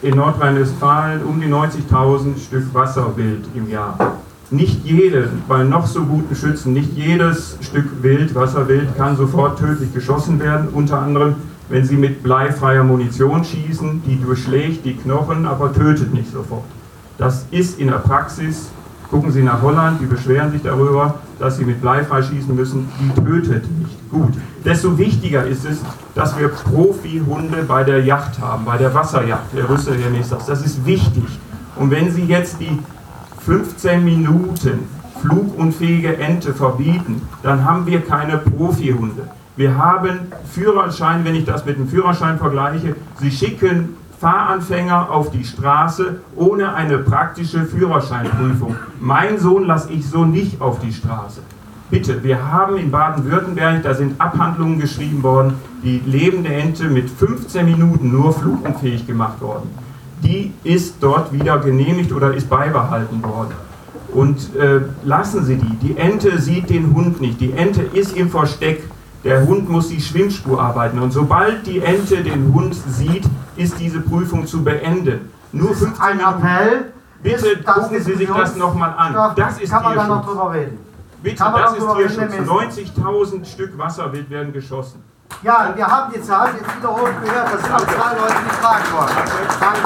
[0.03, 3.97] in Nordrhein-Westfalen um die 90.000 Stück Wasserwild im Jahr.
[4.51, 9.95] Nicht jede, bei noch so guten Schützen, nicht jedes Stück Wild, Wasserwild, kann sofort tödlich
[9.95, 10.69] geschossen werden.
[10.73, 11.37] Unter anderem,
[11.69, 16.65] wenn sie mit bleifreier Munition schießen, die durchschlägt die Knochen, aber tötet nicht sofort.
[17.17, 18.71] Das ist in der Praxis,
[19.11, 23.21] gucken Sie nach Holland, die beschweren sich darüber, dass sie mit bleifrei schießen müssen, die
[23.21, 24.35] tötet nicht gut.
[24.65, 25.81] Desto wichtiger ist es,
[26.15, 30.47] dass wir Profihunde bei der Yacht haben, bei der Wasserjagd, Herr Rüssel, Herr Ministers.
[30.47, 31.25] Das ist wichtig.
[31.77, 32.79] Und wenn Sie jetzt die
[33.45, 34.81] 15 Minuten
[35.23, 39.29] flugunfähige Ente verbieten, dann haben wir keine Profihunde.
[39.57, 40.21] Wir haben
[40.53, 46.75] Führerschein, wenn ich das mit dem Führerschein vergleiche, Sie schicken Fahranfänger auf die Straße ohne
[46.75, 48.77] eine praktische Führerscheinprüfung.
[49.01, 51.41] Mein Sohn lasse ich so nicht auf die Straße.
[51.89, 57.65] Bitte, wir haben in Baden-Württemberg, da sind Abhandlungen geschrieben worden, die lebende Ente mit 15
[57.65, 59.71] Minuten nur flugunfähig gemacht worden.
[60.23, 63.55] Die ist dort wieder genehmigt oder ist beibehalten worden.
[64.13, 65.77] Und äh, lassen Sie die.
[65.89, 67.41] Die Ente sieht den Hund nicht.
[67.41, 68.83] Die Ente ist im Versteck.
[69.25, 70.99] Der Hund muss die Schwimmspur arbeiten.
[70.99, 73.25] Und sobald die Ente den Hund sieht,
[73.61, 75.31] ist diese Prüfung zu beenden.
[75.53, 76.93] Nur 15 ein Appell.
[77.23, 79.35] Bitte gucken Sie sich das nochmal an.
[79.37, 80.79] Das ist Kann man da noch drüber reden?
[81.23, 82.19] Bitte, Kann das ist Tierschutz.
[82.19, 83.03] Herr Minister?
[83.03, 85.03] 90.000 Stück Wasserwild werden geschossen.
[85.43, 87.53] Ja, wir haben die Zahl jetzt wiederholt gehört.
[87.53, 89.49] Das sind auch zwei Leute, die fragen wollen.
[89.61, 89.81] Danke.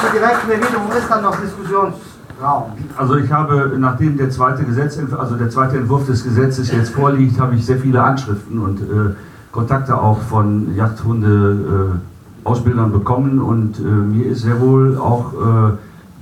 [0.00, 2.72] Zur direkten Erwiderung ist dann noch Diskussionsraum.
[2.96, 7.38] Also ich habe, nachdem der zweite Gesetzentwurf, also der zweite Entwurf des Gesetzes jetzt vorliegt,
[7.38, 9.14] habe ich sehr viele Anschriften und äh,
[9.52, 12.15] Kontakte auch von Jagdhunde äh,
[12.46, 15.72] Ausbildern bekommen und äh, mir ist sehr wohl auch äh,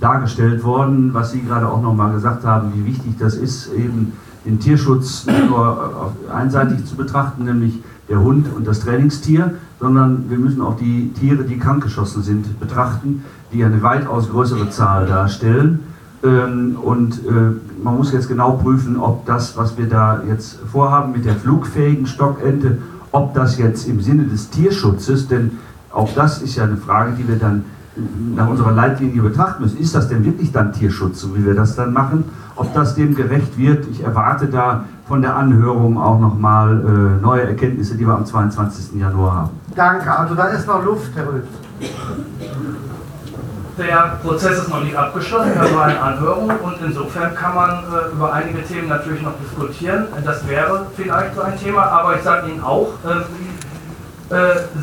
[0.01, 4.13] dargestellt worden, was Sie gerade auch nochmal gesagt haben, wie wichtig das ist, eben
[4.45, 10.39] den Tierschutz nur äh, einseitig zu betrachten, nämlich der Hund und das Trainingstier, sondern wir
[10.39, 13.23] müssen auch die Tiere, die krankgeschossen sind, betrachten,
[13.53, 15.81] die eine weitaus größere Zahl darstellen.
[16.23, 21.13] Ähm, Und äh, man muss jetzt genau prüfen, ob das, was wir da jetzt vorhaben
[21.13, 22.79] mit der flugfähigen Stockente,
[23.13, 25.53] ob das jetzt im Sinne des Tierschutzes, denn
[25.95, 27.65] auch das ist ja eine Frage, die wir dann
[28.35, 29.79] nach unserer Leitlinie betrachten müssen.
[29.79, 32.25] Ist das denn wirklich dann Tierschutz, so wie wir das dann machen?
[32.57, 33.87] Ob das dem gerecht wird?
[33.91, 39.01] Ich erwarte da von der Anhörung auch nochmal äh, neue Erkenntnisse, die wir am 22.
[39.01, 39.51] Januar haben.
[39.77, 40.11] Danke.
[40.11, 41.45] Also da ist noch Luft, Herr Rüth.
[43.77, 48.13] Der Prozess ist noch nicht abgeschlossen, das war eine Anhörung und insofern kann man äh,
[48.13, 50.07] über einige Themen natürlich noch diskutieren.
[50.25, 53.25] Das wäre vielleicht so ein Thema, aber ich sage Ihnen auch, äh,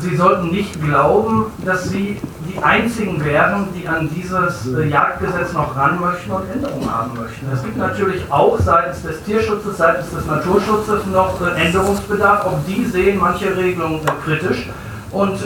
[0.00, 5.76] Sie sollten nicht glauben, dass Sie die Einzigen wären, die an dieses äh, Jagdgesetz noch
[5.76, 7.46] ran möchten und Änderungen haben möchten.
[7.52, 12.46] Es gibt natürlich auch seitens des Tierschutzes, seitens des Naturschutzes noch äh, Änderungsbedarf.
[12.46, 14.68] Auch die sehen manche Regelungen kritisch.
[15.10, 15.38] Und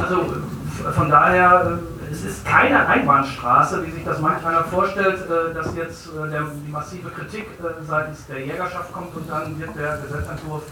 [0.00, 0.24] also
[0.94, 1.78] von daher
[2.10, 6.42] es ist keine Einbahnstraße, wie sich das manch einer vorstellt, äh, dass jetzt äh, der,
[6.42, 10.64] die massive Kritik äh, seitens der Jägerschaft kommt und dann wird der Gesetzentwurf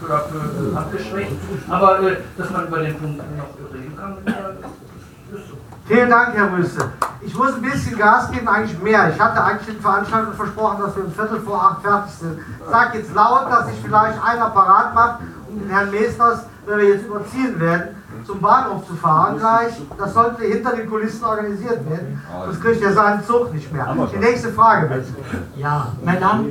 [0.00, 1.32] peu à abgeschwächt.
[1.68, 1.98] Aber
[2.36, 5.56] dass man über den Punkt noch reden kann, ist so.
[5.86, 6.88] Vielen Dank, Herr Rüste.
[7.20, 9.10] Ich muss ein bisschen Gas geben, eigentlich mehr.
[9.10, 12.38] Ich hatte eigentlich den Veranstaltern versprochen, dass wir um Viertel vor acht fertig sind.
[12.38, 16.78] Ich sage jetzt laut, dass sich vielleicht einer parat macht, um den Herrn Meesters, wenn
[16.78, 19.72] wir jetzt überziehen werden, zum Bahnhof zu fahren gleich.
[19.98, 22.20] Das sollte hinter den Kulissen organisiert werden.
[22.46, 23.94] Das kriegt er seinen Zug nicht mehr.
[24.12, 25.08] Die nächste Frage bitte.
[25.56, 26.44] Ja, mein Name,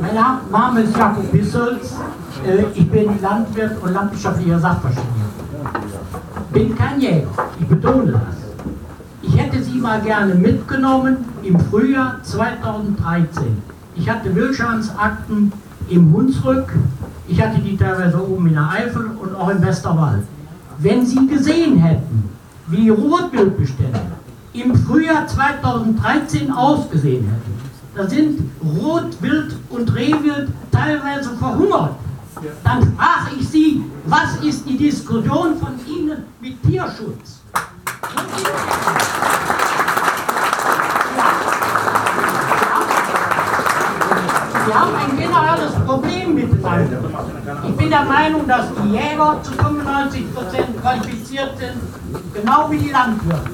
[0.00, 0.14] mein
[0.50, 1.94] Name ist Jakob Bissels.
[2.46, 5.26] Äh, ich bin Landwirt und landwirtschaftlicher Sachverständiger.
[6.52, 8.42] Bin kein Jäger, ich betone das.
[9.22, 13.62] Ich hätte Sie mal gerne mitgenommen im Frühjahr 2013.
[13.94, 15.52] Ich hatte Wildschadensakten
[15.92, 16.72] im Hunsrück
[17.28, 20.24] ich hatte die teilweise oben in der Eifel und auch im Westerwald.
[20.78, 22.28] Wenn Sie gesehen hätten,
[22.66, 24.00] wie Rotwildbestände
[24.52, 27.52] im Frühjahr 2013 ausgesehen hätten,
[27.94, 31.94] da sind Rotwild und Rehwild teilweise verhungert.
[32.64, 37.40] Dann frage ich Sie, was ist die Diskussion von Ihnen mit Tierschutz?
[44.66, 46.98] Wir haben ein generelles Problem miteinander.
[47.66, 53.50] Ich bin der Meinung, dass die Jäger zu 95% qualifiziert sind, genau wie die Landwirte.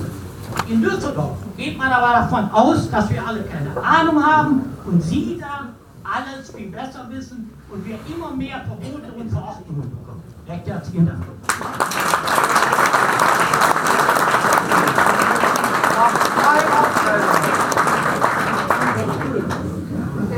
[0.68, 5.38] In Düsseldorf geht man aber davon aus, dass wir alle keine Ahnung haben und Sie
[5.40, 5.68] da
[6.04, 10.22] alles viel besser wissen und wir immer mehr Verbote und Verordnungen bekommen.
[10.48, 11.24] Recht herzlichen Dank.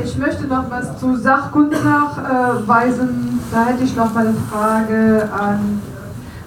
[0.03, 3.39] Ich möchte noch was zu Sachkunde nachweisen.
[3.51, 5.81] Da hätte ich noch mal eine Frage an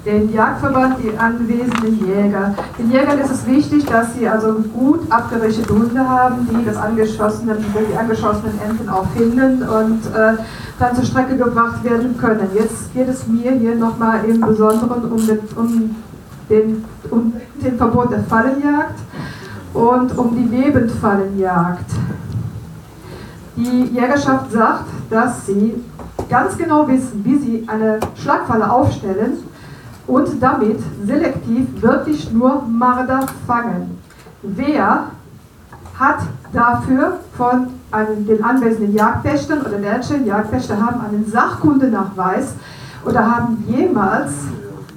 [0.04, 2.54] den Jagdverband, die anwesenden Jäger.
[2.78, 7.56] Den Jägern ist es wichtig, dass sie also gut abgerichtete Hunde haben, die das angeschossene,
[7.56, 10.34] die angeschossenen Enten auch finden und äh,
[10.78, 12.48] dann zur Strecke gebracht werden können.
[12.54, 15.96] Jetzt geht es mir hier nochmal im Besonderen um den, um
[16.50, 17.32] den, um
[17.64, 18.98] den Verbot der Fallenjagd
[19.72, 21.90] und um die Lebendfallenjagd.
[23.56, 25.74] Die Jägerschaft sagt, dass sie
[26.28, 29.38] ganz genau wissen, wie sie eine Schlagfalle aufstellen
[30.06, 33.98] und damit selektiv wirklich nur Marder fangen.
[34.42, 35.04] Wer
[35.98, 36.18] hat
[36.52, 42.54] dafür von einem, den anwesenden Jagdpächtern oder welche Jagdpächter haben einen Sachkundenachweis
[43.04, 44.32] oder haben jemals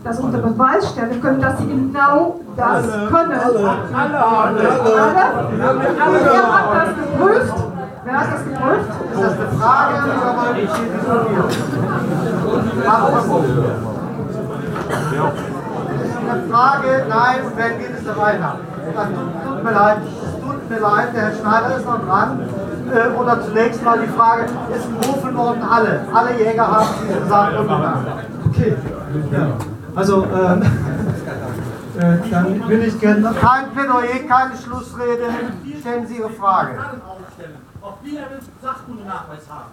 [0.03, 3.31] das unter Beweis stellen können, dass sie genau das können.
[3.31, 5.27] Alle, alle, alle, alle.
[5.57, 7.76] Wer hat das geprüft?
[8.07, 8.89] Wer hat das geprüft?
[9.11, 11.49] Ist das eine Frage oder wollen wir hier diskutieren?
[12.85, 13.13] Warum?
[15.91, 18.59] Das ist eine Frage, nein, und dann geht es da weiter.
[18.95, 19.07] Das
[19.45, 19.97] tut, mir leid,
[20.41, 22.39] tut mir leid, der Herr Schneider ist noch dran.
[22.95, 26.05] Äh, oder zunächst mal die Frage, ist im Hof in Ordnung alle?
[26.13, 28.05] Alle Jäger haben diese Sache umgegangen.
[28.47, 28.77] Okay.
[29.33, 29.47] Ja.
[29.95, 30.61] Also, ähm,
[31.99, 33.33] äh, dann will ich gerne.
[33.41, 35.25] Kein Plädoyer, keine Schlussrede.
[35.81, 36.77] Stellen Sie Ihre Frage.
[37.87, 39.71] Ob wir einen Sachkundenachweis haben.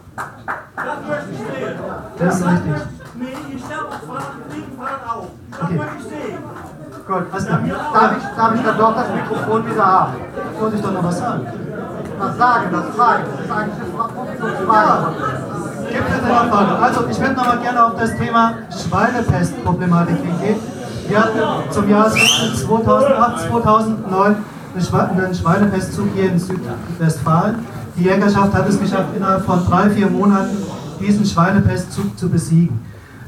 [0.76, 1.78] Das möchte ich sehen.
[2.18, 2.72] Das ist richtig.
[3.14, 5.26] Nee, ich stelle uns Fragen, jeden Fall auf.
[5.50, 5.74] Das Okay.
[5.78, 6.38] möchte ich sehen.
[7.06, 7.60] Gut, also, darf,
[8.16, 10.12] ich, darf ich dann doch das Mikrofon wieder haben?
[10.60, 11.46] Wollte ich doch noch was sagen.
[12.18, 13.22] Was sagen, das Fragen.
[13.30, 14.08] Das ist eigentlich eine Fra-
[14.66, 15.06] Frage.
[15.92, 16.78] Gibt es eine Frage?
[16.82, 20.60] Also, ich würde noch mal gerne auf das Thema Schweinepestproblematik hingehen.
[21.08, 24.36] Wir hatten zum Jahreswechsel 2008, 2009
[24.74, 27.66] eine Schwe- einen Schweinepestzug hier in Südwestfalen.
[27.96, 30.56] Die Jägerschaft hat es geschafft, innerhalb von drei, vier Monaten
[31.00, 32.80] diesen Schweinepestzug zu besiegen.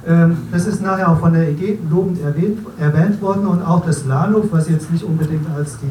[0.09, 4.05] Ähm, Das ist nachher auch von der EG lobend erwähnt, erwähnt worden und auch das
[4.07, 5.91] Lahnhof, was jetzt nicht unbedingt als die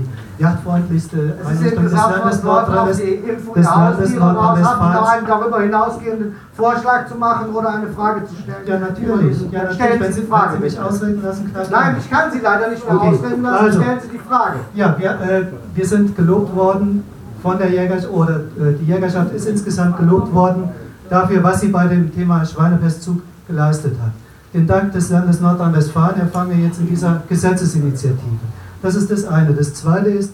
[0.96, 4.00] ist eben Einrichtung des Landes worden, dort auf Nordrhein-West- die Impfung des der Landes Haustiere
[4.00, 8.36] raus, haben Sie noch Nordrhein-Westfalens einen darüber hinausgehenden Vorschlag zu machen oder eine Frage zu
[8.36, 8.58] stellen?
[8.66, 9.42] Ja, natürlich.
[9.42, 9.76] Ja, natürlich.
[9.76, 10.54] Stellen Wenn Sie die Frage.
[10.56, 11.66] Sie mich ausreden lassen, klar.
[11.72, 13.66] Nein, ich kann Sie leider nicht mehr Okay, ausreden lassen.
[13.66, 13.82] also.
[13.82, 14.56] Stellen Sie die Frage.
[14.76, 17.04] Ja, wir, äh, wir sind gelobt worden
[17.46, 20.64] von der Jägerschaft, oder äh, die Jägerschaft ist insgesamt gelobt worden
[21.12, 24.14] dafür, was sie bei dem Thema Schweinepestzug geleistet hat.
[24.52, 28.46] Den Dank des Landes Nordrhein-Westfalen erfahren wir jetzt in dieser Gesetzesinitiative.
[28.82, 29.54] Das ist das eine.
[29.54, 30.34] Das zweite ist,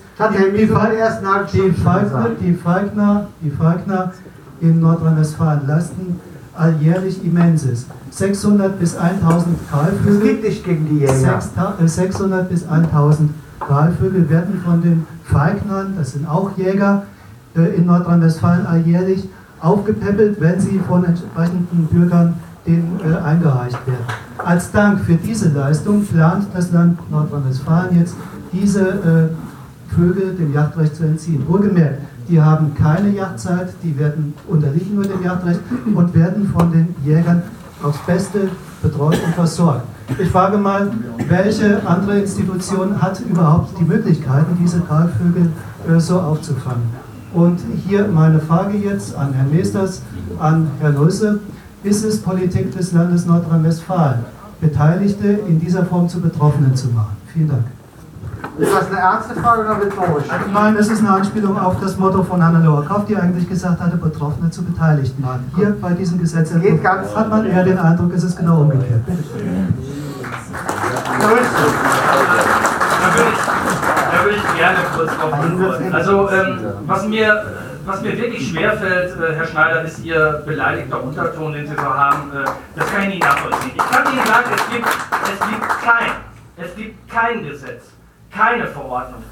[1.53, 4.13] die, Falkner, die, Falkner, die Falkner
[4.61, 6.17] in Nordrhein-Westfalen leisten
[6.55, 7.87] alljährlich immens ist.
[8.11, 10.15] 600 bis 1000 Kahlvögel.
[10.15, 11.41] Es geht nicht gegen die Jäger.
[11.83, 13.31] 600 bis 1000
[13.67, 17.03] Kahlvögel werden von den Feignern, das sind auch Jäger
[17.55, 19.27] äh, in Nordrhein-Westfalen alljährlich,
[19.59, 22.33] aufgepäppelt, wenn sie von entsprechenden Bürgern
[22.65, 24.05] denen äh, eingereicht werden.
[24.37, 28.15] Als Dank für diese Leistung plant das Land Nordrhein-Westfalen jetzt
[28.51, 31.43] diese äh, Vögel dem Jagdrecht zu entziehen.
[31.47, 35.59] Wohlgemerkt, die haben keine Jagdzeit, die werden unterliegen nur dem Jagdrecht
[35.93, 37.43] und werden von den Jägern
[37.83, 38.49] aufs Beste
[38.81, 39.83] betreut und versorgt.
[40.19, 40.91] Ich frage mal,
[41.27, 45.51] welche andere Institution hat überhaupt die Möglichkeiten, diese Kahlvögel
[45.87, 46.83] äh, so aufzufangen?
[47.33, 50.01] Und hier meine Frage jetzt an Herrn Meesters,
[50.39, 51.39] an Herrn Rüsse.
[51.83, 54.25] Ist es Politik des Landes Nordrhein-Westfalen,
[54.59, 57.17] Beteiligte in dieser Form zu Betroffenen zu machen?
[57.33, 57.63] Vielen Dank.
[58.57, 60.25] Ist das eine ernste Frage oder rhetorisch?
[60.53, 63.97] Nein, das ist eine Anspielung auf das Motto von Hannelore Kraft, die eigentlich gesagt hatte,
[63.97, 65.51] Betroffene zu Beteiligten machen.
[65.55, 69.01] Hier bei diesem Gesetz hat man eher den Eindruck, es ist genau umgekehrt.
[71.21, 71.47] Da würde ich,
[74.11, 75.93] da würde ich gerne kurz drauf antworten.
[75.93, 77.43] Also, ähm, was, mir,
[77.85, 82.31] was mir wirklich schwerfällt, äh, Herr Schneider, ist Ihr beleidigter Unterton, den Sie so haben.
[82.31, 82.45] Äh,
[82.75, 83.71] das kann ich nicht nachvollziehen.
[83.75, 86.11] Ich kann Ihnen sagen, es gibt, es gibt kein,
[86.57, 87.83] es gibt kein Gesetz,
[88.31, 89.23] keine Verordnung,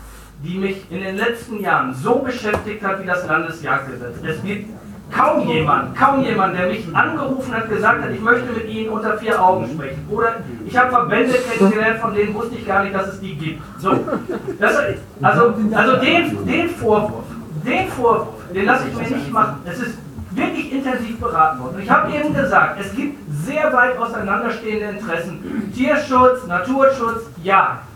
[0.44, 4.18] die mich in den letzten Jahren so beschäftigt hat wie das Landesjagdgesetz.
[4.24, 4.70] Es gibt
[5.12, 9.18] kaum jemand, kaum jemand, der mich angerufen hat, gesagt hat, ich möchte mit Ihnen unter
[9.18, 10.08] vier Augen sprechen.
[10.10, 13.62] Oder ich habe Verbände kennengelernt, von denen wusste ich gar nicht, dass es die gibt.
[13.80, 14.00] So,
[14.60, 14.78] das,
[15.22, 17.26] also also den, den Vorwurf,
[17.66, 19.62] den Vorwurf, den lasse ich mir nicht machen.
[19.66, 19.98] Es ist
[20.32, 21.80] wirklich intensiv beraten worden.
[21.82, 25.72] Ich habe eben gesagt, es gibt sehr weit auseinanderstehende Interessen.
[25.76, 27.89] Tierschutz, Naturschutz, Jagd.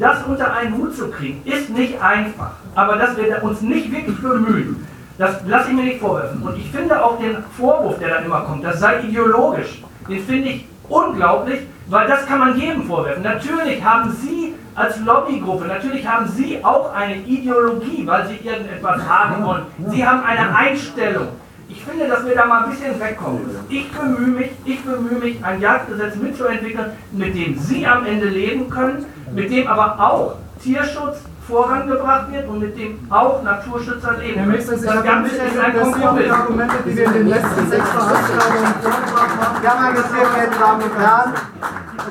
[0.00, 2.52] Das unter einen Hut zu kriegen, ist nicht einfach.
[2.74, 4.86] Aber dass wir uns nicht wirklich bemühen,
[5.18, 6.42] das lasse ich mir nicht vorwerfen.
[6.42, 10.48] Und ich finde auch den Vorwurf, der dann immer kommt, das sei ideologisch, den finde
[10.48, 13.22] ich unglaublich, weil das kann man jedem vorwerfen.
[13.22, 19.44] Natürlich haben Sie als Lobbygruppe, natürlich haben Sie auch eine Ideologie, weil Sie irgendetwas haben
[19.44, 19.62] wollen.
[19.90, 21.28] Sie haben eine Einstellung.
[21.70, 23.64] Ich finde, dass wir da mal ein bisschen wegkommen müssen.
[23.68, 28.68] Ich bemühe mich, ich bemühe mich, ein Jagdgesetz mitzuentwickeln, mit dem Sie am Ende leben
[28.68, 34.38] können, mit dem aber auch Tierschutz, vorangebracht wird und mit dem auch Naturschützer leben.
[34.38, 36.24] Herr Minister, Sie das Ganze ist ein Kompromiss.
[36.24, 39.64] Die Argumente, die wir in den letzten sechs Veranstaltungen vorgebracht haben.
[39.64, 41.32] Ja, meine sehr Damen und Herren,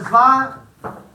[0.01, 0.55] es war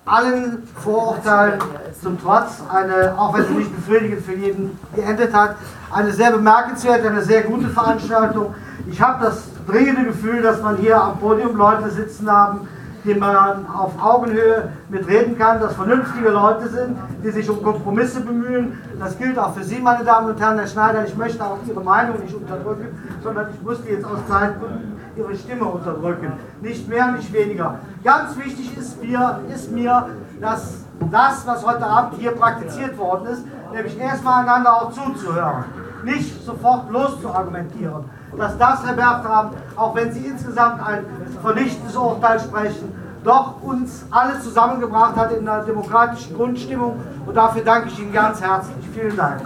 [0.07, 1.61] allen Vorurteilen
[2.01, 5.57] zum Trotz eine, auch wenn sie nicht befriedigend für jeden geendet hat,
[5.91, 8.55] eine sehr bemerkenswerte, eine sehr gute Veranstaltung.
[8.87, 12.69] Ich habe das dringende Gefühl, dass man hier am Podium Leute sitzen haben,
[13.05, 18.79] die man auf Augenhöhe mitreden kann, dass vernünftige Leute sind, die sich um Kompromisse bemühen.
[18.99, 20.59] Das gilt auch für Sie, meine Damen und Herren.
[20.59, 22.89] Herr Schneider, ich möchte auch Ihre Meinung nicht unterdrücken,
[23.23, 26.33] sondern ich musste jetzt aus Zeitgründen Ihre Stimme unterdrücken.
[26.61, 27.79] Nicht mehr, nicht weniger.
[28.03, 30.09] Ganz wichtig ist mir, ist mir
[30.41, 35.65] dass das, was heute Abend hier praktiziert worden ist, nämlich erstmal einander auch zuzuhören,
[36.05, 38.05] nicht sofort loszuargumentieren
[38.39, 41.05] dass das, Herr Bertram, auch wenn Sie insgesamt ein
[41.43, 42.93] vernichtendes Urteil sprechen,
[43.25, 47.01] doch uns alle zusammengebracht hat in einer demokratischen Grundstimmung.
[47.25, 48.77] Und dafür danke ich Ihnen ganz herzlich.
[48.93, 49.41] Vielen Dank.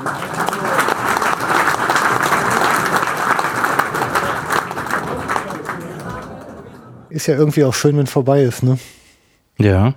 [7.10, 8.78] Ist ja irgendwie auch schön, wenn es vorbei ist, ne?
[9.56, 9.94] Ja.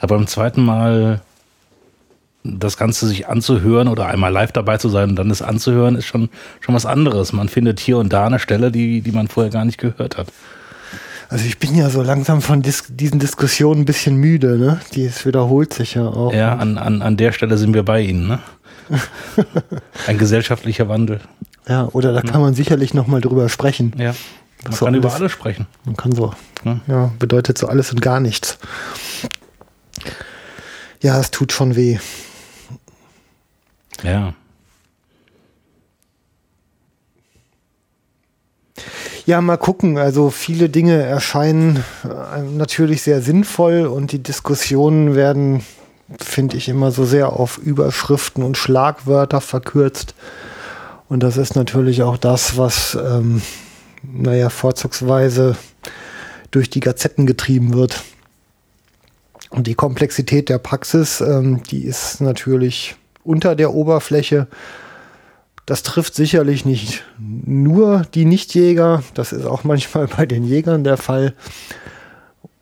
[0.00, 1.20] Aber beim zweiten Mal
[2.44, 6.04] das Ganze sich anzuhören oder einmal live dabei zu sein und dann es anzuhören, ist
[6.04, 6.28] schon,
[6.60, 7.32] schon was anderes.
[7.32, 10.28] Man findet hier und da eine Stelle, die, die man vorher gar nicht gehört hat.
[11.30, 14.80] Also ich bin ja so langsam von Dis diesen Diskussionen ein bisschen müde, ne?
[14.94, 16.34] Die es wiederholt sich ja auch.
[16.34, 18.38] Ja, an, an, an der Stelle sind wir bei Ihnen, ne?
[20.06, 21.20] Ein gesellschaftlicher Wandel.
[21.66, 23.94] Ja, oder da kann man sicherlich nochmal drüber sprechen.
[23.96, 24.14] Ja.
[24.64, 25.66] Man so kann alles, über alles sprechen.
[25.86, 26.34] Man kann so.
[26.64, 26.80] Ja.
[26.86, 28.58] ja, bedeutet so alles und gar nichts.
[31.00, 31.98] Ja, es tut schon weh.
[34.04, 34.34] Ja.
[39.26, 39.96] Ja, mal gucken.
[39.96, 45.64] Also viele Dinge erscheinen äh, natürlich sehr sinnvoll und die Diskussionen werden,
[46.20, 50.14] finde ich, immer so sehr auf Überschriften und Schlagwörter verkürzt.
[51.08, 53.40] Und das ist natürlich auch das, was, ähm,
[54.02, 55.56] naja, vorzugsweise
[56.50, 58.04] durch die Gazetten getrieben wird.
[59.48, 64.46] Und die Komplexität der Praxis, ähm, die ist natürlich unter der Oberfläche.
[65.66, 70.96] Das trifft sicherlich nicht nur die Nichtjäger, das ist auch manchmal bei den Jägern der
[70.96, 71.34] Fall.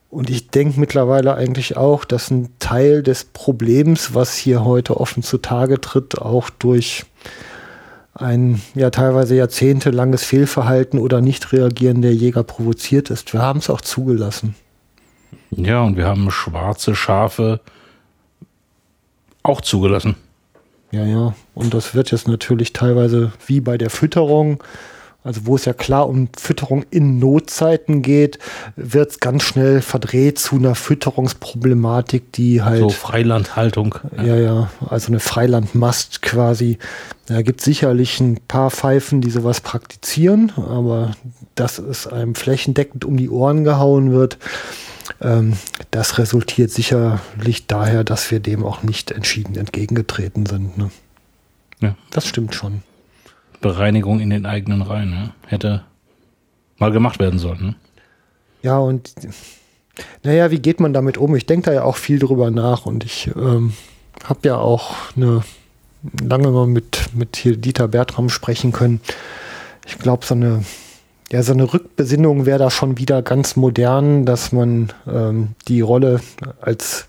[0.09, 5.23] Und ich denke mittlerweile eigentlich auch, dass ein Teil des Problems, was hier heute offen
[5.23, 7.07] zutage tritt, auch durch
[8.15, 13.33] ein ja teilweise jahrzehntelanges Fehlverhalten oder Nicht-Reagieren der Jäger provoziert ist.
[13.33, 14.55] Wir haben es auch zugelassen.
[15.51, 17.61] Ja, und wir haben schwarze Schafe
[19.43, 20.17] auch zugelassen.
[20.93, 21.35] Ja, ja.
[21.55, 24.63] Und das wird jetzt natürlich teilweise wie bei der Fütterung,
[25.25, 28.39] also wo es ja klar um Fütterung in Notzeiten geht,
[28.77, 32.81] wird es ganz schnell verdreht zu einer Fütterungsproblematik, die halt.
[32.81, 33.95] So Freilandhaltung.
[34.19, 36.79] Ja, ja, also eine Freilandmast quasi.
[37.27, 41.13] Da gibt es sicherlich ein paar Pfeifen, die sowas praktizieren, aber
[41.55, 44.39] dass es einem flächendeckend um die Ohren gehauen wird,
[45.91, 50.79] das resultiert sicherlich daher, dass wir dem auch nicht entschieden entgegengetreten sind.
[50.79, 50.91] Ne?
[51.81, 51.97] Ja.
[52.11, 52.83] Das stimmt schon.
[53.61, 55.11] Bereinigung in den eigenen Reihen.
[55.11, 55.31] Ne?
[55.47, 55.85] Hätte
[56.79, 57.67] mal gemacht werden sollen.
[57.67, 57.75] Ne?
[58.63, 59.13] Ja, und
[60.23, 61.35] naja, wie geht man damit um?
[61.37, 63.75] Ich denke da ja auch viel drüber nach und ich ähm,
[64.25, 65.43] habe ja auch eine,
[66.21, 69.01] lange mal mit, mit hier Dieter Bertram sprechen können.
[69.87, 70.65] Ich glaube, so eine,
[71.33, 76.21] ja, so eine Rückbesinnung wäre da schon wieder ganz modern, dass man ähm, die Rolle
[76.61, 77.09] als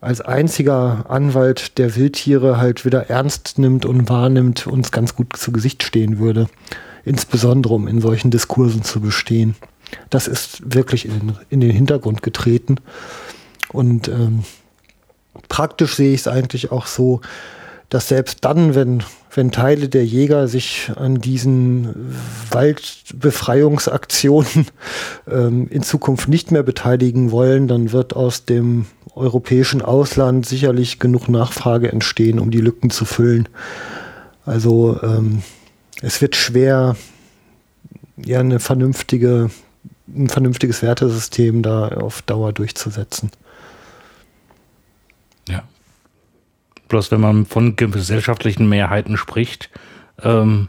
[0.00, 5.52] als einziger Anwalt der Wildtiere halt wieder ernst nimmt und wahrnimmt, uns ganz gut zu
[5.52, 6.48] Gesicht stehen würde.
[7.04, 9.56] Insbesondere um in solchen Diskursen zu bestehen.
[10.10, 12.76] Das ist wirklich in, in den Hintergrund getreten.
[13.72, 14.44] Und ähm,
[15.48, 17.20] praktisch sehe ich es eigentlich auch so,
[17.88, 19.02] dass selbst dann, wenn,
[19.36, 22.14] wenn Teile der Jäger sich an diesen
[22.50, 24.66] Waldbefreiungsaktionen
[25.30, 31.28] ähm, in Zukunft nicht mehr beteiligen wollen, dann wird aus dem europäischen Ausland sicherlich genug
[31.28, 33.48] Nachfrage entstehen, um die Lücken zu füllen.
[34.46, 35.42] Also ähm,
[36.00, 36.96] es wird schwer,
[38.16, 39.50] ja, eine vernünftige,
[40.08, 43.30] ein vernünftiges Wertesystem da auf Dauer durchzusetzen.
[45.48, 45.62] Ja.
[46.88, 49.70] Bloß wenn man von gesellschaftlichen Mehrheiten spricht,
[50.22, 50.68] ähm,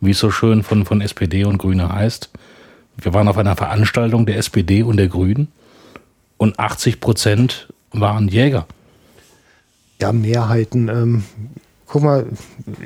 [0.00, 2.30] wie es so schön von, von SPD und Grüne heißt,
[2.96, 5.48] wir waren auf einer Veranstaltung der SPD und der Grünen
[6.36, 8.66] und 80 Prozent waren Jäger.
[10.00, 10.88] Ja, Mehrheiten.
[10.88, 11.24] Ähm,
[11.86, 12.26] guck mal,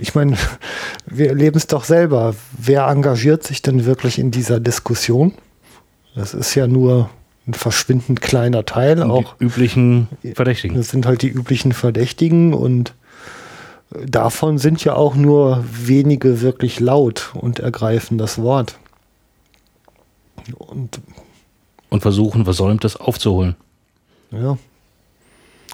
[0.01, 0.37] ich meine,
[1.07, 2.35] wir erleben es doch selber.
[2.59, 5.35] Wer engagiert sich denn wirklich in dieser Diskussion?
[6.15, 7.11] Das ist ja nur
[7.47, 9.03] ein verschwindend kleiner Teil.
[9.03, 10.77] Und auch üblichen Verdächtigen.
[10.77, 12.95] Das sind halt die üblichen Verdächtigen und
[14.07, 18.79] davon sind ja auch nur wenige wirklich laut und ergreifen das Wort.
[20.57, 21.01] Und
[21.95, 23.55] und versuchen, Versäumtes aufzuholen.
[24.33, 24.59] Ja.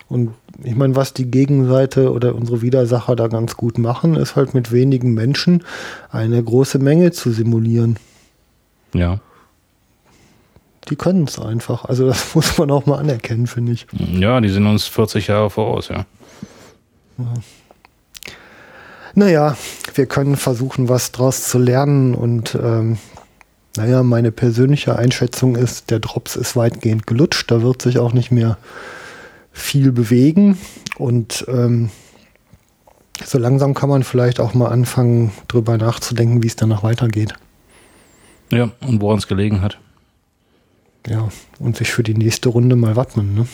[0.06, 4.52] Und ich meine, was die Gegenseite oder unsere Widersacher da ganz gut machen, ist halt
[4.52, 5.64] mit wenigen Menschen
[6.10, 7.98] eine große Menge zu simulieren.
[8.92, 9.20] Ja.
[10.88, 11.84] Die können es einfach.
[11.84, 13.86] Also das muss man auch mal anerkennen, finde ich.
[13.92, 16.06] Ja, die sind uns 40 Jahre voraus, ja.
[17.18, 17.34] ja.
[19.14, 19.56] Naja,
[19.94, 22.98] wir können versuchen, was draus zu lernen und ähm,
[23.76, 27.50] naja, meine persönliche Einschätzung ist, der Drops ist weitgehend gelutscht.
[27.50, 28.58] Da wird sich auch nicht mehr
[29.52, 30.58] viel bewegen.
[30.98, 31.90] Und ähm,
[33.24, 37.34] so langsam kann man vielleicht auch mal anfangen, drüber nachzudenken, wie es danach weitergeht.
[38.50, 39.78] Ja, und woran es gelegen hat.
[41.10, 43.48] Ja, und sich für die nächste Runde mal wappnen, ne?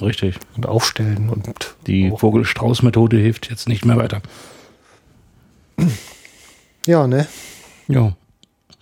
[0.00, 0.36] Richtig.
[0.56, 1.74] Und aufstellen und.
[1.88, 4.22] Die Vogel-Strauß-Methode hilft jetzt nicht mehr weiter.
[6.86, 7.26] Ja, ne?
[7.88, 8.12] Ja.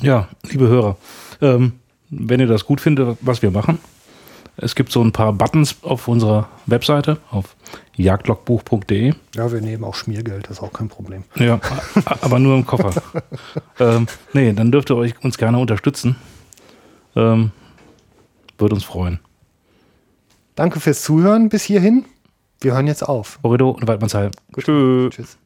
[0.02, 0.98] Ja, liebe Hörer,
[1.40, 1.72] ähm,
[2.10, 3.78] wenn ihr das gut findet, was wir machen,
[4.58, 7.56] es gibt so ein paar Buttons auf unserer Webseite auf
[7.96, 9.14] jagdlogbuch.de.
[9.34, 11.24] Ja, wir nehmen auch Schmiergeld, das ist auch kein Problem.
[11.36, 11.60] Ja,
[12.20, 12.92] aber nur im Koffer.
[13.80, 16.16] ähm, nee, dann dürft ihr euch uns gerne unterstützen.
[17.16, 17.52] Ähm,
[18.60, 19.20] würde uns freuen.
[20.54, 22.04] Danke fürs Zuhören bis hierhin.
[22.60, 23.38] Wir hören jetzt auf.
[23.42, 24.30] Horrido und Waldmannsheil.
[24.54, 25.14] Tschüss.
[25.14, 25.38] Tschüss.